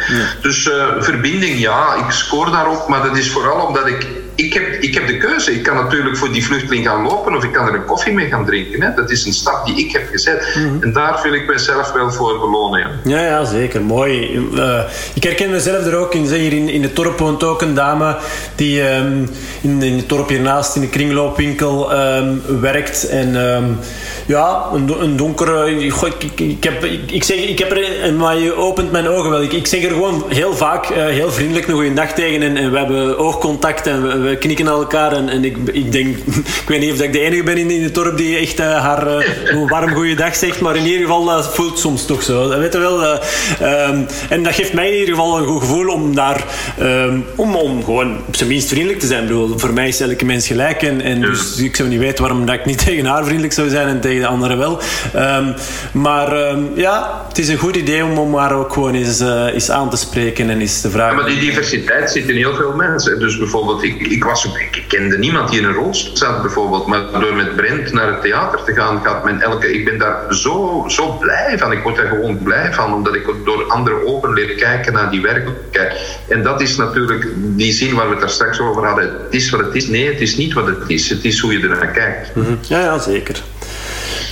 Dus 0.43 0.67
uh, 0.67 1.03
verbinding, 1.03 1.59
ja, 1.59 1.95
ik 1.95 2.11
scoor 2.11 2.51
daarop, 2.51 2.89
maar 2.89 3.03
dat 3.03 3.17
is 3.17 3.31
vooral 3.31 3.67
omdat 3.67 3.87
ik 3.87 4.07
ik 4.45 4.53
heb, 4.53 4.67
ik 4.81 4.95
heb 4.95 5.07
de 5.07 5.17
keuze. 5.17 5.53
Ik 5.53 5.63
kan 5.63 5.77
natuurlijk 5.77 6.17
voor 6.17 6.33
die 6.33 6.45
vluchteling 6.45 6.87
gaan 6.87 7.03
lopen 7.03 7.37
of 7.37 7.45
ik 7.45 7.53
kan 7.53 7.67
er 7.67 7.75
een 7.75 7.85
koffie 7.85 8.13
mee 8.13 8.29
gaan 8.29 8.47
drinken. 8.47 8.83
Hè. 8.83 8.95
Dat 8.95 9.11
is 9.11 9.27
een 9.27 9.33
stap 9.33 9.67
die 9.67 9.87
ik 9.87 9.93
heb 9.93 10.09
gezet. 10.11 10.55
Mhm. 10.57 10.83
En 10.83 10.93
daar 10.93 11.21
wil 11.23 11.33
ik 11.33 11.47
mezelf 11.47 11.93
wel 11.93 12.11
voor 12.11 12.39
belonen. 12.39 12.81
Ja, 13.05 13.21
ja, 13.21 13.27
ja 13.27 13.45
zeker. 13.45 13.83
Mooi. 13.83 14.41
Uh, 14.55 14.81
ik 15.15 15.23
herken 15.23 15.51
mezelf 15.51 15.87
er 15.87 15.97
ook 15.97 16.15
in. 16.15 16.29
Hier 16.31 16.53
in, 16.53 16.69
in 16.69 16.83
het 16.83 16.97
dorp 16.97 17.19
woont 17.19 17.45
ook 17.45 17.63
een 17.63 17.75
dame 17.75 18.17
die 18.55 18.95
um, 18.95 19.29
in, 19.61 19.83
in 19.83 19.97
het 19.97 20.09
dorp 20.09 20.29
hiernaast 20.29 20.75
in 20.75 20.81
de 20.81 20.89
kringloopwinkel 20.89 21.99
um, 21.99 22.43
werkt. 22.61 23.09
En 23.09 23.35
um, 23.35 23.79
ja, 24.27 24.67
een, 24.73 25.03
een 25.03 25.17
donkere... 25.17 25.71
Ik, 25.71 25.95
ik, 25.95 26.41
ik, 26.41 26.65
heb, 26.65 26.85
ik, 26.85 27.11
ik, 27.11 27.25
zeg, 27.25 27.37
ik 27.37 27.59
heb 27.59 27.71
er... 27.71 28.15
Maar 28.15 28.37
je 28.37 28.55
opent 28.55 28.93
mijn 28.93 29.09
ogen 29.09 29.31
wel. 29.31 29.43
Ik, 29.43 29.53
ik 29.53 29.67
zeg 29.67 29.83
er 29.83 29.91
gewoon 29.91 30.25
heel 30.29 30.55
vaak 30.55 30.91
uh, 30.91 30.97
heel 30.97 31.31
vriendelijk 31.31 31.67
een 31.67 31.75
goede 31.75 31.93
dag 31.93 32.13
tegen. 32.13 32.43
En, 32.43 32.57
en 32.57 32.71
we 32.71 32.79
hebben 32.79 33.19
oogcontact 33.19 33.87
en 33.87 34.23
we, 34.23 34.30
we 34.31 34.37
knikken 34.39 34.65
naar 34.65 34.75
elkaar. 34.75 35.13
En, 35.13 35.29
en 35.29 35.45
ik, 35.45 35.57
ik 35.73 35.93
denk... 35.93 36.17
Ik 36.61 36.77
weet 36.77 36.81
niet 36.81 36.93
of 36.93 37.01
ik 37.01 37.13
de 37.13 37.21
enige 37.21 37.43
ben 37.43 37.59
in, 37.59 37.71
in 37.71 37.83
het 37.83 37.95
dorp 37.95 38.17
die 38.17 38.37
echt 38.37 38.61
uh, 38.61 38.81
haar 38.81 39.07
uh, 39.09 39.69
warm 39.69 39.95
goede 39.95 40.15
dag 40.15 40.37
zegt. 40.37 40.61
Maar 40.61 40.77
in 40.77 40.85
ieder 40.85 41.01
geval 41.01 41.25
dat 41.25 41.55
voelt 41.55 41.79
soms 41.79 42.07
toch 42.07 42.23
zo. 42.23 42.49
Dat 42.49 42.59
weet 42.59 42.73
je 42.73 42.79
wel. 42.79 43.05
Um, 43.09 44.07
en 44.29 44.43
dat 44.43 44.55
geeft 44.55 44.73
mij 44.73 44.87
in 44.87 44.99
ieder 44.99 45.15
geval 45.15 45.39
een 45.39 45.47
goed 45.47 45.61
gevoel 45.61 45.89
om 45.89 46.15
daar... 46.15 46.45
Um, 46.81 47.25
om, 47.37 47.55
om 47.55 47.85
gewoon 47.85 48.17
op 48.27 48.37
zijn 48.37 48.49
minst 48.49 48.69
vriendelijk 48.69 49.01
te 49.01 49.07
zijn. 49.07 49.23
Ik 49.23 49.29
bedoel, 49.29 49.59
voor 49.59 49.73
mij 49.73 49.89
is 49.89 50.01
elke 50.01 50.25
mens 50.25 50.47
gelijk. 50.47 50.83
En, 50.83 51.01
en 51.01 51.21
dus 51.21 51.57
ik 51.57 51.77
zou 51.77 51.89
niet 51.89 51.99
weten 51.99 52.25
waarom 52.25 52.47
dat 52.47 52.55
ik 52.55 52.65
niet 52.65 52.85
tegen 52.87 53.05
haar 53.05 53.25
vriendelijk 53.25 53.53
zou 53.53 53.69
zijn 53.69 53.89
en 53.89 54.01
tegen 54.01 54.21
de 54.21 54.27
anderen 54.27 54.59
wel. 54.59 54.81
Um, 55.17 55.55
maar 55.93 56.37
ja, 56.75 57.25
het 57.29 57.39
is 57.39 57.49
een 57.49 57.59
goed 57.59 57.77
idee 57.77 58.05
om, 58.05 58.19
om 58.19 58.35
haar 58.35 58.53
ook 58.53 58.73
gewoon 58.73 58.95
eens, 58.95 59.21
uh, 59.21 59.55
eens 59.55 59.71
aan 59.71 59.91
te 59.91 59.97
spreken 59.97 60.51
en 60.51 60.61
eens 60.61 60.81
te 60.81 60.91
vragen. 60.91 61.17
Ja, 61.17 61.23
maar 61.23 61.31
die 61.31 61.41
diversiteit 61.41 62.11
zit 62.11 62.29
in 62.29 62.37
heel 62.37 62.55
veel 62.55 62.73
mensen. 62.73 63.19
Dus 63.19 63.39
bijvoorbeeld, 63.39 63.83
ik, 63.83 64.01
ik, 64.01 64.20
was, 64.25 64.45
ik 64.45 64.85
kende 64.89 65.19
niemand 65.19 65.51
die 65.51 65.61
in 65.61 65.65
een 65.65 65.75
rolstoel 65.75 66.17
zat 66.17 66.43
bijvoorbeeld. 66.43 66.87
Maar 66.87 67.21
door 67.21 67.35
met 67.35 67.57
Brent 67.57 67.93
naar 67.93 68.07
het 68.07 68.23
theater 68.23 68.65
te 68.65 68.73
gaan, 68.73 69.01
gaat 69.05 69.25
men 69.25 69.41
elke... 69.41 69.73
Ik 69.73 69.85
ben 69.85 69.99
daar 69.99 70.35
zo, 70.35 70.85
zo 70.89 71.13
blij 71.13 71.59
van. 71.59 71.73
Ik 71.73 71.83
word 71.83 71.97
daar 71.97 72.07
gewoon 72.07 72.39
blij 72.43 72.73
van, 72.73 72.95
omdat 72.95 73.15
ik 73.15 73.27
door 73.45 73.65
andere 73.69 74.07
ogen 74.07 74.33
leer 74.33 74.55
kijken 74.55 74.93
naar 74.93 75.11
die 75.11 75.21
werkelijkheid. 75.21 76.19
En 76.29 76.43
dat 76.43 76.61
is 76.61 76.77
natuurlijk 76.77 77.29
die 77.37 77.73
zin 77.73 77.95
waar 77.95 78.07
we 78.07 78.11
het 78.11 78.21
daar 78.21 78.31
straks 78.31 78.61
over 78.61 78.87
hadden. 78.87 79.05
Het 79.05 79.35
is 79.35 79.51
wat 79.51 79.61
het 79.61 79.75
is. 79.75 79.87
Nee, 79.87 80.07
het 80.07 80.21
is 80.21 80.37
niet 80.37 80.53
wat 80.53 80.67
het 80.67 80.83
is. 80.87 81.09
Het 81.09 81.25
is 81.25 81.41
hoe 81.41 81.53
je 81.53 81.69
ernaar 81.69 81.91
kijkt. 81.91 82.31
-hmm. 82.35 82.59
Ja, 82.63 82.81
ja, 82.81 82.99
zeker. 82.99 83.43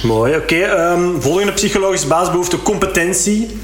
Mooi, 0.02 0.36
oké. 0.36 0.56
Ehm, 0.56 1.20
volgende 1.20 1.52
psychologische 1.52 2.06
basisbehoefte, 2.06 2.62
competentie. 2.62 3.58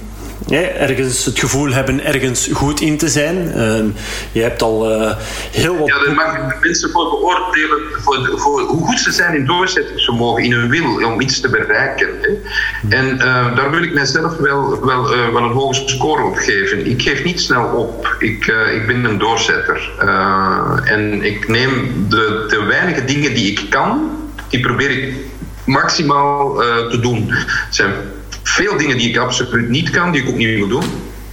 Ja, 0.46 0.60
ergens 0.60 1.24
het 1.24 1.38
gevoel 1.38 1.72
hebben 1.72 2.04
ergens 2.04 2.48
goed 2.52 2.80
in 2.80 2.98
te 2.98 3.08
zijn. 3.08 3.36
Uh, 3.36 3.84
je 4.32 4.42
hebt 4.42 4.62
al 4.62 4.92
uh, 4.92 5.16
heel 5.50 5.78
wat... 5.78 5.88
Ja, 5.88 6.04
daar 6.04 6.14
mag 6.14 6.60
mensen 6.60 6.90
voor 6.90 7.10
beoordelen 7.10 7.78
voor, 8.02 8.32
voor, 8.36 8.60
hoe 8.60 8.86
goed 8.86 8.98
ze 8.98 9.12
zijn 9.12 9.34
in 9.34 9.46
doorzettingsvermogen, 9.46 10.44
in 10.44 10.52
hun 10.52 10.70
wil 10.70 11.12
om 11.12 11.20
iets 11.20 11.40
te 11.40 11.48
bereiken. 11.48 12.08
Hè. 12.20 12.28
En 12.96 13.14
uh, 13.14 13.56
daar 13.56 13.70
wil 13.70 13.82
ik 13.82 13.94
mijzelf 13.94 14.36
wel, 14.36 14.84
wel, 14.84 15.08
wel 15.32 15.42
een 15.42 15.52
hoge 15.52 15.82
score 15.86 16.22
op 16.22 16.36
geven. 16.36 16.86
Ik 16.86 17.02
geef 17.02 17.24
niet 17.24 17.40
snel 17.40 17.64
op. 17.64 18.16
Ik, 18.18 18.46
ik 18.74 18.86
ben 18.86 19.04
een 19.04 19.18
doorzetter. 19.18 19.90
en 20.84 21.22
ik 21.22 21.48
neem 21.48 22.06
de, 22.08 22.44
de 22.48 22.62
weinige 22.62 23.04
dingen 23.04 23.34
die 23.34 23.50
ik 23.50 23.70
kan, 23.70 24.10
die 24.48 24.60
probeer 24.60 24.90
ik 24.90 25.14
maximaal 25.64 26.54
te 26.90 26.98
doen. 27.00 27.28
Er 27.30 27.66
zijn 27.70 27.92
veel 28.44 28.76
dingen 28.76 28.98
die 28.98 29.08
ik 29.08 29.16
absoluut 29.16 29.68
niet 29.68 29.90
kan, 29.90 30.12
die 30.12 30.22
ik 30.22 30.28
ook 30.28 30.36
niet 30.36 30.56
wil 30.56 30.68
doen. 30.68 30.84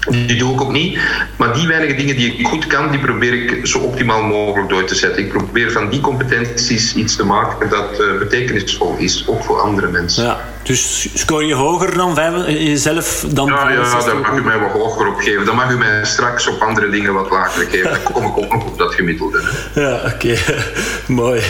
Die 0.09 0.35
doe 0.35 0.53
ik 0.53 0.61
ook 0.61 0.71
niet. 0.71 0.99
Maar 1.37 1.53
die 1.53 1.67
weinige 1.67 1.95
dingen 1.95 2.15
die 2.15 2.35
ik 2.35 2.47
goed 2.47 2.67
kan, 2.67 2.91
die 2.91 2.99
probeer 2.99 3.33
ik 3.33 3.65
zo 3.65 3.79
optimaal 3.79 4.23
mogelijk 4.23 4.69
door 4.69 4.83
te 4.83 4.95
zetten. 4.95 5.23
Ik 5.23 5.29
probeer 5.29 5.71
van 5.71 5.89
die 5.89 6.01
competenties 6.01 6.95
iets 6.95 7.15
te 7.15 7.25
maken 7.25 7.69
dat 7.69 7.99
uh, 7.99 8.19
betekenisvol 8.19 8.95
is, 8.97 9.27
ook 9.27 9.43
voor 9.43 9.61
andere 9.61 9.87
mensen. 9.87 10.23
Ja, 10.23 10.50
dus 10.63 11.07
scoor 11.13 11.43
je 11.43 11.53
hoger 11.53 11.97
dan 11.97 12.17
eh, 12.19 12.67
jezelf 12.67 13.25
dan 13.27 13.47
Ja, 13.47 13.69
ja 13.69 14.05
daar 14.05 14.17
mag 14.17 14.31
u 14.31 14.43
mij 14.43 14.59
wat 14.59 14.71
hoger 14.71 15.07
op 15.07 15.19
geven. 15.19 15.45
Dan 15.45 15.55
mag 15.55 15.71
u 15.71 15.77
mij 15.77 16.05
straks 16.05 16.47
op 16.47 16.61
andere 16.61 16.89
dingen 16.89 17.13
wat 17.13 17.29
lager 17.29 17.65
geven. 17.69 17.89
Dan 17.89 18.03
kom 18.03 18.25
ik 18.25 18.37
ook 18.37 18.53
nog 18.53 18.65
op 18.65 18.77
dat 18.77 18.93
gemiddelde. 18.93 19.41
Ja, 19.75 19.99
oké. 20.13 20.37
Mooi. 21.21 21.41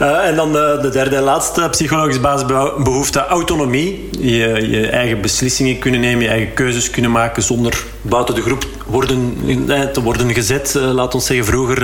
Uh, 0.00 0.26
en 0.26 0.36
dan 0.36 0.52
de, 0.52 0.78
de, 0.82 0.88
derde 0.88 1.16
en 1.16 1.22
laatste 1.22 1.68
psychologische 1.70 2.20
basisbehoefte, 2.20 3.26
autonomie. 3.26 4.08
Je, 4.18 4.68
je 4.70 4.88
eigen 4.88 5.20
beslissingen 5.20 5.78
kunnen 5.78 6.00
nemen, 6.00 6.22
je 6.22 6.28
eigen 6.28 6.54
keuzes 6.54 6.90
kunnen 6.90 7.10
maken 7.10 7.42
zonder 7.42 7.82
buiten 8.02 8.34
de 8.34 8.42
groep 8.42 8.66
worden, 8.90 9.36
te 9.92 10.02
worden 10.02 10.34
gezet, 10.34 10.74
uh, 10.76 10.82
laat 10.82 11.14
ons 11.14 11.26
zeggen 11.26 11.46
vroeger. 11.46 11.80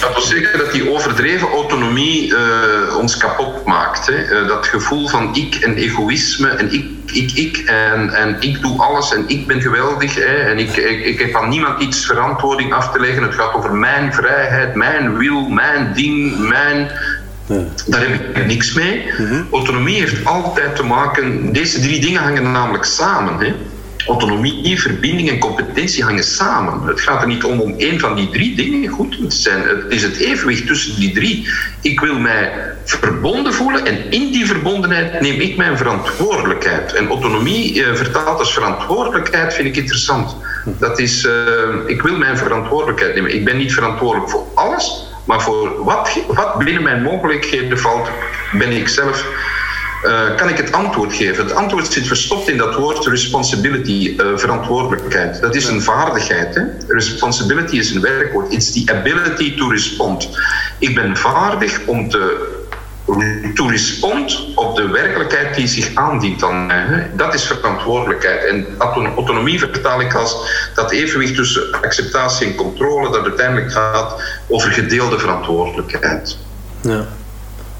Dat 0.00 0.12
wil 0.14 0.22
zeggen 0.22 0.58
dat 0.58 0.72
die 0.72 0.90
overdreven 0.90 1.48
autonomie 1.48 2.26
uh, 2.28 2.96
ons 2.98 3.16
kapot 3.16 3.64
maakt. 3.64 4.06
Hè? 4.06 4.46
dat 4.46 4.66
gevoel 4.66 5.08
van 5.08 5.34
ik 5.34 5.54
en 5.54 5.74
egoïsme 5.74 6.48
en 6.48 6.72
ik, 6.72 6.84
ik, 7.12 7.32
ik 7.32 7.56
en, 7.66 8.10
en 8.10 8.36
ik 8.40 8.62
doe 8.62 8.80
alles 8.80 9.14
en 9.14 9.24
ik 9.26 9.46
ben 9.46 9.60
geweldig 9.60 10.14
hè? 10.14 10.34
en 10.34 10.58
ik, 10.58 10.76
ik, 10.76 11.04
ik 11.04 11.18
heb 11.18 11.36
aan 11.36 11.48
niemand 11.48 11.82
iets 11.82 12.06
verantwoording 12.06 12.72
af 12.72 12.92
te 12.92 13.00
leggen. 13.00 13.22
Het 13.22 13.34
gaat 13.34 13.54
over 13.54 13.74
mijn 13.74 14.12
vrijheid, 14.12 14.74
mijn 14.74 15.16
wil, 15.16 15.48
mijn 15.48 15.92
ding, 15.94 16.38
mijn. 16.48 16.90
Ja. 17.46 17.64
Daar 17.86 18.00
heb 18.00 18.36
ik 18.36 18.46
niks 18.46 18.72
mee. 18.72 19.12
Mm-hmm. 19.18 19.46
Autonomie 19.52 19.98
heeft 19.98 20.24
altijd 20.24 20.76
te 20.76 20.82
maken. 20.82 21.52
Deze 21.52 21.80
drie 21.80 22.00
dingen 22.00 22.22
hangen 22.22 22.52
namelijk 22.52 22.84
samen. 22.84 23.38
Hè? 23.38 23.54
Autonomie, 24.06 24.80
verbinding 24.80 25.30
en 25.30 25.38
competentie 25.38 26.04
hangen 26.04 26.24
samen. 26.24 26.86
Het 26.86 27.00
gaat 27.00 27.20
er 27.20 27.26
niet 27.26 27.44
om 27.44 27.60
om 27.60 27.74
één 27.78 28.00
van 28.00 28.14
die 28.14 28.30
drie 28.30 28.56
dingen 28.56 28.90
goed 28.90 29.12
te 29.12 29.24
zijn. 29.28 29.62
Het 29.62 29.84
is 29.88 30.02
het 30.02 30.16
evenwicht 30.16 30.66
tussen 30.66 31.00
die 31.00 31.12
drie. 31.12 31.48
Ik 31.80 32.00
wil 32.00 32.18
mij 32.18 32.52
verbonden 32.84 33.54
voelen 33.54 33.86
en 33.86 34.10
in 34.10 34.32
die 34.32 34.46
verbondenheid 34.46 35.20
neem 35.20 35.40
ik 35.40 35.56
mijn 35.56 35.76
verantwoordelijkheid. 35.76 36.92
En 36.92 37.08
autonomie 37.08 37.84
eh, 37.84 37.94
vertaald 37.94 38.38
als 38.38 38.52
verantwoordelijkheid 38.52 39.54
vind 39.54 39.68
ik 39.68 39.76
interessant. 39.76 40.36
Dat 40.64 40.98
is, 40.98 41.24
uh, 41.24 41.32
ik 41.86 42.02
wil 42.02 42.16
mijn 42.16 42.38
verantwoordelijkheid 42.38 43.14
nemen. 43.14 43.34
Ik 43.34 43.44
ben 43.44 43.56
niet 43.56 43.74
verantwoordelijk 43.74 44.30
voor 44.30 44.46
alles, 44.54 45.06
maar 45.24 45.42
voor 45.42 45.84
wat, 45.84 46.18
wat 46.26 46.58
binnen 46.58 46.82
mijn 46.82 47.02
mogelijkheden 47.02 47.78
valt, 47.78 48.08
ben 48.52 48.70
ik 48.70 48.88
zelf 48.88 49.26
uh, 50.04 50.36
kan 50.36 50.48
ik 50.48 50.56
het 50.56 50.72
antwoord 50.72 51.14
geven? 51.14 51.44
Het 51.44 51.54
antwoord 51.54 51.92
zit 51.92 52.06
verstopt 52.06 52.48
in 52.48 52.56
dat 52.56 52.74
woord 52.74 53.06
responsibility, 53.06 54.14
uh, 54.16 54.26
verantwoordelijkheid. 54.36 55.40
Dat 55.40 55.54
is 55.54 55.66
een 55.66 55.82
vaardigheid. 55.82 56.54
Hè? 56.54 56.62
Responsibility 56.88 57.76
is 57.76 57.90
een 57.90 58.00
werkwoord. 58.00 58.52
It's 58.52 58.72
the 58.72 58.92
ability 58.92 59.56
to 59.56 59.68
respond. 59.68 60.28
Ik 60.78 60.94
ben 60.94 61.16
vaardig 61.16 61.80
om 61.86 62.08
te 62.08 62.52
to 63.54 63.66
respond 63.66 64.46
op 64.54 64.76
de 64.76 64.88
werkelijkheid 64.88 65.54
die 65.54 65.66
zich 65.66 65.94
aandient 65.94 66.44
aan 66.44 66.66
mij. 66.66 67.10
Dat 67.16 67.34
is 67.34 67.44
verantwoordelijkheid. 67.44 68.44
En 68.44 68.66
autonomie 68.78 69.58
vertaal 69.58 70.00
ik 70.00 70.14
als 70.14 70.36
dat 70.74 70.90
evenwicht 70.92 71.34
tussen 71.34 71.80
acceptatie 71.82 72.46
en 72.46 72.54
controle, 72.54 73.10
dat 73.10 73.22
uiteindelijk 73.24 73.72
gaat 73.72 74.22
over 74.48 74.70
gedeelde 74.70 75.18
verantwoordelijkheid. 75.18 76.36
Ja. 76.80 77.06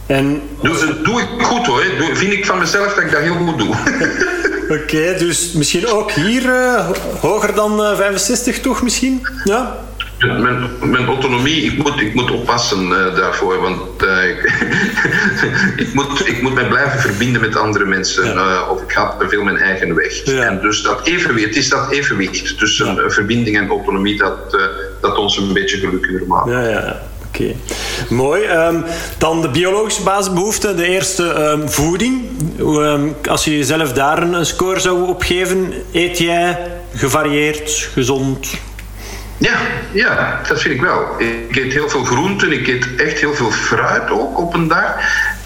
En... 0.06 0.42
Doe, 0.62 1.02
doe 1.02 1.20
ik 1.20 1.42
goed 1.42 1.66
hoor. 1.66 1.84
Doe, 1.98 2.16
vind 2.16 2.32
ik 2.32 2.46
van 2.46 2.58
mezelf 2.58 2.94
dat 2.94 3.04
ik 3.04 3.10
dat 3.10 3.20
heel 3.20 3.34
goed 3.34 3.58
doe. 3.58 3.74
Oké, 4.82 5.14
dus 5.18 5.52
misschien 5.52 5.86
ook 5.86 6.10
hier 6.10 6.42
uh, 6.42 6.90
hoger 7.20 7.54
dan 7.54 7.80
uh, 7.80 7.96
65 7.96 8.60
toch 8.60 8.82
misschien? 8.82 9.26
Ja? 9.44 9.78
Mijn, 10.18 10.70
mijn, 10.82 11.06
autonomie, 11.06 11.62
ik 11.62 11.82
moet, 11.82 12.00
ik 12.00 12.14
moet 12.14 12.30
oppassen 12.30 12.88
uh, 12.88 13.16
daarvoor, 13.16 13.60
want 13.60 14.02
ik, 14.02 14.52
ik, 15.86 15.94
moet, 15.94 16.26
ik 16.28 16.42
moet 16.42 16.54
mij 16.54 16.68
blijven 16.68 17.00
verbinden 17.00 17.40
met 17.40 17.56
andere 17.56 17.84
mensen 17.84 18.24
ja. 18.24 18.68
of 18.68 18.82
ik 18.82 18.92
ga 18.92 19.16
te 19.18 19.28
veel 19.28 19.42
mijn 19.42 19.56
eigen 19.56 19.94
weg. 19.94 20.24
Ja. 20.24 20.42
En 20.42 20.60
dus 20.60 20.82
dat 20.82 21.06
evenwicht, 21.06 21.46
het 21.46 21.56
is 21.56 21.68
dat 21.68 21.90
evenwicht 21.90 22.58
tussen 22.58 22.94
ja. 22.94 23.10
verbinding 23.10 23.56
en 23.56 23.68
autonomie 23.68 24.18
dat, 24.18 24.58
dat 25.00 25.16
ons 25.16 25.36
een 25.36 25.52
beetje 25.52 25.76
gelukkiger 25.76 26.26
maakt. 26.26 26.50
Ja, 26.50 26.68
ja. 26.68 27.02
Oké, 27.34 27.54
mooi. 28.08 28.46
Um, 28.46 28.84
dan 29.18 29.42
de 29.42 29.48
biologische 29.48 30.02
basisbehoeften. 30.02 30.76
De 30.76 30.86
eerste 30.86 31.22
um, 31.22 31.70
voeding. 31.70 32.22
Um, 32.58 33.16
als 33.28 33.44
je 33.44 33.56
jezelf 33.56 33.92
daar 33.92 34.22
een 34.22 34.46
score 34.46 34.80
zou 34.80 35.08
opgeven, 35.08 35.72
eet 35.92 36.18
jij 36.18 36.58
gevarieerd, 36.94 37.88
gezond? 37.92 38.48
Ja, 39.36 39.56
ja, 39.92 40.40
dat 40.48 40.60
vind 40.60 40.74
ik 40.74 40.80
wel. 40.80 41.20
Ik 41.48 41.56
eet 41.56 41.72
heel 41.72 41.88
veel 41.88 42.04
groenten, 42.04 42.52
ik 42.52 42.66
eet 42.68 42.88
echt 42.96 43.20
heel 43.20 43.34
veel 43.34 43.50
fruit 43.50 44.10
ook 44.10 44.38
op 44.38 44.54
een 44.54 44.68
dag. 44.68 44.94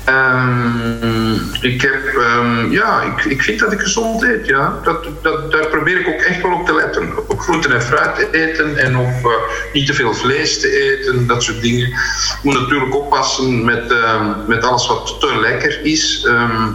Um, 0.09 1.41
ik 1.61 1.83
heb, 1.83 2.15
um, 2.39 2.73
ja, 2.73 3.03
ik, 3.03 3.25
ik 3.25 3.43
vind 3.43 3.59
dat 3.59 3.73
ik 3.73 3.81
gezond 3.81 4.23
eet, 4.23 4.47
ja. 4.47 4.81
Dat, 4.83 5.07
dat, 5.23 5.53
daar 5.53 5.67
probeer 5.67 6.01
ik 6.01 6.09
ook 6.09 6.21
echt 6.21 6.43
wel 6.43 6.53
op 6.53 6.67
te 6.67 6.75
letten. 6.75 7.13
Op 7.29 7.41
groenten 7.41 7.73
en 7.73 7.83
fruit 7.83 8.15
te 8.15 8.29
eten 8.31 8.77
en 8.77 8.97
op 8.97 9.25
uh, 9.25 9.33
niet 9.73 9.87
te 9.87 9.95
veel 9.95 10.15
vlees 10.15 10.61
te 10.61 10.71
eten, 10.71 11.27
dat 11.27 11.43
soort 11.43 11.63
dingen. 11.63 11.87
Ik 11.87 12.39
moet 12.43 12.61
natuurlijk 12.61 12.95
oppassen 12.95 13.65
met, 13.65 13.91
um, 13.91 14.35
met 14.47 14.65
alles 14.65 14.87
wat 14.87 15.17
te 15.21 15.39
lekker 15.41 15.85
is. 15.85 16.29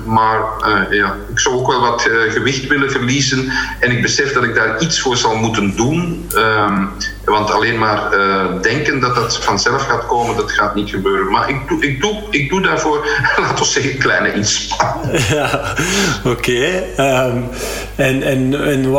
maar 0.05 0.41
uh, 0.67 0.97
ja, 0.97 1.17
ik 1.31 1.39
zou 1.39 1.55
ook 1.55 1.67
wel 1.67 1.81
wat 1.81 2.07
uh, 2.07 2.31
gewicht 2.31 2.67
willen 2.67 2.91
verliezen. 2.91 3.51
En 3.79 3.91
ik 3.91 4.01
besef 4.01 4.33
dat 4.33 4.43
ik 4.43 4.55
daar 4.55 4.81
iets 4.81 5.01
voor 5.01 5.17
zal 5.17 5.35
moeten 5.35 5.75
doen. 5.75 6.29
want 7.25 7.51
alleen 7.51 7.77
maar 7.77 8.09
denken 8.61 8.99
dat 8.99 9.15
dat 9.15 9.43
vanzelf 9.43 9.87
gaat 9.87 10.05
komen, 10.05 10.35
dat 10.35 10.51
gaat 10.51 10.75
niet 10.75 10.89
gebeuren. 10.89 11.31
Maar 11.31 11.49
ik 11.49 11.67
doe, 11.67 11.85
ik 11.85 12.01
doe, 12.01 12.23
ik 12.29 12.49
doe 12.49 12.61
daarvoor 12.61 13.07
laten 13.37 13.65
we 13.65 13.65
zeggen, 13.65 13.97
kleine 13.97 14.33
inspanning. 14.33 15.21
Ja, 15.29 15.75
oké. 16.25 16.83
Um, 16.97 17.49
en, 17.95 18.23
en, 18.23 18.65
en 18.65 18.95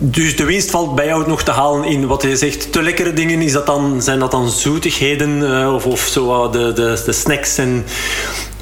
dus 0.00 0.36
de 0.36 0.44
winst 0.44 0.70
valt 0.70 0.94
bij 0.94 1.06
jou 1.06 1.28
nog 1.28 1.42
te 1.42 1.50
halen 1.50 1.84
in 1.84 2.06
wat 2.06 2.22
je 2.22 2.36
zegt, 2.36 2.72
te 2.72 2.82
lekkere 2.82 3.12
dingen. 3.12 3.42
Is 3.42 3.52
dat 3.52 3.66
dan, 3.66 4.02
zijn 4.02 4.18
dat 4.18 4.30
dan 4.30 4.50
zoetigheden 4.50 5.42
uh, 5.42 5.74
of, 5.74 5.86
of 5.86 6.00
zo, 6.00 6.50
de, 6.50 6.72
de, 6.72 7.02
de 7.04 7.12
snacks 7.12 7.58
en 7.58 7.84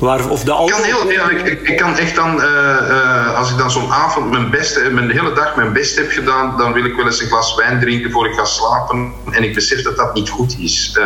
Waar, 0.03 0.29
of 0.29 0.45
de 0.45 0.51
ik, 0.51 0.71
kan 0.71 0.83
heel, 0.83 1.11
ja, 1.11 1.31
ik, 1.31 1.61
ik, 1.69 1.77
kan 1.77 1.99
echt 1.99 2.15
dan, 2.15 2.37
uh, 2.37 2.45
uh, 2.91 3.39
als 3.39 3.51
ik 3.51 3.59
dan 3.59 3.71
zo'n 3.71 3.93
avond 3.93 4.31
mijn 4.31 4.51
beste, 4.51 4.91
mijn 4.91 5.11
hele 5.11 5.33
dag 5.33 5.57
mijn 5.57 5.73
best 5.73 5.97
heb 5.97 6.11
gedaan, 6.11 6.59
dan 6.59 6.73
wil 6.73 6.85
ik 6.85 6.95
wel 6.95 7.07
eens 7.07 7.21
een 7.21 7.29
glas 7.29 7.55
wijn 7.55 7.81
drinken 7.81 8.11
voor 8.11 8.27
ik 8.27 8.35
ga 8.35 8.45
slapen. 8.45 9.13
En 9.31 9.43
ik 9.43 9.55
besef 9.55 9.83
dat 9.83 9.97
dat 9.97 10.15
niet 10.15 10.29
goed 10.29 10.57
is. 10.59 10.97
Uh, 10.99 11.05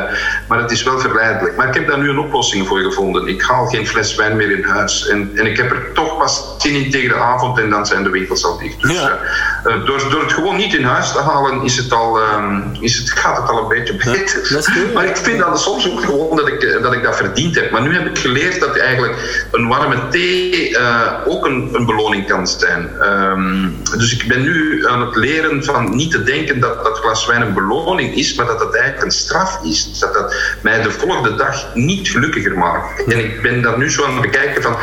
maar 0.49 0.59
het 0.59 0.71
is 0.71 0.83
wel 0.83 0.99
verleidelijk. 0.99 1.57
Maar 1.57 1.69
ik 1.69 1.75
heb 1.75 1.89
daar 1.89 1.99
nu 1.99 2.09
een 2.09 2.19
oplossing 2.19 2.67
voor 2.67 2.79
gevonden. 2.79 3.29
Ik 3.29 3.43
haal 3.43 3.67
geen 3.67 3.87
fles 3.87 4.15
wijn 4.15 4.37
meer 4.37 4.51
in 4.51 4.65
huis. 4.65 5.09
En, 5.09 5.31
en 5.35 5.47
ik 5.47 5.57
heb 5.57 5.71
er 5.71 5.93
toch 5.93 6.19
pas 6.19 6.55
zin 6.59 6.75
in 6.75 6.91
tegen 6.91 7.09
de 7.09 7.15
avond 7.15 7.59
en 7.59 7.71
dan 7.71 7.87
zijn 7.87 8.03
de 8.03 8.11
winkels 8.11 8.45
al 8.45 8.59
dicht. 8.59 8.83
Dus 8.83 8.93
ja. 8.93 9.19
door, 9.65 10.11
door 10.11 10.23
het 10.23 10.33
gewoon 10.33 10.57
niet 10.57 10.75
in 10.75 10.85
huis 10.85 11.13
te 11.13 11.21
halen, 11.21 11.63
is 11.63 11.77
het 11.77 11.93
al, 11.93 12.21
um, 12.21 12.77
is 12.81 12.99
het, 12.99 13.11
gaat 13.11 13.37
het 13.37 13.49
al 13.49 13.59
een 13.59 13.69
beetje 13.69 13.95
beter. 13.95 14.65
Ja, 14.65 14.93
maar 14.95 15.05
ik 15.05 15.17
vind 15.17 15.39
dat 15.39 15.61
soms 15.61 15.91
ook 15.91 16.05
gewoon 16.05 16.37
dat 16.37 16.49
ik, 16.49 16.79
dat 16.83 16.93
ik 16.93 17.03
dat 17.03 17.17
verdiend 17.17 17.55
heb. 17.55 17.71
Maar 17.71 17.83
nu 17.83 17.95
heb 17.95 18.07
ik 18.07 18.19
geleerd 18.19 18.61
dat 18.61 18.77
eigenlijk 18.87 19.49
een 19.53 19.69
warme 19.69 20.09
thee 20.09 20.71
uh, 20.71 21.13
ook 21.27 21.47
een, 21.47 21.69
een, 21.73 21.87
beloning 21.87 22.27
kan 22.27 22.47
zijn. 22.47 22.91
Um, 23.03 23.77
dus 23.97 24.13
ik 24.13 24.29
ben 24.29 24.43
nu 24.43 24.87
aan 24.89 25.01
het 25.01 25.17
leren 25.17 25.65
van 25.65 25.97
niet 25.97 26.11
te 26.11 26.23
denken 26.23 26.61
dat 26.61 26.85
dat 26.85 26.99
glas 26.99 27.27
wijn 27.27 27.43
een 27.43 27.55
beloning 27.55 28.15
is, 28.15 28.35
maar 28.35 28.47
dat 28.47 28.59
dat 28.59 28.75
eigenlijk 28.75 29.05
een 29.05 29.11
straf 29.11 29.59
is. 29.65 29.99
Dat 29.99 30.15
dat 30.15 30.35
mij 30.63 30.83
de 30.83 30.91
volgende 30.91 31.35
dag 31.35 31.75
niet 31.75 32.09
gelukkiger 32.09 32.59
maakt. 32.59 33.05
En 33.05 33.19
ik 33.19 33.43
ben 33.43 33.63
daar 33.63 33.79
nu 33.79 33.91
zo 33.91 34.05
aan 34.05 34.13
het 34.13 34.23
bekijken 34.23 34.63
van, 34.63 34.77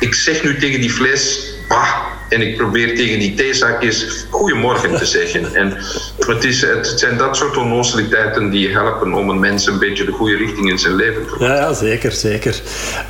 ik 0.00 0.14
zeg 0.14 0.42
nu 0.42 0.58
tegen 0.58 0.80
die 0.80 0.90
fles, 0.90 1.52
bah, 1.68 2.13
en 2.28 2.40
ik 2.40 2.56
probeer 2.56 2.96
tegen 2.96 3.18
die 3.18 3.34
theezakjes 3.34 4.26
goedemorgen 4.30 4.98
te 4.98 5.04
zeggen. 5.04 5.54
En 5.54 5.76
het, 6.18 6.44
is, 6.44 6.60
het 6.60 6.92
zijn 6.96 7.16
dat 7.16 7.36
soort 7.36 7.56
onnozeliteiten 7.56 8.50
die 8.50 8.70
helpen 8.70 9.14
om 9.14 9.30
een 9.30 9.40
mens 9.40 9.66
een 9.66 9.78
beetje 9.78 10.04
de 10.04 10.12
goede 10.12 10.36
richting 10.36 10.70
in 10.70 10.78
zijn 10.78 10.94
leven 10.94 11.26
te 11.26 11.34
brengen. 11.34 11.54
Ja, 11.54 11.60
ja, 11.60 11.72
zeker, 11.72 12.12
zeker. 12.12 12.60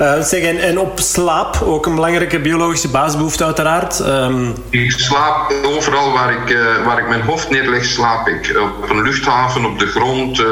Uh, 0.01 0.21
zeg, 0.21 0.43
en, 0.43 0.59
en, 0.59 0.79
op 0.79 0.99
slaap, 0.99 1.61
ook 1.61 1.85
een 1.85 1.95
belangrijke 1.95 2.39
biologische 2.39 2.87
basisbehoefte 2.87 3.45
uiteraard. 3.45 3.99
Um... 3.99 4.53
Ik 4.69 4.91
slaap 4.91 5.53
overal 5.63 6.11
waar 6.11 6.31
ik, 6.33 6.49
uh, 6.49 6.85
waar 6.85 6.99
ik 6.99 7.07
mijn 7.07 7.21
hoofd 7.21 7.49
neerleg, 7.49 7.85
slaap 7.85 8.27
ik. 8.27 8.57
Op 8.81 8.89
een 8.89 9.01
luchthaven, 9.01 9.65
op 9.65 9.79
de 9.79 9.87
grond, 9.87 10.39
uh, 10.39 10.45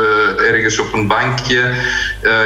ergens 0.52 0.80
op 0.80 0.94
een 0.94 1.08
bankje. 1.08 1.74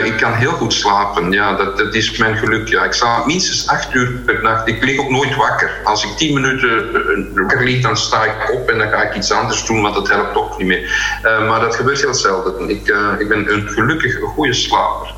ik 0.03 0.17
kan 0.17 0.33
heel 0.33 0.51
goed 0.51 0.73
slapen, 0.73 1.31
ja, 1.31 1.55
dat, 1.55 1.77
dat 1.77 1.95
is 1.95 2.17
mijn 2.17 2.37
geluk. 2.37 2.67
Ja. 2.67 2.83
Ik 2.83 2.93
slaap 2.93 3.25
minstens 3.25 3.67
acht 3.67 3.93
uur 3.93 4.11
per 4.25 4.41
nacht. 4.41 4.67
Ik 4.67 4.83
lig 4.83 4.99
ook 4.99 5.09
nooit 5.09 5.35
wakker. 5.35 5.71
Als 5.83 6.03
ik 6.03 6.06
tien 6.15 6.33
minuten 6.33 6.85
wakker 7.33 7.63
lig, 7.63 7.81
dan 7.81 7.97
sta 7.97 8.23
ik 8.23 8.53
op 8.53 8.69
en 8.69 8.77
dan 8.77 8.89
ga 8.89 9.01
ik 9.03 9.15
iets 9.15 9.31
anders 9.31 9.65
doen, 9.65 9.81
want 9.81 9.95
dat 9.95 10.09
helpt 10.09 10.35
ook 10.35 10.57
niet 10.57 10.67
meer. 10.67 11.19
Uh, 11.23 11.47
maar 11.47 11.59
dat 11.59 11.75
gebeurt 11.75 12.01
heel 12.01 12.13
zelden. 12.13 12.69
Ik, 12.69 12.87
uh, 12.87 13.13
ik 13.19 13.27
ben 13.27 13.51
een 13.51 13.67
gelukkig 13.67 14.15
een 14.15 14.27
goede 14.27 14.53
slaper. 14.53 15.13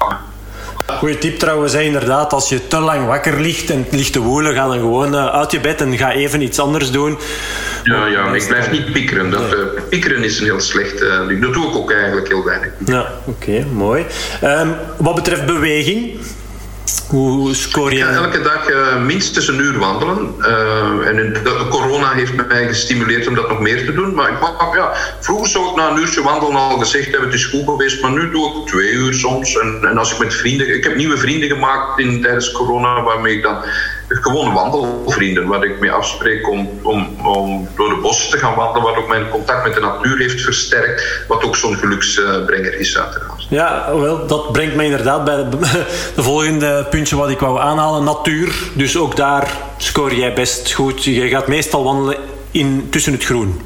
Goeie 0.97 1.17
tip 1.17 1.39
trouwens, 1.39 1.73
hè, 1.73 1.81
inderdaad. 1.81 2.33
Als 2.33 2.49
je 2.49 2.67
te 2.67 2.79
lang 2.79 3.05
wakker 3.05 3.41
ligt 3.41 3.69
en 3.69 3.77
het 3.77 3.91
ligt 3.91 4.13
te 4.13 4.19
woelen, 4.19 4.53
ga 4.53 4.67
dan 4.67 4.79
gewoon 4.79 5.15
uit 5.15 5.51
je 5.51 5.59
bed 5.59 5.81
en 5.81 5.97
ga 5.97 6.11
even 6.11 6.41
iets 6.41 6.59
anders 6.59 6.91
doen. 6.91 7.17
Ja, 7.83 8.05
ja 8.05 8.23
maar 8.23 8.35
ik 8.35 8.47
blijf 8.47 8.71
niet 8.71 8.91
piekeren. 8.91 9.29
Dat, 9.29 9.53
uh, 9.53 9.59
piekeren 9.89 10.23
is 10.23 10.39
een 10.39 10.45
heel 10.45 10.59
slecht. 10.59 11.01
Uh, 11.01 11.41
dat 11.41 11.53
doe 11.53 11.67
ik 11.67 11.75
ook 11.75 11.91
eigenlijk 11.91 12.27
heel 12.27 12.43
weinig. 12.43 12.71
Ja, 12.85 13.11
oké, 13.25 13.65
mooi. 13.73 14.05
Um, 14.43 14.75
wat 14.97 15.15
betreft 15.15 15.45
beweging, 15.45 16.19
hoe 17.09 17.55
scoor 17.55 17.93
je? 17.93 18.03
elke 18.05 18.41
dag 18.41 18.69
uh, 18.69 19.01
minstens 19.03 19.47
een 19.47 19.59
uur 19.59 19.77
wandelen. 19.79 20.35
Uh, 20.39 21.07
en 21.07 21.33
de, 21.33 21.65
corona 21.69 22.11
heeft 22.13 22.35
mij 22.35 22.67
gestimuleerd 22.67 23.27
om 23.27 23.35
dat 23.35 23.49
nog 23.49 23.59
meer 23.59 23.85
te 23.85 23.93
doen. 23.93 24.13
Maar 24.13 24.31
ik, 24.31 24.37
ja, 24.73 24.93
vroeger 25.19 25.47
zou 25.47 25.69
ik 25.69 25.75
na 25.75 25.89
een 25.89 25.97
uurtje 25.97 26.21
wandelen 26.21 26.55
al 26.55 26.77
gezegd 26.77 27.11
hebben: 27.11 27.29
het 27.29 27.33
is 27.33 27.45
goed 27.45 27.65
geweest. 27.65 28.01
Maar 28.01 28.11
nu 28.11 28.31
doe 28.31 28.47
ik 28.47 28.67
twee 28.67 28.91
uur 28.91 29.13
soms. 29.13 29.57
En, 29.57 29.79
en 29.81 29.97
als 29.97 30.11
ik 30.11 30.19
met 30.19 30.33
vrienden. 30.33 30.75
Ik 30.75 30.83
heb 30.83 30.95
nieuwe 30.95 31.17
vrienden 31.17 31.49
gemaakt 31.49 31.99
in, 31.99 32.21
tijdens 32.21 32.51
corona, 32.51 33.03
waarmee 33.03 33.35
ik 33.35 33.43
dan 33.43 33.63
gewoon 34.09 34.53
wandelvrienden, 34.53 35.47
waar 35.47 35.63
ik 35.63 35.79
mee 35.79 35.91
afspreek 35.91 36.49
om, 36.49 36.69
om, 36.81 37.25
om 37.25 37.67
door 37.75 37.89
de 37.89 37.99
bossen 38.01 38.31
te 38.31 38.37
gaan 38.37 38.55
wandelen, 38.55 38.87
wat 38.87 38.97
ook 38.97 39.07
mijn 39.07 39.29
contact 39.29 39.63
met 39.63 39.73
de 39.73 39.79
natuur 39.79 40.17
heeft 40.17 40.41
versterkt, 40.41 41.23
wat 41.27 41.43
ook 41.43 41.55
zo'n 41.55 41.75
geluksbrenger 41.75 42.79
is 42.79 42.97
uiteraard. 42.97 43.47
Ja, 43.49 43.97
wel, 43.97 44.27
dat 44.27 44.51
brengt 44.51 44.75
mij 44.75 44.85
inderdaad 44.85 45.23
bij 45.25 45.45
de 46.15 46.23
volgende 46.23 46.87
puntje 46.89 47.15
wat 47.15 47.29
ik 47.29 47.39
wou 47.39 47.59
aanhalen, 47.59 48.03
natuur. 48.03 48.71
Dus 48.73 48.97
ook 48.97 49.15
daar 49.15 49.57
scoor 49.77 50.13
jij 50.13 50.33
best 50.33 50.73
goed. 50.73 51.03
Je 51.03 51.27
gaat 51.27 51.47
meestal 51.47 51.83
wandelen 51.83 52.17
in, 52.51 52.87
tussen 52.89 53.13
het 53.13 53.25
groen. 53.25 53.61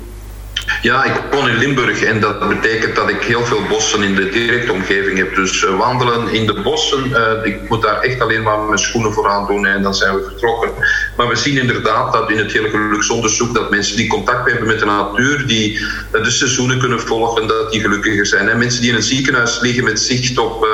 Ja, 0.82 1.03
ik 1.03 1.21
woon 1.32 1.49
in 1.49 1.57
Limburg 1.57 2.03
en 2.03 2.19
dat 2.19 2.47
betekent 2.47 2.95
dat 2.95 3.09
ik 3.09 3.24
heel 3.24 3.45
veel 3.45 3.61
bossen 3.69 4.03
in 4.03 4.15
de 4.15 4.30
directe 4.30 4.71
omgeving 4.71 5.17
heb. 5.17 5.36
Dus 5.36 5.65
eh, 5.65 5.78
wandelen 5.78 6.30
in 6.30 6.45
de 6.45 6.61
bossen, 6.61 7.09
uh, 7.09 7.32
ik 7.43 7.69
moet 7.69 7.82
daar 7.82 7.99
echt 7.99 8.21
alleen 8.21 8.43
maar 8.43 8.59
mijn 8.59 8.80
schoenen 8.80 9.13
voor 9.13 9.30
aan 9.30 9.47
doen 9.47 9.65
en 9.65 9.82
dan 9.82 9.95
zijn 9.95 10.15
we 10.15 10.24
vertrokken. 10.24 10.71
Maar 11.17 11.28
we 11.28 11.36
zien 11.36 11.57
inderdaad 11.57 12.13
dat 12.13 12.30
in 12.30 12.38
het 12.38 12.51
hele 12.51 12.69
geluksonderzoek 12.69 13.53
dat 13.53 13.69
mensen 13.69 13.95
die 13.95 14.07
contact 14.07 14.49
hebben 14.49 14.67
met 14.67 14.80
de 14.80 14.86
natuur, 14.86 15.47
die 15.47 15.80
uh, 15.80 16.24
de 16.24 16.32
seizoenen 16.32 16.80
kunnen 16.80 16.99
volgen, 16.99 17.47
dat 17.47 17.71
die 17.71 17.82
gelukkiger 17.82 18.26
zijn. 18.26 18.49
En 18.49 18.57
mensen 18.57 18.82
die 18.82 18.89
in 18.89 18.95
een 18.95 19.03
ziekenhuis 19.03 19.59
liggen 19.61 19.84
met 19.84 19.99
zicht 19.99 20.38
op 20.38 20.67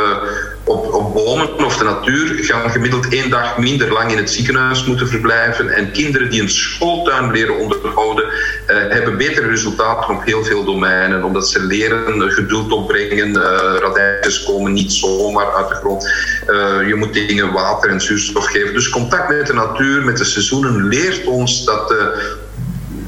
op, 0.70 0.93
op 0.93 1.13
bomen 1.13 1.65
of 1.65 1.78
de 1.78 1.84
natuur 1.84 2.43
gaan 2.43 2.70
gemiddeld 2.70 3.07
één 3.07 3.30
dag 3.30 3.57
minder 3.57 3.91
lang 3.91 4.11
in 4.11 4.17
het 4.17 4.30
ziekenhuis 4.30 4.86
moeten 4.86 5.07
verblijven. 5.07 5.70
En 5.70 5.91
kinderen 5.91 6.30
die 6.30 6.41
een 6.41 6.49
schooltuin 6.49 7.32
leren 7.32 7.57
onderhouden, 7.57 8.26
uh, 8.26 8.32
hebben 8.67 9.17
betere 9.17 9.47
resultaten 9.47 10.15
op 10.15 10.26
heel 10.26 10.43
veel 10.43 10.63
domeinen. 10.63 11.24
Omdat 11.24 11.49
ze 11.49 11.65
leren 11.65 12.32
geduld 12.32 12.72
opbrengen. 12.72 13.30
Uh, 13.30 13.76
radijsjes 13.80 14.43
komen 14.43 14.74
niet 14.74 14.93
zomaar 14.93 15.53
uit 15.55 15.70
de 15.70 15.76
grond. 15.76 16.03
Uh, 16.47 16.88
je 16.88 16.95
moet 16.95 17.13
dingen 17.13 17.51
water 17.53 17.89
en 17.89 18.01
zuurstof 18.01 18.45
geven. 18.45 18.74
Dus 18.74 18.89
contact 18.89 19.30
met 19.30 19.47
de 19.47 19.53
natuur, 19.53 20.03
met 20.03 20.17
de 20.17 20.26
seizoenen, 20.26 20.88
leert 20.88 21.26
ons 21.26 21.65
dat 21.65 21.93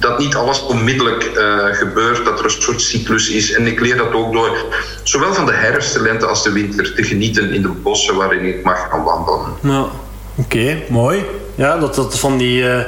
dat 0.02 0.20
niet 0.20 0.36
alles 0.36 0.66
onmiddellijk 0.66 1.32
uh, 1.36 1.66
gebeurt, 1.66 2.26
dat 2.26 2.39
er 2.39 2.45
een 2.45 2.52
soort 2.52 2.82
cyclus 2.82 3.30
is. 3.30 3.54
En 3.54 3.68
ik 3.68 3.80
leer 3.80 3.97
dat 3.97 4.14
ook 4.14 4.34
door 4.34 4.58
zowel 5.04 5.34
van 5.34 5.45
de 5.45 5.54
herfst, 5.54 5.93
de 5.93 6.02
lente 6.02 6.26
als 6.26 6.43
de 6.43 6.52
winter 6.52 6.95
te 6.95 7.04
genieten 7.04 7.54
in 7.54 7.62
de 7.62 7.68
bossen 7.68 8.16
waarin 8.16 8.45
ik 8.45 8.64
mag 8.64 8.88
gaan 8.89 9.04
wandelen. 9.04 9.54
Nou, 9.62 9.88
oké, 10.36 10.84
mooi. 10.89 11.26
Ja, 11.56 11.78
dat, 11.78 11.95
dat 11.95 12.20
van 12.20 12.38
die 12.38 12.64
uh, 12.64 12.80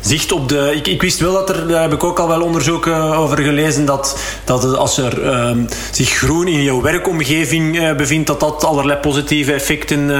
zicht 0.00 0.32
op 0.32 0.48
de... 0.48 0.72
Ik, 0.74 0.86
ik, 0.86 1.02
wist 1.02 1.20
wel 1.20 1.32
dat 1.32 1.48
er, 1.48 1.68
daar 1.68 1.82
heb 1.82 1.92
ik 1.92 2.04
ook 2.04 2.18
al 2.18 2.28
wel 2.28 2.40
onderzoeken 2.40 2.94
over 2.94 3.38
gelezen, 3.38 3.84
dat, 3.84 4.18
dat 4.44 4.76
als 4.76 4.98
er 4.98 5.24
uh, 5.24 5.50
zich 5.90 6.08
groen 6.08 6.48
in 6.48 6.62
jouw 6.62 6.80
werkomgeving 6.80 7.76
uh, 7.76 7.94
bevindt, 7.94 8.26
dat 8.26 8.40
dat 8.40 8.64
allerlei 8.64 8.98
positieve 8.98 9.52
effecten 9.52 10.10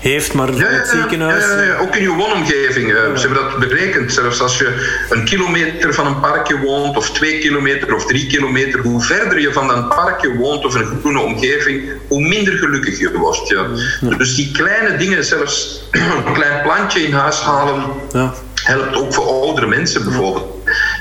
heeft. 0.00 0.32
Maar 0.32 0.54
ja, 0.54 0.66
het 0.66 0.88
ziekenhuis... 0.88 1.44
Ja, 1.44 1.62
ja, 1.62 1.76
ook 1.76 1.96
in 1.96 2.02
je 2.02 2.14
woonomgeving. 2.14 2.88
Ze 2.90 3.26
hebben 3.26 3.42
dat 3.42 3.68
berekend. 3.68 4.12
Zelfs 4.12 4.40
als 4.40 4.58
je 4.58 4.96
een 5.10 5.24
kilometer 5.24 5.94
van 5.94 6.06
een 6.06 6.20
parkje 6.20 6.58
woont, 6.58 6.96
of 6.96 7.10
twee 7.10 7.38
kilometer 7.38 7.94
of 7.94 8.06
drie 8.06 8.26
kilometer, 8.26 8.80
hoe 8.80 9.02
verder 9.02 9.40
je 9.40 9.52
van 9.52 9.68
dat 9.68 9.88
parkje 9.88 10.36
woont 10.36 10.64
of 10.64 10.74
een 10.74 10.98
groene 11.00 11.20
omgeving, 11.20 11.82
hoe 12.08 12.20
minder 12.28 12.54
gelukkig 12.54 12.98
je 12.98 13.12
wordt. 13.12 13.48
Ja. 13.48 13.66
Dus 14.16 14.34
die 14.34 14.50
kleine 14.50 14.96
dingen, 14.96 15.24
zelfs 15.24 15.82
een 16.26 16.32
klein 16.32 16.62
plantje 16.62 17.02
in 17.02 17.12
huis 17.12 17.31
halen, 17.40 17.82
ja. 18.12 18.32
helpt 18.54 18.96
ook 18.96 19.14
voor 19.14 19.26
oudere 19.26 19.66
mensen 19.66 20.04
bijvoorbeeld. 20.04 20.44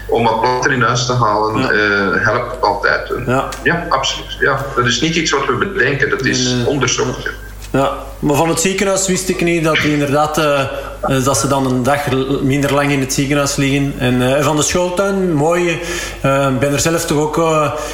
Om 0.08 0.24
wat 0.24 0.42
planten 0.42 0.72
in 0.72 0.82
huis 0.82 1.06
te 1.06 1.14
halen, 1.14 1.62
uh, 1.62 2.26
helpt 2.26 2.62
altijd. 2.62 3.12
Ja. 3.26 3.50
ja, 3.64 3.86
absoluut. 3.90 4.38
Ja. 4.40 4.66
Dat 4.76 4.86
is 4.86 5.02
niet 5.02 5.16
iets 5.16 5.32
wat 5.32 5.46
we 5.46 5.54
bedenken, 5.54 6.10
dat 6.10 6.26
is 6.26 6.66
onderzocht. 6.66 7.30
Ja, 7.72 7.98
maar 8.22 8.36
van 8.36 8.50
het 8.50 8.60
ziekenhuis 8.60 9.08
wist 9.08 9.30
ik 9.30 9.42
niet 9.42 9.64
dat 9.64 9.78
inderdaad 9.78 10.38
uh, 10.38 11.26
dat 11.26 11.38
ze 11.38 11.48
dan 11.48 11.66
een 11.66 11.84
dag 11.84 12.00
minder 12.42 12.74
lang 12.74 12.92
in 12.92 13.00
het 13.00 13.14
ziekenhuis 13.14 13.56
liggen. 13.56 13.94
En 13.98 14.22
uh, 14.22 14.44
van 14.44 14.56
de 14.56 14.62
schooltuin, 14.62 15.34
mooi. 15.34 15.70
Ik 15.70 16.60
ben 16.60 16.74
er 16.74 16.80
zelf 16.80 17.06
toch 17.06 17.18
ook. 17.18 17.38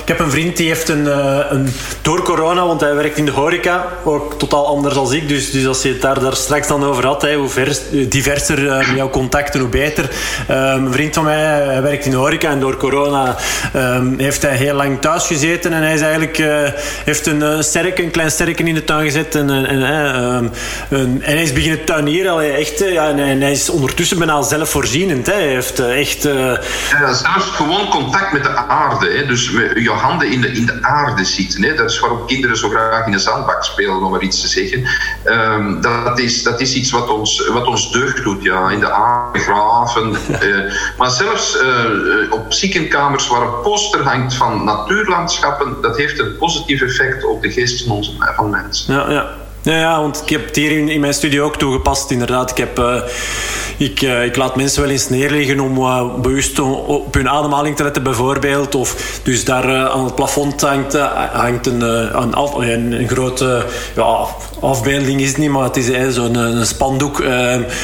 ik 0.01 0.07
heb 0.07 0.19
een 0.19 0.32
vriend 0.32 0.57
die 0.57 0.67
heeft 0.67 0.89
een, 0.89 1.05
een, 1.53 1.73
door 2.01 2.21
corona, 2.21 2.65
want 2.65 2.82
hij 2.82 2.95
werkt 2.95 3.17
in 3.17 3.25
de 3.25 3.32
horeca, 3.32 3.86
ook 4.03 4.39
totaal 4.39 4.67
anders 4.67 4.95
als 4.95 5.11
ik. 5.11 5.28
Dus, 5.28 5.51
dus 5.51 5.67
als 5.67 5.82
je 5.82 5.89
het 5.89 6.01
daar, 6.01 6.19
daar 6.19 6.36
straks 6.36 6.67
dan 6.67 6.84
over 6.84 7.05
had, 7.05 7.21
hoe 7.21 7.49
vers, 7.49 7.80
diverser 8.09 8.93
jouw 8.95 9.09
contacten, 9.09 9.59
hoe 9.59 9.69
beter. 9.69 10.09
een 10.47 10.93
vriend 10.93 11.13
van 11.13 11.23
mij 11.23 11.82
werkt 11.82 12.05
in 12.05 12.11
de 12.11 12.17
horeca 12.17 12.49
en 12.49 12.59
door 12.59 12.78
corona 12.78 13.36
heeft 14.17 14.41
hij 14.41 14.55
heel 14.55 14.75
lang 14.75 15.01
thuis 15.01 15.28
gezeten 15.28 15.73
en 15.73 15.82
hij 15.82 15.93
is 15.93 16.01
eigenlijk 16.01 16.38
heeft 17.05 17.25
een 17.25 17.41
een 17.41 18.11
klein 18.11 18.32
sterken 18.32 18.67
in 18.67 18.73
de 18.73 18.84
tuin 18.84 19.05
gezet 19.05 19.36
en 19.36 19.49
en, 19.49 19.82
ehm, 20.18 20.47
en, 20.89 21.20
hij 21.22 21.41
is 21.41 21.53
beginnen 21.53 21.86
tuinieren. 21.86 22.55
echt, 22.55 22.80
ja, 22.80 23.09
en, 23.09 23.41
hij 23.41 23.51
is 23.51 23.70
ondertussen 23.70 24.18
bijna 24.18 24.41
zelfvoorzienend. 24.41 25.26
Hè. 25.26 25.34
Hij 25.34 25.47
heeft 25.47 25.80
eh, 25.80 25.99
echt... 25.99 26.26
Uh... 26.26 26.34
Ja, 26.91 27.13
zelfs 27.13 27.45
gewoon 27.45 27.89
contact 27.89 28.34
met 28.34 28.43
de 28.43 28.55
aarde. 28.55 29.07
Hè. 29.09 29.26
Dus 29.26 29.49
je 29.76 29.89
handen 29.89 30.32
in 30.32 30.41
de, 30.41 30.51
in 30.51 30.65
de 30.65 30.78
aarde 30.82 31.26
zitten. 31.26 31.63
Hè. 31.63 31.74
Dat 31.76 31.89
is 31.89 31.99
waarom 31.99 32.26
kinderen 32.26 32.57
zo 32.57 32.70
graag 32.70 33.05
in 33.05 33.13
een 33.13 33.20
zandbak 33.20 33.63
spelen, 33.63 34.03
om 34.03 34.11
maar 34.11 34.22
iets 34.22 34.41
te 34.41 34.47
zeggen. 34.47 34.88
Um, 35.26 35.82
dat, 35.82 36.20
is, 36.20 36.43
dat 36.43 36.61
is 36.61 36.74
iets 36.74 36.91
wat 36.91 37.09
ons, 37.09 37.47
wat 37.47 37.65
ons 37.65 37.91
deugd 37.91 38.24
doet. 38.24 38.43
Ja. 38.43 38.70
In 38.70 38.80
de 38.80 38.91
aarde 38.91 39.39
graven. 39.39 40.15
uh, 40.43 40.74
maar 40.97 41.09
zelfs 41.09 41.57
uh, 41.61 42.32
op 42.32 42.53
ziekenkamers 42.53 43.28
waar 43.28 43.41
een 43.41 43.61
poster 43.61 44.03
hangt 44.03 44.34
van 44.34 44.63
natuurlandschappen, 44.63 45.82
dat 45.82 45.97
heeft 45.97 46.20
een 46.20 46.38
positief 46.38 46.82
effect 46.82 47.26
op 47.26 47.41
de 47.41 47.51
geest 47.51 47.84
van, 47.84 47.95
onze, 47.95 48.11
van 48.36 48.49
mensen. 48.49 48.93
Ja, 48.93 49.09
ja. 49.09 49.47
Ja, 49.68 49.80
ja, 49.80 50.01
want 50.01 50.22
ik 50.22 50.30
heb 50.30 50.45
het 50.45 50.55
hier 50.55 50.89
in, 50.89 50.99
mijn 50.99 51.13
studio 51.13 51.45
ook 51.45 51.57
toegepast, 51.57 52.11
inderdaad. 52.11 52.51
Ik, 52.51 52.57
heb, 52.57 52.80
uh, 52.80 53.01
ik, 53.78 54.01
uh, 54.01 54.26
ik 54.26 54.36
laat 54.36 54.55
mensen 54.55 54.82
wel 54.82 54.91
eens 54.91 55.09
neerliggen 55.09 55.59
om 55.59 55.78
uh, 55.78 56.15
bewust 56.15 56.59
op 56.59 57.13
hun 57.13 57.30
ademhaling 57.30 57.76
te 57.76 57.84
letten, 57.84 58.03
bijvoorbeeld. 58.03 58.76
Of 58.76 59.20
dus 59.24 59.45
daar 59.45 59.89
aan 59.89 60.03
het 60.03 60.15
plafond 60.15 60.61
hangt, 60.61 60.97
hangt 61.32 61.68
een, 61.68 61.82
een, 61.82 63.07
grote 63.07 63.65
ja, 63.95 64.26
afbeelding, 64.59 65.22
is 65.22 65.28
het 65.28 65.38
niet, 65.38 65.49
maar 65.49 65.63
het 65.63 65.78
is 65.78 66.13
zo'n 66.15 66.36
een 66.36 66.65
spandoek 66.65 67.24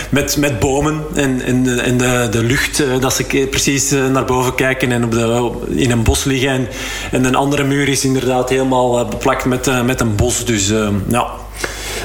met, 0.09 0.37
met 0.37 0.59
bomen 0.59 1.03
en, 1.13 1.41
en, 1.41 1.79
en 1.79 1.97
de, 1.97 2.27
de 2.31 2.43
lucht, 2.43 2.83
dat 3.01 3.13
ze 3.13 3.47
precies 3.49 3.91
naar 3.91 4.25
boven 4.25 4.55
kijken 4.55 4.91
en 4.91 5.03
op 5.03 5.11
de, 5.11 5.51
in 5.67 5.91
een 5.91 6.03
bos 6.03 6.23
liggen. 6.23 6.49
En, 6.49 6.67
en 7.11 7.25
een 7.25 7.35
andere 7.35 7.63
muur 7.63 7.87
is 7.87 8.05
inderdaad 8.05 8.49
helemaal 8.49 9.05
beplakt 9.05 9.45
met, 9.45 9.85
met 9.85 10.01
een 10.01 10.15
bos. 10.15 10.45
Dus 10.45 10.73
ja. 11.07 11.42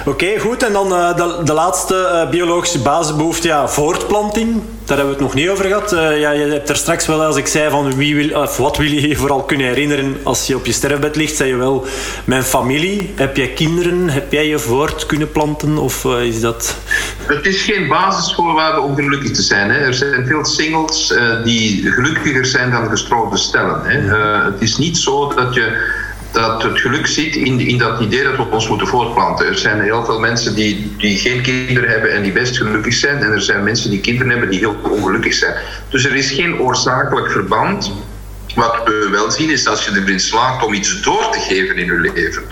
Oké, 0.09 0.39
goed. 0.39 0.63
En 0.63 0.73
dan 0.73 0.93
uh, 0.93 1.17
de, 1.17 1.41
de, 1.45 1.53
laatste 1.53 1.95
uh, 2.25 2.31
biologische 2.31 2.79
basisbehoefte, 2.79 3.49
ja, 3.49 3.69
voortplanting. 3.69 4.63
Daar 4.85 4.97
hebben 4.97 5.07
we 5.07 5.11
het 5.13 5.21
nog 5.21 5.35
niet 5.35 5.49
over 5.49 5.65
gehad. 5.65 5.93
Uh, 5.93 6.21
ja, 6.21 6.31
je 6.31 6.45
hebt 6.45 6.69
er 6.69 6.77
straks 6.77 7.07
wel, 7.07 7.25
als 7.25 7.37
ik 7.37 7.47
zei 7.47 7.71
van 7.71 7.95
wie 7.97 8.17
wil, 8.17 8.41
of 8.41 8.57
wat 8.57 8.77
wil 8.77 8.87
je 8.87 9.09
je 9.09 9.17
vooral 9.17 9.43
kunnen 9.43 9.67
herinneren 9.67 10.17
als 10.23 10.47
je 10.47 10.57
op 10.57 10.67
je 10.67 10.73
sterfbed 10.73 11.17
ligt, 11.17 11.37
zei 11.37 11.49
je 11.49 11.57
wel 11.57 11.87
mijn 12.25 12.43
familie. 12.43 13.13
Heb 13.15 13.37
jij 13.37 13.49
kinderen? 13.49 14.09
Heb 14.09 14.33
jij 14.33 14.47
je 14.47 14.59
voort 14.59 15.07
kunnen 15.07 15.33
planten? 15.33 15.79
Of 15.79 16.05
is 16.05 16.41
dat... 16.41 16.77
Het 17.27 17.47
is 17.47 17.63
geen 17.63 17.89
basisvoorwaarde 17.89 18.81
om 18.81 18.95
gelukkig 18.95 19.31
te 19.31 19.43
zijn. 19.43 19.71
Hè. 19.71 19.79
Er 19.79 19.95
zijn 19.95 20.27
veel 20.27 20.45
singles 20.45 21.15
die 21.45 21.91
gelukkiger 21.91 22.47
zijn 22.47 22.71
dan 22.71 22.89
gestroomde 22.89 23.37
stellen. 23.37 23.81
Hè. 23.85 24.17
het 24.51 24.61
is 24.61 24.77
niet 24.77 24.97
zo 24.97 25.33
dat 25.35 25.55
je 25.55 25.97
dat 26.33 26.63
het 26.63 26.81
geluk 26.81 27.07
zit 27.07 27.37
in, 27.37 27.61
in 27.61 27.79
dat 27.79 28.01
idee 28.01 28.23
dat 28.23 28.37
we 28.37 28.51
ons 28.51 28.69
moeten 28.69 28.87
voortplanten. 28.87 29.47
Er 29.47 29.59
zijn 29.59 29.81
heel 29.81 30.05
veel 30.05 30.21
mensen 30.21 30.55
die, 30.55 30.95
die 30.99 31.19
geen 31.19 31.43
kinderen 31.43 31.91
hebben 31.91 32.13
en 32.13 32.23
die 32.23 32.33
best 32.33 32.57
gelukkig 32.57 32.95
zijn. 32.95 33.19
En 33.19 33.33
er 33.33 33.43
zijn 33.43 33.65
mensen 33.65 33.91
die 33.91 34.01
kinderen 34.01 34.31
hebben 34.31 34.51
die 34.51 34.59
heel 34.59 34.77
ongelukkig 34.83 35.35
zijn. 35.35 35.55
Dus 35.89 36.05
er 36.05 36.15
is 36.15 36.31
geen 36.31 36.61
oorzakelijk 36.61 37.31
verband. 37.31 37.93
Wat 38.55 38.81
we 38.85 39.09
wel 39.11 39.31
zien 39.31 39.51
is 39.51 39.67
als 39.67 39.85
je 39.85 40.01
erin 40.01 40.21
slaagt 40.21 40.65
om 40.65 40.73
iets 40.73 41.03
door 41.03 41.29
te 41.31 41.39
geven 41.39 41.77
in 41.77 41.85
je 41.85 42.11
leven. 42.15 42.43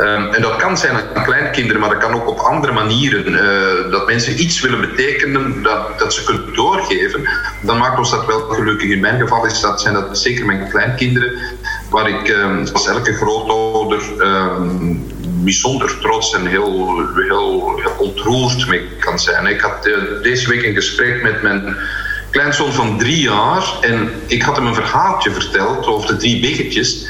Um, 0.00 0.32
en 0.32 0.42
dat 0.42 0.56
kan 0.56 0.78
zijn 0.78 0.96
aan 1.14 1.24
kleinkinderen, 1.24 1.80
maar 1.80 1.90
dat 1.90 1.98
kan 1.98 2.14
ook 2.14 2.28
op 2.28 2.38
andere 2.38 2.72
manieren. 2.72 3.32
Uh, 3.32 3.92
dat 3.92 4.06
mensen 4.06 4.40
iets 4.40 4.60
willen 4.60 4.80
betekenen 4.80 5.62
dat, 5.62 5.98
dat 5.98 6.14
ze 6.14 6.24
kunnen 6.24 6.54
doorgeven. 6.54 7.28
Dan 7.62 7.78
maakt 7.78 7.98
ons 7.98 8.10
dat 8.10 8.26
wel 8.26 8.40
gelukkig. 8.40 8.90
In 8.90 9.00
mijn 9.00 9.20
geval 9.20 9.46
is 9.46 9.60
dat, 9.60 9.80
zijn 9.80 9.94
dat 9.94 10.18
zeker 10.18 10.46
mijn 10.46 10.68
kleinkinderen 10.68 11.32
waar 11.90 12.08
ik, 12.08 12.28
ehm, 12.28 12.66
zoals 12.66 12.86
elke 12.86 13.12
grootouder, 13.12 14.02
ehm, 14.20 14.94
bijzonder 15.20 15.98
trots 16.00 16.34
en 16.34 16.46
heel, 16.46 17.02
heel, 17.14 17.80
ontroerd 17.98 18.68
mee 18.68 18.88
kan 19.00 19.18
zijn. 19.18 19.46
Ik 19.46 19.60
had 19.60 19.86
eh, 19.86 20.22
deze 20.22 20.48
week 20.48 20.64
een 20.64 20.74
gesprek 20.74 21.22
met 21.22 21.42
mijn 21.42 21.76
kleinzoon 22.30 22.72
van 22.72 22.98
drie 22.98 23.20
jaar 23.20 23.64
en 23.80 24.10
ik 24.26 24.42
had 24.42 24.56
hem 24.56 24.66
een 24.66 24.74
verhaaltje 24.74 25.30
verteld 25.30 25.86
over 25.86 26.08
de 26.08 26.16
drie 26.16 26.40
biggetjes. 26.40 27.06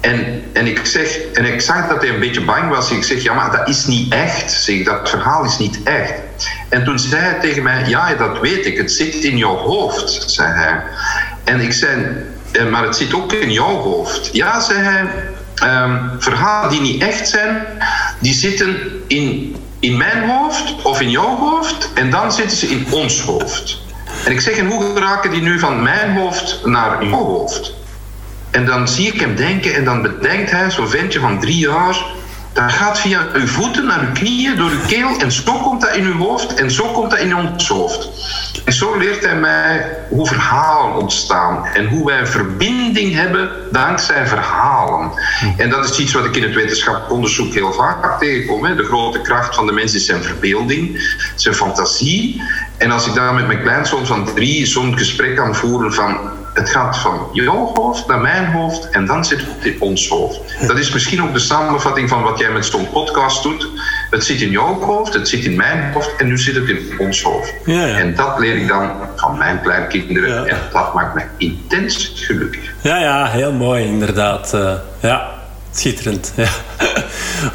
En, 0.00 0.42
en, 0.52 0.66
ik 0.66 0.86
zeg, 0.86 1.18
en 1.32 1.44
ik 1.44 1.60
zag 1.60 1.88
dat 1.88 2.02
hij 2.02 2.14
een 2.14 2.20
beetje 2.20 2.44
bang 2.44 2.68
was. 2.68 2.90
Ik 2.90 3.04
zeg, 3.04 3.22
ja, 3.22 3.34
maar 3.34 3.56
dat 3.56 3.68
is 3.68 3.86
niet 3.86 4.12
echt. 4.12 4.52
Zeg, 4.52 4.84
dat 4.84 5.10
verhaal 5.10 5.44
is 5.44 5.58
niet 5.58 5.82
echt. 5.82 6.12
En 6.68 6.84
toen 6.84 6.98
zei 6.98 7.22
hij 7.22 7.40
tegen 7.40 7.62
mij, 7.62 7.88
ja, 7.88 8.14
dat 8.14 8.40
weet 8.40 8.66
ik. 8.66 8.76
Het 8.76 8.92
zit 8.92 9.14
in 9.14 9.36
jouw 9.36 9.56
hoofd, 9.56 10.30
zei 10.30 10.52
hij. 10.52 10.82
En 11.44 11.60
ik 11.60 11.72
zei, 11.72 12.06
maar 12.70 12.84
het 12.84 12.96
zit 12.96 13.14
ook 13.14 13.32
in 13.32 13.52
jouw 13.52 13.76
hoofd. 13.76 14.28
Ja, 14.32 14.60
zei 14.60 14.78
hij, 14.78 15.00
um, 15.62 16.10
verhalen 16.18 16.70
die 16.70 16.80
niet 16.80 17.02
echt 17.02 17.28
zijn, 17.28 17.66
die 18.18 18.34
zitten 18.34 18.76
in, 19.06 19.56
in 19.80 19.96
mijn 19.96 20.28
hoofd 20.30 20.82
of 20.82 21.00
in 21.00 21.10
jouw 21.10 21.36
hoofd. 21.36 21.88
En 21.94 22.10
dan 22.10 22.32
zitten 22.32 22.56
ze 22.56 22.66
in 22.66 22.86
ons 22.90 23.20
hoofd. 23.20 23.78
En 24.24 24.32
ik 24.32 24.40
zeg, 24.40 24.56
en 24.56 24.66
hoe 24.66 24.98
raken 24.98 25.30
die 25.30 25.42
nu 25.42 25.58
van 25.58 25.82
mijn 25.82 26.16
hoofd 26.16 26.60
naar 26.64 27.04
jouw 27.04 27.24
hoofd? 27.24 27.74
En 28.50 28.66
dan 28.66 28.88
zie 28.88 29.12
ik 29.12 29.20
hem 29.20 29.36
denken 29.36 29.74
en 29.74 29.84
dan 29.84 30.02
bedenkt 30.02 30.50
hij, 30.50 30.70
zo'n 30.70 30.88
ventje 30.88 31.20
van 31.20 31.40
drie 31.40 31.58
jaar, 31.58 31.96
dat 32.52 32.72
gaat 32.72 33.00
via 33.00 33.26
uw 33.32 33.46
voeten 33.46 33.86
naar 33.86 34.00
uw 34.00 34.12
knieën, 34.12 34.56
door 34.56 34.70
uw 34.70 34.86
keel 34.86 35.18
en 35.18 35.32
zo 35.32 35.52
komt 35.52 35.80
dat 35.80 35.96
in 35.96 36.04
uw 36.04 36.18
hoofd 36.18 36.54
en 36.54 36.70
zo 36.70 36.84
komt 36.92 37.10
dat 37.10 37.18
in 37.18 37.36
ons 37.36 37.68
hoofd. 37.68 38.08
En 38.64 38.72
zo 38.72 38.98
leert 38.98 39.24
hij 39.24 39.36
mij 39.36 39.98
hoe 40.08 40.26
verhalen 40.26 40.96
ontstaan 40.96 41.66
en 41.66 41.86
hoe 41.88 42.06
wij 42.06 42.26
verbinding 42.26 43.14
hebben 43.14 43.50
dankzij 43.72 44.26
verhalen. 44.26 45.10
En 45.56 45.70
dat 45.70 45.90
is 45.90 45.98
iets 45.98 46.12
wat 46.12 46.24
ik 46.24 46.36
in 46.36 46.42
het 46.42 46.54
wetenschappelijk 46.54 47.12
onderzoek 47.12 47.54
heel 47.54 47.72
vaak 47.72 48.18
tegenkom. 48.20 48.64
Hè. 48.64 48.74
De 48.74 48.84
grote 48.84 49.20
kracht 49.20 49.54
van 49.54 49.66
de 49.66 49.72
mens 49.72 49.94
is 49.94 50.06
zijn 50.06 50.22
verbeelding, 50.22 51.14
zijn 51.34 51.54
fantasie. 51.54 52.42
En 52.76 52.90
als 52.90 53.06
ik 53.06 53.14
daar 53.14 53.34
met 53.34 53.46
mijn 53.46 53.62
kleinzoon 53.62 54.06
van 54.06 54.34
drie 54.34 54.66
zo'n 54.66 54.98
gesprek 54.98 55.36
kan 55.36 55.54
voeren 55.54 55.92
van 55.92 56.18
het 56.54 56.70
gaat 56.70 56.98
van 56.98 57.28
jouw 57.32 57.70
hoofd 57.74 58.06
naar 58.06 58.20
mijn 58.20 58.52
hoofd 58.52 58.90
en 58.90 59.06
dan 59.06 59.24
zit 59.24 59.40
het 59.40 59.64
in 59.64 59.80
ons 59.80 60.08
hoofd. 60.08 60.40
Dat 60.66 60.78
is 60.78 60.92
misschien 60.92 61.22
ook 61.22 61.32
de 61.32 61.38
samenvatting 61.38 62.08
van 62.08 62.22
wat 62.22 62.38
jij 62.38 62.50
met 62.50 62.66
zo'n 62.66 62.90
podcast 62.90 63.42
doet. 63.42 63.68
Het 64.10 64.24
zit 64.24 64.40
in 64.40 64.50
jouw 64.50 64.80
hoofd, 64.80 65.14
het 65.14 65.28
zit 65.28 65.44
in 65.44 65.56
mijn 65.56 65.92
hoofd 65.92 66.16
en 66.16 66.26
nu 66.26 66.38
zit 66.38 66.54
het 66.54 66.68
in 66.68 66.94
ons 66.98 67.22
hoofd. 67.22 67.54
Ja, 67.64 67.86
ja. 67.86 67.98
En 67.98 68.14
dat 68.14 68.38
leer 68.38 68.56
ik 68.56 68.68
dan 68.68 68.90
van 69.16 69.38
mijn 69.38 69.60
kleinkinderen 69.60 70.44
ja. 70.44 70.44
en 70.44 70.58
dat 70.72 70.94
maakt 70.94 71.14
me 71.14 71.22
intens 71.36 72.12
gelukkig. 72.14 72.72
Ja, 72.80 72.96
ja, 72.96 73.26
heel 73.26 73.52
mooi 73.52 73.84
inderdaad. 73.84 74.54
Uh, 74.54 74.72
ja, 75.00 75.28
schitterend. 75.70 76.32
Ja. 76.36 76.48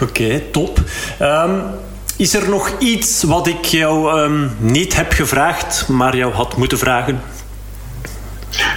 Oké, 0.02 0.40
top. 0.52 0.80
Um, 1.22 1.64
is 2.18 2.34
er 2.34 2.50
nog 2.50 2.72
iets 2.80 3.24
wat 3.24 3.48
ik 3.48 3.66
jou 3.66 4.22
um, 4.22 4.56
niet 4.60 4.96
heb 4.96 5.12
gevraagd, 5.12 5.88
maar 5.88 6.16
jou 6.16 6.34
had 6.34 6.58
moeten 6.58 6.78
vragen? 6.78 7.22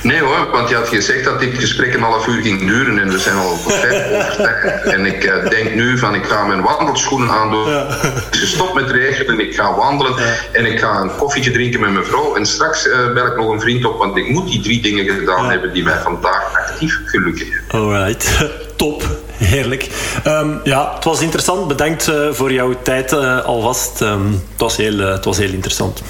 Nee 0.02 0.20
hoor, 0.20 0.50
want 0.50 0.68
je 0.68 0.74
had 0.74 0.88
gezegd 0.88 1.24
dat 1.24 1.40
dit 1.40 1.58
gesprek 1.58 1.94
een 1.94 2.02
half 2.02 2.26
uur 2.26 2.42
ging 2.42 2.66
duren 2.66 2.98
en 2.98 3.10
we 3.10 3.18
zijn 3.18 3.36
al 3.36 3.56
ver 3.56 3.70
over 3.70 3.80
tijd. 3.80 4.82
En 4.82 5.06
ik 5.06 5.24
uh, 5.24 5.48
denk 5.48 5.74
nu 5.74 5.98
van 5.98 6.14
ik 6.14 6.24
ga 6.24 6.44
mijn 6.44 6.62
wandelschoenen 6.62 7.30
aandoen. 7.30 7.68
Ja. 7.68 7.86
Ik 8.30 8.40
stop 8.44 8.74
met 8.74 8.90
regelen, 8.90 9.40
ik 9.40 9.54
ga 9.54 9.74
wandelen 9.74 10.14
en 10.52 10.66
ik 10.66 10.78
ga 10.78 11.00
een 11.00 11.16
koffietje 11.16 11.50
drinken 11.50 11.80
met 11.80 11.92
mijn 11.92 12.04
vrouw. 12.04 12.36
En 12.36 12.46
straks 12.46 12.86
uh, 12.86 13.12
bel 13.12 13.26
ik 13.26 13.36
nog 13.36 13.50
een 13.50 13.60
vriend 13.60 13.84
op, 13.84 13.98
want 13.98 14.16
ik 14.16 14.28
moet 14.28 14.48
die 14.48 14.60
drie 14.60 14.82
dingen 14.82 15.04
gedaan 15.04 15.44
ja. 15.44 15.50
hebben 15.50 15.72
die 15.72 15.82
mij 15.82 15.98
vandaag 15.98 16.54
actief 16.54 17.00
gelukkig 17.04 17.48
hebben. 17.52 17.80
Alright, 17.80 18.50
top. 18.76 19.02
Heerlijk. 19.32 19.88
Um, 20.26 20.60
ja, 20.64 20.94
het 20.94 21.04
was 21.04 21.20
interessant. 21.20 21.68
Bedankt 21.68 22.08
uh, 22.08 22.32
voor 22.32 22.52
jouw 22.52 22.74
tijd 22.82 23.12
alvast. 23.44 24.00
Um, 24.00 24.32
het, 24.32 24.60
was 24.60 24.76
heel, 24.76 24.98
het 24.98 25.24
was 25.24 25.38
heel 25.38 25.52
interessant 25.52 26.02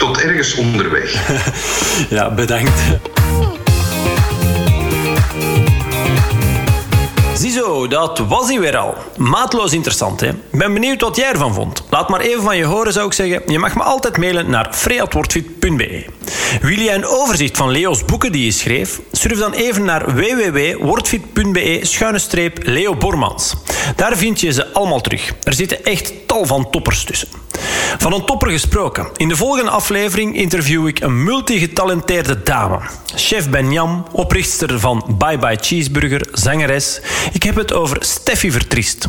tot 0.00 0.20
ergens 0.20 0.54
onderweg. 0.54 1.28
ja, 2.16 2.30
bedankt. 2.30 2.80
Ziezo, 7.34 7.88
dat 7.88 8.18
was 8.18 8.48
hij 8.48 8.60
weer 8.60 8.76
al. 8.76 8.94
Maatloos 9.16 9.72
interessant, 9.72 10.20
hè? 10.20 10.28
Ik 10.28 10.34
ben 10.50 10.72
benieuwd 10.72 11.00
wat 11.00 11.16
jij 11.16 11.28
ervan 11.28 11.54
vond. 11.54 11.82
Laat 11.90 12.08
maar 12.08 12.20
even 12.20 12.42
van 12.42 12.56
je 12.56 12.64
horen, 12.64 12.92
zou 12.92 13.06
ik 13.06 13.12
zeggen. 13.12 13.42
Je 13.46 13.58
mag 13.58 13.74
me 13.74 13.82
altijd 13.82 14.16
mailen 14.16 14.50
naar 14.50 14.68
freatwordfit.be. 14.72 16.04
Wil 16.60 16.78
jij 16.78 16.94
een 16.94 17.06
overzicht 17.06 17.56
van 17.56 17.70
Leo's 17.70 18.04
boeken 18.04 18.32
die 18.32 18.44
je 18.44 18.50
schreef? 18.50 19.00
Surf 19.12 19.38
dan 19.38 19.52
even 19.52 19.84
naar 19.84 20.14
www.wordfit.be-leo 20.14 22.96
Bormans. 22.96 23.54
Daar 23.96 24.16
vind 24.16 24.40
je 24.40 24.52
ze 24.52 24.72
allemaal 24.72 25.00
terug. 25.00 25.32
Er 25.42 25.52
zitten 25.52 25.84
echt 25.84 26.12
tal 26.26 26.46
van 26.46 26.70
toppers 26.70 27.04
tussen. 27.04 27.28
Van 27.98 28.12
een 28.12 28.24
topper 28.24 28.50
gesproken. 28.50 29.08
In 29.16 29.28
de 29.28 29.36
volgende 29.36 29.70
aflevering 29.70 30.36
interview 30.36 30.86
ik 30.86 31.00
een 31.00 31.24
multigetalenteerde 31.24 32.42
dame. 32.42 32.78
Chef 33.14 33.50
Benjam, 33.50 34.04
oprichter 34.12 34.80
van 34.80 35.16
Bye 35.18 35.38
Bye 35.38 35.58
Cheeseburger, 35.60 36.28
zangeres. 36.32 37.00
Ik 37.32 37.42
heb 37.42 37.56
het 37.56 37.72
over 37.72 37.96
Steffi 38.00 38.50
Vertriest. 38.50 39.08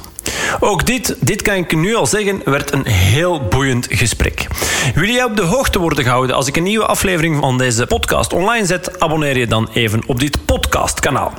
Ook 0.60 0.86
dit, 0.86 1.16
dit 1.20 1.42
kan 1.42 1.56
ik 1.56 1.76
nu 1.76 1.96
al 1.96 2.06
zeggen, 2.06 2.42
werd 2.46 2.72
een 2.72 2.86
heel 2.86 3.42
boeiend 3.48 3.88
gesprek. 3.90 4.48
Wil 4.96 5.10
jij 5.10 5.24
op 5.24 5.36
de 5.36 5.42
hoogte 5.42 5.80
worden 5.80 6.04
gehouden 6.04 6.36
als 6.36 6.48
ik 6.48 6.58
een 6.58 6.64
nieuwe 6.64 6.86
aflevering 6.86 7.38
van 7.40 7.58
deze 7.58 7.86
podcast 7.86 8.34
online 8.34 8.66
zet? 8.66 9.00
Abonneer 9.00 9.38
je 9.38 9.48
dan 9.48 9.70
even 9.74 10.04
op 10.08 10.20
dit 10.20 10.46
podcastkanaal. 10.46 11.34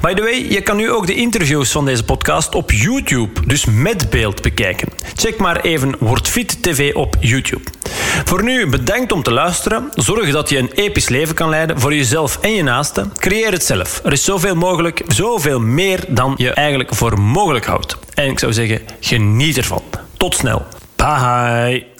By 0.00 0.14
the 0.14 0.22
way, 0.22 0.46
je 0.48 0.60
kan 0.60 0.76
nu 0.76 0.90
ook 0.90 1.06
de 1.06 1.14
interviews 1.14 1.70
van 1.70 1.84
deze 1.84 2.04
podcast 2.04 2.54
op 2.54 2.70
YouTube, 2.72 3.46
dus 3.46 3.64
met 3.64 4.10
beeld, 4.10 4.42
bekijken. 4.42 4.88
Check 5.14 5.38
maar 5.38 5.60
even 5.60 5.96
Word 5.98 6.28
Fit 6.28 6.62
TV 6.62 6.94
op 6.94 7.16
YouTube. 7.20 7.62
Voor 8.24 8.42
nu 8.44 8.66
bedankt 8.66 9.12
om 9.12 9.22
te 9.22 9.32
luisteren. 9.32 9.88
Zorg 9.94 10.30
dat 10.30 10.48
je 10.48 10.58
een 10.58 10.70
episch 10.74 11.08
leven 11.08 11.34
kan 11.34 11.48
leiden 11.48 11.80
voor 11.80 11.94
jezelf 11.94 12.38
en 12.40 12.52
je 12.52 12.62
naasten. 12.62 13.12
Creëer 13.18 13.52
het 13.52 13.64
zelf. 13.64 14.00
Er 14.04 14.12
is 14.12 14.24
zoveel 14.24 14.54
mogelijk, 14.54 15.02
zoveel 15.06 15.60
meer 15.60 16.04
dan 16.08 16.34
je 16.36 16.50
eigenlijk 16.50 16.94
voor 16.94 17.20
mogelijk 17.20 17.66
houdt. 17.66 17.96
En 18.24 18.30
ik 18.30 18.38
zou 18.38 18.52
zeggen, 18.52 18.80
geniet 19.00 19.56
ervan. 19.56 19.82
Tot 20.16 20.34
snel. 20.34 20.62
Bye. 20.96 21.93